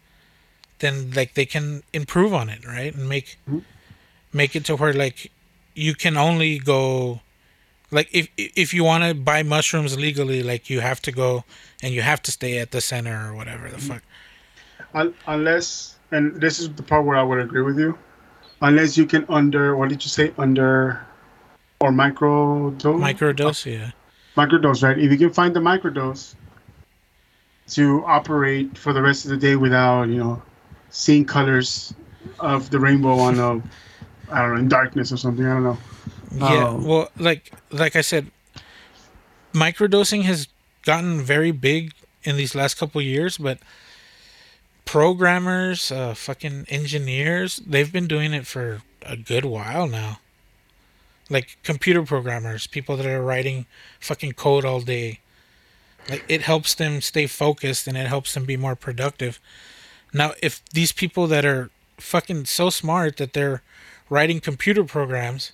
then 0.79 1.11
like 1.11 1.33
they 1.33 1.45
can 1.45 1.83
improve 1.91 2.33
on 2.33 2.49
it, 2.49 2.65
right, 2.65 2.95
and 2.95 3.09
make 3.09 3.37
make 4.31 4.55
it 4.55 4.63
to 4.65 4.77
where 4.77 4.93
like 4.93 5.29
you 5.75 5.95
can 5.95 6.17
only 6.17 6.59
go 6.59 7.21
like 7.91 8.09
if 8.13 8.29
if 8.37 8.73
you 8.73 8.83
want 8.83 9.03
to 9.03 9.13
buy 9.13 9.43
mushrooms 9.43 9.97
legally, 9.97 10.43
like 10.43 10.69
you 10.69 10.79
have 10.79 11.01
to 11.03 11.11
go 11.11 11.43
and 11.83 11.93
you 11.93 12.01
have 12.01 12.21
to 12.23 12.31
stay 12.31 12.57
at 12.57 12.71
the 12.71 12.81
center 12.81 13.29
or 13.29 13.35
whatever 13.35 13.69
the 13.69 13.77
fuck. 13.77 14.01
Unless, 15.27 15.97
and 16.11 16.39
this 16.41 16.59
is 16.59 16.69
the 16.73 16.83
part 16.83 17.05
where 17.05 17.17
I 17.17 17.23
would 17.23 17.39
agree 17.39 17.61
with 17.61 17.79
you, 17.79 17.97
unless 18.61 18.97
you 18.97 19.05
can 19.05 19.25
under, 19.29 19.75
what 19.75 19.89
did 19.89 20.03
you 20.03 20.09
say, 20.09 20.33
under 20.37 21.05
or 21.79 21.91
micro 21.91 22.71
dose? 22.71 23.01
Microdose, 23.01 23.65
yeah. 23.65 23.91
microdose, 24.35 24.83
right? 24.83 24.97
If 24.97 25.11
you 25.11 25.17
can 25.17 25.31
find 25.31 25.55
the 25.55 25.59
microdose 25.59 26.35
to 27.69 28.03
operate 28.05 28.77
for 28.77 28.93
the 28.93 29.01
rest 29.01 29.25
of 29.25 29.31
the 29.31 29.37
day 29.37 29.55
without, 29.55 30.09
you 30.09 30.17
know, 30.17 30.41
seeing 30.89 31.25
colors 31.25 31.93
of 32.39 32.69
the 32.69 32.79
rainbow 32.79 33.17
on 33.17 33.39
a, 33.39 33.61
I 34.31 34.41
don't 34.41 34.53
know, 34.55 34.59
in 34.59 34.67
darkness 34.69 35.11
or 35.11 35.17
something. 35.17 35.45
I 35.45 35.53
don't 35.53 35.63
know. 35.63 35.77
Yeah, 36.33 36.67
Um, 36.69 36.85
well, 36.85 37.09
like 37.17 37.51
like 37.71 37.95
I 37.95 38.01
said, 38.01 38.31
microdosing 39.53 40.23
has 40.23 40.47
gotten 40.83 41.21
very 41.21 41.51
big 41.51 41.93
in 42.23 42.37
these 42.37 42.55
last 42.55 42.75
couple 42.75 43.01
years, 43.01 43.37
but 43.37 43.59
programmers, 44.85 45.91
uh, 45.91 46.13
fucking 46.13 46.65
engineers, 46.69 47.57
they've 47.65 47.91
been 47.91 48.07
doing 48.07 48.33
it 48.33 48.45
for 48.47 48.81
a 49.03 49.17
good 49.17 49.45
while 49.45 49.87
now. 49.87 50.19
Like 51.29 51.57
computer 51.63 52.03
programmers, 52.03 52.67
people 52.67 52.97
that 52.97 53.05
are 53.05 53.21
writing 53.21 53.65
fucking 53.99 54.33
code 54.33 54.65
all 54.65 54.81
day. 54.81 55.19
Like 56.09 56.25
it 56.27 56.41
helps 56.41 56.73
them 56.73 56.99
stay 57.01 57.27
focused 57.27 57.87
and 57.87 57.95
it 57.95 58.07
helps 58.07 58.33
them 58.33 58.45
be 58.45 58.57
more 58.57 58.75
productive. 58.75 59.39
Now, 60.13 60.33
if 60.41 60.63
these 60.73 60.91
people 60.91 61.27
that 61.27 61.45
are 61.45 61.69
fucking 61.97 62.45
so 62.45 62.69
smart 62.69 63.17
that 63.17 63.33
they're 63.33 63.61
writing 64.11 64.41
computer 64.41 64.83
programs, 64.83 65.53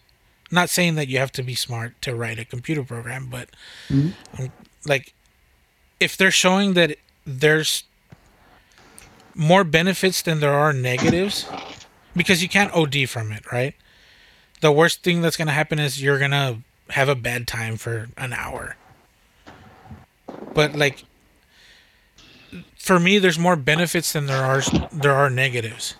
not 0.52 0.68
saying 0.68 0.96
that 0.96 1.08
you 1.08 1.20
have 1.20 1.32
to 1.32 1.44
be 1.44 1.54
smart 1.54 2.02
to 2.02 2.16
write 2.16 2.40
a 2.40 2.44
computer 2.44 2.84
program, 2.84 3.28
but 3.30 3.50
um, 4.40 4.52
like 4.86 5.14
if 6.00 6.18
they're 6.18 6.32
showing 6.32 6.74
that 6.74 6.98
there's 7.24 7.84
more 9.36 9.64
benefits 9.64 10.24
than 10.24 10.40
there 10.40 10.54
are 10.56 10.74
negatives, 10.74 11.46
because 12.16 12.42
you 12.42 12.50
can't 12.50 12.74
OD 12.74 13.08
from 13.08 13.32
it, 13.32 13.50
right? 13.52 13.76
The 14.62 14.72
worst 14.72 15.04
thing 15.04 15.22
that's 15.22 15.38
gonna 15.38 15.52
happen 15.52 15.78
is 15.78 16.02
you're 16.02 16.18
gonna 16.18 16.64
have 16.90 17.10
a 17.10 17.16
bad 17.16 17.48
time 17.48 17.78
for 17.78 18.10
an 18.18 18.34
hour. 18.34 18.76
But 20.56 20.74
like 20.76 21.06
for 22.76 23.00
me 23.00 23.20
there's 23.20 23.38
more 23.38 23.56
benefits 23.56 24.14
than 24.14 24.26
there 24.26 24.44
are 24.44 24.62
there 24.92 25.14
are 25.14 25.30
negatives. 25.30 25.94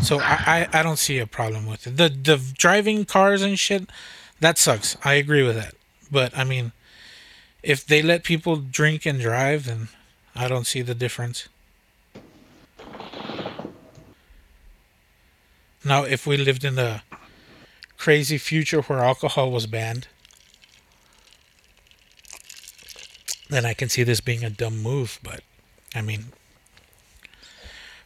So 0.00 0.18
I, 0.18 0.68
I, 0.72 0.80
I 0.80 0.82
don't 0.82 0.98
see 0.98 1.18
a 1.18 1.26
problem 1.26 1.66
with 1.66 1.86
it. 1.86 1.96
The 1.96 2.08
the 2.08 2.40
driving 2.56 3.04
cars 3.04 3.42
and 3.42 3.58
shit, 3.58 3.88
that 4.40 4.58
sucks. 4.58 4.96
I 5.04 5.14
agree 5.14 5.42
with 5.42 5.56
that. 5.56 5.74
But 6.10 6.36
I 6.36 6.44
mean, 6.44 6.72
if 7.62 7.86
they 7.86 8.02
let 8.02 8.24
people 8.24 8.56
drink 8.56 9.06
and 9.06 9.20
drive, 9.20 9.66
then 9.66 9.88
I 10.34 10.48
don't 10.48 10.66
see 10.66 10.82
the 10.82 10.94
difference. 10.94 11.48
Now, 15.84 16.04
if 16.04 16.26
we 16.26 16.36
lived 16.36 16.64
in 16.64 16.78
a 16.78 17.02
crazy 17.98 18.38
future 18.38 18.82
where 18.82 19.00
alcohol 19.00 19.50
was 19.50 19.66
banned, 19.66 20.06
then 23.50 23.64
I 23.64 23.74
can 23.74 23.88
see 23.88 24.02
this 24.02 24.20
being 24.20 24.44
a 24.44 24.50
dumb 24.50 24.82
move. 24.82 25.18
But 25.22 25.42
I 25.94 26.02
mean, 26.02 26.32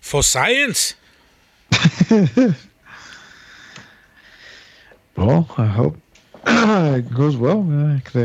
for 0.01 0.23
science. 0.23 0.95
Well, 5.17 5.49
I 5.57 5.67
hope 5.67 5.97
it 6.47 7.15
goes 7.15 7.37
well. 7.37 7.63
'cause 8.05 8.17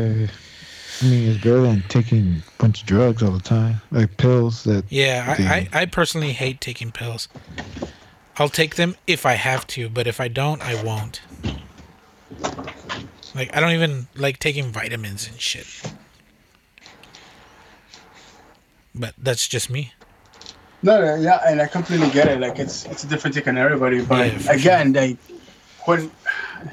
I, 1.00 1.04
mean, 1.04 1.28
it's 1.28 1.42
better 1.42 1.62
than 1.62 1.82
taking 1.88 2.42
a 2.46 2.62
bunch 2.62 2.82
of 2.82 2.86
drugs 2.86 3.22
all 3.22 3.32
the 3.32 3.40
time, 3.40 3.80
like 3.90 4.16
pills. 4.18 4.64
That 4.64 4.84
Yeah, 4.90 5.34
I, 5.38 5.68
I 5.72 5.86
personally 5.86 6.32
hate 6.32 6.60
taking 6.60 6.92
pills. 6.92 7.28
I'll 8.36 8.48
take 8.50 8.76
them 8.76 8.94
if 9.06 9.26
I 9.26 9.34
have 9.34 9.66
to, 9.68 9.88
but 9.88 10.06
if 10.06 10.20
I 10.20 10.28
don't, 10.28 10.62
I 10.62 10.74
won't. 10.74 11.22
Like, 13.34 13.54
I 13.56 13.60
don't 13.60 13.72
even 13.72 14.08
like 14.14 14.38
taking 14.38 14.70
vitamins 14.70 15.26
and 15.26 15.40
shit. 15.40 15.66
But 18.94 19.14
that's 19.16 19.48
just 19.48 19.70
me. 19.70 19.92
No, 20.82 21.14
yeah, 21.16 21.40
and 21.46 21.60
I 21.62 21.66
completely 21.66 22.10
get 22.10 22.28
it. 22.28 22.40
Like 22.40 22.58
it's 22.58 22.86
it's 22.86 23.04
a 23.04 23.06
different 23.06 23.34
take 23.36 23.46
on 23.46 23.56
everybody, 23.56 24.04
but 24.04 24.32
Yeah, 24.32 24.52
again, 24.52 24.92
like 24.92 25.16
when 25.84 26.10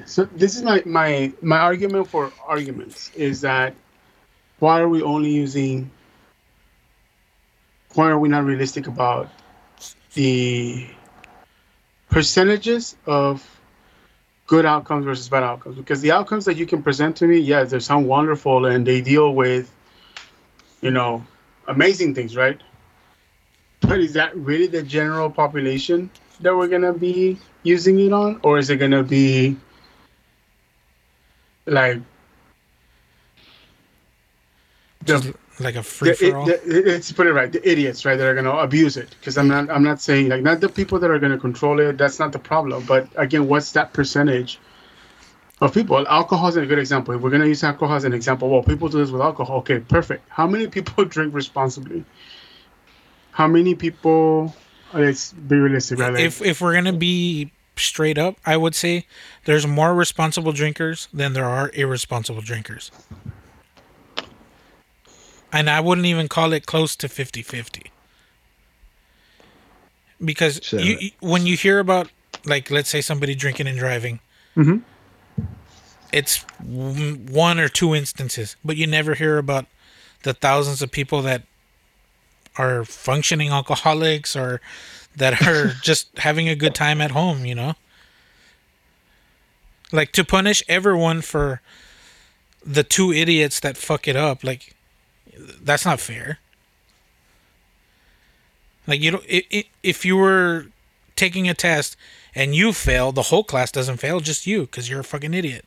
so 0.06 0.26
this 0.26 0.56
is 0.56 0.64
my 0.64 0.81
my 0.86 1.31
my 1.41 1.57
argument 1.60 2.07
for 2.07 2.31
arguments 2.45 3.11
is 3.15 3.41
that 3.41 3.76
why 4.60 4.80
are 4.80 4.90
we 4.90 5.02
only 5.02 5.31
using 5.31 5.90
why 7.94 8.10
are 8.10 8.19
we 8.19 8.30
not 8.30 8.45
realistic 8.45 8.88
about 8.88 9.30
the 10.14 10.88
percentages 12.10 12.95
of 13.06 13.44
good 14.48 14.65
outcomes 14.65 15.06
versus 15.06 15.30
bad 15.30 15.44
outcomes 15.44 15.76
because 15.77 16.02
the 16.02 16.11
outcomes 16.11 16.45
that 16.45 16.57
you 16.57 16.65
can 16.65 16.81
present 16.81 17.15
to 17.18 17.27
me 17.27 17.38
yes 17.38 17.72
they 17.72 17.80
sound 17.80 18.07
wonderful 18.07 18.65
and 18.65 18.86
they 18.86 19.02
deal 19.02 19.34
with 19.34 19.72
you 20.81 20.91
know 20.91 21.23
amazing 21.68 22.15
things 22.15 22.36
right 22.36 22.60
but 23.81 23.99
is 23.99 24.14
that 24.14 24.35
really 24.35 24.68
the 24.68 24.84
general 24.84 25.30
population 25.30 26.10
that 26.41 26.56
we're 26.56 26.68
gonna 26.68 26.93
be 26.93 27.38
using 27.64 27.99
it 27.99 28.14
on, 28.14 28.39
or 28.43 28.57
is 28.57 28.69
it 28.69 28.77
gonna 28.77 29.03
be 29.03 29.57
like 31.65 31.99
Just 35.06 35.26
the, 35.26 35.34
like 35.60 35.76
a 35.76 35.84
free 35.84 36.14
for 36.14 36.35
all. 36.35 36.45
let's 36.45 37.11
put 37.11 37.27
it 37.27 37.34
right, 37.34 37.51
the 37.51 37.68
idiots, 37.69 38.06
right, 38.06 38.15
that 38.15 38.26
are 38.26 38.35
gonna 38.35 38.56
abuse 38.57 38.97
it? 38.97 39.10
Because 39.19 39.38
I'm 39.38 39.47
not, 39.47 39.69
I'm 39.69 39.84
not 39.84 40.01
saying 40.01 40.30
like 40.30 40.41
not 40.41 40.60
the 40.60 40.69
people 40.69 40.99
that 40.99 41.10
are 41.10 41.19
gonna 41.19 41.38
control 41.38 41.80
it. 41.80 41.97
That's 41.97 42.19
not 42.19 42.31
the 42.31 42.39
problem. 42.39 42.84
But 42.85 43.07
again, 43.15 43.47
what's 43.47 43.72
that 43.73 43.93
percentage 43.93 44.60
of 45.61 45.73
people? 45.73 46.06
Alcohol 46.07 46.49
is 46.49 46.57
a 46.57 46.65
good 46.65 46.80
example. 46.80 47.15
If 47.15 47.22
we're 47.22 47.30
gonna 47.30 47.45
use 47.47 47.64
alcohol 47.64 47.95
as 47.95 48.03
an 48.03 48.14
example, 48.14 48.49
well, 48.49 48.64
people 48.64 48.89
do 48.89 48.97
this 48.97 49.11
with 49.11 49.22
alcohol. 49.22 49.57
Okay, 49.60 49.80
perfect. 49.80 50.27
How 50.30 50.47
many 50.47 50.68
people 50.68 51.06
drink 51.15 51.34
responsibly? 51.34 52.03
How 53.31 53.47
many 53.47 53.76
people? 53.76 54.56
Let's 54.93 55.34
be 55.34 55.56
realistic, 55.56 55.99
right? 55.99 56.14
Like, 56.14 56.23
if 56.23 56.41
if 56.41 56.61
we're 56.61 56.73
gonna 56.73 56.93
be 56.93 57.51
straight 57.77 58.18
up, 58.18 58.35
I 58.45 58.57
would 58.57 58.76
say 58.76 59.06
there's 59.45 59.65
more 59.68 59.93
responsible 59.95 60.51
drinkers 60.51 61.07
than 61.14 61.34
there 61.34 61.45
are 61.45 61.72
irresponsible 61.73 62.41
drinkers. 62.41 62.91
And 65.51 65.69
I 65.69 65.80
wouldn't 65.80 66.06
even 66.06 66.27
call 66.27 66.53
it 66.53 66.65
close 66.68 66.95
to 66.97 67.07
50-50. 67.07 67.88
Because 70.23 70.60
So- 70.65 70.77
you, 70.77 70.97
you- 70.99 71.11
when 71.22 71.45
you 71.45 71.56
hear 71.56 71.80
about 71.80 72.10
like 72.45 72.69
let's 72.72 72.89
say 72.89 73.01
somebody 73.01 73.35
drinking 73.35 73.68
and 73.68 73.77
driving, 73.77 74.19
Mhm. 74.56 74.81
it's 76.11 76.45
one 76.60 77.60
or 77.60 77.69
two 77.69 77.95
instances, 77.95 78.56
but 78.64 78.76
you 78.77 78.88
never 78.88 79.14
hear 79.15 79.38
about 79.38 79.65
the 80.23 80.34
thousands 80.34 80.81
of 80.81 80.91
people 80.91 81.22
that 81.23 81.43
are 82.60 82.84
functioning 82.84 83.49
alcoholics 83.49 84.36
or 84.36 84.60
that 85.15 85.41
are 85.48 85.68
just 85.81 86.15
having 86.19 86.49
a 86.49 86.56
good 86.56 86.76
time 86.76 87.02
at 87.02 87.11
home, 87.11 87.45
you 87.45 87.56
know? 87.56 87.73
Like 89.91 90.11
to 90.11 90.23
punish 90.23 90.61
everyone 90.68 91.22
for 91.22 91.61
the 92.64 92.84
two 92.84 93.11
idiots 93.11 93.60
that 93.61 93.77
fuck 93.77 94.07
it 94.07 94.15
up, 94.15 94.44
like 94.44 94.76
that's 95.61 95.86
not 95.86 95.99
fair. 95.99 96.40
Like 98.86 99.02
you 99.02 99.19
i 99.31 99.65
if 99.81 100.06
you 100.06 100.18
were 100.18 100.68
taking 101.15 101.49
a 101.49 101.53
test 101.53 101.95
and 102.36 102.53
you 102.53 102.73
fail, 102.73 103.11
the 103.11 103.23
whole 103.23 103.44
class 103.44 103.72
doesn't 103.72 103.98
fail, 103.98 104.19
just 104.19 104.45
you 104.45 104.68
cuz 104.68 104.90
you're 104.90 104.99
a 104.99 105.03
fucking 105.03 105.34
idiot. 105.34 105.65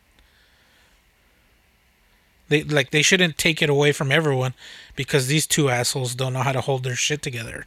They 2.53 2.63
like 2.65 2.91
they 2.91 3.01
shouldn't 3.01 3.39
take 3.39 3.63
it 3.63 3.71
away 3.71 3.93
from 3.93 4.13
everyone 4.13 4.53
because 4.95 5.27
these 5.27 5.47
two 5.47 5.71
assholes 5.71 6.15
don't 6.15 6.35
know 6.35 6.43
how 6.43 6.53
to 6.53 6.61
hold 6.61 6.85
their 6.85 6.95
shit 6.95 7.23
together. 7.23 7.65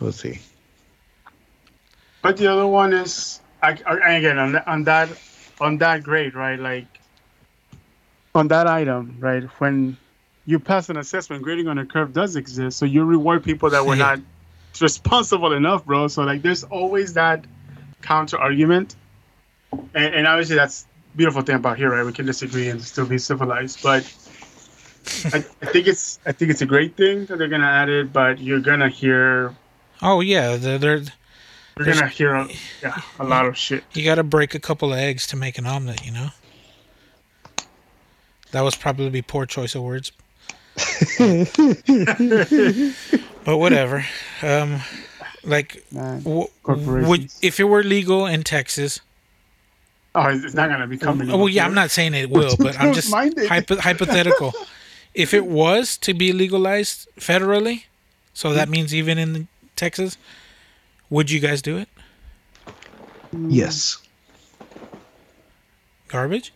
We'll 0.00 0.10
see. 0.10 0.40
But 2.22 2.38
the 2.38 2.48
other 2.48 2.66
one 2.66 2.92
is, 2.92 3.40
I, 3.62 3.78
I, 3.86 4.14
again, 4.14 4.36
on, 4.36 4.50
that- 4.52 4.66
on 4.66 4.82
that, 4.84 5.08
on 5.60 5.78
that 5.78 6.02
grade, 6.02 6.34
right? 6.34 6.58
Like, 6.58 6.86
on 8.34 8.48
that 8.48 8.66
item, 8.66 9.16
right? 9.20 9.44
When 9.60 9.96
you 10.44 10.58
pass 10.58 10.88
an 10.88 10.96
assessment, 10.96 11.44
grading 11.44 11.68
on 11.68 11.78
a 11.78 11.86
curve 11.86 12.12
does 12.12 12.34
exist. 12.34 12.78
So 12.78 12.84
you 12.84 13.04
reward 13.04 13.44
people 13.44 13.70
that 13.70 13.86
were 13.86 13.94
Yeah. 13.94 14.16
not 14.16 14.20
responsible 14.80 15.52
enough, 15.52 15.86
bro. 15.86 16.08
So 16.08 16.24
like, 16.24 16.42
there's 16.42 16.64
always 16.64 17.14
that 17.14 17.44
counter 18.02 18.38
argument, 18.38 18.96
and, 19.72 20.14
and 20.14 20.26
obviously 20.26 20.56
that's 20.56 20.86
beautiful 21.14 21.42
thing 21.42 21.56
about 21.56 21.76
here, 21.76 21.90
right? 21.90 22.04
We 22.04 22.12
can 22.12 22.26
disagree 22.26 22.68
and 22.68 22.82
still 22.82 23.06
be 23.06 23.18
civilized, 23.18 23.82
but. 23.82 24.12
I, 25.26 25.36
I 25.62 25.66
think 25.66 25.86
it's 25.86 26.18
I 26.26 26.32
think 26.32 26.50
it's 26.50 26.62
a 26.62 26.66
great 26.66 26.96
thing 26.96 27.26
that 27.26 27.38
they're 27.38 27.46
gonna 27.46 27.64
add 27.64 27.88
it, 27.88 28.12
but 28.12 28.40
you're 28.40 28.58
gonna 28.58 28.88
hear 28.88 29.54
Oh 30.02 30.20
yeah, 30.20 30.56
they're, 30.56 30.78
they're 30.78 31.02
you're 31.78 31.86
gonna 31.86 32.08
hear 32.08 32.34
a, 32.34 32.48
yeah, 32.82 33.00
a 33.18 33.24
lot 33.24 33.46
of 33.46 33.56
shit. 33.56 33.84
you 33.92 34.04
got 34.04 34.16
to 34.16 34.22
break 34.22 34.54
a 34.54 34.58
couple 34.58 34.92
of 34.92 34.98
eggs 34.98 35.26
to 35.28 35.36
make 35.36 35.58
an 35.58 35.66
omelet, 35.66 36.04
you 36.04 36.12
know. 36.12 36.28
That 38.52 38.62
was 38.62 38.74
probably 38.74 39.22
poor 39.22 39.46
choice 39.46 39.74
of 39.74 39.82
words. 39.82 40.12
but 43.44 43.56
whatever. 43.58 44.06
Um, 44.42 44.80
like, 45.44 45.84
w- 45.92 46.48
would 46.64 47.30
if 47.42 47.60
it 47.60 47.64
were 47.64 47.82
legal 47.82 48.26
in 48.26 48.42
Texas? 48.42 49.00
Oh, 50.16 50.28
it's 50.28 50.54
not 50.54 50.70
gonna 50.70 50.86
be 50.86 50.96
coming. 50.96 51.30
Oh, 51.30 51.36
well, 51.36 51.48
yeah, 51.48 51.66
I'm 51.66 51.74
not 51.74 51.90
saying 51.90 52.14
it 52.14 52.30
will, 52.30 52.56
but 52.56 52.80
I'm 52.80 52.94
just 52.94 53.10
Close-minded. 53.10 53.48
hypo- 53.48 53.76
hypothetical. 53.76 54.52
If 55.14 55.32
it 55.32 55.46
was 55.46 55.96
to 55.98 56.12
be 56.12 56.30
legalized 56.34 57.08
federally, 57.18 57.84
so 58.34 58.52
that 58.52 58.64
mm-hmm. 58.64 58.70
means 58.70 58.94
even 58.94 59.16
in 59.16 59.48
Texas, 59.74 60.18
would 61.08 61.30
you 61.30 61.40
guys 61.40 61.62
do 61.62 61.78
it? 61.78 61.88
Yes. 63.32 63.96
Garbage? 66.08 66.52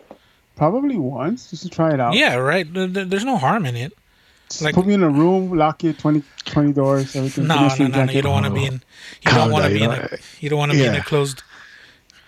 Probably 0.57 0.99
once, 0.99 1.49
just 1.49 1.63
to 1.63 1.71
try 1.71 1.95
it 1.95 2.01
out. 2.01 2.13
Yeah, 2.13 2.35
right. 2.35 2.71
There- 2.71 2.87
there- 2.87 3.07
There's 3.07 3.25
no 3.25 3.39
harm 3.39 3.65
in 3.65 3.77
it. 3.77 3.95
Just 4.51 4.61
like- 4.61 4.75
put 4.75 4.87
me 4.87 4.93
in 4.93 5.03
a 5.03 5.09
room, 5.09 5.57
lock 5.57 5.83
it, 5.85 5.99
20, 5.99 6.23
20 6.45 6.73
doors, 6.73 7.17
everything. 7.17 7.47
No, 7.47 7.67
no, 7.67 7.87
no, 7.87 8.05
no. 8.05 8.13
You 8.13 8.21
don't 8.21 8.33
want 8.33 8.45
to 8.45 8.53
be 8.53 8.67
in. 8.67 8.83
You 9.23 9.33
don't 9.33 9.51
want 9.51 9.65
to 9.65 9.71
be 9.71 9.83
in 9.83 9.91
a. 9.91 10.19
You 10.41 10.51
don't 10.51 10.59
want 10.59 10.73
to 10.73 10.77
be 10.77 10.85
in 10.85 10.95
a 10.95 11.03
closed. 11.03 11.43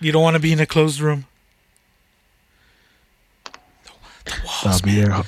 You 0.03 0.11
don't 0.11 0.21
want 0.21 0.35
to 0.35 0.41
be 0.41 0.51
in 0.51 0.59
a 0.59 0.65
closed 0.65 0.99
room. 0.99 1.25
I'll 4.65 4.79
be 4.81 4.95
there. 5.01 5.13
I'll 5.13 5.23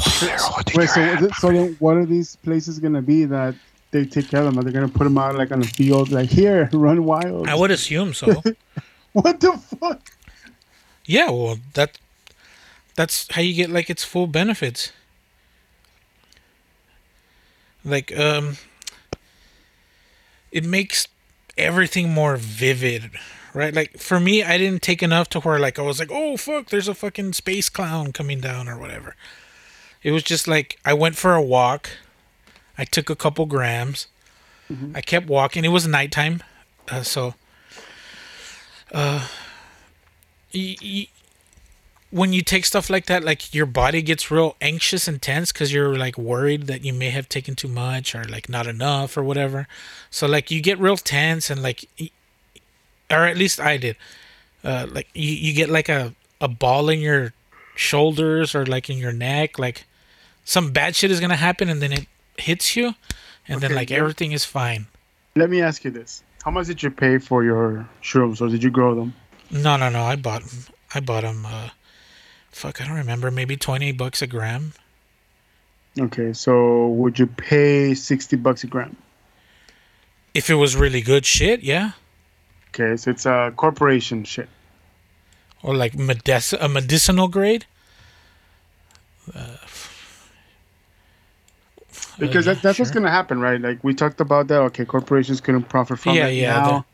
be 0.00 0.26
there 0.26 0.36
holding 0.38 0.78
Wait, 0.78 0.88
so, 0.88 1.00
hand. 1.00 1.30
so 1.38 1.52
then 1.52 1.76
what 1.78 1.96
are 1.96 2.04
these 2.06 2.34
places 2.36 2.78
gonna 2.80 3.02
be 3.02 3.24
that 3.24 3.54
they 3.92 4.04
take 4.04 4.28
care 4.28 4.40
of 4.40 4.46
them? 4.46 4.58
Are 4.58 4.62
they 4.64 4.72
gonna 4.72 4.88
put 4.88 5.04
them 5.04 5.16
out 5.16 5.36
like 5.36 5.52
on 5.52 5.60
the 5.60 5.66
field, 5.66 6.10
like 6.10 6.28
here, 6.28 6.68
run 6.72 7.04
wild? 7.04 7.48
I 7.48 7.54
would 7.54 7.70
assume 7.70 8.14
so. 8.14 8.42
What 9.12 9.40
the 9.40 9.52
fuck? 9.52 10.02
yeah, 11.06 11.30
well, 11.30 11.56
that. 11.72 11.96
That's 12.96 13.28
how 13.32 13.40
you 13.40 13.54
get 13.54 13.70
like 13.70 13.88
its 13.88 14.04
full 14.04 14.26
benefits. 14.26 14.92
Like 17.84 18.16
um. 18.18 18.56
It 20.52 20.64
makes 20.64 21.08
everything 21.56 22.10
more 22.10 22.36
vivid, 22.36 23.10
right? 23.56 23.74
Like 23.74 23.98
for 23.98 24.20
me, 24.20 24.42
I 24.42 24.58
didn't 24.58 24.82
take 24.82 25.02
enough 25.02 25.28
to 25.30 25.40
where 25.40 25.58
like 25.58 25.78
I 25.78 25.82
was 25.82 25.98
like, 25.98 26.10
oh 26.12 26.36
fuck, 26.36 26.68
there's 26.68 26.88
a 26.88 26.94
fucking 26.94 27.32
space 27.32 27.68
clown 27.68 28.12
coming 28.12 28.40
down 28.40 28.68
or 28.68 28.78
whatever. 28.78 29.16
It 30.02 30.12
was 30.12 30.22
just 30.22 30.46
like 30.46 30.78
I 30.84 30.92
went 30.92 31.16
for 31.16 31.34
a 31.34 31.42
walk. 31.42 31.90
I 32.78 32.84
took 32.84 33.08
a 33.10 33.16
couple 33.16 33.46
grams. 33.46 34.06
I 34.94 35.00
kept 35.00 35.28
walking. 35.28 35.64
It 35.64 35.68
was 35.68 35.86
nighttime, 35.86 36.42
uh, 36.90 37.02
so. 37.02 37.34
Uh, 38.92 39.26
y- 40.54 40.76
y- 40.82 41.08
when 42.10 42.32
you 42.32 42.42
take 42.42 42.64
stuff 42.64 42.88
like 42.90 43.06
that, 43.06 43.24
like 43.24 43.54
your 43.54 43.66
body 43.66 44.00
gets 44.02 44.30
real 44.30 44.56
anxious 44.60 45.06
and 45.08 45.20
tense 45.20 45.52
because 45.52 45.72
you're 45.72 45.96
like 45.96 46.16
worried 46.18 46.66
that 46.66 46.84
you 46.84 46.92
may 46.92 47.10
have 47.10 47.28
taken 47.28 47.54
too 47.54 47.68
much 47.68 48.14
or 48.14 48.24
like 48.24 48.48
not 48.48 48.66
enough 48.66 49.16
or 49.16 49.22
whatever. 49.22 49.66
So 50.10 50.26
like 50.26 50.50
you 50.50 50.60
get 50.60 50.78
real 50.78 50.96
tense 50.96 51.50
and 51.50 51.62
like, 51.62 51.88
or 53.10 53.24
at 53.24 53.36
least 53.36 53.60
I 53.60 53.76
did. 53.76 53.96
Uh, 54.64 54.86
like 54.90 55.08
you, 55.14 55.32
you 55.32 55.52
get 55.52 55.68
like 55.68 55.88
a 55.88 56.14
a 56.40 56.48
ball 56.48 56.88
in 56.88 57.00
your 57.00 57.32
shoulders 57.74 58.54
or 58.54 58.66
like 58.66 58.90
in 58.90 58.98
your 58.98 59.12
neck, 59.12 59.58
like 59.58 59.84
some 60.44 60.72
bad 60.72 60.96
shit 60.96 61.10
is 61.10 61.20
gonna 61.20 61.36
happen 61.36 61.68
and 61.68 61.80
then 61.80 61.92
it 61.92 62.06
hits 62.38 62.76
you, 62.76 62.94
and 63.48 63.60
then 63.60 63.74
like 63.74 63.90
yeah. 63.90 63.98
everything 63.98 64.32
is 64.32 64.44
fine. 64.44 64.86
Let 65.34 65.50
me 65.50 65.60
ask 65.60 65.84
you 65.84 65.90
this: 65.90 66.22
How 66.44 66.50
much 66.50 66.66
did 66.66 66.82
you 66.82 66.90
pay 66.90 67.18
for 67.18 67.44
your 67.44 67.88
shrooms, 68.02 68.40
or 68.40 68.48
did 68.48 68.62
you 68.62 68.70
grow 68.70 68.94
them? 68.94 69.14
No, 69.50 69.76
no, 69.76 69.88
no. 69.88 70.02
I 70.02 70.16
bought 70.16 70.42
them. 70.42 70.64
I 70.94 71.00
bought 71.00 71.22
them. 71.22 71.46
Uh, 71.46 71.70
fuck, 72.50 72.80
I 72.80 72.86
don't 72.86 72.96
remember. 72.96 73.30
Maybe 73.30 73.56
twenty 73.56 73.92
bucks 73.92 74.22
a 74.22 74.26
gram. 74.26 74.72
Okay, 75.98 76.32
so 76.32 76.88
would 76.88 77.18
you 77.18 77.26
pay 77.26 77.94
sixty 77.94 78.36
bucks 78.36 78.64
a 78.64 78.66
gram? 78.66 78.96
If 80.34 80.50
it 80.50 80.54
was 80.54 80.76
really 80.76 81.00
good 81.00 81.24
shit, 81.24 81.62
yeah. 81.62 81.92
Okay, 82.70 82.96
so 82.96 83.10
it's 83.10 83.26
a 83.26 83.52
corporation 83.56 84.24
shit. 84.24 84.48
Or 85.62 85.74
like 85.74 85.94
medic- 85.94 86.60
a 86.60 86.68
medicinal 86.68 87.28
grade. 87.28 87.64
Because 92.18 92.46
Uh, 92.46 92.54
that, 92.54 92.62
that's 92.62 92.78
what's 92.78 92.90
gonna 92.90 93.10
happen, 93.10 93.40
right? 93.40 93.60
Like 93.60 93.82
we 93.82 93.94
talked 93.94 94.20
about 94.20 94.48
that. 94.48 94.60
Okay, 94.62 94.84
corporations 94.84 95.40
couldn't 95.40 95.64
profit 95.68 95.98
from 95.98 96.14
Yeah, 96.14 96.26
it. 96.28 96.34
yeah, 96.34 96.58
Now, 96.60 96.84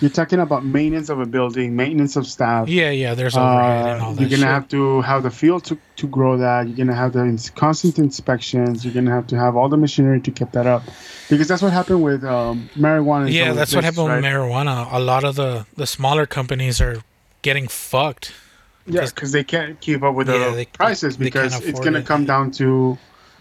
you're 0.00 0.10
talking 0.10 0.38
about 0.40 0.64
maintenance 0.64 1.08
of 1.08 1.18
a 1.20 1.26
building, 1.26 1.74
maintenance 1.74 2.14
of 2.16 2.26
staff. 2.26 2.68
Yeah, 2.68 2.90
yeah. 2.90 3.14
There's 3.14 3.36
overhead 3.36 3.86
and 3.86 4.00
Uh, 4.02 4.04
all 4.06 4.12
that. 4.14 4.20
you're 4.20 4.30
gonna 4.30 4.42
shit. 4.42 4.48
have 4.48 4.68
to 4.68 5.00
have 5.02 5.22
the 5.24 5.30
field 5.30 5.64
to, 5.64 5.78
to 5.96 6.06
grow 6.06 6.36
that. 6.38 6.68
You're 6.68 6.76
gonna 6.76 6.94
have 6.94 7.12
the 7.12 7.24
ins- 7.24 7.50
constant 7.50 7.98
inspections. 7.98 8.84
You're 8.84 8.94
gonna 8.94 9.10
have 9.10 9.26
to 9.28 9.36
have 9.38 9.56
all 9.56 9.68
the 9.68 9.76
machinery 9.76 10.20
to 10.20 10.30
keep 10.30 10.52
that 10.52 10.66
up, 10.66 10.82
because 11.28 11.48
that's 11.48 11.62
what 11.62 11.72
happened 11.72 12.02
with 12.02 12.24
um, 12.24 12.70
marijuana. 12.76 13.32
Yeah, 13.32 13.52
that's 13.52 13.74
what 13.74 13.84
happened 13.84 14.04
with 14.08 14.24
marijuana. 14.24 14.86
A 14.92 15.00
lot 15.00 15.24
of 15.24 15.34
the 15.36 15.66
the 15.76 15.86
smaller 15.86 16.26
companies 16.26 16.80
are 16.80 17.02
getting 17.42 17.66
fucked. 17.68 18.32
Yeah, 18.86 19.04
because 19.04 19.32
they 19.32 19.44
can't 19.44 19.78
keep 19.80 20.02
up 20.02 20.14
with 20.14 20.28
the 20.28 20.38
Yeah, 20.38 20.50
they- 20.50 20.64
prices 20.64 21.16
because 21.16 21.60
it's 21.60 21.80
gonna 21.80 21.98
it. 21.98 22.06
come 22.06 22.24
down 22.24 22.50
to 22.52 22.96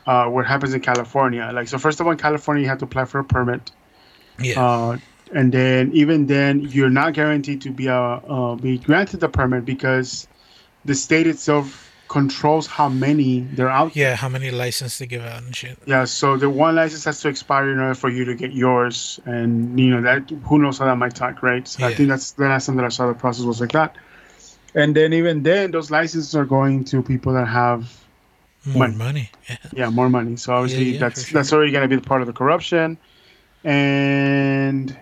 uh, 0.05 0.25
what 0.25 0.45
happens 0.45 0.73
in 0.73 0.81
California. 0.81 1.49
Like, 1.53 1.67
so 1.67 1.77
first 1.77 1.99
of 1.99 2.05
all, 2.05 2.11
in 2.13 2.17
California, 2.17 2.63
you 2.63 2.69
have 2.69 2.79
to 2.79 2.85
apply 2.85 3.05
for 3.05 3.19
a 3.19 3.23
permit. 3.23 3.71
Yeah. 4.39 4.61
Uh, 4.63 4.97
and 5.33 5.51
then 5.51 5.91
even 5.93 6.27
then, 6.27 6.61
you're 6.61 6.89
not 6.89 7.13
guaranteed 7.13 7.61
to 7.61 7.71
be 7.71 7.89
uh, 7.89 7.93
uh, 7.95 8.55
be 8.55 8.77
granted 8.77 9.19
the 9.19 9.29
permit 9.29 9.65
because 9.65 10.27
the 10.85 10.95
state 10.95 11.27
itself 11.27 11.83
controls 12.07 12.67
how 12.67 12.87
many 12.87 13.41
they're 13.41 13.69
out. 13.69 13.93
yeah. 13.93 14.15
How 14.15 14.29
many 14.29 14.49
licenses 14.49 14.97
they 14.99 15.05
give 15.07 15.23
out 15.23 15.43
and 15.43 15.53
shit. 15.53 15.77
Yeah, 15.85 16.05
so 16.05 16.37
the 16.37 16.49
one 16.49 16.75
license 16.75 17.03
has 17.03 17.19
to 17.21 17.27
expire 17.27 17.69
in 17.69 17.79
order 17.79 17.95
for 17.95 18.09
you 18.09 18.23
to 18.23 18.33
get 18.33 18.53
yours, 18.53 19.19
and 19.25 19.77
you 19.77 19.89
know 19.89 20.01
that 20.01 20.29
who 20.45 20.57
knows 20.59 20.77
how 20.77 20.85
that 20.85 20.95
might 20.95 21.15
talk, 21.15 21.43
right? 21.43 21.67
So 21.67 21.85
I 21.85 21.93
think 21.93 22.07
that's 22.07 22.31
the 22.31 22.45
last 22.45 22.67
time 22.67 22.77
that 22.77 22.85
I 22.85 22.89
saw 22.89 23.07
the 23.07 23.13
process 23.13 23.43
was 23.45 23.59
like 23.59 23.73
that. 23.73 23.95
And 24.73 24.95
then 24.95 25.11
even 25.11 25.43
then, 25.43 25.71
those 25.71 25.91
licenses 25.91 26.33
are 26.35 26.45
going 26.45 26.85
to 26.85 27.01
people 27.01 27.33
that 27.33 27.47
have 27.47 27.91
More 28.65 28.87
Money. 28.87 28.95
money. 28.97 29.31
Yeah. 29.49 29.57
yeah 29.73 29.89
more 29.89 30.09
money. 30.09 30.35
So 30.37 30.53
obviously 30.53 30.91
yeah, 30.91 30.99
that's 30.99 31.25
sure. 31.25 31.33
that's 31.37 31.51
already 31.51 31.71
going 31.71 31.89
to 31.89 31.93
be 31.93 32.01
part 32.01 32.21
of 32.21 32.27
the 32.27 32.33
corruption, 32.33 32.97
and 33.65 34.95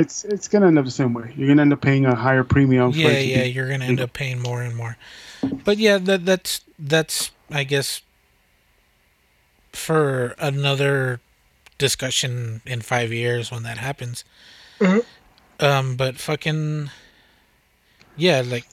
it's 0.00 0.24
it's 0.24 0.48
going 0.48 0.62
to 0.62 0.68
end 0.68 0.78
up 0.78 0.84
the 0.84 0.90
same 0.90 1.14
way. 1.14 1.32
You're 1.36 1.46
going 1.46 1.58
to 1.58 1.62
end 1.62 1.72
up 1.72 1.80
paying 1.80 2.06
a 2.06 2.14
higher 2.14 2.44
premium. 2.44 2.92
for 2.92 2.98
yeah, 2.98 3.08
it 3.08 3.26
yeah, 3.26 3.42
be- 3.44 3.50
you're 3.50 3.68
gonna 3.68 3.84
end 3.84 4.00
up 4.00 4.12
paying 4.12 4.40
more 4.40 4.62
and 4.62 4.76
more. 4.76 4.96
But 5.64 5.78
yeah, 5.78 5.98
that 5.98 6.24
that's 6.24 6.62
that's 6.78 7.30
I 7.50 7.64
guess 7.64 8.02
for 9.72 10.34
another 10.38 11.20
discussion 11.78 12.60
in 12.66 12.80
five 12.80 13.12
years 13.12 13.50
when 13.50 13.62
that 13.62 13.78
happens. 13.78 14.24
Um, 15.60 15.96
but 15.96 16.16
fucking 16.16 16.90
yeah, 18.16 18.42
like 18.44 18.66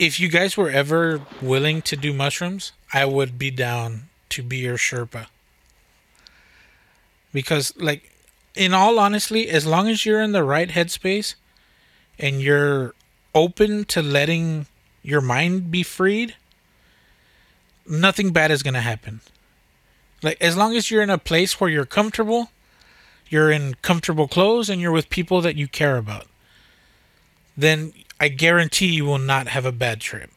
if 0.00 0.18
you 0.18 0.28
guys 0.28 0.56
were 0.56 0.70
ever 0.70 1.20
willing 1.42 1.82
to 1.82 1.94
do 1.94 2.12
mushrooms, 2.12 2.72
I 2.92 3.04
would 3.04 3.38
be 3.38 3.50
down 3.50 4.08
to 4.30 4.42
be 4.42 4.56
your 4.58 4.78
Sherpa. 4.78 5.26
Because, 7.32 7.76
like, 7.76 8.09
in 8.54 8.74
all 8.74 8.98
honesty, 8.98 9.48
as 9.48 9.66
long 9.66 9.88
as 9.88 10.04
you're 10.04 10.20
in 10.20 10.32
the 10.32 10.44
right 10.44 10.68
headspace 10.68 11.34
and 12.18 12.40
you're 12.40 12.94
open 13.34 13.84
to 13.84 14.02
letting 14.02 14.66
your 15.02 15.20
mind 15.20 15.70
be 15.70 15.82
freed, 15.82 16.34
nothing 17.86 18.32
bad 18.32 18.50
is 18.50 18.62
going 18.62 18.74
to 18.74 18.80
happen. 18.80 19.20
Like, 20.22 20.40
as 20.40 20.56
long 20.56 20.76
as 20.76 20.90
you're 20.90 21.02
in 21.02 21.10
a 21.10 21.18
place 21.18 21.60
where 21.60 21.70
you're 21.70 21.86
comfortable, 21.86 22.50
you're 23.28 23.50
in 23.50 23.74
comfortable 23.80 24.28
clothes, 24.28 24.68
and 24.68 24.80
you're 24.80 24.92
with 24.92 25.08
people 25.08 25.40
that 25.40 25.56
you 25.56 25.66
care 25.68 25.96
about, 25.96 26.26
then 27.56 27.92
I 28.18 28.28
guarantee 28.28 28.88
you 28.88 29.04
will 29.04 29.18
not 29.18 29.48
have 29.48 29.64
a 29.64 29.72
bad 29.72 30.00
trip. 30.00 30.30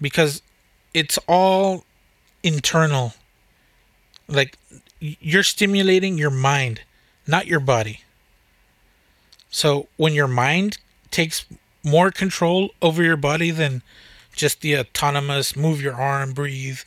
Because 0.00 0.40
it's 0.94 1.18
all 1.28 1.84
internal. 2.42 3.14
Like, 4.28 4.56
you're 5.00 5.42
stimulating 5.42 6.16
your 6.16 6.30
mind, 6.30 6.80
not 7.26 7.46
your 7.46 7.60
body. 7.60 8.02
So, 9.50 9.88
when 9.96 10.14
your 10.14 10.28
mind 10.28 10.78
takes 11.10 11.44
more 11.84 12.10
control 12.10 12.70
over 12.80 13.02
your 13.02 13.16
body 13.16 13.50
than 13.50 13.82
just 14.34 14.60
the 14.60 14.78
autonomous 14.78 15.54
move 15.56 15.82
your 15.82 15.94
arm, 15.94 16.32
breathe 16.32 16.80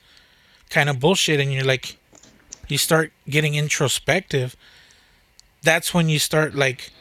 kind 0.70 0.90
of 0.90 1.00
bullshit, 1.00 1.40
and 1.40 1.54
you're 1.54 1.64
like, 1.64 1.98
you 2.68 2.78
start 2.78 3.12
getting 3.30 3.56
introspective, 3.56 4.56
that's 5.62 5.94
when 5.94 6.10
you 6.10 6.20
start 6.20 6.56
like, 6.56 6.92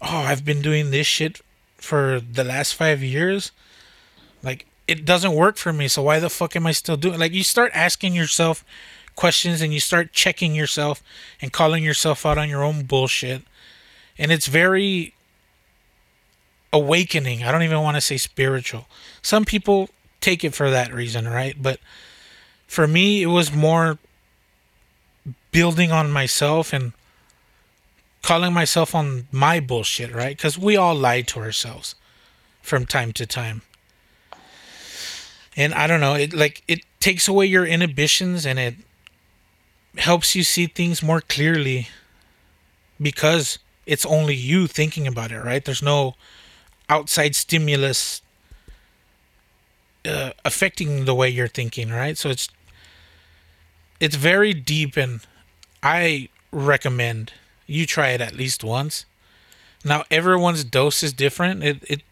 oh, 0.00 0.18
I've 0.18 0.44
been 0.44 0.62
doing 0.62 0.90
this 0.90 1.06
shit 1.06 1.40
for 1.76 2.20
the 2.20 2.44
last 2.44 2.74
five 2.74 3.02
years. 3.02 3.50
Like, 4.42 4.66
it 4.86 5.04
doesn't 5.04 5.34
work 5.34 5.56
for 5.56 5.72
me, 5.72 5.88
so 5.88 6.02
why 6.02 6.20
the 6.20 6.30
fuck 6.30 6.54
am 6.56 6.66
I 6.66 6.72
still 6.72 6.96
doing? 6.96 7.18
Like, 7.18 7.32
you 7.32 7.42
start 7.42 7.72
asking 7.74 8.14
yourself 8.14 8.64
questions 9.18 9.60
and 9.60 9.74
you 9.74 9.80
start 9.80 10.12
checking 10.12 10.54
yourself 10.54 11.02
and 11.42 11.52
calling 11.52 11.82
yourself 11.82 12.24
out 12.24 12.38
on 12.38 12.48
your 12.48 12.62
own 12.62 12.84
bullshit. 12.84 13.42
And 14.16 14.30
it's 14.30 14.46
very 14.46 15.12
awakening. 16.72 17.42
I 17.42 17.50
don't 17.50 17.64
even 17.64 17.82
want 17.82 17.96
to 17.96 18.00
say 18.00 18.16
spiritual. 18.16 18.86
Some 19.20 19.44
people 19.44 19.90
take 20.20 20.44
it 20.44 20.54
for 20.54 20.70
that 20.70 20.94
reason, 20.94 21.26
right? 21.26 21.60
But 21.60 21.80
for 22.68 22.86
me, 22.86 23.20
it 23.20 23.26
was 23.26 23.52
more 23.52 23.98
building 25.50 25.90
on 25.90 26.12
myself 26.12 26.72
and 26.72 26.92
calling 28.22 28.52
myself 28.52 28.94
on 28.94 29.26
my 29.32 29.58
bullshit, 29.58 30.14
right? 30.14 30.36
Because 30.36 30.56
we 30.56 30.76
all 30.76 30.94
lie 30.94 31.22
to 31.22 31.40
ourselves 31.40 31.96
from 32.62 32.86
time 32.86 33.10
to 33.14 33.26
time. 33.26 33.62
And 35.56 35.74
I 35.74 35.88
don't 35.88 36.00
know, 36.00 36.14
it 36.14 36.32
like 36.32 36.62
it 36.68 36.82
takes 37.00 37.26
away 37.26 37.46
your 37.46 37.66
inhibitions 37.66 38.46
and 38.46 38.60
it 38.60 38.76
helps 39.96 40.34
you 40.34 40.42
see 40.42 40.66
things 40.66 41.02
more 41.02 41.20
clearly 41.20 41.88
because 43.00 43.58
it's 43.86 44.04
only 44.04 44.34
you 44.34 44.66
thinking 44.66 45.06
about 45.06 45.32
it, 45.32 45.38
right? 45.42 45.64
There's 45.64 45.82
no 45.82 46.14
outside 46.88 47.34
stimulus 47.34 48.22
uh, 50.04 50.30
affecting 50.44 51.04
the 51.04 51.14
way 51.14 51.28
you're 51.28 51.48
thinking, 51.48 51.90
right? 51.90 52.16
So 52.16 52.30
it's 52.30 52.48
it's 54.00 54.16
very 54.16 54.54
deep, 54.54 54.96
and 54.96 55.20
I 55.82 56.28
recommend 56.50 57.32
you 57.66 57.86
try 57.86 58.08
it 58.10 58.20
at 58.20 58.34
least 58.34 58.64
once. 58.64 59.04
Now 59.84 60.04
everyone's 60.10 60.64
dose 60.64 61.02
is 61.02 61.12
different. 61.12 61.64
It 61.64 61.84
it 61.88 62.02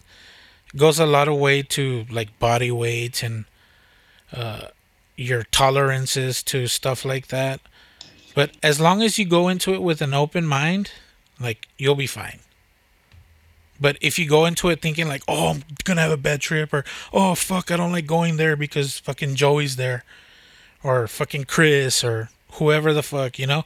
goes 0.77 0.99
a 0.99 1.07
lot 1.07 1.29
of 1.29 1.37
way 1.37 1.63
to 1.63 2.07
like 2.11 2.39
body 2.39 2.71
weight 2.71 3.23
and 3.23 3.45
uh, 4.33 4.69
your 5.17 5.45
tolerances 5.45 6.43
to 6.45 6.67
stuff 6.67 7.05
like 7.05 7.29
that. 7.29 7.61
But 8.35 8.53
as 8.63 8.81
long 8.81 9.03
as 9.03 9.19
you 9.19 9.25
go 9.25 9.49
into 9.49 9.73
it 9.75 9.83
with 9.83 10.03
an 10.03 10.13
open 10.13 10.47
mind, 10.47 10.91
like 11.41 11.69
you'll 11.79 11.95
be 11.95 12.07
fine. 12.07 12.41
But 13.81 13.99
if 14.01 14.19
you 14.19 14.29
go 14.29 14.47
into 14.47 14.69
it 14.69 14.81
thinking 14.81 15.09
like, 15.09 15.23
"Oh, 15.29 15.51
I'm 15.51 15.65
gonna 15.85 16.03
have 16.03 16.11
a 16.11 16.17
bad 16.17 16.41
trip," 16.41 16.73
or 16.73 16.85
"Oh, 17.13 17.35
fuck, 17.35 17.71
I 17.71 17.77
don't 17.77 17.93
like 17.93 18.07
going 18.07 18.37
there 18.37 18.57
because 18.57 18.99
fucking 18.99 19.37
Joey's 19.37 19.77
there," 19.77 20.05
or 20.83 21.07
fucking 21.09 21.45
Chris, 21.45 22.03
or 22.03 22.31
whoever 22.53 22.93
the 22.93 23.03
fuck, 23.03 23.39
you 23.39 23.47
know, 23.47 23.65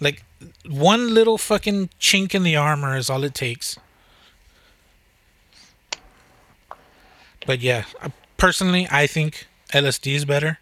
like 0.00 0.24
one 0.68 1.14
little 1.14 1.38
fucking 1.38 1.90
chink 2.00 2.34
in 2.34 2.42
the 2.42 2.56
armor 2.56 2.96
is 2.96 3.08
all 3.08 3.24
it 3.24 3.34
takes. 3.34 3.78
But 7.46 7.60
yeah, 7.60 7.84
personally, 8.36 8.88
I 8.90 9.06
think 9.06 9.46
LSD 9.72 10.14
is 10.14 10.24
better. 10.24 10.58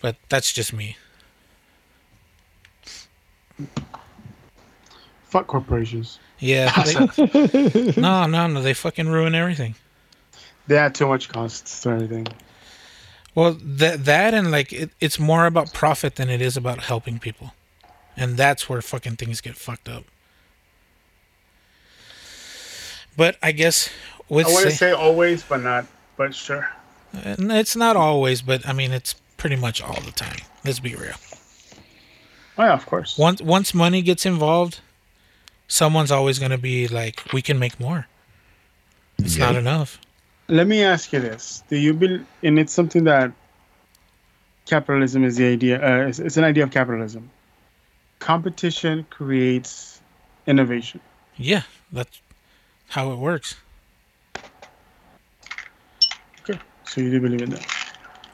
But 0.00 0.16
that's 0.28 0.52
just 0.52 0.72
me. 0.72 0.96
Fuck 5.24 5.46
corporations. 5.46 6.18
Yeah. 6.38 6.72
they- 7.16 7.92
no, 7.96 8.26
no, 8.26 8.46
no. 8.46 8.62
They 8.62 8.74
fucking 8.74 9.08
ruin 9.08 9.34
everything. 9.34 9.74
They 10.66 10.76
add 10.76 10.94
too 10.94 11.06
much 11.06 11.28
costs 11.28 11.80
to 11.82 11.90
everything. 11.90 12.26
Well, 13.34 13.56
that 13.60 14.04
that 14.04 14.34
and 14.34 14.50
like 14.50 14.72
it, 14.72 14.90
it's 15.00 15.18
more 15.18 15.46
about 15.46 15.72
profit 15.72 16.16
than 16.16 16.28
it 16.28 16.42
is 16.42 16.56
about 16.56 16.80
helping 16.84 17.18
people, 17.18 17.54
and 18.16 18.36
that's 18.36 18.68
where 18.68 18.82
fucking 18.82 19.16
things 19.16 19.40
get 19.40 19.56
fucked 19.56 19.88
up. 19.88 20.04
But 23.16 23.36
I 23.42 23.52
guess 23.52 23.90
with 24.28 24.46
I 24.46 24.50
want 24.50 24.64
to 24.66 24.70
say, 24.72 24.92
always, 24.92 25.42
but 25.42 25.58
not. 25.58 25.86
But 26.16 26.34
sure. 26.34 26.68
it's 27.14 27.76
not 27.76 27.96
always, 27.96 28.42
but 28.42 28.66
I 28.68 28.72
mean 28.72 28.92
it's 28.92 29.14
pretty 29.38 29.56
much 29.56 29.80
all 29.80 30.00
the 30.02 30.12
time. 30.12 30.40
Let's 30.64 30.80
be 30.80 30.94
real. 30.94 31.14
Oh 32.58 32.64
yeah, 32.64 32.74
of 32.74 32.84
course. 32.84 33.16
Once 33.16 33.40
once 33.40 33.72
money 33.72 34.02
gets 34.02 34.26
involved, 34.26 34.80
someone's 35.66 36.10
always 36.10 36.38
gonna 36.38 36.58
be 36.58 36.86
like, 36.86 37.32
we 37.32 37.40
can 37.40 37.58
make 37.58 37.80
more. 37.80 38.06
It's 39.16 39.38
not 39.38 39.56
enough. 39.56 39.98
Let 40.48 40.66
me 40.66 40.82
ask 40.82 41.12
you 41.12 41.20
this: 41.20 41.62
Do 41.68 41.76
you 41.76 41.94
believe? 41.94 42.26
And 42.42 42.58
it's 42.58 42.72
something 42.72 43.04
that 43.04 43.32
capitalism 44.66 45.24
is 45.24 45.36
the 45.36 45.46
idea. 45.46 45.80
Uh, 45.82 46.08
it's, 46.08 46.18
it's 46.18 46.36
an 46.36 46.44
idea 46.44 46.64
of 46.64 46.70
capitalism. 46.70 47.30
Competition 48.18 49.06
creates 49.10 50.00
innovation. 50.46 51.00
Yeah, 51.36 51.62
that's 51.92 52.20
how 52.88 53.12
it 53.12 53.16
works. 53.16 53.54
Okay, 56.42 56.58
so 56.84 57.00
you 57.00 57.10
do 57.10 57.20
believe 57.20 57.42
in 57.42 57.50
that? 57.50 57.66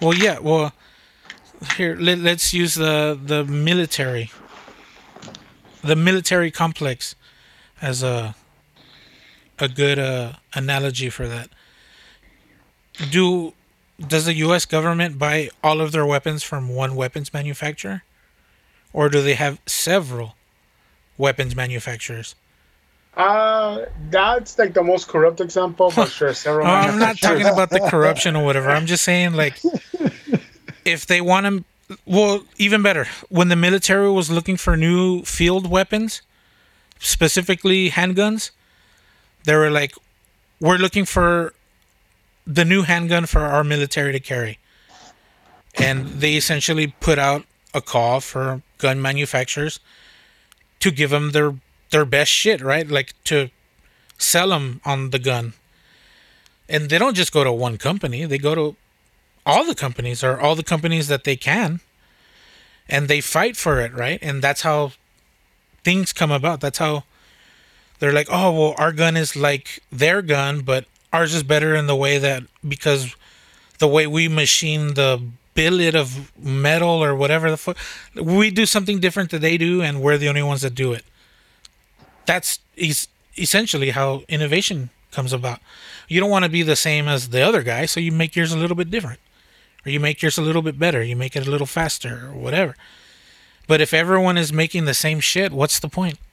Well, 0.00 0.14
yeah. 0.14 0.38
Well, 0.38 0.72
here 1.72 1.96
let, 1.98 2.18
let's 2.18 2.52
use 2.52 2.74
the 2.74 3.18
the 3.22 3.44
military, 3.44 4.30
the 5.82 5.96
military 5.96 6.50
complex, 6.50 7.14
as 7.80 8.02
a 8.02 8.34
a 9.58 9.68
good 9.68 9.98
uh, 9.98 10.32
analogy 10.54 11.10
for 11.10 11.28
that. 11.28 11.48
Do 13.10 13.54
does 14.00 14.24
the 14.26 14.34
U.S. 14.34 14.64
government 14.64 15.18
buy 15.18 15.50
all 15.62 15.80
of 15.80 15.92
their 15.92 16.06
weapons 16.06 16.42
from 16.42 16.68
one 16.68 16.94
weapons 16.94 17.32
manufacturer, 17.32 18.02
or 18.92 19.08
do 19.08 19.22
they 19.22 19.34
have 19.34 19.60
several 19.66 20.34
weapons 21.16 21.54
manufacturers? 21.54 22.34
Uh, 23.16 23.84
that's 24.10 24.58
like 24.58 24.74
the 24.74 24.82
most 24.82 25.06
corrupt 25.06 25.40
example, 25.40 25.92
but 25.94 26.08
sure, 26.08 26.34
several. 26.34 26.66
Oh, 26.66 26.70
I'm 26.70 26.98
not 26.98 27.16
talking 27.18 27.46
about 27.46 27.70
the 27.70 27.80
corruption 27.80 28.34
or 28.34 28.44
whatever. 28.44 28.70
I'm 28.70 28.86
just 28.86 29.04
saying, 29.04 29.34
like, 29.34 29.56
if 30.84 31.06
they 31.06 31.20
want 31.20 31.46
to, 31.46 31.98
well, 32.06 32.44
even 32.58 32.82
better. 32.82 33.06
When 33.28 33.48
the 33.48 33.56
military 33.56 34.10
was 34.10 34.30
looking 34.30 34.56
for 34.56 34.76
new 34.76 35.22
field 35.22 35.70
weapons, 35.70 36.22
specifically 36.98 37.90
handguns, 37.90 38.50
they 39.44 39.54
were 39.54 39.70
like, 39.70 39.94
we're 40.60 40.76
looking 40.76 41.04
for 41.04 41.52
the 42.46 42.64
new 42.64 42.82
handgun 42.82 43.26
for 43.26 43.40
our 43.40 43.64
military 43.64 44.12
to 44.12 44.20
carry. 44.20 44.58
And 45.76 46.06
they 46.06 46.34
essentially 46.34 46.94
put 47.00 47.18
out 47.18 47.44
a 47.72 47.80
call 47.80 48.20
for 48.20 48.62
gun 48.78 49.02
manufacturers 49.02 49.80
to 50.80 50.90
give 50.90 51.10
them 51.10 51.32
their 51.32 51.54
their 51.90 52.04
best 52.04 52.30
shit, 52.30 52.60
right? 52.60 52.88
Like 52.88 53.12
to 53.24 53.50
sell 54.18 54.48
them 54.48 54.80
on 54.84 55.10
the 55.10 55.18
gun 55.18 55.54
and 56.68 56.88
they 56.88 56.98
don't 56.98 57.14
just 57.14 57.32
go 57.32 57.44
to 57.44 57.52
one 57.52 57.76
company 57.76 58.24
they 58.24 58.38
go 58.38 58.54
to 58.54 58.76
all 59.46 59.64
the 59.64 59.74
companies 59.74 60.22
or 60.24 60.40
all 60.40 60.54
the 60.54 60.62
companies 60.62 61.08
that 61.08 61.24
they 61.24 61.36
can 61.36 61.80
and 62.88 63.08
they 63.08 63.20
fight 63.20 63.56
for 63.56 63.80
it 63.80 63.92
right 63.92 64.18
and 64.22 64.42
that's 64.42 64.62
how 64.62 64.92
things 65.82 66.12
come 66.12 66.30
about 66.30 66.60
that's 66.60 66.78
how 66.78 67.04
they're 67.98 68.12
like 68.12 68.28
oh 68.30 68.50
well 68.52 68.74
our 68.78 68.92
gun 68.92 69.16
is 69.16 69.36
like 69.36 69.80
their 69.90 70.22
gun 70.22 70.60
but 70.60 70.86
ours 71.12 71.34
is 71.34 71.42
better 71.42 71.74
in 71.74 71.86
the 71.86 71.96
way 71.96 72.18
that 72.18 72.42
because 72.66 73.14
the 73.78 73.88
way 73.88 74.06
we 74.06 74.28
machine 74.28 74.94
the 74.94 75.22
billet 75.54 75.94
of 75.94 76.32
metal 76.38 77.02
or 77.02 77.14
whatever 77.14 77.50
the 77.50 77.56
fuck 77.56 77.76
we 78.20 78.50
do 78.50 78.66
something 78.66 78.98
different 78.98 79.30
that 79.30 79.40
they 79.40 79.56
do 79.56 79.82
and 79.82 80.00
we're 80.02 80.18
the 80.18 80.28
only 80.28 80.42
ones 80.42 80.62
that 80.62 80.74
do 80.74 80.92
it 80.92 81.04
that's 82.26 82.58
es- 82.78 83.08
essentially 83.36 83.90
how 83.90 84.22
innovation 84.28 84.90
comes 85.10 85.32
about. 85.32 85.60
You 86.08 86.20
don't 86.20 86.30
want 86.30 86.44
to 86.44 86.50
be 86.50 86.62
the 86.62 86.76
same 86.76 87.08
as 87.08 87.30
the 87.30 87.40
other 87.40 87.62
guy, 87.62 87.86
so 87.86 88.00
you 88.00 88.12
make 88.12 88.36
yours 88.36 88.52
a 88.52 88.58
little 88.58 88.76
bit 88.76 88.90
different. 88.90 89.20
Or 89.84 89.90
you 89.90 90.00
make 90.00 90.22
yours 90.22 90.38
a 90.38 90.42
little 90.42 90.62
bit 90.62 90.78
better, 90.78 91.02
you 91.02 91.16
make 91.16 91.36
it 91.36 91.46
a 91.46 91.50
little 91.50 91.66
faster, 91.66 92.26
or 92.28 92.32
whatever. 92.32 92.76
But 93.66 93.80
if 93.80 93.94
everyone 93.94 94.36
is 94.36 94.52
making 94.52 94.84
the 94.84 94.94
same 94.94 95.20
shit, 95.20 95.52
what's 95.52 95.78
the 95.78 95.88
point? 95.88 96.18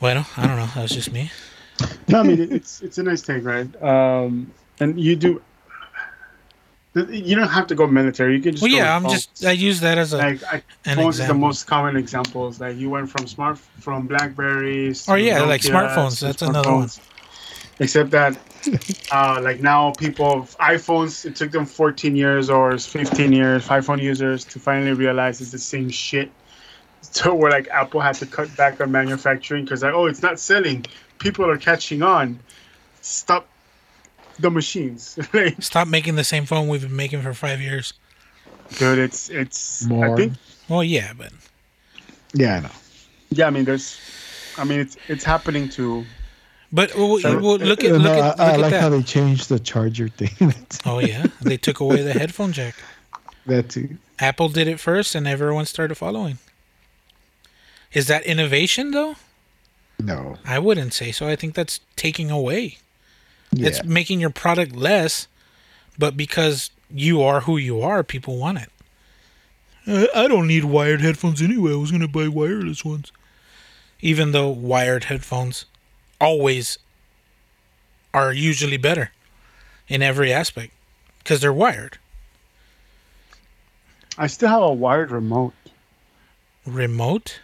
Well, 0.00 0.26
I 0.36 0.46
don't 0.46 0.56
know. 0.58 0.66
That 0.66 0.82
was 0.82 0.90
just 0.90 1.12
me. 1.12 1.30
No, 2.08 2.20
I 2.20 2.22
mean 2.24 2.52
it's 2.52 2.82
it's 2.82 2.98
a 2.98 3.02
nice 3.02 3.22
take, 3.22 3.42
right? 3.44 3.82
Um, 3.82 4.52
and 4.80 5.00
you 5.00 5.16
do. 5.16 5.40
You 6.94 7.34
don't 7.34 7.48
have 7.48 7.66
to 7.68 7.74
go 7.74 7.88
military. 7.88 8.36
You 8.36 8.42
can 8.42 8.52
just. 8.52 8.62
Well, 8.62 8.70
yeah, 8.70 8.94
I'm 8.94 9.02
phones. 9.02 9.26
just 9.26 9.44
I 9.44 9.50
use 9.50 9.80
that 9.80 9.98
as 9.98 10.12
a 10.12 10.18
like 10.18 10.44
I, 10.44 10.62
phones 10.94 11.18
is 11.18 11.26
the 11.26 11.34
most 11.34 11.66
common 11.66 11.96
examples. 11.96 12.60
Like 12.60 12.76
you 12.76 12.88
went 12.88 13.10
from 13.10 13.26
smart 13.26 13.58
from 13.58 14.06
Blackberries. 14.06 15.08
Oh, 15.08 15.16
to 15.16 15.20
yeah, 15.20 15.42
like 15.42 15.62
smartphones, 15.62 16.20
that's 16.20 16.42
another 16.42 16.72
one. 16.72 16.88
Except 17.80 18.10
that, 18.10 18.38
uh, 19.12 19.40
like 19.42 19.60
now 19.60 19.90
people 19.90 20.42
iPhones. 20.60 21.26
It 21.26 21.34
took 21.34 21.50
them 21.50 21.66
14 21.66 22.14
years 22.14 22.48
or 22.48 22.78
15 22.78 23.32
years, 23.32 23.66
iPhone 23.66 24.00
users 24.00 24.44
to 24.44 24.60
finally 24.60 24.92
realize 24.92 25.40
it's 25.40 25.50
the 25.50 25.58
same 25.58 25.90
shit. 25.90 26.30
So 27.10 27.34
where 27.34 27.50
like 27.50 27.68
Apple 27.68 28.00
had 28.00 28.14
to 28.16 28.26
cut 28.26 28.56
back 28.56 28.80
on 28.80 28.90
manufacturing 28.90 29.64
because 29.64 29.82
like 29.82 29.92
oh 29.92 30.06
it's 30.06 30.22
not 30.22 30.40
selling. 30.40 30.86
People 31.18 31.48
are 31.50 31.58
catching 31.58 32.02
on. 32.02 32.40
Stop 33.02 33.46
the 34.38 34.50
machines. 34.50 35.18
like, 35.32 35.60
stop 35.62 35.88
making 35.88 36.16
the 36.16 36.24
same 36.24 36.46
phone 36.46 36.68
we've 36.68 36.82
been 36.82 36.96
making 36.96 37.22
for 37.22 37.34
five 37.34 37.60
years. 37.60 37.92
dude, 38.78 38.98
it's 38.98 39.28
it's. 39.30 39.84
I 39.84 39.88
More. 39.88 40.16
think 40.16 40.32
Well, 40.68 40.84
yeah, 40.84 41.12
but 41.16 41.32
Yeah, 42.32 42.56
I 42.56 42.60
know. 42.60 42.70
yeah. 43.30 43.46
I 43.46 43.50
mean, 43.50 43.64
there's. 43.64 43.98
I 44.58 44.64
mean, 44.64 44.80
it's 44.80 44.96
it's 45.08 45.24
happening 45.24 45.68
to. 45.70 46.04
but 46.72 46.94
well, 46.94 47.18
So- 47.18 47.38
well, 47.40 47.58
look 47.58 47.84
at 47.84 47.92
Uh, 47.92 47.94
look 47.96 48.02
no, 48.16 48.22
at 48.22 48.40
I, 48.40 48.44
I 48.44 48.52
at 48.54 48.60
like 48.60 48.70
that. 48.72 48.80
how 48.82 48.88
they 48.88 49.02
changed 49.02 49.48
the 49.48 49.58
charger 49.58 50.08
thing. 50.08 50.54
Oh 50.86 50.98
yeah, 50.98 51.26
they 51.40 51.56
took 51.56 51.80
away 51.80 52.02
the 52.02 52.12
headphone 52.12 52.52
jack. 52.52 52.74
that 53.46 53.68
too. 53.70 53.96
Apple 54.18 54.48
did 54.48 54.68
it 54.68 54.78
first, 54.80 55.14
and 55.14 55.26
everyone 55.26 55.66
started 55.66 55.96
following. 55.96 56.38
Is 57.92 58.06
that 58.08 58.24
innovation 58.24 58.90
though? 58.90 59.16
No. 60.00 60.36
I 60.44 60.58
wouldn't 60.58 60.92
say 60.92 61.12
so. 61.12 61.28
I 61.28 61.36
think 61.36 61.54
that's 61.54 61.80
taking 61.96 62.30
away. 62.30 62.78
Yeah. 63.56 63.68
It's 63.68 63.84
making 63.84 64.20
your 64.20 64.30
product 64.30 64.74
less, 64.74 65.28
but 65.98 66.16
because 66.16 66.70
you 66.90 67.22
are 67.22 67.40
who 67.40 67.56
you 67.56 67.80
are, 67.80 68.02
people 68.02 68.38
want 68.38 68.58
it. 68.58 68.70
Uh, 69.86 70.06
I 70.14 70.28
don't 70.28 70.46
need 70.46 70.64
wired 70.64 71.00
headphones 71.00 71.42
anyway. 71.42 71.72
I 71.72 71.76
was 71.76 71.90
going 71.90 72.00
to 72.00 72.08
buy 72.08 72.28
wireless 72.28 72.84
ones. 72.84 73.12
Even 74.00 74.32
though 74.32 74.48
wired 74.48 75.04
headphones 75.04 75.66
always 76.20 76.78
are 78.12 78.32
usually 78.32 78.76
better 78.76 79.10
in 79.88 80.02
every 80.02 80.32
aspect 80.32 80.72
because 81.18 81.40
they're 81.40 81.52
wired. 81.52 81.98
I 84.16 84.28
still 84.28 84.48
have 84.48 84.62
a 84.62 84.72
wired 84.72 85.10
remote. 85.10 85.54
Remote? 86.64 87.40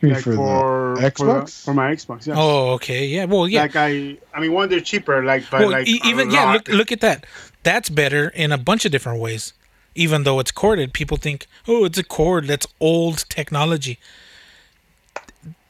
You 0.00 0.10
like 0.10 0.22
for, 0.22 0.34
for, 0.34 0.94
the 0.96 1.10
for 1.10 1.24
Xbox? 1.24 1.64
for 1.64 1.74
my 1.74 1.92
Xbox. 1.92 2.26
Yeah. 2.26 2.34
Oh, 2.36 2.70
okay. 2.74 3.06
Yeah. 3.06 3.24
Well, 3.24 3.48
yeah. 3.48 3.62
Like 3.62 3.76
I, 3.76 4.16
I 4.32 4.40
mean, 4.40 4.52
one 4.52 4.68
they're 4.68 4.80
cheaper. 4.80 5.24
Like, 5.24 5.50
but 5.50 5.60
well, 5.60 5.70
like 5.70 5.88
e- 5.88 6.00
a 6.04 6.06
even 6.06 6.30
yeah, 6.30 6.52
look 6.52 6.68
look 6.68 6.92
at 6.92 7.00
that. 7.00 7.26
That's 7.64 7.88
better 7.88 8.28
in 8.28 8.52
a 8.52 8.58
bunch 8.58 8.84
of 8.84 8.92
different 8.92 9.20
ways. 9.20 9.52
Even 9.94 10.22
though 10.22 10.38
it's 10.38 10.52
corded, 10.52 10.92
people 10.92 11.16
think, 11.16 11.46
"Oh, 11.66 11.84
it's 11.84 11.98
a 11.98 12.04
cord. 12.04 12.46
That's 12.46 12.66
old 12.78 13.24
technology." 13.28 13.98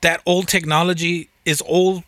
That 0.02 0.20
old 0.26 0.46
technology 0.46 1.30
is 1.44 1.62
old 1.66 2.04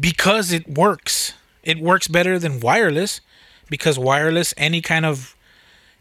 because 0.00 0.52
it 0.52 0.66
works. 0.66 1.34
It 1.62 1.78
works 1.78 2.08
better 2.08 2.38
than 2.38 2.60
wireless 2.60 3.20
because 3.68 3.98
wireless 3.98 4.54
any 4.56 4.80
kind 4.80 5.04
of 5.04 5.36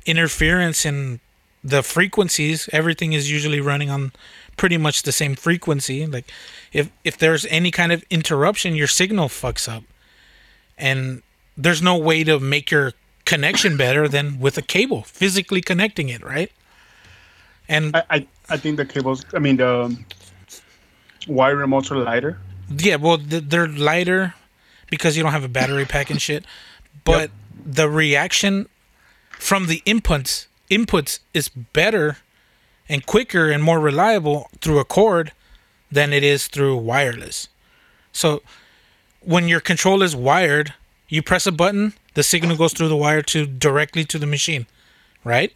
interference 0.06 0.86
in 0.86 1.20
the 1.64 1.84
frequencies, 1.84 2.70
everything 2.72 3.14
is 3.14 3.30
usually 3.30 3.60
running 3.60 3.90
on 3.90 4.12
pretty 4.60 4.78
much 4.78 5.04
the 5.04 5.12
same 5.14 5.36
frequency. 5.36 6.06
Like 6.06 6.30
if 6.74 6.92
if 7.04 7.18
there's 7.18 7.46
any 7.46 7.72
kind 7.72 7.92
of 7.92 8.04
interruption, 8.10 8.76
your 8.76 8.88
signal 8.88 9.30
fucks 9.30 9.68
up 9.74 9.84
and 10.78 11.22
there's 11.58 11.82
no 11.82 11.98
way 11.98 12.24
to 12.24 12.40
make 12.40 12.70
your 12.70 12.94
connection 13.26 13.78
better 13.78 14.08
than 14.08 14.40
with 14.40 14.58
a 14.58 14.62
cable 14.62 15.04
physically 15.04 15.62
connecting 15.62 16.10
it 16.10 16.24
right 16.24 16.52
and 17.68 17.96
I, 17.96 18.04
I, 18.10 18.28
I 18.50 18.58
think 18.58 18.78
the 18.78 18.86
cables. 18.86 19.24
I 19.36 19.40
mean, 19.40 19.58
the 19.58 19.96
wire 21.28 21.56
remotes 21.58 21.92
are 21.92 21.98
lighter. 21.98 22.40
yeah 22.76 22.96
well 22.96 23.18
they're 23.18 23.68
lighter 23.68 24.34
because 24.90 25.16
you 25.16 25.22
don't 25.22 25.34
have 25.34 25.44
a 25.44 25.50
battery 25.50 25.86
pack 25.86 26.10
and 26.10 26.22
shit 26.22 26.44
but 27.04 27.30
the 27.64 27.88
reaction 27.88 28.68
from 29.32 29.68
the 29.68 29.84
inputs 29.86 30.48
inputs 30.72 31.20
is 31.34 31.50
better 31.50 32.18
and 32.90 33.06
quicker 33.06 33.50
and 33.50 33.64
more 33.64 33.80
reliable 33.80 34.50
through 34.62 34.80
a 34.80 34.86
cord 34.86 35.32
than 35.92 36.12
it 36.12 36.24
is 36.24 36.48
through 36.48 36.78
wireless. 36.78 37.48
So 38.12 38.42
when 39.22 39.48
your 39.48 39.60
control 39.60 40.02
is 40.02 40.16
wired 40.16 40.74
you 41.08 41.22
press 41.22 41.46
a 41.48 41.52
button 41.52 41.94
the 42.14 42.24
signal 42.24 42.58
goes 42.58 42.74
through 42.74 42.88
the 42.90 42.98
wire 42.98 43.22
to 43.22 43.46
directly 43.46 44.04
to 44.06 44.18
the 44.18 44.26
machine 44.26 44.66
right? 45.24 45.54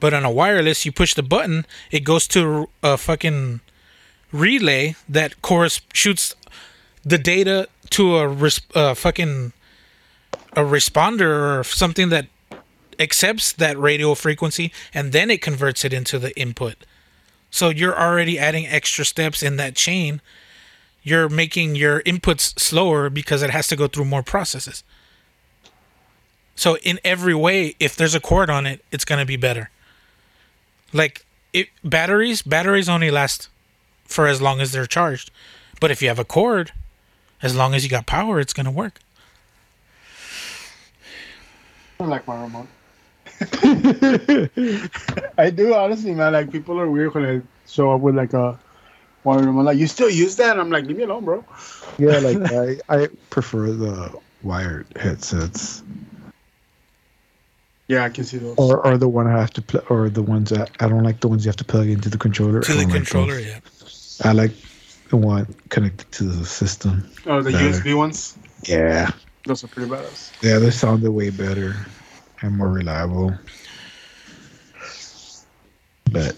But 0.00 0.14
on 0.14 0.24
a 0.24 0.30
wireless 0.30 0.84
you 0.84 0.92
push 0.92 1.14
the 1.14 1.22
button 1.22 1.66
it 1.90 2.00
goes 2.00 2.26
to 2.28 2.68
a 2.82 2.96
fucking 2.96 3.60
relay 4.32 4.96
that 5.08 5.42
course 5.42 5.80
shoots 5.92 6.34
the 7.04 7.18
data 7.18 7.68
to 7.90 8.16
a 8.16 8.28
res- 8.28 8.60
uh, 8.74 8.94
fucking 8.94 9.52
a 10.54 10.62
responder 10.62 11.58
or 11.58 11.64
something 11.64 12.08
that 12.10 12.26
accepts 13.02 13.52
that 13.52 13.78
radio 13.78 14.14
frequency 14.14 14.72
and 14.94 15.12
then 15.12 15.30
it 15.30 15.42
converts 15.42 15.84
it 15.84 15.92
into 15.92 16.18
the 16.18 16.38
input. 16.38 16.76
So 17.50 17.68
you're 17.68 17.98
already 17.98 18.38
adding 18.38 18.66
extra 18.66 19.04
steps 19.04 19.42
in 19.42 19.56
that 19.56 19.74
chain. 19.74 20.22
You're 21.02 21.28
making 21.28 21.74
your 21.74 22.00
inputs 22.02 22.58
slower 22.58 23.10
because 23.10 23.42
it 23.42 23.50
has 23.50 23.66
to 23.68 23.76
go 23.76 23.88
through 23.88 24.06
more 24.06 24.22
processes. 24.22 24.84
So 26.54 26.76
in 26.78 27.00
every 27.04 27.34
way, 27.34 27.74
if 27.80 27.96
there's 27.96 28.14
a 28.14 28.20
cord 28.20 28.48
on 28.48 28.66
it, 28.66 28.84
it's 28.90 29.04
gonna 29.04 29.26
be 29.26 29.36
better. 29.36 29.70
Like 30.92 31.26
it, 31.52 31.68
batteries, 31.82 32.40
batteries 32.42 32.88
only 32.88 33.10
last 33.10 33.48
for 34.04 34.26
as 34.26 34.40
long 34.40 34.60
as 34.60 34.72
they're 34.72 34.86
charged. 34.86 35.30
But 35.80 35.90
if 35.90 36.00
you 36.00 36.08
have 36.08 36.18
a 36.18 36.24
cord, 36.24 36.72
as 37.42 37.56
long 37.56 37.74
as 37.74 37.82
you 37.82 37.90
got 37.90 38.06
power, 38.06 38.38
it's 38.38 38.52
gonna 38.52 38.70
work. 38.70 39.00
I 42.00 42.04
like 42.04 42.26
my 42.26 42.40
remote. 42.42 42.68
I 45.38 45.50
do 45.50 45.74
honestly, 45.74 46.14
man. 46.14 46.32
Like 46.32 46.50
people 46.52 46.78
are 46.80 46.90
weird 46.90 47.14
when 47.14 47.24
I 47.24 47.42
show 47.68 47.92
up 47.92 48.00
with 48.00 48.16
like 48.16 48.32
a 48.32 48.58
wire 49.24 49.40
remote. 49.44 49.62
Like 49.62 49.78
you 49.78 49.86
still 49.86 50.10
use 50.10 50.36
that? 50.36 50.58
I'm 50.58 50.70
like, 50.70 50.84
leave 50.86 50.96
me 50.96 51.04
alone, 51.04 51.24
bro. 51.24 51.44
Yeah, 51.98 52.18
like 52.18 52.38
I, 52.90 53.02
I 53.02 53.08
prefer 53.30 53.70
the 53.72 54.12
wired 54.42 54.86
headsets, 54.96 55.82
Yeah, 57.88 58.04
I 58.04 58.08
can 58.08 58.24
see 58.24 58.38
those. 58.38 58.56
or 58.58 58.84
or 58.86 58.96
the 58.98 59.08
one 59.08 59.26
I 59.26 59.38
have 59.38 59.50
to 59.52 59.62
pl- 59.62 59.84
or 59.88 60.08
the 60.10 60.22
ones 60.22 60.50
that 60.50 60.70
I 60.80 60.88
don't 60.88 61.02
like 61.04 61.20
the 61.20 61.28
ones 61.28 61.44
you 61.44 61.48
have 61.50 61.56
to 61.56 61.64
plug 61.64 61.88
into 61.88 62.08
the 62.08 62.18
controller. 62.18 62.60
To 62.62 62.72
I 62.72 62.74
the 62.74 62.80
oh 62.80 62.82
don't 62.82 62.90
like 62.90 62.96
controller, 62.98 63.38
yeah. 63.38 63.60
I 64.24 64.32
like 64.32 64.52
the 65.10 65.16
one 65.16 65.46
connected 65.68 66.10
to 66.12 66.24
the 66.24 66.44
system. 66.44 67.08
oh, 67.26 67.42
the 67.42 67.52
better. 67.52 67.70
USB 67.70 67.96
ones. 67.96 68.36
Yeah, 68.64 69.10
Those 69.44 69.64
are 69.64 69.68
pretty 69.68 69.90
badass. 69.90 70.30
yeah, 70.42 70.58
they 70.58 70.70
sounded 70.70 71.10
way 71.10 71.30
better 71.30 71.74
and 72.42 72.56
more 72.56 72.68
reliable. 72.68 73.34
But 76.10 76.36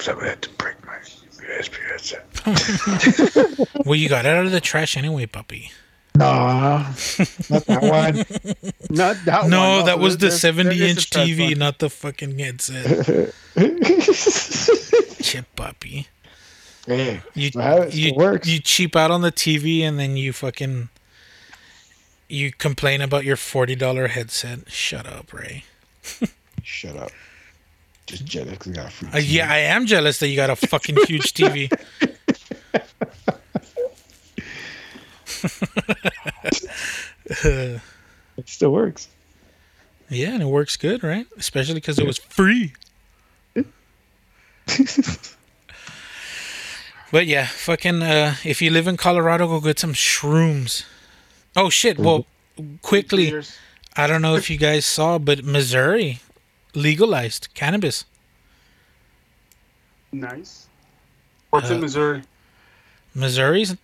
so 0.00 0.18
I 0.20 0.24
had 0.28 0.42
to 0.42 0.50
break 0.50 0.84
my 0.84 0.96
USB 0.96 1.78
headset. 1.90 2.24
Well, 3.84 3.94
you 3.96 4.08
got 4.08 4.26
out 4.26 4.44
of 4.44 4.50
the 4.52 4.60
trash 4.60 4.96
anyway, 4.96 5.26
puppy. 5.26 5.70
Nah, 6.14 6.78
not 7.48 7.64
that 7.66 7.82
one. 7.82 8.16
Not 8.90 9.16
that 9.24 9.42
one. 9.42 9.50
No, 9.50 9.84
that 9.86 9.98
was 9.98 10.16
the 10.18 10.26
there- 10.28 10.30
there 10.30 10.38
70 10.38 10.74
is 10.74 10.80
a 10.80 10.88
inch 10.88 11.10
TV, 11.10 11.50
one. 11.50 11.58
not 11.58 11.78
the 11.78 11.88
fucking 11.88 12.38
headset. 12.38 13.32
Chip 15.22 15.46
puppy. 15.56 16.06
hey, 16.86 17.20
You, 17.34 17.50
Well, 17.54 17.88
you, 17.88 18.14
works. 18.14 18.48
you 18.48 18.58
cheap 18.60 18.94
out 18.96 19.10
on 19.10 19.22
the 19.22 19.32
TV 19.32 19.82
and 19.82 19.98
then 19.98 20.16
you 20.16 20.32
fucking. 20.32 20.88
You 22.28 22.52
complain 22.52 23.00
about 23.00 23.24
your 23.24 23.36
$40 23.36 24.10
headset. 24.10 24.70
Shut 24.70 25.06
up, 25.06 25.32
Ray. 25.32 25.64
shut 26.62 26.96
up. 26.96 27.10
Just 28.06 28.24
jealous 28.24 28.58
I 28.66 28.70
got 28.70 28.86
a 28.86 28.90
free. 28.90 29.08
Uh, 29.08 29.12
TV. 29.12 29.24
yeah, 29.26 29.52
I 29.52 29.58
am 29.58 29.86
jealous 29.86 30.18
that 30.18 30.28
you 30.28 30.36
got 30.36 30.50
a 30.50 30.56
fucking 30.56 30.96
huge 31.06 31.34
TV. 31.34 31.70
it 38.36 38.48
still 38.48 38.72
works. 38.72 39.08
Yeah, 40.10 40.30
and 40.30 40.42
it 40.42 40.46
works 40.46 40.76
good, 40.76 41.02
right? 41.02 41.26
Especially 41.36 41.74
because 41.74 41.98
it 41.98 42.06
was 42.06 42.18
free. 42.18 42.72
But 47.10 47.26
yeah, 47.26 47.46
fucking. 47.46 48.02
Uh, 48.02 48.34
if 48.44 48.60
you 48.60 48.70
live 48.70 48.86
in 48.86 48.98
Colorado, 48.98 49.46
go 49.46 49.60
get 49.60 49.78
some 49.78 49.94
shrooms. 49.94 50.84
Oh 51.60 51.70
shit! 51.70 51.98
Well, 51.98 52.24
quickly, 52.82 53.34
I 53.96 54.06
don't 54.06 54.22
know 54.22 54.36
if 54.36 54.48
you 54.48 54.56
guys 54.56 54.86
saw, 54.86 55.18
but 55.18 55.42
Missouri 55.44 56.20
legalized 56.72 57.48
cannabis. 57.54 58.04
Nice. 60.12 60.68
What's 61.50 61.68
Uh, 61.70 61.74
in 61.74 61.80
Missouri? 61.80 62.22
Missouri's, 63.14 63.72
uh, 63.72 63.76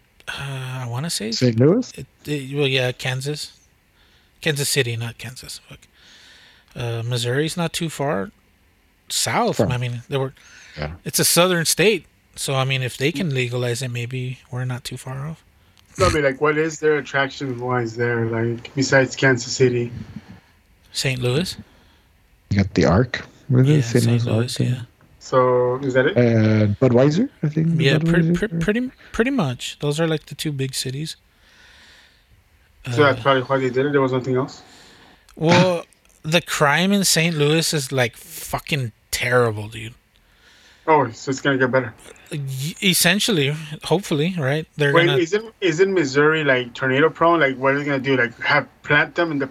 I 0.82 0.86
want 0.88 1.04
to 1.06 1.10
say, 1.10 1.32
St. 1.32 1.58
Louis? 1.58 1.90
it, 1.98 2.06
it, 2.26 2.54
well, 2.56 2.68
yeah, 2.68 2.92
Kansas, 2.92 3.58
Kansas 4.40 4.68
City, 4.68 4.96
not 4.96 5.18
Kansas. 5.18 5.60
Fuck. 5.68 5.80
Uh, 6.76 7.02
Missouri's 7.04 7.56
not 7.56 7.72
too 7.72 7.88
far 7.90 8.30
south. 9.08 9.56
From- 9.56 9.72
I 9.72 9.78
mean, 9.78 10.02
there 10.08 10.20
were. 10.20 10.34
Yeah. 10.78 10.94
It's 11.04 11.18
a 11.18 11.24
southern 11.24 11.64
state, 11.64 12.06
so 12.36 12.54
I 12.54 12.64
mean, 12.64 12.82
if 12.82 12.96
they 12.96 13.10
can 13.10 13.34
legalize 13.34 13.82
it, 13.82 13.90
maybe 13.90 14.38
we're 14.50 14.64
not 14.64 14.84
too 14.84 14.96
far 14.96 15.26
off. 15.26 15.44
No, 15.98 16.06
I 16.06 16.12
mean, 16.12 16.24
like, 16.24 16.40
what 16.40 16.58
is 16.58 16.80
their 16.80 16.96
attraction 16.96 17.58
wise 17.60 17.94
there? 17.96 18.26
Like, 18.26 18.74
besides 18.74 19.14
Kansas 19.14 19.52
City? 19.54 19.92
St. 20.92 21.20
Louis, 21.20 21.56
You 22.50 22.58
got 22.58 22.74
the 22.74 22.84
Ark. 22.84 23.24
What 23.48 23.66
yeah, 23.66 23.76
is 23.76 23.94
it? 23.94 24.02
St. 24.02 24.24
Louis, 24.24 24.60
Ark? 24.60 24.68
yeah, 24.68 24.82
So, 25.18 25.76
is 25.78 25.94
that 25.94 26.06
it? 26.06 26.16
Uh, 26.16 26.66
Budweiser, 26.80 27.28
I 27.42 27.48
think. 27.48 27.80
yeah, 27.80 27.98
pretty, 27.98 28.30
Budweiser. 28.30 28.34
pretty, 28.38 28.58
pretty, 28.58 28.90
pretty 29.12 29.30
much. 29.30 29.78
Those 29.80 30.00
are 30.00 30.06
like 30.06 30.26
the 30.26 30.34
two 30.34 30.52
big 30.52 30.74
cities. 30.74 31.16
so 32.86 33.02
Uh, 33.02 33.12
that's 33.12 33.22
probably 33.22 33.42
why 33.42 33.58
they 33.58 33.70
did 33.70 33.86
it. 33.86 33.92
There 33.92 34.00
was 34.00 34.12
nothing 34.12 34.36
else. 34.36 34.62
Well, 35.36 35.84
the 36.22 36.40
crime 36.40 36.92
in 36.92 37.04
St. 37.04 37.36
Louis 37.36 37.72
is 37.74 37.90
like 37.92 38.16
fucking 38.16 38.92
terrible, 39.10 39.68
dude. 39.68 39.94
Oh, 40.86 41.10
so 41.10 41.30
it's 41.30 41.40
gonna 41.40 41.58
get 41.58 41.70
better. 41.70 41.94
Essentially, 42.82 43.54
hopefully, 43.84 44.34
right? 44.38 44.66
They're 44.76 44.92
Wait, 44.92 45.06
gonna. 45.06 45.18
isn't 45.18 45.54
isn't 45.60 45.92
Missouri 45.92 46.44
like 46.44 46.74
tornado 46.74 47.08
prone? 47.08 47.40
Like, 47.40 47.56
what 47.56 47.74
are 47.74 47.78
they 47.78 47.84
gonna 47.84 47.98
do? 48.00 48.16
Like, 48.16 48.38
have 48.40 48.68
plant 48.82 49.14
them 49.14 49.30
and 49.30 49.40
the 49.40 49.48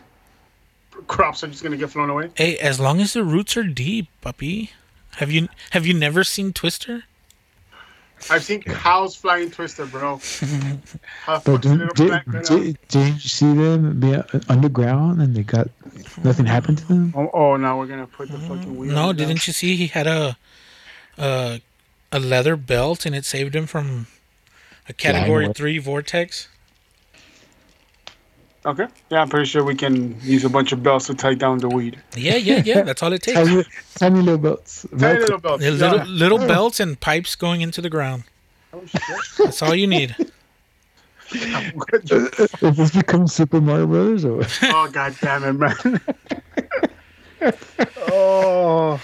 crops 1.07 1.43
are 1.43 1.47
just 1.47 1.63
gonna 1.63 1.77
get 1.77 1.89
flown 1.89 2.09
away? 2.09 2.29
Hey, 2.35 2.57
as 2.57 2.79
long 2.79 3.01
as 3.01 3.13
the 3.13 3.23
roots 3.23 3.57
are 3.57 3.63
deep, 3.63 4.07
puppy. 4.21 4.71
Have 5.17 5.31
you 5.31 5.47
have 5.71 5.85
you 5.85 5.93
never 5.93 6.23
seen 6.23 6.53
Twister? 6.53 7.03
I've 8.29 8.43
seen 8.43 8.61
cows 8.61 9.15
flying 9.17 9.51
twister, 9.51 9.85
bro. 9.85 10.17
How 11.25 11.39
But 11.39 11.61
fuck's 11.61 11.65
a 11.65 11.77
didn't, 11.77 11.95
did, 11.95 12.43
did, 12.43 12.77
didn't 12.87 13.13
you 13.23 13.29
see 13.29 13.53
them 13.53 13.99
be 13.99 14.15
underground 14.47 15.21
and 15.21 15.35
they 15.35 15.43
got 15.43 15.67
nothing 16.23 16.45
happened 16.45 16.77
to 16.79 16.87
them? 16.87 17.13
Oh, 17.17 17.29
oh, 17.33 17.57
now 17.57 17.77
we're 17.77 17.87
gonna 17.87 18.07
put 18.07 18.31
the 18.31 18.39
fucking 18.39 18.77
wheel. 18.77 18.93
No, 18.93 19.11
didn't 19.11 19.45
you 19.45 19.51
see 19.51 19.75
he 19.75 19.87
had 19.87 20.07
a 20.07 20.37
a 21.17 21.61
a 22.11 22.19
leather 22.19 22.55
belt 22.55 23.05
and 23.05 23.15
it 23.15 23.25
saved 23.25 23.55
him 23.55 23.65
from 23.65 24.07
a 24.87 24.93
category 24.93 25.47
what? 25.47 25.57
3 25.57 25.79
vortex? 25.79 26.47
Okay. 28.65 28.87
Yeah, 29.09 29.21
I'm 29.21 29.29
pretty 29.29 29.45
sure 29.45 29.63
we 29.63 29.75
can 29.75 30.17
use 30.21 30.45
a 30.45 30.49
bunch 30.49 30.71
of 30.71 30.81
belts 30.81 31.07
to 31.07 31.13
tie 31.13 31.33
down 31.33 31.57
the 31.57 31.67
weed. 31.67 31.99
Yeah, 32.15 32.37
yeah, 32.37 32.61
yeah, 32.63 32.81
that's 32.83 33.03
all 33.03 33.11
it 33.11 33.23
takes. 33.23 33.37
Tiny, 33.37 33.63
tiny 33.95 34.19
little 34.21 34.37
belts. 34.37 34.85
Tiny 34.97 35.19
little 35.19 35.39
belts. 35.39 35.63
Yeah, 35.63 35.71
yeah. 35.71 35.91
little 35.91 36.07
little 36.07 36.37
belts 36.37 36.79
and 36.79 36.97
pipes 36.99 37.35
going 37.35 37.61
into 37.61 37.81
the 37.81 37.89
ground. 37.89 38.23
Oh, 38.71 38.81
shit. 38.85 39.01
That's 39.37 39.61
all 39.61 39.75
you 39.75 39.87
need. 39.87 40.15
If 41.35 42.75
this 42.75 42.91
becomes 42.91 43.33
Super 43.33 43.59
Mario 43.59 43.87
Brothers, 43.87 44.23
or 44.23 44.43
oh 44.63 44.89
god 44.91 45.15
damn 45.19 45.43
it, 45.43 45.53
man. 45.53 46.01
oh. 48.07 49.01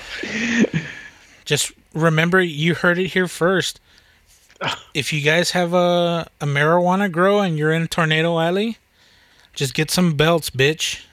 Just 1.45 1.72
remember 1.94 2.41
you 2.41 2.76
heard 2.76 2.99
it 2.99 3.07
here 3.07 3.28
first. 3.28 3.80
If 4.94 5.14
you 5.14 5.22
guys 5.22 5.52
have 5.52 5.74
a, 5.74 6.28
a 6.41 6.45
marijuana 6.45 7.11
grow 7.11 7.40
and 7.40 7.57
you're 7.57 7.72
in 7.72 7.84
a 7.84 7.88
Tornado 7.88 8.40
Alley, 8.40 8.78
just 9.53 9.74
get 9.74 9.90
some 9.90 10.16
belts, 10.16 10.49
bitch. 10.49 11.06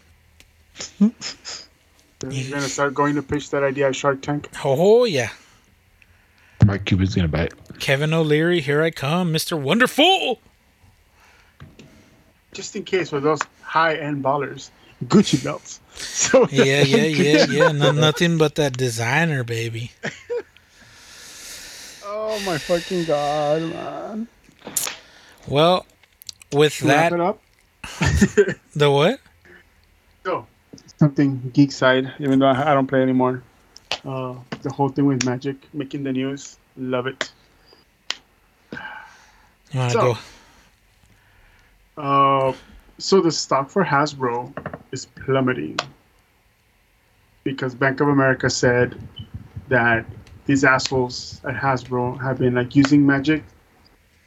You're 1.01 2.51
gonna 2.51 2.69
start 2.69 2.95
going 2.95 3.15
to 3.15 3.23
pitch 3.23 3.51
that 3.51 3.63
idea 3.63 3.89
at 3.89 3.97
Shark 3.97 4.21
Tank. 4.23 4.49
Oh 4.65 5.05
yeah. 5.05 5.31
Mark 6.65 6.85
Cuban's 6.85 7.15
gonna 7.15 7.29
buy 7.29 7.45
it. 7.45 7.55
Kevin 7.79 8.13
O'Leary, 8.13 8.61
here 8.61 8.83
I 8.83 8.91
come, 8.91 9.33
Mr. 9.33 9.61
Wonderful. 9.61 10.41
Just 12.53 12.75
in 12.75 12.85
case 12.85 13.11
for 13.11 13.21
those 13.21 13.41
high 13.63 13.97
end 13.97 14.25
ballers. 14.25 14.71
Gucci 15.05 15.43
belts. 15.43 15.81
So 15.97 16.47
Yeah, 16.51 16.83
yeah, 16.83 17.05
yeah, 17.05 17.47
yeah. 17.49 17.73
No, 17.73 17.91
nothing 17.91 18.37
but 18.37 18.57
that 18.57 18.77
designer, 18.77 19.45
baby. 19.45 19.93
Oh 22.19 22.41
my 22.47 22.57
fucking 22.57 23.05
god, 23.05 23.61
man. 23.61 24.27
Well, 25.47 25.85
with 26.51 26.81
Wrap 26.81 27.11
that, 27.11 27.13
it 27.13 27.21
up. 27.21 27.43
the 28.75 28.91
what? 28.91 29.21
So 30.25 30.47
something 30.97 31.51
geek 31.53 31.73
side, 31.73 32.15
even 32.19 32.39
though 32.39 32.47
I, 32.47 32.71
I 32.71 32.75
don't 32.75 32.87
play 32.87 33.03
anymore. 33.03 33.43
Uh, 34.03 34.35
the 34.63 34.73
whole 34.73 34.89
thing 34.89 35.05
with 35.05 35.27
Magic 35.27 35.57
making 35.75 36.05
the 36.05 36.13
news. 36.13 36.57
Love 36.79 37.07
it. 37.07 37.31
You 38.73 38.79
want 39.75 39.93
to 39.93 39.99
So- 39.99 40.17
go? 41.97 42.03
Uh, 42.03 42.53
so 42.97 43.21
the 43.21 43.31
stock 43.31 43.69
for 43.69 43.85
Hasbro 43.85 44.53
is 44.91 45.05
plummeting 45.05 45.79
because 47.45 47.75
Bank 47.75 48.01
of 48.01 48.09
America 48.09 48.49
said 48.49 48.99
that 49.69 50.07
these 50.47 50.65
assholes 50.65 51.41
at 51.45 51.55
Hasbro 51.55 52.21
have 52.23 52.39
been 52.39 52.55
like 52.55 52.75
using 52.75 53.05
Magic 53.05 53.45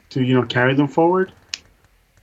to 0.09 0.23
you 0.23 0.33
know 0.33 0.45
carry 0.45 0.75
them 0.75 0.87
forward, 0.87 1.31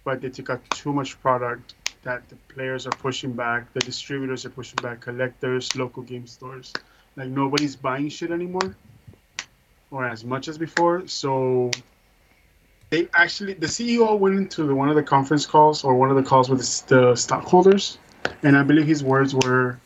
but 0.04 0.20
they 0.20 0.28
took 0.28 0.50
out 0.50 0.62
too 0.70 0.92
much 0.92 1.20
product 1.20 1.74
that 2.02 2.28
the 2.28 2.36
players 2.54 2.86
are 2.86 2.92
pushing 2.92 3.32
back, 3.32 3.72
the 3.72 3.80
distributors 3.80 4.46
are 4.46 4.50
pushing 4.50 4.76
back, 4.76 5.00
collectors, 5.00 5.74
local 5.74 6.02
game 6.02 6.26
stores. 6.26 6.72
Like 7.16 7.28
nobody's 7.28 7.74
buying 7.74 8.08
shit 8.10 8.30
anymore, 8.30 8.76
or 9.90 10.04
as 10.04 10.24
much 10.24 10.48
as 10.48 10.58
before. 10.58 11.06
So 11.08 11.70
they 12.90 13.08
actually 13.14 13.54
the 13.54 13.66
CEO 13.66 14.18
went 14.18 14.36
into 14.36 14.64
the, 14.64 14.74
one 14.74 14.88
of 14.88 14.94
the 14.94 15.02
conference 15.02 15.46
calls 15.46 15.82
or 15.82 15.94
one 15.96 16.10
of 16.10 16.16
the 16.16 16.22
calls 16.22 16.48
with 16.48 16.60
the, 16.60 16.94
the 16.94 17.14
stockholders, 17.16 17.98
and 18.42 18.56
I 18.56 18.62
believe 18.62 18.86
his 18.86 19.02
words 19.02 19.34
were, 19.34 19.80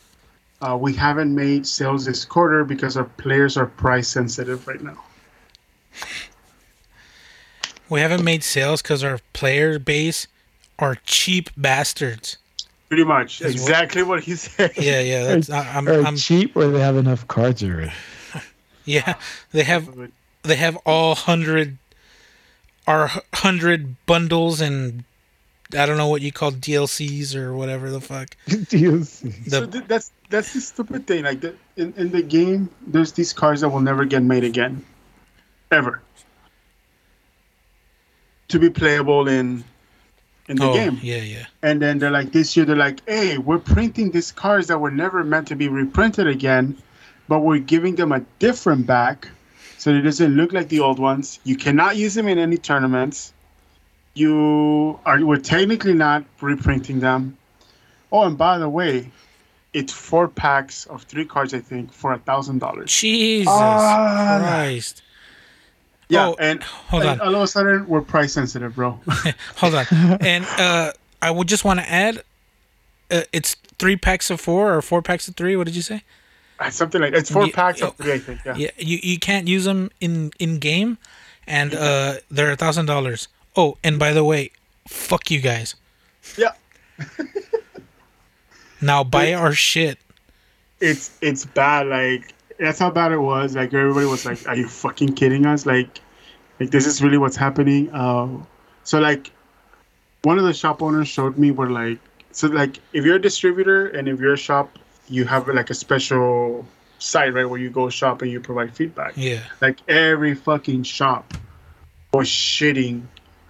uh, 0.61 0.77
"We 0.79 0.93
haven't 0.93 1.33
made 1.33 1.65
sales 1.67 2.05
this 2.05 2.25
quarter 2.25 2.63
because 2.63 2.97
our 2.97 3.05
players 3.05 3.57
are 3.57 3.65
price 3.65 4.07
sensitive 4.07 4.67
right 4.67 4.81
now." 4.81 4.97
We 7.89 7.99
haven't 7.99 8.23
made 8.23 8.43
sales 8.43 8.81
because 8.81 9.03
our 9.03 9.19
player 9.33 9.77
base 9.77 10.27
are 10.79 10.95
cheap 11.05 11.49
bastards. 11.57 12.37
Pretty 12.87 13.03
much, 13.03 13.41
Is 13.41 13.45
what- 13.45 13.53
exactly 13.53 14.03
what 14.03 14.23
he 14.23 14.35
said. 14.35 14.71
Yeah, 14.77 15.01
yeah. 15.01 15.23
That's 15.25 15.49
I, 15.49 15.59
I'm, 15.77 15.87
Or 15.87 16.01
I'm. 16.01 16.15
cheap, 16.17 16.55
or 16.55 16.67
they 16.67 16.79
have 16.79 16.97
enough 16.97 17.27
cards 17.27 17.63
already. 17.63 17.91
Yeah, 18.83 19.13
they 19.51 19.63
have 19.63 20.09
they 20.41 20.55
have 20.55 20.75
all 20.87 21.13
hundred, 21.13 21.77
our 22.87 23.11
hundred 23.31 23.95
bundles 24.07 24.59
and 24.59 25.03
I 25.77 25.85
don't 25.85 25.97
know 25.97 26.07
what 26.07 26.23
you 26.23 26.31
call 26.31 26.51
DLCs 26.51 27.35
or 27.35 27.53
whatever 27.53 27.91
the 27.91 28.01
fuck. 28.01 28.35
DLC. 28.49 29.47
so 29.47 29.61
The 29.61 29.67
th- 29.71 29.83
that's 29.87 30.11
that's 30.31 30.53
the 30.53 30.61
stupid 30.61 31.05
thing. 31.07 31.23
Like 31.25 31.41
the, 31.41 31.55
in 31.75 31.93
in 31.97 32.11
the 32.11 32.23
game, 32.23 32.69
there's 32.87 33.11
these 33.13 33.33
cards 33.33 33.61
that 33.61 33.69
will 33.69 33.81
never 33.81 34.05
get 34.05 34.23
made 34.23 34.43
again, 34.43 34.85
ever. 35.71 36.01
To 38.49 38.59
be 38.59 38.69
playable 38.69 39.27
in 39.27 39.63
in 40.47 40.57
the 40.57 40.65
oh 40.65 40.73
game. 40.73 40.99
yeah 41.01 41.17
yeah 41.17 41.45
And 41.61 41.81
then 41.81 41.99
they're 41.99 42.11
like, 42.11 42.31
this 42.31 42.57
year, 42.57 42.65
they're 42.65 42.75
like, 42.75 43.07
hey, 43.07 43.37
we're 43.37 43.59
printing 43.59 44.11
these 44.11 44.31
cards 44.31 44.67
that 44.67 44.79
were 44.79 44.91
never 44.91 45.23
meant 45.23 45.47
to 45.49 45.55
be 45.55 45.67
reprinted 45.67 46.27
again, 46.27 46.77
but 47.27 47.39
we're 47.39 47.59
giving 47.59 47.95
them 47.95 48.11
a 48.11 48.21
different 48.39 48.87
back 48.87 49.29
so 49.77 49.91
it 49.91 50.01
doesn't 50.01 50.35
look 50.35 50.53
like 50.53 50.69
the 50.69 50.79
old 50.79 50.99
ones. 50.99 51.39
You 51.43 51.55
cannot 51.55 51.95
use 51.95 52.13
them 52.13 52.27
in 52.27 52.37
any 52.37 52.57
tournaments. 52.57 53.33
You 54.13 54.99
are, 55.05 55.23
we're 55.23 55.37
technically 55.37 55.93
not 55.93 56.25
reprinting 56.41 56.99
them. 56.99 57.37
Oh, 58.11 58.23
and 58.23 58.37
by 58.37 58.57
the 58.59 58.69
way, 58.69 59.09
it's 59.73 59.93
four 59.93 60.27
packs 60.27 60.85
of 60.87 61.03
three 61.03 61.25
cards, 61.25 61.53
I 61.53 61.59
think, 61.59 61.93
for 61.93 62.11
a 62.13 62.17
thousand 62.19 62.59
dollars. 62.59 62.91
Jesus 62.91 63.47
Ah. 63.49 64.39
Christ! 64.41 65.01
Yeah, 66.09 66.27
Oh, 66.27 66.35
and, 66.39 66.61
hold 66.61 67.03
and 67.03 67.21
on. 67.21 67.27
all 67.27 67.35
of 67.35 67.41
a 67.43 67.47
sudden, 67.47 67.87
we're 67.87 68.01
price 68.01 68.33
sensitive, 68.33 68.75
bro. 68.75 68.99
Hold 69.57 69.75
on, 69.75 69.85
and 70.19 70.45
uh, 70.59 70.91
I 71.21 71.31
would 71.31 71.47
just 71.47 71.63
want 71.63 71.79
to 71.79 71.89
add, 71.89 72.23
uh, 73.09 73.21
it's 73.31 73.55
three 73.79 73.95
packs 73.95 74.29
of 74.29 74.41
four 74.41 74.75
or 74.75 74.81
four 74.81 75.01
packs 75.01 75.29
of 75.29 75.35
three. 75.37 75.55
What 75.55 75.67
did 75.67 75.75
you 75.77 75.81
say? 75.81 76.03
Something 76.69 77.01
like 77.01 77.13
it's 77.13 77.31
four 77.31 77.45
Yeah, 77.47 77.53
packs 77.55 77.81
oh. 77.81 77.87
of 77.87 77.95
three, 77.95 78.11
I 78.13 78.19
think. 78.19 78.41
Yeah. 78.45 78.55
Yeah, 78.57 78.71
you 78.77 78.99
you 79.01 79.19
can't 79.19 79.47
use 79.47 79.63
them 79.63 79.89
in 80.01 80.31
in 80.37 80.59
game, 80.59 80.97
and 81.47 81.73
uh, 81.73 82.15
they're 82.29 82.51
a 82.51 82.57
thousand 82.57 82.87
dollars. 82.87 83.29
Oh, 83.55 83.77
and 83.81 83.97
by 83.97 84.11
the 84.11 84.23
way, 84.25 84.51
fuck 84.89 85.31
you 85.31 85.39
guys. 85.39 85.75
yeah. 86.37 86.51
Now 88.81 89.03
buy 89.03 89.33
our 89.33 89.53
shit. 89.53 89.97
it's 90.79 91.17
it's 91.21 91.45
bad. 91.45 91.87
Like 91.87 92.33
that's 92.59 92.79
how 92.79 92.91
bad 92.91 93.11
it 93.11 93.19
was. 93.19 93.55
Like 93.55 93.73
everybody 93.73 94.05
was 94.05 94.25
like, 94.25 94.47
"Are 94.47 94.55
you 94.55 94.67
fucking 94.67 95.13
kidding 95.13 95.45
us?" 95.45 95.65
Like 95.65 95.99
Like 96.61 96.69
this 96.69 96.85
is 96.85 97.01
really 97.01 97.17
what's 97.17 97.35
happening. 97.35 97.89
Uh, 97.91 98.43
so 98.83 98.99
like, 98.99 99.31
one 100.21 100.37
of 100.37 100.45
the 100.45 100.53
shop 100.53 100.83
owners 100.83 101.07
showed 101.07 101.35
me 101.35 101.49
where 101.49 101.69
like, 101.69 101.97
so 102.31 102.47
like 102.47 102.77
if 102.93 103.03
you're 103.03 103.15
a 103.15 103.21
distributor 103.21 103.87
and 103.87 104.07
if 104.07 104.19
you're 104.19 104.33
a 104.33 104.37
shop, 104.37 104.77
you 105.07 105.25
have 105.25 105.47
like 105.47 105.71
a 105.71 105.73
special 105.73 106.65
site 106.99 107.33
right 107.33 107.45
where 107.45 107.59
you 107.59 107.71
go 107.71 107.89
shop 107.89 108.21
and 108.21 108.29
you 108.29 108.39
provide 108.39 108.75
feedback. 108.75 109.13
Yeah. 109.15 109.39
Like 109.59 109.79
every 109.87 110.35
fucking 110.35 110.83
shop 110.83 111.33
was 112.13 112.27
shitting 112.27 113.03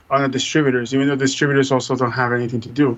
on 0.10 0.22
the 0.22 0.30
distributors, 0.30 0.94
even 0.94 1.10
though 1.10 1.18
distributors 1.18 1.70
also 1.70 1.98
don't 1.98 2.12
have 2.14 2.32
anything 2.32 2.62
to 2.62 2.70
do. 2.70 2.98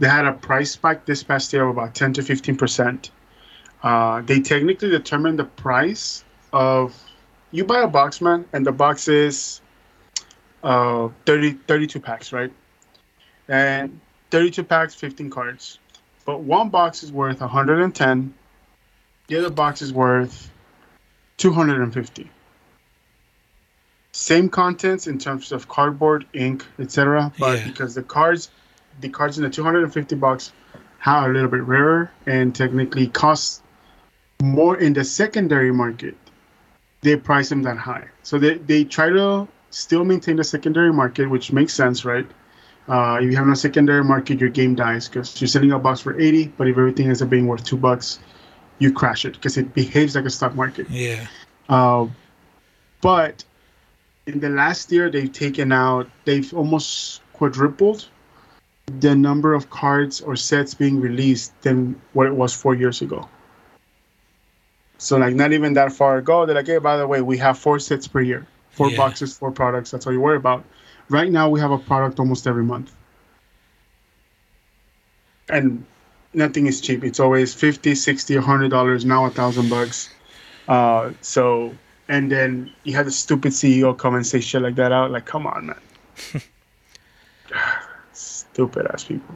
They 0.00 0.08
had 0.08 0.24
a 0.26 0.32
price 0.32 0.72
spike 0.72 1.04
this 1.04 1.22
past 1.22 1.52
year 1.52 1.64
of 1.64 1.70
about 1.76 1.94
10 1.94 2.14
to 2.14 2.22
15 2.22 2.56
percent. 2.56 3.10
Uh, 3.82 4.22
they 4.22 4.40
technically 4.40 4.90
determine 4.90 5.36
the 5.36 5.44
price 5.44 6.24
of 6.52 6.96
you 7.52 7.64
buy 7.64 7.82
a 7.82 7.86
box, 7.86 8.20
man, 8.20 8.46
and 8.52 8.66
the 8.66 8.72
box 8.72 9.08
is 9.08 9.60
uh 10.62 11.08
30 11.26 11.52
32 11.68 12.00
packs, 12.00 12.32
right? 12.32 12.52
And 13.48 14.00
32 14.30 14.64
packs, 14.64 14.94
15 14.94 15.30
cards. 15.30 15.78
But 16.24 16.40
one 16.40 16.68
box 16.70 17.02
is 17.02 17.12
worth 17.12 17.40
110. 17.40 18.34
The 19.26 19.36
other 19.38 19.50
box 19.50 19.82
is 19.82 19.92
worth 19.92 20.50
250. 21.38 22.30
Same 24.12 24.48
contents 24.48 25.06
in 25.06 25.18
terms 25.18 25.52
of 25.52 25.68
cardboard, 25.68 26.26
ink, 26.32 26.64
etc. 26.78 27.32
But 27.38 27.58
Yeah. 27.58 27.66
because 27.66 27.94
the 27.94 28.02
cards, 28.02 28.50
the 29.00 29.08
cards 29.08 29.38
in 29.38 29.44
the 29.44 29.50
250 29.50 30.14
box 30.16 30.52
are 31.06 31.30
a 31.30 31.32
little 31.32 31.48
bit 31.48 31.62
rarer 31.62 32.10
and 32.26 32.54
technically 32.54 33.06
cost 33.08 33.62
more 34.42 34.76
in 34.76 34.92
the 34.92 35.04
secondary 35.04 35.72
market, 35.72 36.16
they 37.02 37.16
price 37.16 37.48
them 37.48 37.62
that 37.62 37.76
high. 37.76 38.08
So 38.22 38.38
they, 38.38 38.58
they 38.58 38.84
try 38.84 39.08
to 39.10 39.48
still 39.70 40.04
maintain 40.04 40.36
the 40.36 40.44
secondary 40.44 40.92
market, 40.92 41.28
which 41.28 41.52
makes 41.52 41.72
sense, 41.72 42.04
right? 42.04 42.26
Uh, 42.88 43.18
if 43.20 43.30
you 43.30 43.36
have 43.36 43.46
no 43.46 43.54
secondary 43.54 44.02
market, 44.02 44.40
your 44.40 44.50
game 44.50 44.74
dies 44.74 45.08
because 45.08 45.40
you're 45.40 45.48
selling 45.48 45.72
a 45.72 45.78
box 45.78 46.00
for 46.00 46.18
80, 46.18 46.48
but 46.58 46.66
if 46.66 46.76
everything 46.76 47.06
ends 47.06 47.22
up 47.22 47.30
being 47.30 47.46
worth 47.46 47.64
two 47.64 47.76
bucks, 47.76 48.18
you 48.78 48.92
crash 48.92 49.24
it 49.24 49.34
because 49.34 49.56
it 49.56 49.72
behaves 49.74 50.14
like 50.14 50.24
a 50.24 50.30
stock 50.30 50.54
market. 50.54 50.88
Yeah. 50.90 51.26
Uh, 51.68 52.08
but 53.00 53.44
in 54.26 54.40
the 54.40 54.48
last 54.48 54.90
year, 54.90 55.10
they've 55.10 55.32
taken 55.32 55.72
out, 55.72 56.10
they've 56.24 56.52
almost 56.52 57.22
quadrupled 57.32 58.08
the 58.98 59.14
number 59.14 59.54
of 59.54 59.70
cards 59.70 60.20
or 60.20 60.34
sets 60.36 60.74
being 60.74 61.00
released 61.00 61.60
than 61.62 62.00
what 62.12 62.26
it 62.26 62.34
was 62.34 62.52
four 62.52 62.74
years 62.74 63.02
ago. 63.02 63.28
So, 64.98 65.16
like, 65.16 65.34
not 65.34 65.52
even 65.52 65.74
that 65.74 65.92
far 65.92 66.18
ago, 66.18 66.44
they're 66.44 66.54
like, 66.54 66.66
hey, 66.66 66.78
by 66.78 66.96
the 66.96 67.06
way, 67.06 67.22
we 67.22 67.38
have 67.38 67.58
four 67.58 67.78
sets 67.78 68.06
per 68.08 68.20
year, 68.20 68.46
four 68.70 68.90
Yeah. 68.90 68.96
boxes, 68.96 69.36
four 69.36 69.50
products. 69.50 69.90
That's 69.90 70.06
all 70.06 70.12
you 70.12 70.20
worry 70.20 70.36
about. 70.36 70.64
Right 71.08 71.30
now, 71.30 71.48
we 71.48 71.60
have 71.60 71.70
a 71.70 71.78
product 71.78 72.18
almost 72.18 72.46
every 72.46 72.64
month. 72.64 72.92
And 75.48 75.84
nothing 76.34 76.66
is 76.66 76.80
cheap. 76.80 77.02
It's 77.02 77.18
always 77.20 77.54
50 77.54 77.94
60 77.94 78.34
$100, 78.36 79.04
now 79.04 79.24
a 79.24 79.30
thousand 79.30 79.68
bucks. 79.68 80.10
Uh, 80.68 81.12
so, 81.20 81.74
and 82.08 82.30
then 82.30 82.70
you 82.84 82.94
have 82.94 83.06
the 83.06 83.10
stupid 83.12 83.52
CEO 83.52 83.96
come 83.96 84.14
and 84.14 84.26
say 84.26 84.40
shit 84.40 84.62
like 84.62 84.76
that 84.76 84.92
out. 84.92 85.10
Like, 85.10 85.24
come 85.24 85.46
on, 85.46 85.66
man. 85.66 85.80
stupid 88.60 88.86
ass 88.92 89.04
people. 89.04 89.34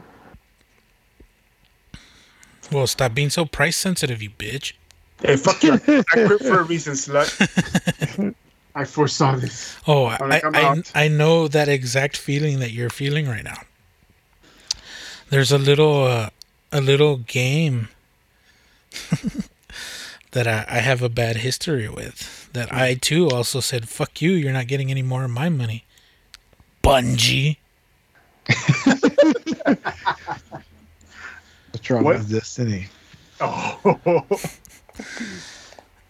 Well, 2.71 2.87
stop 2.87 3.13
being 3.13 3.29
so 3.29 3.45
price 3.45 3.75
sensitive, 3.75 4.21
you 4.21 4.29
bitch. 4.29 4.73
Hey, 5.21 5.35
fuck 5.35 5.63
you. 5.63 5.73
I 5.87 6.25
quit 6.27 6.41
for 6.41 6.59
a 6.59 6.63
reason, 6.63 6.93
slut. 6.93 8.35
I 8.75 8.85
foresaw 8.85 9.35
this. 9.35 9.77
Oh, 9.87 10.05
I, 10.05 10.17
I'm 10.19 10.29
like, 10.29 10.45
I'm 10.45 10.55
I, 10.55 10.63
out. 10.63 10.91
I 10.93 11.07
know 11.07 11.47
that 11.47 11.67
exact 11.69 12.17
feeling 12.17 12.59
that 12.59 12.71
you're 12.71 12.89
feeling 12.89 13.27
right 13.27 13.43
now. 13.43 13.61
There's 15.29 15.51
a 15.51 15.57
little 15.57 16.03
uh, 16.03 16.29
a 16.71 16.81
little 16.81 17.17
game 17.17 17.87
that 20.31 20.47
I, 20.47 20.65
I 20.67 20.79
have 20.79 21.01
a 21.01 21.09
bad 21.09 21.37
history 21.37 21.89
with. 21.89 22.49
That 22.53 22.71
I 22.71 22.93
too 22.95 23.29
also 23.29 23.59
said, 23.59 23.89
"Fuck 23.89 24.21
you! 24.21 24.31
You're 24.31 24.53
not 24.53 24.67
getting 24.67 24.91
any 24.91 25.01
more 25.01 25.23
of 25.23 25.31
my 25.31 25.49
money." 25.49 25.85
Bungie. 26.83 27.57
What's 31.71 31.89
wrong 31.89 32.03
What? 32.03 32.17
with 32.19 32.31
Destiny? 32.31 32.87
Oh, 33.41 34.25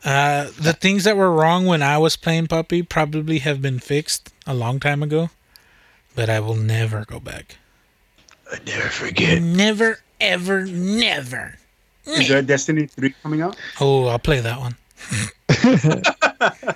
Uh, 0.03 0.51
the 0.59 0.71
things 0.73 1.03
that 1.05 1.17
were 1.17 1.31
wrong 1.31 1.65
when 1.65 1.81
I 1.81 1.97
was 1.97 2.15
playing 2.15 2.45
Puppy 2.45 2.83
probably 2.83 3.39
have 3.39 3.59
been 3.59 3.79
fixed 3.79 4.31
a 4.45 4.53
long 4.53 4.79
time 4.79 5.01
ago, 5.01 5.31
but 6.13 6.29
I 6.29 6.39
will 6.39 6.53
never 6.55 7.05
go 7.05 7.19
back. 7.19 7.57
I 8.51 8.59
never 8.67 8.87
forget. 8.89 9.41
Never, 9.41 10.01
ever, 10.21 10.63
never. 10.67 11.57
is 12.05 12.27
there 12.27 12.37
a 12.37 12.43
Destiny 12.43 12.85
3 12.85 13.15
coming 13.23 13.41
out? 13.41 13.57
Oh, 13.81 14.05
I'll 14.05 14.19
play 14.19 14.41
that 14.41 14.59
one. 14.59 14.75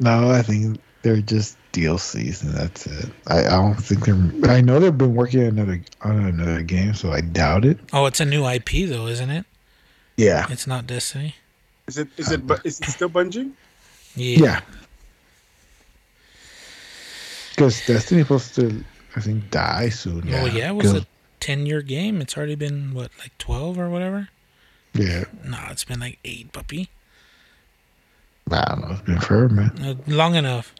No, 0.00 0.30
I 0.30 0.42
think 0.42 0.78
they're 1.02 1.20
just 1.20 1.57
DLCs 1.72 2.42
and 2.42 2.52
that's 2.54 2.86
it. 2.86 3.10
I, 3.26 3.40
I 3.46 3.50
don't 3.50 3.74
think 3.74 4.04
they're. 4.06 4.50
I 4.50 4.60
know 4.60 4.80
they've 4.80 4.96
been 4.96 5.14
working 5.14 5.40
on 5.40 5.46
another 5.58 5.80
on 6.02 6.24
another 6.24 6.62
game, 6.62 6.94
so 6.94 7.12
I 7.12 7.20
doubt 7.20 7.64
it. 7.64 7.78
Oh, 7.92 8.06
it's 8.06 8.20
a 8.20 8.24
new 8.24 8.46
IP 8.46 8.88
though, 8.88 9.06
isn't 9.06 9.30
it? 9.30 9.44
Yeah, 10.16 10.46
It's 10.50 10.66
not 10.66 10.86
Destiny. 10.86 11.36
Is 11.86 11.96
it 11.98 12.08
is 12.16 12.32
it 12.32 12.46
bu- 12.46 12.56
is 12.64 12.80
it 12.80 12.86
still 12.86 13.08
Bungie? 13.08 13.52
Yeah. 14.16 14.38
yeah. 14.38 14.60
Because 17.50 17.84
Destiny 17.86 18.22
supposed 18.22 18.54
to, 18.56 18.84
I 19.16 19.20
think, 19.20 19.50
die 19.50 19.88
soon. 19.88 20.22
Oh 20.34 20.46
yeah, 20.46 20.70
it 20.70 20.74
was 20.74 20.92
a 20.94 21.06
ten-year 21.40 21.82
game. 21.82 22.20
It's 22.20 22.36
already 22.36 22.54
been 22.54 22.94
what, 22.94 23.10
like 23.20 23.36
twelve 23.38 23.78
or 23.78 23.88
whatever. 23.90 24.28
yeah. 24.94 25.24
No, 25.44 25.58
it's 25.70 25.84
been 25.84 26.00
like 26.00 26.18
eight, 26.24 26.52
puppy. 26.52 26.88
I 28.50 28.64
don't 28.68 28.80
know. 28.80 28.92
It's 28.92 29.02
been 29.02 29.20
forever, 29.20 29.48
man. 29.48 29.70
Uh, 29.80 29.94
long 30.12 30.34
enough. 30.34 30.74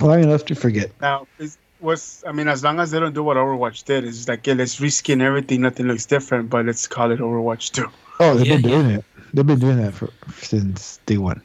Long 0.00 0.22
enough 0.22 0.44
to 0.46 0.54
forget. 0.54 0.90
Now, 1.00 1.26
is 1.38 1.58
was 1.80 2.24
I 2.26 2.32
mean, 2.32 2.48
as 2.48 2.64
long 2.64 2.80
as 2.80 2.90
they 2.90 2.98
don't 2.98 3.14
do 3.14 3.22
what 3.22 3.36
Overwatch 3.36 3.84
did, 3.84 4.04
it's 4.04 4.26
like 4.26 4.46
yeah, 4.46 4.54
let's 4.54 4.80
reskin 4.80 5.20
everything. 5.20 5.60
Nothing 5.60 5.86
looks 5.86 6.06
different, 6.06 6.50
but 6.50 6.66
let's 6.66 6.86
call 6.86 7.10
it 7.12 7.20
Overwatch 7.20 7.70
2. 7.72 7.86
Oh, 8.20 8.34
they've 8.34 8.46
Yeah, 8.46 8.56
been 8.56 8.62
doing 8.62 8.90
it. 8.90 9.04
They've 9.32 9.46
been 9.46 9.58
doing 9.58 9.76
that 9.78 9.94
for 9.94 10.10
since 10.36 10.98
day 11.06 11.18
one. 11.18 11.42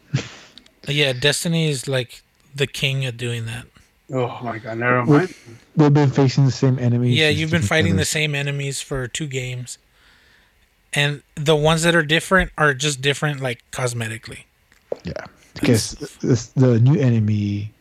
Yeah, 0.87 1.13
Destiny 1.13 1.69
is 1.69 1.87
like 1.87 2.23
the 2.55 2.67
king 2.67 3.05
at 3.05 3.17
doing 3.17 3.45
that. 3.45 3.65
Oh 4.11 4.39
my 4.41 4.57
god, 4.57 4.79
never 4.79 5.05
mind. 5.05 5.33
They've 5.75 5.93
been 5.93 6.09
facing 6.09 6.45
the 6.45 6.51
same 6.51 6.79
enemies. 6.79 7.17
Yeah, 7.17 7.29
you've 7.29 7.51
been 7.51 7.61
different 7.61 7.65
fighting 7.69 7.95
the 7.97 8.05
same 8.05 8.33
enemies 8.33 8.81
for 8.81 9.07
two 9.07 9.27
games, 9.27 9.77
and 10.93 11.21
the 11.35 11.55
ones 11.55 11.83
that 11.83 11.95
are 11.95 12.03
different 12.03 12.51
are 12.57 12.73
just 12.73 13.01
different, 13.01 13.39
like 13.39 13.63
cosmetically. 13.71 14.45
Yeah, 15.03 15.25
because 15.53 15.91
this, 16.21 16.47
the 16.47 16.79
new 16.79 16.99
enemy 16.99 17.71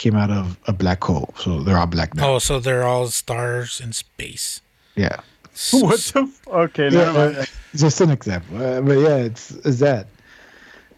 came 0.00 0.16
out 0.16 0.30
of 0.30 0.56
a 0.66 0.72
black 0.72 1.04
hole, 1.04 1.28
so 1.36 1.60
they're 1.62 1.76
all 1.76 1.86
black 1.86 2.14
now. 2.14 2.34
Oh, 2.34 2.38
so 2.40 2.58
they're 2.58 2.84
all 2.84 3.08
stars 3.08 3.80
in 3.84 3.92
space. 3.92 4.62
Yeah, 4.96 5.20
So- 5.52 5.78
What 5.84 6.00
the? 6.00 6.20
F- 6.22 6.48
okay, 6.48 6.84
yeah, 6.88 7.04
never 7.04 7.12
mind. 7.18 7.36
uh, 7.36 7.44
just 7.76 8.00
an 8.00 8.10
example. 8.10 8.56
Uh, 8.56 8.80
but 8.80 8.96
yeah, 8.98 9.16
it's 9.28 9.50
it's 9.68 9.78
that. 9.80 10.06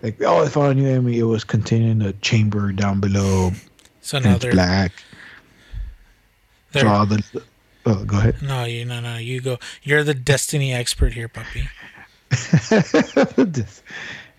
Like, 0.03 0.23
oh, 0.23 0.43
if 0.43 0.57
I 0.57 0.61
found 0.67 0.81
a 0.81 0.89
enemy. 0.89 1.19
It 1.19 1.25
was 1.25 1.43
containing 1.45 2.01
a 2.03 2.13
chamber 2.15 2.73
down 2.73 3.01
below, 3.01 3.51
So 4.03 4.17
and 4.19 4.27
now 4.27 4.39
they're, 4.39 4.53
black. 4.53 4.93
So 6.73 6.79
they're 6.81 6.89
all 6.89 7.07
the 7.07 7.23
oh, 7.87 8.05
go 8.05 8.19
ahead. 8.19 8.41
no, 8.43 8.65
you 8.65 8.85
no 8.85 9.01
no 9.01 9.17
you 9.19 9.41
go. 9.41 9.59
You're 9.83 10.05
the 10.05 10.15
Destiny 10.15 10.73
expert 10.73 11.13
here, 11.13 11.29
puppy. 11.29 11.69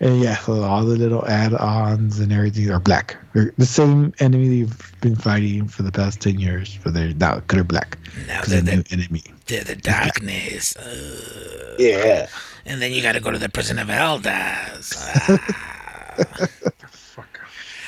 Just- 0.03 0.13
and 0.13 0.21
yeah, 0.21 0.35
so 0.37 0.63
all 0.63 0.83
the 0.85 0.97
little 0.97 1.25
add-ons 1.27 2.19
and 2.19 2.31
everything 2.33 2.69
are 2.69 2.79
black. 2.79 3.15
They're 3.33 3.53
the 3.57 3.65
same 3.65 4.13
enemy 4.19 4.47
you've 4.57 4.93
been 5.01 5.15
fighting 5.15 5.67
for 5.67 5.83
the 5.83 5.91
past 5.91 6.19
ten 6.21 6.39
years, 6.39 6.77
but 6.83 6.93
they're 6.93 7.13
now 7.13 7.39
color 7.41 7.63
black 7.63 7.97
Now 8.27 8.41
they're 8.43 8.61
the, 8.61 8.75
new 8.77 8.83
enemy. 8.91 9.23
they're 9.47 9.63
the 9.63 9.75
darkness, 9.75 10.75
uh, 10.75 11.75
Yeah. 11.79 12.27
and 12.65 12.81
then 12.81 12.91
you 12.91 13.01
got 13.01 13.13
to 13.13 13.19
go 13.21 13.31
to 13.31 13.37
the 13.39 13.49
prison 13.49 13.79
of 13.79 13.89
Elders. 13.89 14.93
Fuck. 16.91 17.39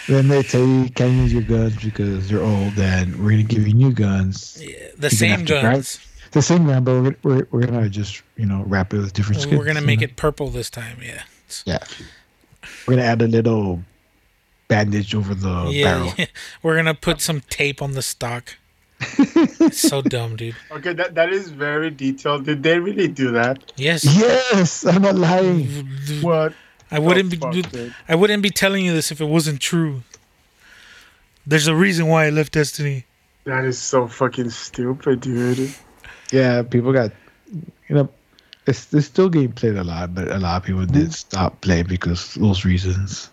Then 0.08 0.28
they 0.28 0.42
tell 0.44 0.62
you 0.62 0.84
you 0.84 0.90
can't 0.90 1.14
use 1.14 1.34
your 1.34 1.42
guns 1.44 1.76
because 1.84 2.30
they're 2.30 2.42
old, 2.42 2.78
and 2.80 3.16
we're 3.24 3.32
gonna 3.32 3.44
give 3.44 3.68
you 3.68 3.74
new 3.74 3.92
guns. 3.92 4.58
Yeah, 4.62 4.88
the 4.98 5.10
same 5.10 5.32
have 5.32 5.46
to 5.48 5.62
guns. 5.62 6.00
The 6.32 6.42
same 6.42 6.66
gun, 6.68 6.84
but 6.84 7.02
we're, 7.02 7.16
we're, 7.24 7.48
we're 7.52 7.66
gonna 7.66 7.90
just 7.90 8.22
you 8.38 8.46
know 8.46 8.64
wrap 8.68 8.94
it 8.94 8.98
with 8.98 9.14
different 9.14 9.42
skins. 9.42 9.58
We're 9.58 9.66
gonna 9.66 9.80
you 9.82 9.86
make 9.86 10.00
know? 10.02 10.06
it 10.06 10.16
purple 10.16 10.50
this 10.50 10.70
time. 10.70 10.98
Yeah. 11.04 11.24
Yeah. 11.66 11.80
We're 12.88 12.96
gonna 12.96 13.08
add 13.08 13.22
a 13.22 13.28
little 13.28 13.82
bandage 14.68 15.14
over 15.16 15.36
the 15.36 15.70
yeah, 15.72 15.84
barrel. 15.84 16.14
yeah. 16.18 16.26
We're 16.64 16.76
gonna 16.76 16.94
put 16.94 17.22
some 17.22 17.42
tape 17.50 17.82
on 17.82 17.94
the 17.94 18.02
stock. 18.02 18.58
so 19.72 20.02
dumb, 20.14 20.36
dude. 20.36 20.56
Okay, 20.72 20.94
that 20.94 21.16
that 21.16 21.30
is 21.30 21.50
very 21.50 21.92
detailed. 21.92 22.46
Did 22.46 22.64
they 22.64 22.80
really 22.80 23.08
do 23.08 23.32
that? 23.32 23.72
Yes. 23.76 24.06
Yes, 24.06 24.86
I'm 24.86 25.02
not 25.02 25.16
lying. 25.16 25.68
What? 26.22 26.54
I 26.92 27.00
wouldn't 27.00 27.30
be 27.30 27.38
dude? 27.38 27.94
I 28.08 28.16
wouldn't 28.16 28.44
be 28.44 28.50
telling 28.50 28.86
you 28.86 28.94
this 28.94 29.12
if 29.12 29.20
it 29.20 29.26
wasn't 29.26 29.60
true. 29.60 30.04
There's 31.48 31.68
a 31.68 31.76
reason 31.76 32.08
why 32.08 32.26
I 32.26 32.30
left 32.30 32.54
Destiny. 32.54 33.06
That 33.44 33.66
is 33.66 33.78
so 33.78 34.08
fucking 34.08 34.50
stupid, 34.50 35.22
dude. 35.22 35.72
Yeah, 36.32 36.64
people 36.64 36.92
got, 36.92 37.12
you 37.52 37.96
know, 37.96 38.10
it's, 38.68 38.94
it's 38.94 39.08
still 39.08 39.30
getting 39.30 39.52
played 39.52 39.76
a 39.76 39.84
lot, 39.84 40.14
but 40.16 40.30
a 40.30 40.38
lot 40.38 40.58
of 40.58 40.64
people 40.64 40.86
did 40.86 41.08
mm. 41.08 41.14
stop 41.14 41.62
playing 41.62 41.86
because 41.88 42.36
of 42.36 42.42
those 42.42 42.66
reasons. 42.66 43.30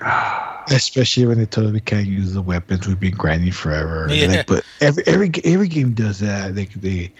Especially 0.68 1.26
when 1.26 1.38
they 1.38 1.46
told 1.46 1.68
us 1.68 1.72
we 1.72 1.80
can't 1.80 2.06
use 2.06 2.34
the 2.34 2.42
weapons, 2.42 2.86
we've 2.86 2.98
been 2.98 3.14
grinding 3.14 3.52
forever. 3.52 4.08
Yeah. 4.10 4.26
Like, 4.26 4.46
but 4.46 4.64
every 4.80 5.04
every 5.06 5.30
every 5.44 5.68
game 5.68 5.92
does 5.92 6.18
that. 6.18 6.54
They 6.54 6.64
they, 6.64 7.12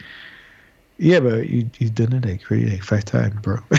yeah, 0.98 1.20
but 1.20 1.48
you 1.48 1.70
you've 1.78 1.94
done 1.94 2.12
it 2.12 2.26
like 2.26 2.50
already 2.50 2.70
like 2.70 2.82
five 2.82 3.04
times, 3.04 3.40
bro. 3.40 3.58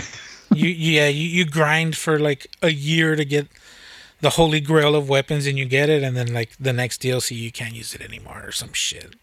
You 0.54 0.68
yeah, 0.68 1.08
you, 1.08 1.28
you 1.28 1.44
grind 1.44 1.96
for 1.96 2.18
like 2.18 2.46
a 2.62 2.70
year 2.70 3.16
to 3.16 3.24
get 3.24 3.48
the 4.20 4.30
holy 4.30 4.60
grail 4.60 4.94
of 4.94 5.08
weapons 5.08 5.46
and 5.46 5.58
you 5.58 5.64
get 5.64 5.88
it 5.88 6.02
and 6.02 6.16
then 6.16 6.32
like 6.32 6.56
the 6.58 6.72
next 6.72 7.02
DLC 7.02 7.36
you 7.36 7.52
can't 7.52 7.74
use 7.74 7.94
it 7.94 8.00
anymore 8.00 8.42
or 8.46 8.52
some 8.52 8.72
shit. 8.72 9.14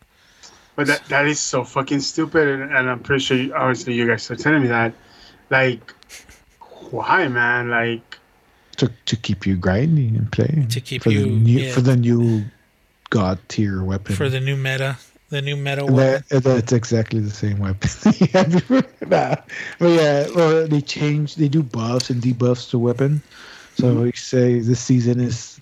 But 0.75 0.87
that 0.87 1.05
that 1.05 1.25
is 1.25 1.39
so 1.39 1.63
fucking 1.63 2.01
stupid, 2.01 2.47
and, 2.47 2.63
and 2.75 2.89
I'm 2.89 2.99
pretty 2.99 3.23
sure, 3.23 3.37
you, 3.37 3.53
obviously, 3.53 3.93
you 3.93 4.05
guys 4.07 4.29
are 4.29 4.35
telling 4.35 4.61
me 4.61 4.67
that. 4.67 4.93
Like, 5.49 5.93
why, 6.91 7.27
man? 7.27 7.69
Like, 7.69 8.17
to 8.77 8.91
to 9.05 9.15
keep 9.15 9.45
you 9.45 9.55
grinding 9.55 10.17
and 10.17 10.31
playing 10.31 10.67
To 10.69 10.81
keep 10.81 11.03
for 11.03 11.09
the 11.09 11.25
new, 11.25 11.59
yeah. 11.59 11.71
for 11.73 11.81
the 11.81 11.95
new 11.95 12.43
god 13.09 13.39
tier 13.47 13.83
weapon. 13.83 14.15
For 14.15 14.27
the 14.29 14.39
new 14.41 14.57
meta. 14.57 14.97
The 15.29 15.41
new 15.41 15.55
meta 15.55 15.85
And 15.85 15.95
weapon. 15.95 16.23
that, 16.29 16.43
that's 16.43 16.71
exactly 16.73 17.19
the 17.19 17.31
same 17.31 17.59
weapon. 17.59 17.89
yeah, 18.33 18.81
nah. 19.07 19.35
But 19.79 19.87
yeah, 19.89 20.27
well, 20.35 20.67
they 20.67 20.81
change, 20.81 21.35
they 21.35 21.47
do 21.47 21.63
buffs 21.63 22.09
and 22.09 22.21
debuffs 22.21 22.69
to 22.71 22.79
weapon. 22.79 23.21
So 23.77 23.93
Mm-hmm. 23.93 24.03
we 24.03 24.11
say 24.13 24.59
this 24.59 24.79
season 24.79 25.19
is 25.19 25.54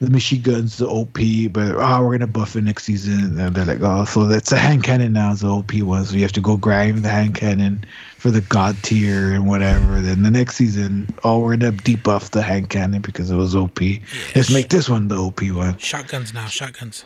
the 0.00 0.10
machine 0.10 0.42
guns 0.42 0.78
the 0.78 0.88
OP, 0.88 1.18
but 1.52 1.76
oh, 1.76 2.04
we're 2.04 2.18
gonna 2.18 2.26
buff 2.26 2.56
it 2.56 2.62
next 2.62 2.84
season. 2.84 3.38
And 3.38 3.54
they're 3.54 3.64
like, 3.64 3.80
oh, 3.80 4.04
so 4.04 4.26
that's 4.26 4.52
a 4.52 4.56
hand 4.58 4.82
cannon 4.82 5.12
now, 5.12 5.32
is 5.32 5.40
the 5.40 5.48
OP 5.48 5.72
one. 5.74 6.04
So 6.04 6.16
you 6.16 6.22
have 6.22 6.32
to 6.32 6.40
go 6.40 6.56
grind 6.56 7.04
the 7.04 7.08
hand 7.08 7.34
cannon 7.36 7.84
for 8.18 8.30
the 8.30 8.40
god 8.42 8.76
tier 8.82 9.32
and 9.32 9.46
whatever. 9.46 10.00
Then 10.00 10.22
the 10.22 10.30
next 10.30 10.56
season, 10.56 11.08
oh, 11.22 11.38
we're 11.38 11.56
gonna 11.56 11.72
debuff 11.72 12.30
the 12.30 12.42
hand 12.42 12.70
cannon 12.70 13.02
because 13.02 13.30
it 13.30 13.36
was 13.36 13.54
OP. 13.54 13.80
Let's 14.34 14.50
make 14.50 14.68
this 14.68 14.88
one 14.88 15.08
the 15.08 15.16
OP 15.16 15.42
one. 15.50 15.78
Shotguns 15.78 16.34
now, 16.34 16.46
shotguns. 16.46 17.04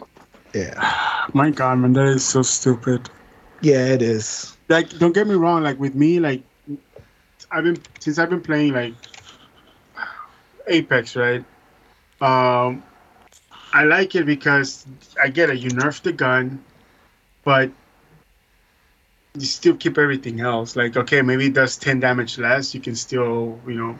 Yeah, 0.54 1.26
my 1.34 1.50
God, 1.50 1.78
man, 1.78 1.92
that 1.92 2.06
is 2.06 2.24
so 2.24 2.42
stupid. 2.42 3.10
yeah, 3.60 3.86
it 3.86 4.00
is. 4.00 4.56
Like, 4.70 4.88
don't 4.98 5.12
get 5.12 5.26
me 5.26 5.34
wrong. 5.34 5.62
Like 5.62 5.78
with 5.78 5.94
me, 5.94 6.20
like, 6.20 6.42
I've 7.50 7.64
been 7.64 7.80
since 8.00 8.18
I've 8.18 8.30
been 8.30 8.40
playing 8.40 8.72
like 8.72 8.94
Apex, 10.66 11.16
right? 11.16 11.44
Um, 12.20 12.82
I 13.72 13.84
like 13.84 14.14
it 14.14 14.26
because 14.26 14.86
I 15.22 15.28
get 15.28 15.50
it. 15.50 15.58
You 15.58 15.70
nerf 15.70 16.02
the 16.02 16.12
gun, 16.12 16.64
but 17.44 17.70
you 19.34 19.46
still 19.46 19.76
keep 19.76 19.98
everything 19.98 20.40
else. 20.40 20.74
Like, 20.74 20.96
okay, 20.96 21.22
maybe 21.22 21.46
it 21.46 21.54
does 21.54 21.76
ten 21.76 22.00
damage 22.00 22.38
less. 22.38 22.74
You 22.74 22.80
can 22.80 22.96
still, 22.96 23.60
you 23.66 23.74
know, 23.74 23.98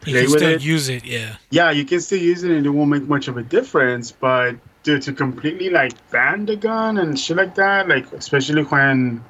play 0.00 0.12
You 0.12 0.22
can 0.22 0.30
with 0.30 0.40
still 0.40 0.50
it. 0.54 0.62
use 0.62 0.88
it, 0.88 1.04
yeah. 1.04 1.36
yeah, 1.50 1.70
you 1.70 1.84
can 1.84 2.00
still 2.00 2.18
use 2.18 2.42
it 2.42 2.50
and 2.50 2.66
it 2.66 2.70
won't 2.70 2.90
make 2.90 3.04
much 3.04 3.28
of 3.28 3.36
a 3.36 3.42
difference. 3.42 4.10
But 4.10 4.56
to, 4.84 4.98
to 4.98 5.12
completely 5.12 5.70
like 5.70 5.92
ban 6.10 6.46
the 6.46 6.56
gun 6.56 6.98
and 6.98 7.16
shit 7.18 7.36
like 7.36 7.54
that, 7.54 7.88
like 7.88 8.10
especially 8.12 8.64
when, 8.64 9.22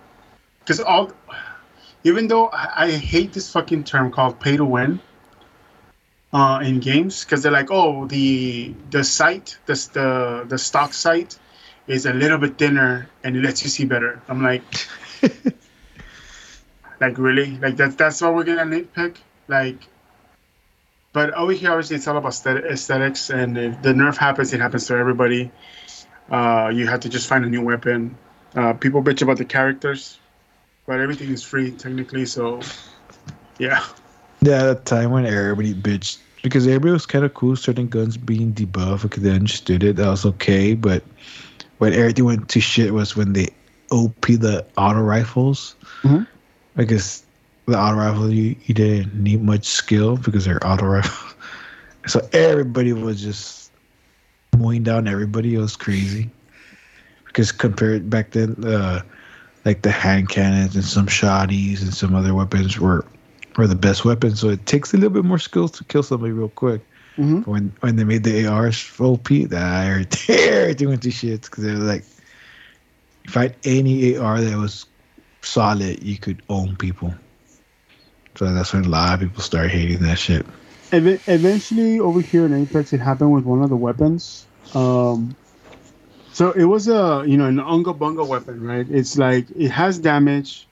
because 0.61 0.81
all, 0.81 1.13
even 2.05 2.29
though 2.29 2.47
I, 2.47 2.85
I 2.85 2.91
hate 2.93 3.33
this 3.33 3.53
fucking 3.53 3.85
term 3.85 4.11
called 4.11 4.41
pay 4.41 4.57
to 4.57 4.65
win. 4.65 5.01
Uh, 6.33 6.61
in 6.65 6.81
games, 6.81 7.25
because 7.25 7.43
they're 7.43 7.53
like, 7.53 7.71
oh, 7.71 8.07
the 8.07 8.75
the 8.91 9.05
sight, 9.05 9.59
the 9.67 9.75
the 9.93 10.47
the 10.49 10.57
stock 10.57 10.95
sight, 10.95 11.39
is 11.87 12.07
a 12.07 12.13
little 12.13 12.39
bit 12.39 12.57
thinner 12.57 13.09
and 13.23 13.37
it 13.37 13.43
lets 13.43 13.63
you 13.63 13.69
see 13.69 13.85
better. 13.85 14.23
I'm 14.29 14.43
like, 14.43 14.63
like 17.01 17.19
really, 17.19 17.59
like 17.59 17.77
that's 17.77 17.97
that's 17.97 18.23
what 18.23 18.35
we're 18.35 18.45
gonna 18.45 18.65
nitpick, 18.65 19.17
like. 19.49 19.87
But 21.13 21.35
over 21.35 21.53
here, 21.53 21.71
obviously, 21.71 21.97
it's 21.97 22.09
all 22.09 22.17
about 22.17 22.35
aesthetics, 22.47 23.29
and 23.29 23.59
if 23.59 23.83
the 23.83 23.93
nerf 23.93 24.17
happens, 24.17 24.55
it 24.55 24.61
happens 24.61 24.87
to 24.87 24.95
everybody. 24.95 25.51
Uh, 26.31 26.71
you 26.73 26.87
have 26.87 27.01
to 27.01 27.11
just 27.11 27.29
find 27.29 27.45
a 27.45 27.49
new 27.49 27.61
weapon. 27.63 28.17
Uh, 28.55 28.73
people 28.73 29.03
bitch 29.03 29.21
about 29.21 29.37
the 29.37 29.45
characters, 29.45 30.19
but 30.87 31.01
everything 31.01 31.31
is 31.31 31.43
free 31.43 31.71
technically. 31.71 32.25
So, 32.25 32.61
yeah, 33.59 33.85
Yeah, 34.43 34.65
that 34.65 34.87
time 34.87 35.13
when 35.13 35.25
everybody 35.25 35.73
bitched 35.73 36.19
because 36.43 36.67
everybody 36.67 36.93
was 36.93 37.07
kind 37.07 37.25
of 37.25 37.33
cool. 37.35 37.55
Certain 37.55 37.87
guns 37.87 38.17
being 38.17 38.53
debuffed, 38.53 39.03
because 39.03 39.23
they 39.23 39.31
understood 39.31 39.85
it. 39.85 39.97
That 39.97 40.09
was 40.09 40.27
okay. 40.27 40.75
But 40.75 41.05
when 41.79 41.93
everything 41.93 42.25
went 42.25 42.49
to 42.49 42.61
shit 42.61 42.93
was 42.93 43.17
when 43.17 43.33
they 43.33 43.49
OP 43.93 44.21
the 44.27 44.67
auto 44.77 45.01
rifles. 45.01 45.77
Mhm. 46.03 46.27
Because 46.75 47.23
the 47.67 47.79
auto 47.79 47.97
rifle, 47.99 48.33
you, 48.33 48.57
you 48.65 48.75
didn't 48.75 49.15
need 49.15 49.43
much 49.43 49.65
skill 49.65 50.17
because 50.17 50.45
they're 50.45 50.65
auto 50.67 50.87
rifle. 50.87 51.37
so 52.07 52.27
everybody 52.33 52.93
was 52.93 53.23
just 53.23 53.71
mowing 54.57 54.83
down 54.83 55.07
everybody. 55.07 55.55
It 55.55 55.59
was 55.59 55.77
crazy. 55.77 56.31
Because 57.27 57.53
compared 57.53 58.11
back 58.11 58.33
then, 58.33 58.57
uh, 58.65 59.03
like 59.65 59.83
the 59.83 59.91
hand 59.91 60.29
cannons 60.29 60.75
and 60.75 60.85
some 60.85 61.07
shotties 61.07 61.81
and 61.83 61.95
some 61.95 62.15
other 62.15 62.35
weapons 62.35 62.79
were 62.79 63.05
were 63.57 63.67
the 63.67 63.75
best 63.75 64.05
weapons. 64.05 64.41
So 64.41 64.49
it 64.51 64.67
takes 64.67 64.93
a 64.93 64.97
little 64.97 65.11
bit 65.11 65.25
more 65.25 65.39
skills 65.39 65.73
to 65.73 65.85
kill 65.85 66.03
somebody 66.03 66.33
real 66.33 66.49
quick. 66.49 66.83
Mhm. 67.19 67.47
When 67.47 67.73
when 67.81 67.97
they 67.97 68.05
made 68.05 68.25
the 68.25 68.47
ARs 68.47 68.91
OP, 68.99 69.29
that 69.29 69.87
everything, 70.29 70.89
went 70.89 71.03
to 71.03 71.11
shit 71.11 71.43
because 71.43 71.65
they 71.65 71.73
were 71.73 71.79
like, 71.79 72.05
if 73.25 73.37
I 73.37 73.43
had 73.43 73.57
any 73.65 74.17
AR 74.17 74.41
that 74.41 74.57
was 74.59 74.87
solid, 75.43 76.03
you 76.03 76.19
could 76.19 76.43
own 76.49 76.77
people. 76.77 77.15
So 78.37 78.53
that's 78.53 78.73
when 78.73 78.87
a 78.87 78.89
lot 78.89 79.15
of 79.15 79.21
people 79.21 79.43
start 79.43 79.71
hating 79.71 80.01
that 80.01 80.19
shit. 80.19 80.47
Ev- 80.91 81.23
eventually, 81.27 81.99
over 82.01 82.21
here 82.21 82.47
in 82.47 82.55
Apex, 82.55 82.93
it 82.93 83.01
happened 83.01 83.33
with 83.33 83.45
one 83.45 83.63
of 83.63 83.69
the 83.69 83.77
weapons. 83.77 84.47
Um, 84.75 85.37
so 86.33 86.53
it 86.53 86.65
was 86.65 86.89
a 86.89 87.25
you 87.27 87.37
know 87.37 87.47
an 87.47 87.61
unga 87.61 87.93
bunga 87.93 88.27
weapon, 88.27 88.63
right? 88.63 88.87
It's 88.89 89.19
like 89.19 89.51
it 89.55 89.69
has 89.71 89.99
damage, 89.99 90.69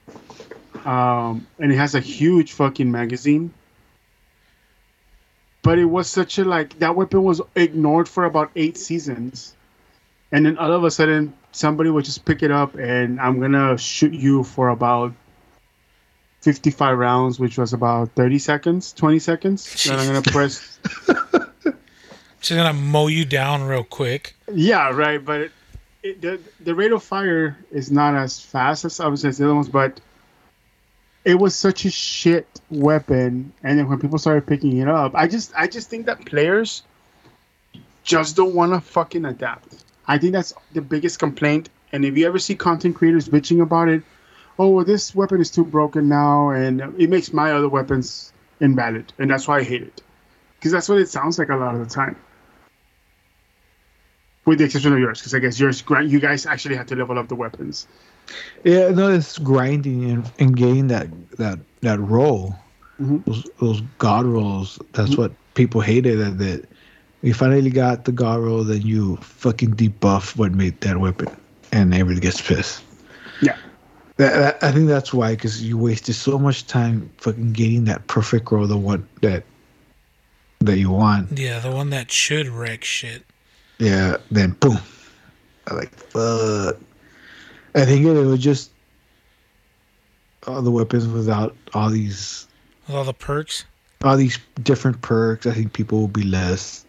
um, 0.85 1.47
and 1.59 1.71
it 1.71 1.77
has 1.77 1.95
a 1.95 1.99
huge 1.99 2.53
fucking 2.53 2.91
magazine. 2.91 3.53
But 5.63 5.77
it 5.77 5.85
was 5.85 6.09
such 6.09 6.39
a 6.39 6.45
like 6.45 6.79
that 6.79 6.95
weapon 6.95 7.23
was 7.23 7.41
ignored 7.55 8.09
for 8.09 8.25
about 8.25 8.51
eight 8.55 8.77
seasons, 8.77 9.55
and 10.31 10.45
then 10.45 10.57
all 10.57 10.71
of 10.71 10.83
a 10.83 10.91
sudden 10.91 11.33
somebody 11.51 11.89
would 11.89 12.05
just 12.05 12.25
pick 12.25 12.43
it 12.43 12.51
up 12.51 12.75
and 12.75 13.19
I'm 13.19 13.39
gonna 13.39 13.77
shoot 13.77 14.13
you 14.13 14.43
for 14.43 14.69
about 14.69 15.13
55 16.41 16.97
rounds, 16.97 17.39
which 17.39 17.57
was 17.57 17.73
about 17.73 18.11
30 18.15 18.39
seconds, 18.39 18.93
20 18.93 19.19
seconds. 19.19 19.87
And 19.89 19.99
I'm 19.99 20.07
gonna 20.07 20.21
press. 20.23 20.79
She's 22.41 22.57
gonna 22.57 22.73
mow 22.73 23.07
you 23.07 23.25
down 23.25 23.63
real 23.63 23.83
quick. 23.83 24.35
Yeah, 24.51 24.89
right. 24.89 25.23
But 25.23 25.41
it, 25.41 25.51
it, 26.01 26.21
the 26.21 26.39
the 26.59 26.73
rate 26.73 26.91
of 26.91 27.03
fire 27.03 27.55
is 27.71 27.91
not 27.91 28.15
as 28.15 28.39
fast 28.39 28.85
as 28.85 28.99
obviously 28.99 29.29
as 29.29 29.37
the 29.37 29.45
other 29.45 29.55
ones, 29.55 29.69
but 29.69 29.99
it 31.23 31.35
was 31.35 31.55
such 31.55 31.85
a 31.85 31.91
shit 31.91 32.47
weapon. 32.69 33.53
And 33.63 33.77
then 33.77 33.87
when 33.87 33.99
people 33.99 34.17
started 34.17 34.47
picking 34.47 34.77
it 34.77 34.87
up, 34.87 35.13
I 35.15 35.27
just 35.27 35.53
I 35.55 35.67
just 35.67 35.89
think 35.89 36.05
that 36.07 36.25
players 36.25 36.83
just 38.03 38.35
don't 38.35 38.55
want 38.55 38.73
to 38.73 38.81
fucking 38.81 39.25
adapt. 39.25 39.83
I 40.07 40.17
think 40.17 40.33
that's 40.33 40.53
the 40.73 40.81
biggest 40.81 41.19
complaint. 41.19 41.69
And 41.91 42.03
if 42.05 42.17
you 42.17 42.25
ever 42.25 42.39
see 42.39 42.55
content 42.55 42.95
creators 42.95 43.29
bitching 43.29 43.61
about 43.61 43.89
it, 43.89 44.03
oh, 44.57 44.69
well, 44.69 44.85
this 44.85 45.13
weapon 45.13 45.41
is 45.41 45.51
too 45.51 45.65
broken 45.65 46.07
now, 46.07 46.49
and 46.49 46.81
it 46.97 47.09
makes 47.09 47.33
my 47.33 47.51
other 47.51 47.69
weapons 47.69 48.31
invalid, 48.59 49.11
and 49.17 49.29
that's 49.29 49.47
why 49.47 49.59
I 49.59 49.63
hate 49.63 49.81
it. 49.81 50.01
Because 50.57 50.71
that's 50.71 50.87
what 50.87 50.99
it 50.99 51.09
sounds 51.09 51.39
like 51.39 51.49
a 51.49 51.55
lot 51.55 51.75
of 51.75 51.87
the 51.87 51.93
time. 51.93 52.15
With 54.45 54.57
the 54.57 54.65
exception 54.65 54.93
of 54.93 54.99
yours, 54.99 55.19
because 55.19 55.35
I 55.35 55.39
guess 55.39 55.59
yours, 55.59 55.83
you 56.05 56.19
guys 56.19 56.45
actually 56.45 56.75
had 56.75 56.87
to 56.89 56.95
level 56.95 57.19
up 57.19 57.27
the 57.27 57.35
weapons. 57.35 57.87
Yeah, 58.63 58.89
no, 58.89 59.11
it's 59.11 59.37
grinding 59.39 60.09
and, 60.11 60.31
and 60.39 60.55
getting 60.55 60.87
that 60.87 61.07
that 61.37 61.59
that 61.81 61.99
roll, 61.99 62.55
Mhm. 62.99 63.25
those 63.25 63.47
those 63.59 63.81
god 63.97 64.25
rolls. 64.25 64.79
That's 64.93 65.17
what 65.17 65.31
people 65.55 65.81
hated. 65.81 66.19
That 66.19 66.37
that 66.37 66.65
you 67.21 67.33
finally 67.33 67.69
got 67.69 68.05
the 68.05 68.11
god 68.11 68.39
roll, 68.39 68.63
then 68.63 68.81
you 68.81 69.17
fucking 69.17 69.75
debuff 69.75 70.37
what 70.37 70.51
made 70.51 70.79
that 70.81 70.99
weapon, 70.99 71.29
and 71.71 71.93
everybody 71.93 72.19
gets 72.21 72.41
pissed. 72.41 72.83
Yeah. 73.41 73.57
That, 74.17 74.33
that, 74.37 74.63
I 74.63 74.71
think 74.71 74.87
that's 74.87 75.13
why, 75.13 75.31
because 75.33 75.63
you 75.63 75.77
wasted 75.77 76.13
so 76.13 76.37
much 76.37 76.67
time 76.67 77.09
fucking 77.17 77.53
getting 77.53 77.85
that 77.85 78.05
perfect 78.07 78.51
roll, 78.51 78.67
the 78.67 78.77
one 78.77 79.07
that 79.21 79.43
that 80.59 80.77
you 80.77 80.91
want. 80.91 81.39
Yeah, 81.39 81.57
the 81.59 81.71
one 81.71 81.89
that 81.89 82.11
should 82.11 82.47
wreck 82.47 82.83
shit. 82.83 83.23
Yeah, 83.79 84.17
then 84.29 84.51
boom. 84.59 84.77
I 85.67 85.73
like 85.73 85.89
fuck. 85.95 86.77
I 87.75 87.85
think 87.85 88.05
it 88.05 88.11
was 88.11 88.39
just 88.39 88.71
all 90.47 90.61
the 90.61 90.71
weapons 90.71 91.07
without 91.07 91.55
all 91.73 91.89
these 91.89 92.47
With 92.87 92.95
all 92.95 93.03
the 93.03 93.13
perks. 93.13 93.65
all 94.03 94.17
these 94.17 94.37
different 94.63 95.01
perks. 95.01 95.45
I 95.45 95.53
think 95.53 95.73
people 95.73 95.99
will 95.99 96.07
be 96.07 96.23
less 96.23 96.85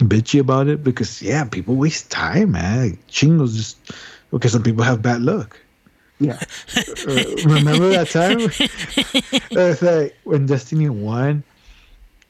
bitchy 0.00 0.40
about 0.40 0.68
it 0.68 0.82
because 0.82 1.22
yeah, 1.22 1.44
people 1.44 1.76
waste 1.76 2.10
time, 2.10 2.52
man. 2.52 2.90
Like, 2.90 3.06
chingos 3.08 3.54
just 3.56 3.78
because 4.30 4.52
some 4.52 4.62
people 4.62 4.82
have 4.84 5.02
bad 5.02 5.22
luck. 5.22 5.58
Yeah. 6.18 6.38
Uh, 7.04 7.24
remember 7.44 7.88
that 7.88 8.08
time? 8.10 8.38
it's 9.50 9.82
like 9.82 10.16
when 10.22 10.46
Destiny 10.46 10.88
One, 10.88 11.42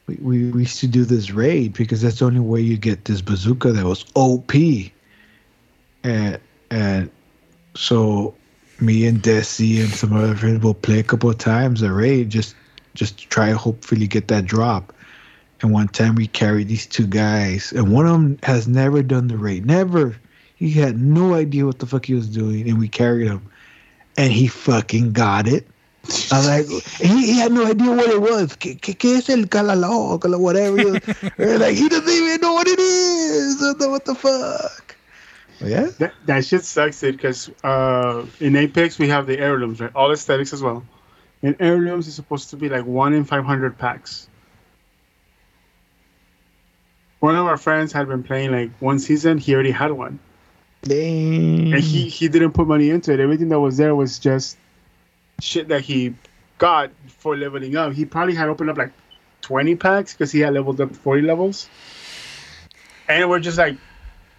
we, 0.06 0.14
we 0.16 0.50
we 0.50 0.60
used 0.62 0.80
to 0.80 0.86
do 0.86 1.04
this 1.04 1.30
raid 1.30 1.74
because 1.74 2.00
that's 2.00 2.20
the 2.20 2.24
only 2.24 2.40
way 2.40 2.60
you 2.62 2.78
get 2.78 3.04
this 3.04 3.20
bazooka 3.20 3.70
that 3.72 3.84
was 3.84 4.06
OP, 4.14 4.52
and 6.04 6.38
and 6.72 7.10
so 7.74 8.34
me 8.80 9.06
and 9.06 9.22
Desi 9.22 9.80
and 9.80 9.92
some 9.92 10.14
other 10.14 10.34
friends 10.34 10.64
will 10.64 10.72
play 10.72 10.98
a 10.98 11.02
couple 11.02 11.28
of 11.28 11.36
times 11.36 11.82
a 11.82 11.92
raid 11.92 12.30
just 12.30 12.56
just 12.94 13.18
to 13.18 13.28
try 13.28 13.50
hopefully 13.50 14.06
get 14.06 14.28
that 14.28 14.46
drop. 14.46 14.92
And 15.60 15.70
one 15.70 15.88
time 15.88 16.14
we 16.14 16.26
carried 16.26 16.68
these 16.68 16.86
two 16.86 17.06
guys, 17.06 17.72
and 17.72 17.92
one 17.92 18.06
of 18.06 18.12
them 18.12 18.38
has 18.42 18.66
never 18.66 19.02
done 19.02 19.28
the 19.28 19.36
raid, 19.36 19.66
never. 19.66 20.16
He 20.56 20.70
had 20.72 20.98
no 20.98 21.34
idea 21.34 21.66
what 21.66 21.78
the 21.78 21.86
fuck 21.86 22.06
he 22.06 22.14
was 22.14 22.28
doing, 22.28 22.68
and 22.68 22.78
we 22.78 22.88
carried 22.88 23.28
him, 23.28 23.42
and 24.16 24.32
he 24.32 24.48
fucking 24.48 25.12
got 25.12 25.46
it. 25.46 25.66
I 26.32 26.38
was 26.38 26.48
like, 26.48 26.66
he, 26.98 27.26
he 27.26 27.38
had 27.38 27.52
no 27.52 27.66
idea 27.66 27.92
what 27.92 28.10
it 28.10 28.20
was. 28.20 28.56
¿Qué, 28.56 28.80
qué, 28.80 29.18
es 29.18 29.28
el 29.28 29.44
calalo? 29.44 30.18
Whatever. 30.38 30.98
He 31.36 31.44
like, 31.58 31.76
he 31.76 31.88
doesn't 31.88 32.08
even 32.08 32.40
know 32.40 32.54
what 32.54 32.66
it 32.66 32.80
is. 32.80 33.60
What 33.78 34.04
the 34.04 34.14
fuck? 34.14 34.81
Yeah. 35.64 35.90
That, 35.98 36.12
that 36.26 36.44
shit 36.44 36.64
sucks, 36.64 37.00
dude. 37.00 37.16
Because 37.16 37.50
uh, 37.62 38.26
in 38.40 38.56
Apex 38.56 38.98
we 38.98 39.08
have 39.08 39.26
the 39.26 39.38
heirlooms, 39.38 39.80
right? 39.80 39.94
All 39.94 40.10
aesthetics 40.12 40.52
as 40.52 40.62
well. 40.62 40.84
And 41.42 41.56
heirlooms 41.58 42.06
is 42.06 42.14
supposed 42.14 42.50
to 42.50 42.56
be 42.56 42.68
like 42.68 42.84
one 42.84 43.12
in 43.14 43.24
five 43.24 43.44
hundred 43.44 43.78
packs. 43.78 44.28
One 47.20 47.36
of 47.36 47.46
our 47.46 47.56
friends 47.56 47.92
had 47.92 48.08
been 48.08 48.22
playing 48.22 48.50
like 48.50 48.70
one 48.80 48.98
season. 48.98 49.38
He 49.38 49.54
already 49.54 49.70
had 49.70 49.92
one, 49.92 50.18
Dang. 50.82 51.72
and 51.72 51.82
he 51.82 52.08
he 52.08 52.28
didn't 52.28 52.52
put 52.52 52.66
money 52.66 52.90
into 52.90 53.12
it. 53.12 53.20
Everything 53.20 53.48
that 53.50 53.60
was 53.60 53.76
there 53.76 53.94
was 53.94 54.18
just 54.18 54.56
shit 55.40 55.68
that 55.68 55.82
he 55.82 56.14
got 56.58 56.90
for 57.06 57.36
leveling 57.36 57.76
up. 57.76 57.92
He 57.92 58.04
probably 58.04 58.34
had 58.34 58.48
opened 58.48 58.70
up 58.70 58.76
like 58.78 58.92
twenty 59.40 59.76
packs 59.76 60.14
because 60.14 60.32
he 60.32 60.40
had 60.40 60.54
leveled 60.54 60.80
up 60.80 60.94
forty 60.96 61.22
levels. 61.22 61.68
And 63.08 63.28
we're 63.28 63.40
just 63.40 63.58
like, 63.58 63.76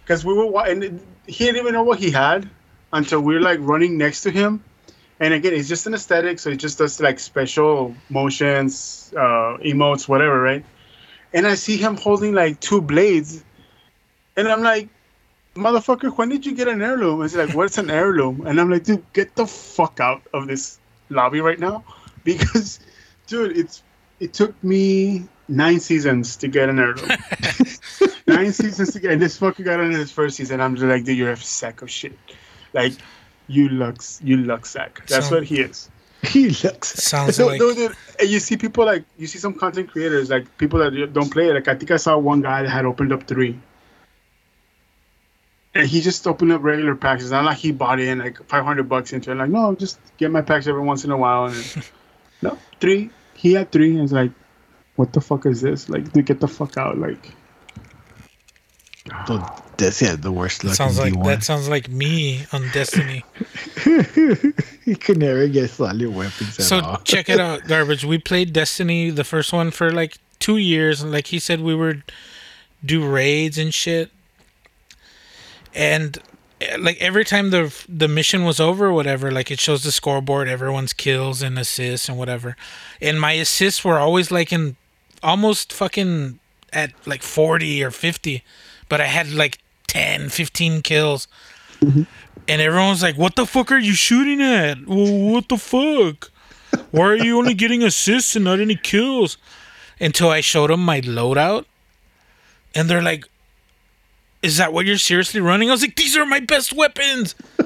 because 0.04 0.24
we 0.24 0.34
were 0.34 0.66
and 0.66 1.00
he 1.26 1.44
didn't 1.46 1.60
even 1.60 1.72
know 1.72 1.82
what 1.82 1.98
he 1.98 2.10
had 2.10 2.48
until 2.92 3.20
we 3.20 3.34
were 3.34 3.40
like 3.40 3.58
running 3.60 3.96
next 3.96 4.22
to 4.22 4.30
him. 4.30 4.62
And 5.20 5.32
again, 5.32 5.54
it's 5.54 5.68
just 5.68 5.86
an 5.86 5.94
aesthetic, 5.94 6.38
so 6.38 6.50
it 6.50 6.56
just 6.56 6.78
does 6.78 7.00
like 7.00 7.18
special 7.18 7.94
motions, 8.10 9.12
uh, 9.16 9.58
emotes, 9.64 10.08
whatever, 10.08 10.40
right? 10.40 10.64
And 11.32 11.46
I 11.46 11.54
see 11.54 11.76
him 11.76 11.96
holding 11.96 12.34
like 12.34 12.60
two 12.60 12.80
blades, 12.80 13.42
and 14.36 14.48
I'm 14.48 14.62
like, 14.62 14.88
motherfucker, 15.54 16.16
when 16.16 16.28
did 16.28 16.44
you 16.44 16.54
get 16.54 16.68
an 16.68 16.82
heirloom? 16.82 17.20
And 17.20 17.30
he's 17.30 17.36
like, 17.36 17.54
what's 17.54 17.78
an 17.78 17.90
heirloom? 17.90 18.46
And 18.46 18.60
I'm 18.60 18.70
like, 18.70 18.84
dude, 18.84 19.04
get 19.12 19.34
the 19.36 19.46
fuck 19.46 20.00
out 20.00 20.22
of 20.34 20.48
this 20.48 20.78
lobby 21.10 21.40
right 21.40 21.58
now, 21.58 21.84
because, 22.24 22.80
dude, 23.28 23.56
it's 23.56 23.82
it 24.20 24.32
took 24.32 24.62
me 24.64 25.24
nine 25.48 25.80
seasons 25.80 26.36
to 26.36 26.48
get 26.48 26.68
an 26.68 26.78
heirloom. 26.78 27.08
nine 28.26 28.52
seasons 28.52 28.92
to 28.92 29.00
get, 29.00 29.12
and 29.12 29.20
this 29.22 29.38
fucker 29.38 29.64
got 29.64 29.80
it 29.80 29.84
in 29.84 29.92
his 29.92 30.10
first 30.10 30.36
season. 30.36 30.60
I'm 30.60 30.74
just 30.76 30.86
like, 30.86 31.04
dude, 31.04 31.16
you're 31.18 31.32
a 31.32 31.36
sack 31.36 31.82
of 31.82 31.90
shit. 31.90 32.16
Like, 32.72 32.92
you 33.46 33.68
luck, 33.68 33.96
you 34.22 34.38
luck 34.38 34.66
sack. 34.66 35.06
That's 35.06 35.28
So- 35.28 35.36
what 35.36 35.44
he 35.44 35.60
is. 35.60 35.90
he 36.24 36.48
looks. 36.64 36.88
Sounds 36.88 37.38
No, 37.38 37.48
like 37.48 37.60
no, 37.60 37.74
dude, 37.74 37.94
you 38.22 38.40
see 38.40 38.56
people 38.56 38.86
like 38.86 39.04
you 39.18 39.26
see 39.26 39.38
some 39.38 39.52
content 39.52 39.90
creators 39.90 40.30
like 40.30 40.56
people 40.56 40.78
that 40.78 41.12
don't 41.12 41.30
play. 41.30 41.52
Like 41.52 41.68
I 41.68 41.74
think 41.74 41.90
I 41.90 41.98
saw 41.98 42.16
one 42.16 42.40
guy 42.40 42.62
that 42.62 42.70
had 42.70 42.86
opened 42.86 43.12
up 43.12 43.24
three, 43.24 43.60
and 45.74 45.86
he 45.86 46.00
just 46.00 46.26
opened 46.26 46.52
up 46.52 46.62
regular 46.62 46.94
packs. 46.94 47.22
It's 47.22 47.30
not 47.30 47.44
like 47.44 47.58
he 47.58 47.72
bought 47.72 48.00
in 48.00 48.20
like 48.20 48.42
five 48.48 48.64
hundred 48.64 48.88
bucks 48.88 49.12
into 49.12 49.32
it. 49.32 49.34
Like 49.34 49.50
no, 49.50 49.74
just 49.74 49.98
get 50.16 50.30
my 50.30 50.40
packs 50.40 50.66
every 50.66 50.80
once 50.82 51.04
in 51.04 51.10
a 51.10 51.16
while. 51.16 51.44
And 51.46 51.90
no, 52.40 52.58
three. 52.80 53.10
He 53.34 53.52
had 53.52 53.70
three, 53.72 53.90
and 53.92 54.02
it's 54.02 54.12
like, 54.12 54.30
what 54.96 55.12
the 55.12 55.20
fuck 55.20 55.44
is 55.46 55.60
this? 55.60 55.88
Like, 55.88 56.12
dude, 56.12 56.26
get 56.26 56.40
the 56.40 56.48
fuck 56.48 56.76
out. 56.76 56.98
Like, 56.98 57.32
So 59.26 59.44
that's 59.76 60.00
yeah, 60.00 60.16
the 60.16 60.32
worst 60.32 60.64
luck. 60.64 60.74
sounds 60.76 60.98
in 60.98 61.04
like 61.04 61.14
D1. 61.14 61.24
that 61.24 61.42
sounds 61.42 61.68
like 61.68 61.88
me 61.88 62.46
on 62.52 62.68
Destiny. 62.72 63.24
he 64.84 64.94
could 64.94 65.18
never 65.18 65.46
get 65.48 65.70
solid 65.70 66.06
weapons 66.14 66.58
at 66.58 66.64
So 66.64 66.80
all. 66.80 66.96
check 67.04 67.28
it 67.28 67.40
out, 67.40 67.66
garbage. 67.66 68.04
We 68.04 68.18
played 68.18 68.52
Destiny, 68.52 69.10
the 69.10 69.24
first 69.24 69.52
one, 69.52 69.70
for 69.70 69.92
like 69.92 70.18
two 70.38 70.56
years, 70.56 71.02
and 71.02 71.10
like 71.12 71.26
he 71.28 71.38
said, 71.38 71.60
we 71.60 71.74
would 71.74 72.02
do 72.84 73.06
raids 73.06 73.58
and 73.58 73.74
shit. 73.74 74.10
And 75.74 76.18
like 76.78 76.98
every 77.00 77.24
time 77.24 77.50
the 77.50 77.74
the 77.88 78.08
mission 78.08 78.44
was 78.44 78.60
over, 78.60 78.86
or 78.86 78.92
whatever, 78.92 79.30
like 79.30 79.50
it 79.50 79.60
shows 79.60 79.82
the 79.82 79.92
scoreboard, 79.92 80.48
everyone's 80.48 80.92
kills 80.92 81.42
and 81.42 81.58
assists 81.58 82.08
and 82.08 82.18
whatever. 82.18 82.56
And 83.00 83.20
my 83.20 83.32
assists 83.32 83.84
were 83.84 83.98
always 83.98 84.30
like 84.30 84.52
in 84.52 84.76
almost 85.22 85.72
fucking 85.72 86.38
at 86.72 86.92
like 87.06 87.22
forty 87.22 87.82
or 87.82 87.90
fifty, 87.90 88.42
but 88.88 89.00
I 89.00 89.06
had 89.06 89.30
like 89.32 89.58
10, 89.88 90.28
15 90.28 90.82
kills. 90.82 91.28
Mm-hmm. 91.80 92.02
And 92.48 92.60
everyone's 92.60 93.02
like, 93.02 93.16
"What 93.16 93.36
the 93.36 93.46
fuck 93.46 93.72
are 93.72 93.78
you 93.78 93.94
shooting 93.94 94.42
at? 94.42 94.86
Well, 94.86 95.32
what 95.32 95.48
the 95.48 95.56
fuck? 95.56 96.30
Why 96.90 97.04
are 97.04 97.16
you 97.16 97.38
only 97.38 97.54
getting 97.54 97.82
assists 97.82 98.36
and 98.36 98.44
not 98.44 98.60
any 98.60 98.76
kills?" 98.76 99.38
Until 100.00 100.28
I 100.28 100.40
showed 100.40 100.70
them 100.70 100.84
my 100.84 101.00
loadout, 101.00 101.66
and 102.74 102.90
they're 102.90 103.00
like, 103.00 103.26
"Is 104.44 104.56
that 104.58 104.72
what 104.72 104.86
you're 104.86 104.98
seriously 104.98 105.40
running?" 105.40 105.70
I 105.70 105.72
was 105.72 105.82
like, 105.82 105.96
"These 105.96 106.16
are 106.16 106.26
my 106.26 106.40
best 106.40 106.72
weapons." 106.72 107.34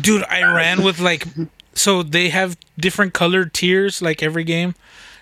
Dude, 0.00 0.24
I 0.24 0.42
ran 0.54 0.82
with 0.82 1.00
like, 1.00 1.26
so 1.74 2.02
they 2.02 2.28
have 2.30 2.56
different 2.78 3.12
colored 3.14 3.52
tiers 3.52 4.00
like 4.00 4.22
every 4.22 4.44
game, 4.44 4.74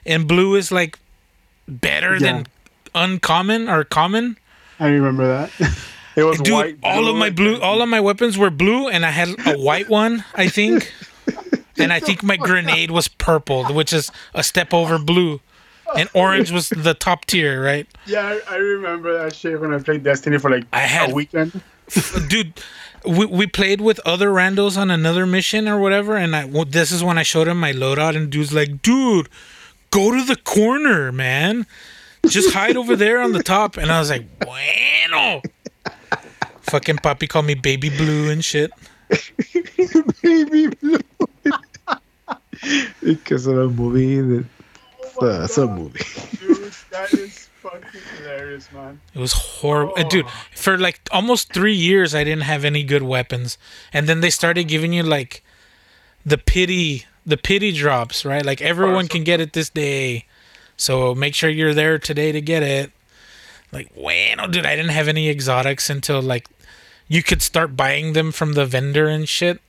and 0.05 0.29
blue 0.29 0.55
is 0.55 0.71
like 0.71 0.99
better 1.67 2.13
Yeah. 2.15 2.19
than 2.21 2.47
uncommon 2.95 3.69
or 3.69 3.85
common. 3.85 4.37
I 4.79 4.89
remember 4.89 5.27
that. 5.27 5.51
it 6.17 6.25
was 6.25 6.39
Dude, 6.41 6.53
white. 6.55 6.77
all 6.83 7.09
of 7.09 7.17
my 7.17 7.31
blue, 7.31 7.59
all 7.61 7.83
of 7.83 7.89
my 7.89 8.01
weapons 8.01 8.37
were 8.39 8.51
blue, 8.51 8.89
and 8.89 9.05
I 9.07 9.11
had 9.11 9.29
a 9.47 9.59
white 9.59 9.89
one, 9.89 10.25
I 10.35 10.49
think. 10.49 10.93
and 11.79 11.93
I 11.93 12.01
think 12.01 12.23
my 12.23 12.37
grenade 12.37 12.91
was 12.91 13.09
purple, 13.09 13.65
which 13.73 13.93
is 13.93 14.11
a 14.35 14.43
step 14.43 14.73
over 14.75 14.99
blue. 14.99 15.41
And 15.97 16.09
orange 16.15 16.51
was 16.51 16.69
the 16.71 16.95
top 16.95 17.25
tier, 17.27 17.63
right? 17.63 17.87
Yeah, 18.07 18.39
I, 18.49 18.55
I 18.55 18.57
remember 18.57 19.17
that 19.23 19.35
shit 19.35 19.61
when 19.61 19.73
I 19.73 19.79
played 19.79 20.03
Destiny 20.03 20.39
for 20.39 20.51
like 20.51 20.65
I 20.73 20.81
had- 20.81 21.11
a 21.11 21.15
weekend. 21.15 21.61
Dude, 22.29 22.55
we, 23.07 23.27
we 23.27 23.47
played 23.47 23.81
with 23.81 24.01
other 24.05 24.31
randos 24.31 24.77
on 24.77 24.91
another 24.91 25.25
mission 25.27 25.69
or 25.69 25.79
whatever, 25.79 26.17
and 26.17 26.35
I 26.35 26.45
well, 26.45 26.65
this 26.65 26.91
is 26.91 27.05
when 27.05 27.17
I 27.19 27.23
showed 27.23 27.47
him 27.47 27.61
my 27.61 27.73
loadout, 27.73 28.17
and 28.17 28.29
dude's 28.29 28.53
like, 28.53 28.83
"Dude, 28.83 29.29
go 29.91 30.11
to 30.11 30.25
the 30.25 30.35
corner, 30.37 31.13
man. 31.13 31.67
Just 32.27 32.53
hide 32.53 32.77
over 32.77 32.97
there 32.97 33.21
on 33.21 33.31
the 33.33 33.43
top." 33.45 33.77
And 33.77 33.93
I 33.93 34.01
was 34.01 34.11
like, 34.11 34.27
"Bueno." 34.41 35.43
Fucking 36.63 36.97
Papi 36.97 37.29
called 37.29 37.47
me 37.47 37.55
Baby 37.55 37.91
Blue 37.91 38.29
and 38.29 38.45
shit. 38.45 38.73
Baby 40.23 40.67
blue. 40.67 40.99
because 43.03 43.47
of 43.47 43.57
a 43.59 43.69
movie 43.69 44.21
that 44.21 44.45
uh, 45.21 45.47
some 45.47 45.75
movie. 45.75 46.01
Dude, 46.39 46.73
that 46.91 47.13
is 47.13 47.49
fucking 47.63 48.01
hilarious, 48.19 48.71
man. 48.73 49.01
It 49.15 49.19
was 49.19 49.33
horrible, 49.33 49.95
Uh, 49.97 50.03
dude. 50.05 50.27
For 50.55 50.79
like 50.79 51.01
almost 51.11 51.53
three 51.53 51.75
years, 51.75 52.15
I 52.15 52.25
didn't 52.25 52.45
have 52.45 52.65
any 52.65 52.83
good 52.83 53.03
weapons, 53.03 53.59
and 53.93 54.09
then 54.09 54.21
they 54.21 54.31
started 54.31 54.65
giving 54.65 54.93
you 54.93 55.03
like 55.03 55.43
the 56.25 56.39
pity, 56.39 57.07
the 57.25 57.37
pity 57.37 57.73
drops, 57.73 58.25
right? 58.25 58.45
Like 58.45 58.61
everyone 58.63 59.09
can 59.09 59.25
get 59.25 59.41
it 59.41 59.53
this 59.53 59.71
day, 59.71 60.25
so 60.77 61.15
make 61.15 61.35
sure 61.35 61.49
you're 61.51 61.75
there 61.75 61.99
today 61.99 62.33
to 62.33 62.41
get 62.41 62.63
it. 62.63 62.93
Like, 63.73 63.95
bueno, 63.95 64.47
dude, 64.47 64.65
I 64.65 64.77
didn't 64.77 64.93
have 64.93 65.09
any 65.09 65.29
exotics 65.29 65.91
until 65.91 66.23
like 66.23 66.49
you 67.09 67.23
could 67.23 67.43
start 67.43 67.77
buying 67.77 68.13
them 68.13 68.33
from 68.33 68.55
the 68.55 68.65
vendor 68.67 69.09
and 69.09 69.29
shit. 69.29 69.61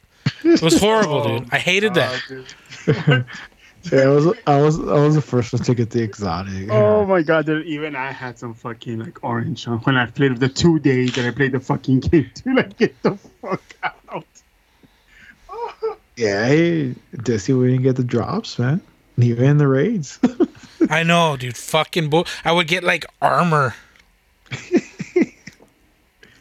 It 0.44 0.62
was 0.62 0.80
horrible, 0.80 1.24
dude. 1.40 1.50
I 1.54 1.58
hated 1.60 1.94
that. 1.96 2.22
Yeah, 3.92 4.02
I 4.02 4.08
was 4.08 4.28
I 4.48 4.62
was 4.62 4.80
I 4.80 4.94
was 5.06 5.16
the 5.16 5.22
first 5.22 5.54
one 5.54 5.62
to 5.64 5.76
get 5.76 5.90
the 5.92 6.02
exotic. 6.02 6.70
Oh 6.72 7.06
my 7.06 7.22
god, 7.22 7.46
dude, 7.46 7.66
even 7.66 7.96
I 7.96 8.12
had 8.12 8.38
some 8.40 8.54
fucking 8.54 9.00
like 9.00 9.24
orange 9.24 9.68
on 9.68 9.80
when 9.80 9.98
I 9.98 10.06
played 10.08 10.38
the 10.38 10.50
two 10.50 10.80
days 10.80 11.14
that 11.16 11.26
I 11.26 11.32
played 11.32 11.52
the 11.54 11.60
fucking 11.60 12.00
game. 12.12 12.30
Dude, 12.34 12.56
like 12.56 12.78
get 12.78 13.02
the 13.04 13.16
fuck 13.42 13.62
out. 13.84 14.26
Yeah, 16.18 16.46
I, 16.48 16.96
Desi, 17.16 17.56
we 17.56 17.68
didn't 17.70 17.84
get 17.84 17.96
the 17.96 18.04
drops, 18.04 18.58
man. 18.58 18.82
Even 19.20 19.44
in 19.46 19.58
the 19.60 19.68
raids. 19.68 20.20
I 20.90 21.04
know, 21.04 21.38
dude. 21.38 21.56
Fucking 21.56 22.10
bull. 22.10 22.26
I 22.44 22.52
would 22.54 22.68
get 22.68 22.84
like 22.84 23.06
armor. 23.22 23.76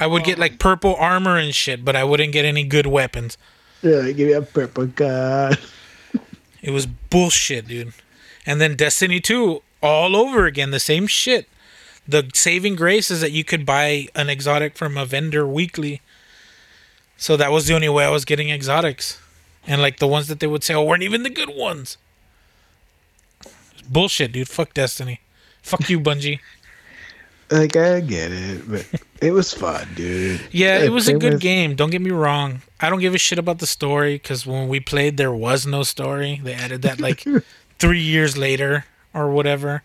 I 0.01 0.07
would 0.07 0.25
get 0.25 0.39
like 0.39 0.59
purple 0.59 0.95
armor 0.97 1.37
and 1.37 1.55
shit, 1.55 1.85
but 1.85 1.95
I 1.95 2.05
wouldn't 2.05 2.33
get 2.33 2.45
any 2.47 2.65
good 2.65 2.87
weapons. 2.87 3.37
yeah, 3.83 4.11
give 4.13 4.29
me 4.29 4.33
a 4.33 4.41
purple 4.43 4.89
card. 4.89 5.59
It 6.67 6.73
was 6.73 6.85
bullshit, 6.85 7.69
dude. 7.69 7.93
And 8.45 8.61
then 8.61 8.75
Destiny 8.75 9.21
2 9.21 9.63
all 9.83 10.17
over 10.17 10.47
again, 10.47 10.73
the 10.73 10.81
same 10.81 11.07
shit. 11.07 11.49
The 12.09 12.29
saving 12.35 12.75
grace 12.75 13.09
is 13.09 13.21
that 13.21 13.31
you 13.31 13.45
could 13.45 13.65
buy 13.65 14.09
an 14.17 14.29
exotic 14.29 14.77
from 14.77 14.97
a 14.97 15.07
vendor 15.07 15.47
weekly. 15.47 16.03
So 17.17 17.37
that 17.37 17.53
was 17.53 17.67
the 17.67 17.75
only 17.75 17.89
way 17.89 18.05
I 18.05 18.11
was 18.11 18.25
getting 18.25 18.51
exotics. 18.51 19.21
And 19.65 19.81
like 19.81 20.01
the 20.01 20.09
ones 20.09 20.27
that 20.27 20.41
they 20.41 20.49
would 20.49 20.65
sell 20.65 20.85
weren't 20.85 21.05
even 21.05 21.23
the 21.23 21.31
good 21.31 21.55
ones. 21.55 21.99
Bullshit, 23.89 24.33
dude. 24.33 24.49
Fuck 24.49 24.75
Destiny. 24.75 25.21
Fuck 25.63 25.89
you, 25.89 26.01
Bungie. 26.01 26.41
Like 27.51 27.77
I 27.77 28.01
get 28.01 28.33
it, 28.33 28.69
but 28.69 28.87
it 29.23 29.31
was 29.33 29.53
fun, 29.55 29.87
dude. 29.95 30.41
Yeah, 30.51 30.79
it 30.83 30.91
was 30.91 31.07
a 31.09 31.15
good 31.15 31.35
with- 31.35 31.43
game. 31.43 31.77
Don't 31.77 31.91
get 31.91 32.03
me 32.03 32.11
wrong. 32.11 32.63
I 32.81 32.91
don't 32.91 33.01
give 33.01 33.15
a 33.15 33.19
shit 33.19 33.39
about 33.39 33.59
the 33.61 33.67
story 33.67 34.17
because 34.17 34.45
when 34.47 34.69
we 34.69 34.81
played, 34.81 35.17
there 35.17 35.33
was 35.33 35.67
no 35.67 35.83
story. 35.83 36.41
They 36.43 36.53
added 36.55 36.83
that 36.83 37.01
like 37.01 37.25
three 37.79 38.01
years 38.01 38.37
later 38.37 38.85
or 39.15 39.31
whatever. 39.31 39.83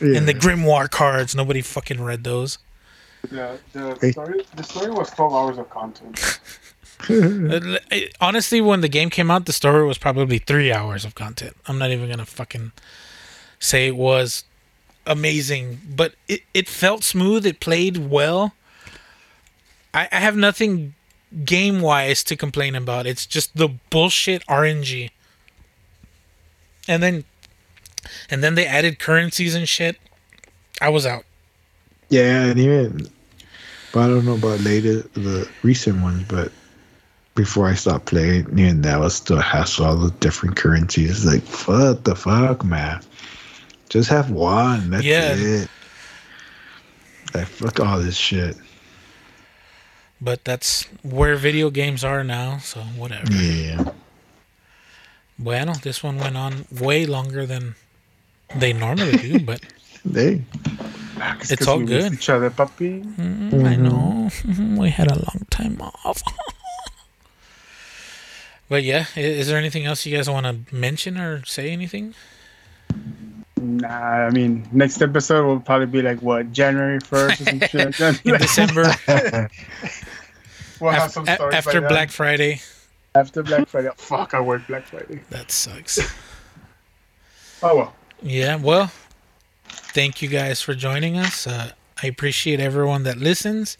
Yeah. 0.00 0.18
And 0.18 0.28
the 0.28 0.34
Grimoire 0.34 0.90
cards, 0.90 1.34
nobody 1.34 1.62
fucking 1.62 2.02
read 2.02 2.24
those. 2.24 2.58
The, 3.22 3.58
the, 3.72 4.12
story, 4.12 4.44
the 4.54 4.62
story 4.62 4.90
was 4.90 5.10
12 5.10 5.32
hours 5.32 5.58
of 5.58 5.70
content. 5.70 6.40
Honestly, 8.20 8.60
when 8.60 8.80
the 8.80 8.88
game 8.88 9.10
came 9.10 9.30
out, 9.30 9.46
the 9.46 9.52
story 9.52 9.86
was 9.86 9.98
probably 9.98 10.38
three 10.38 10.72
hours 10.72 11.04
of 11.04 11.14
content. 11.14 11.56
I'm 11.66 11.78
not 11.78 11.90
even 11.90 12.08
gonna 12.10 12.26
fucking 12.26 12.72
say 13.58 13.86
it 13.88 13.96
was 13.96 14.44
amazing, 15.06 15.80
but 15.88 16.14
it, 16.28 16.42
it 16.52 16.68
felt 16.68 17.04
smooth. 17.04 17.46
It 17.46 17.60
played 17.60 18.10
well. 18.10 18.54
I, 19.94 20.08
I 20.12 20.16
have 20.16 20.36
nothing 20.36 20.94
game 21.44 21.80
wise 21.80 22.22
to 22.24 22.36
complain 22.36 22.74
about. 22.74 23.06
It's 23.06 23.26
just 23.26 23.56
the 23.56 23.68
bullshit 23.90 24.44
RNG. 24.46 25.10
And 26.88 27.02
then, 27.02 27.24
and 28.30 28.42
then 28.42 28.54
they 28.54 28.66
added 28.66 28.98
currencies 28.98 29.54
and 29.54 29.68
shit. 29.68 29.96
I 30.80 30.88
was 30.88 31.06
out. 31.06 31.24
Yeah, 32.08 32.44
and 32.44 32.58
even, 32.58 33.08
but 33.92 34.00
I 34.00 34.08
don't 34.08 34.24
know 34.24 34.34
about 34.34 34.60
later 34.60 35.02
the 35.14 35.48
recent 35.62 36.00
ones, 36.02 36.24
but 36.28 36.52
before 37.34 37.66
I 37.66 37.74
stopped 37.74 38.06
playing, 38.06 38.46
even 38.58 38.82
that 38.82 39.00
was 39.00 39.14
still 39.14 39.38
hassle. 39.38 39.86
All 39.86 39.96
the 39.96 40.10
different 40.20 40.56
currencies, 40.56 41.24
like 41.24 41.44
what 41.66 42.04
the 42.04 42.14
fuck, 42.14 42.64
man. 42.64 43.00
Just 43.88 44.08
have 44.10 44.30
one. 44.30 44.90
That's 44.90 45.04
Yeah. 45.04 45.34
it. 45.34 45.68
Like 47.34 47.46
fuck 47.46 47.80
all 47.80 47.98
this 48.00 48.16
shit. 48.16 48.56
But 50.20 50.44
that's 50.44 50.84
where 51.02 51.36
video 51.36 51.70
games 51.70 52.02
are 52.04 52.24
now. 52.24 52.58
So 52.58 52.80
whatever. 52.80 53.30
Yeah. 53.32 53.84
Bueno, 55.38 55.74
this 55.74 56.02
one 56.02 56.16
went 56.18 56.36
on 56.36 56.64
way 56.72 57.04
longer 57.04 57.44
than 57.46 57.74
they 58.54 58.72
normally 58.72 59.18
do, 59.18 59.38
but 59.44 59.60
They. 60.04 60.42
It's 61.50 61.66
all 61.66 61.78
we 61.78 61.84
missed 61.86 62.10
good. 62.10 62.14
Each 62.14 62.28
other, 62.28 62.50
puppy. 62.50 63.02
I 63.18 63.76
know 63.76 64.30
we 64.78 64.90
had 64.90 65.10
a 65.10 65.14
long 65.14 65.46
time 65.50 65.80
off. 65.80 66.22
but 68.68 68.82
yeah, 68.82 69.06
is 69.16 69.48
there 69.48 69.58
anything 69.58 69.84
else 69.86 70.04
you 70.06 70.16
guys 70.16 70.28
want 70.28 70.46
to 70.46 70.74
mention 70.74 71.18
or 71.18 71.44
say 71.44 71.70
anything? 71.70 72.14
Nah, 73.58 73.88
I 73.88 74.30
mean, 74.30 74.68
next 74.70 75.00
episode 75.00 75.46
will 75.46 75.60
probably 75.60 75.86
be 75.86 76.02
like 76.02 76.20
what 76.20 76.52
January 76.52 76.98
1st 76.98 77.40
or 77.40 77.44
some 77.44 77.60
shit. 77.60 78.24
In 78.26 78.38
December, 78.38 78.82
we'll 80.80 80.90
have 80.90 81.10
some 81.10 81.24
stories 81.24 81.54
after. 81.54 81.80
Black 81.80 82.10
Friday. 82.10 82.60
After 83.14 83.42
Black 83.42 83.66
Friday. 83.66 83.88
Fuck, 83.96 84.34
I 84.34 84.40
work 84.40 84.66
Black 84.66 84.84
Friday. 84.86 85.22
That 85.30 85.50
sucks. 85.50 85.98
Oh 87.62 87.76
well. 87.76 87.96
Yeah, 88.22 88.56
well, 88.56 88.90
thank 89.68 90.20
you 90.20 90.28
guys 90.28 90.60
for 90.60 90.74
joining 90.74 91.16
us. 91.16 91.46
Uh, 91.46 91.72
I 92.02 92.08
appreciate 92.08 92.60
everyone 92.60 93.04
that 93.04 93.16
listens. 93.16 93.78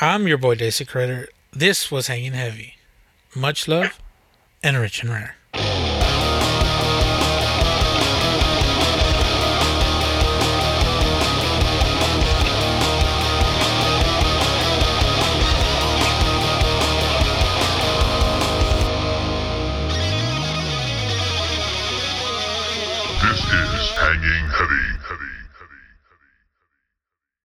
I'm 0.00 0.26
your 0.26 0.38
boy 0.38 0.56
Desecrator. 0.56 1.26
This 1.52 1.88
was 1.88 2.08
Hanging 2.08 2.32
Heavy. 2.32 2.74
Much 3.32 3.68
love 3.68 4.00
and 4.60 4.76
rich 4.76 5.02
and 5.02 5.12
rare. 5.12 5.36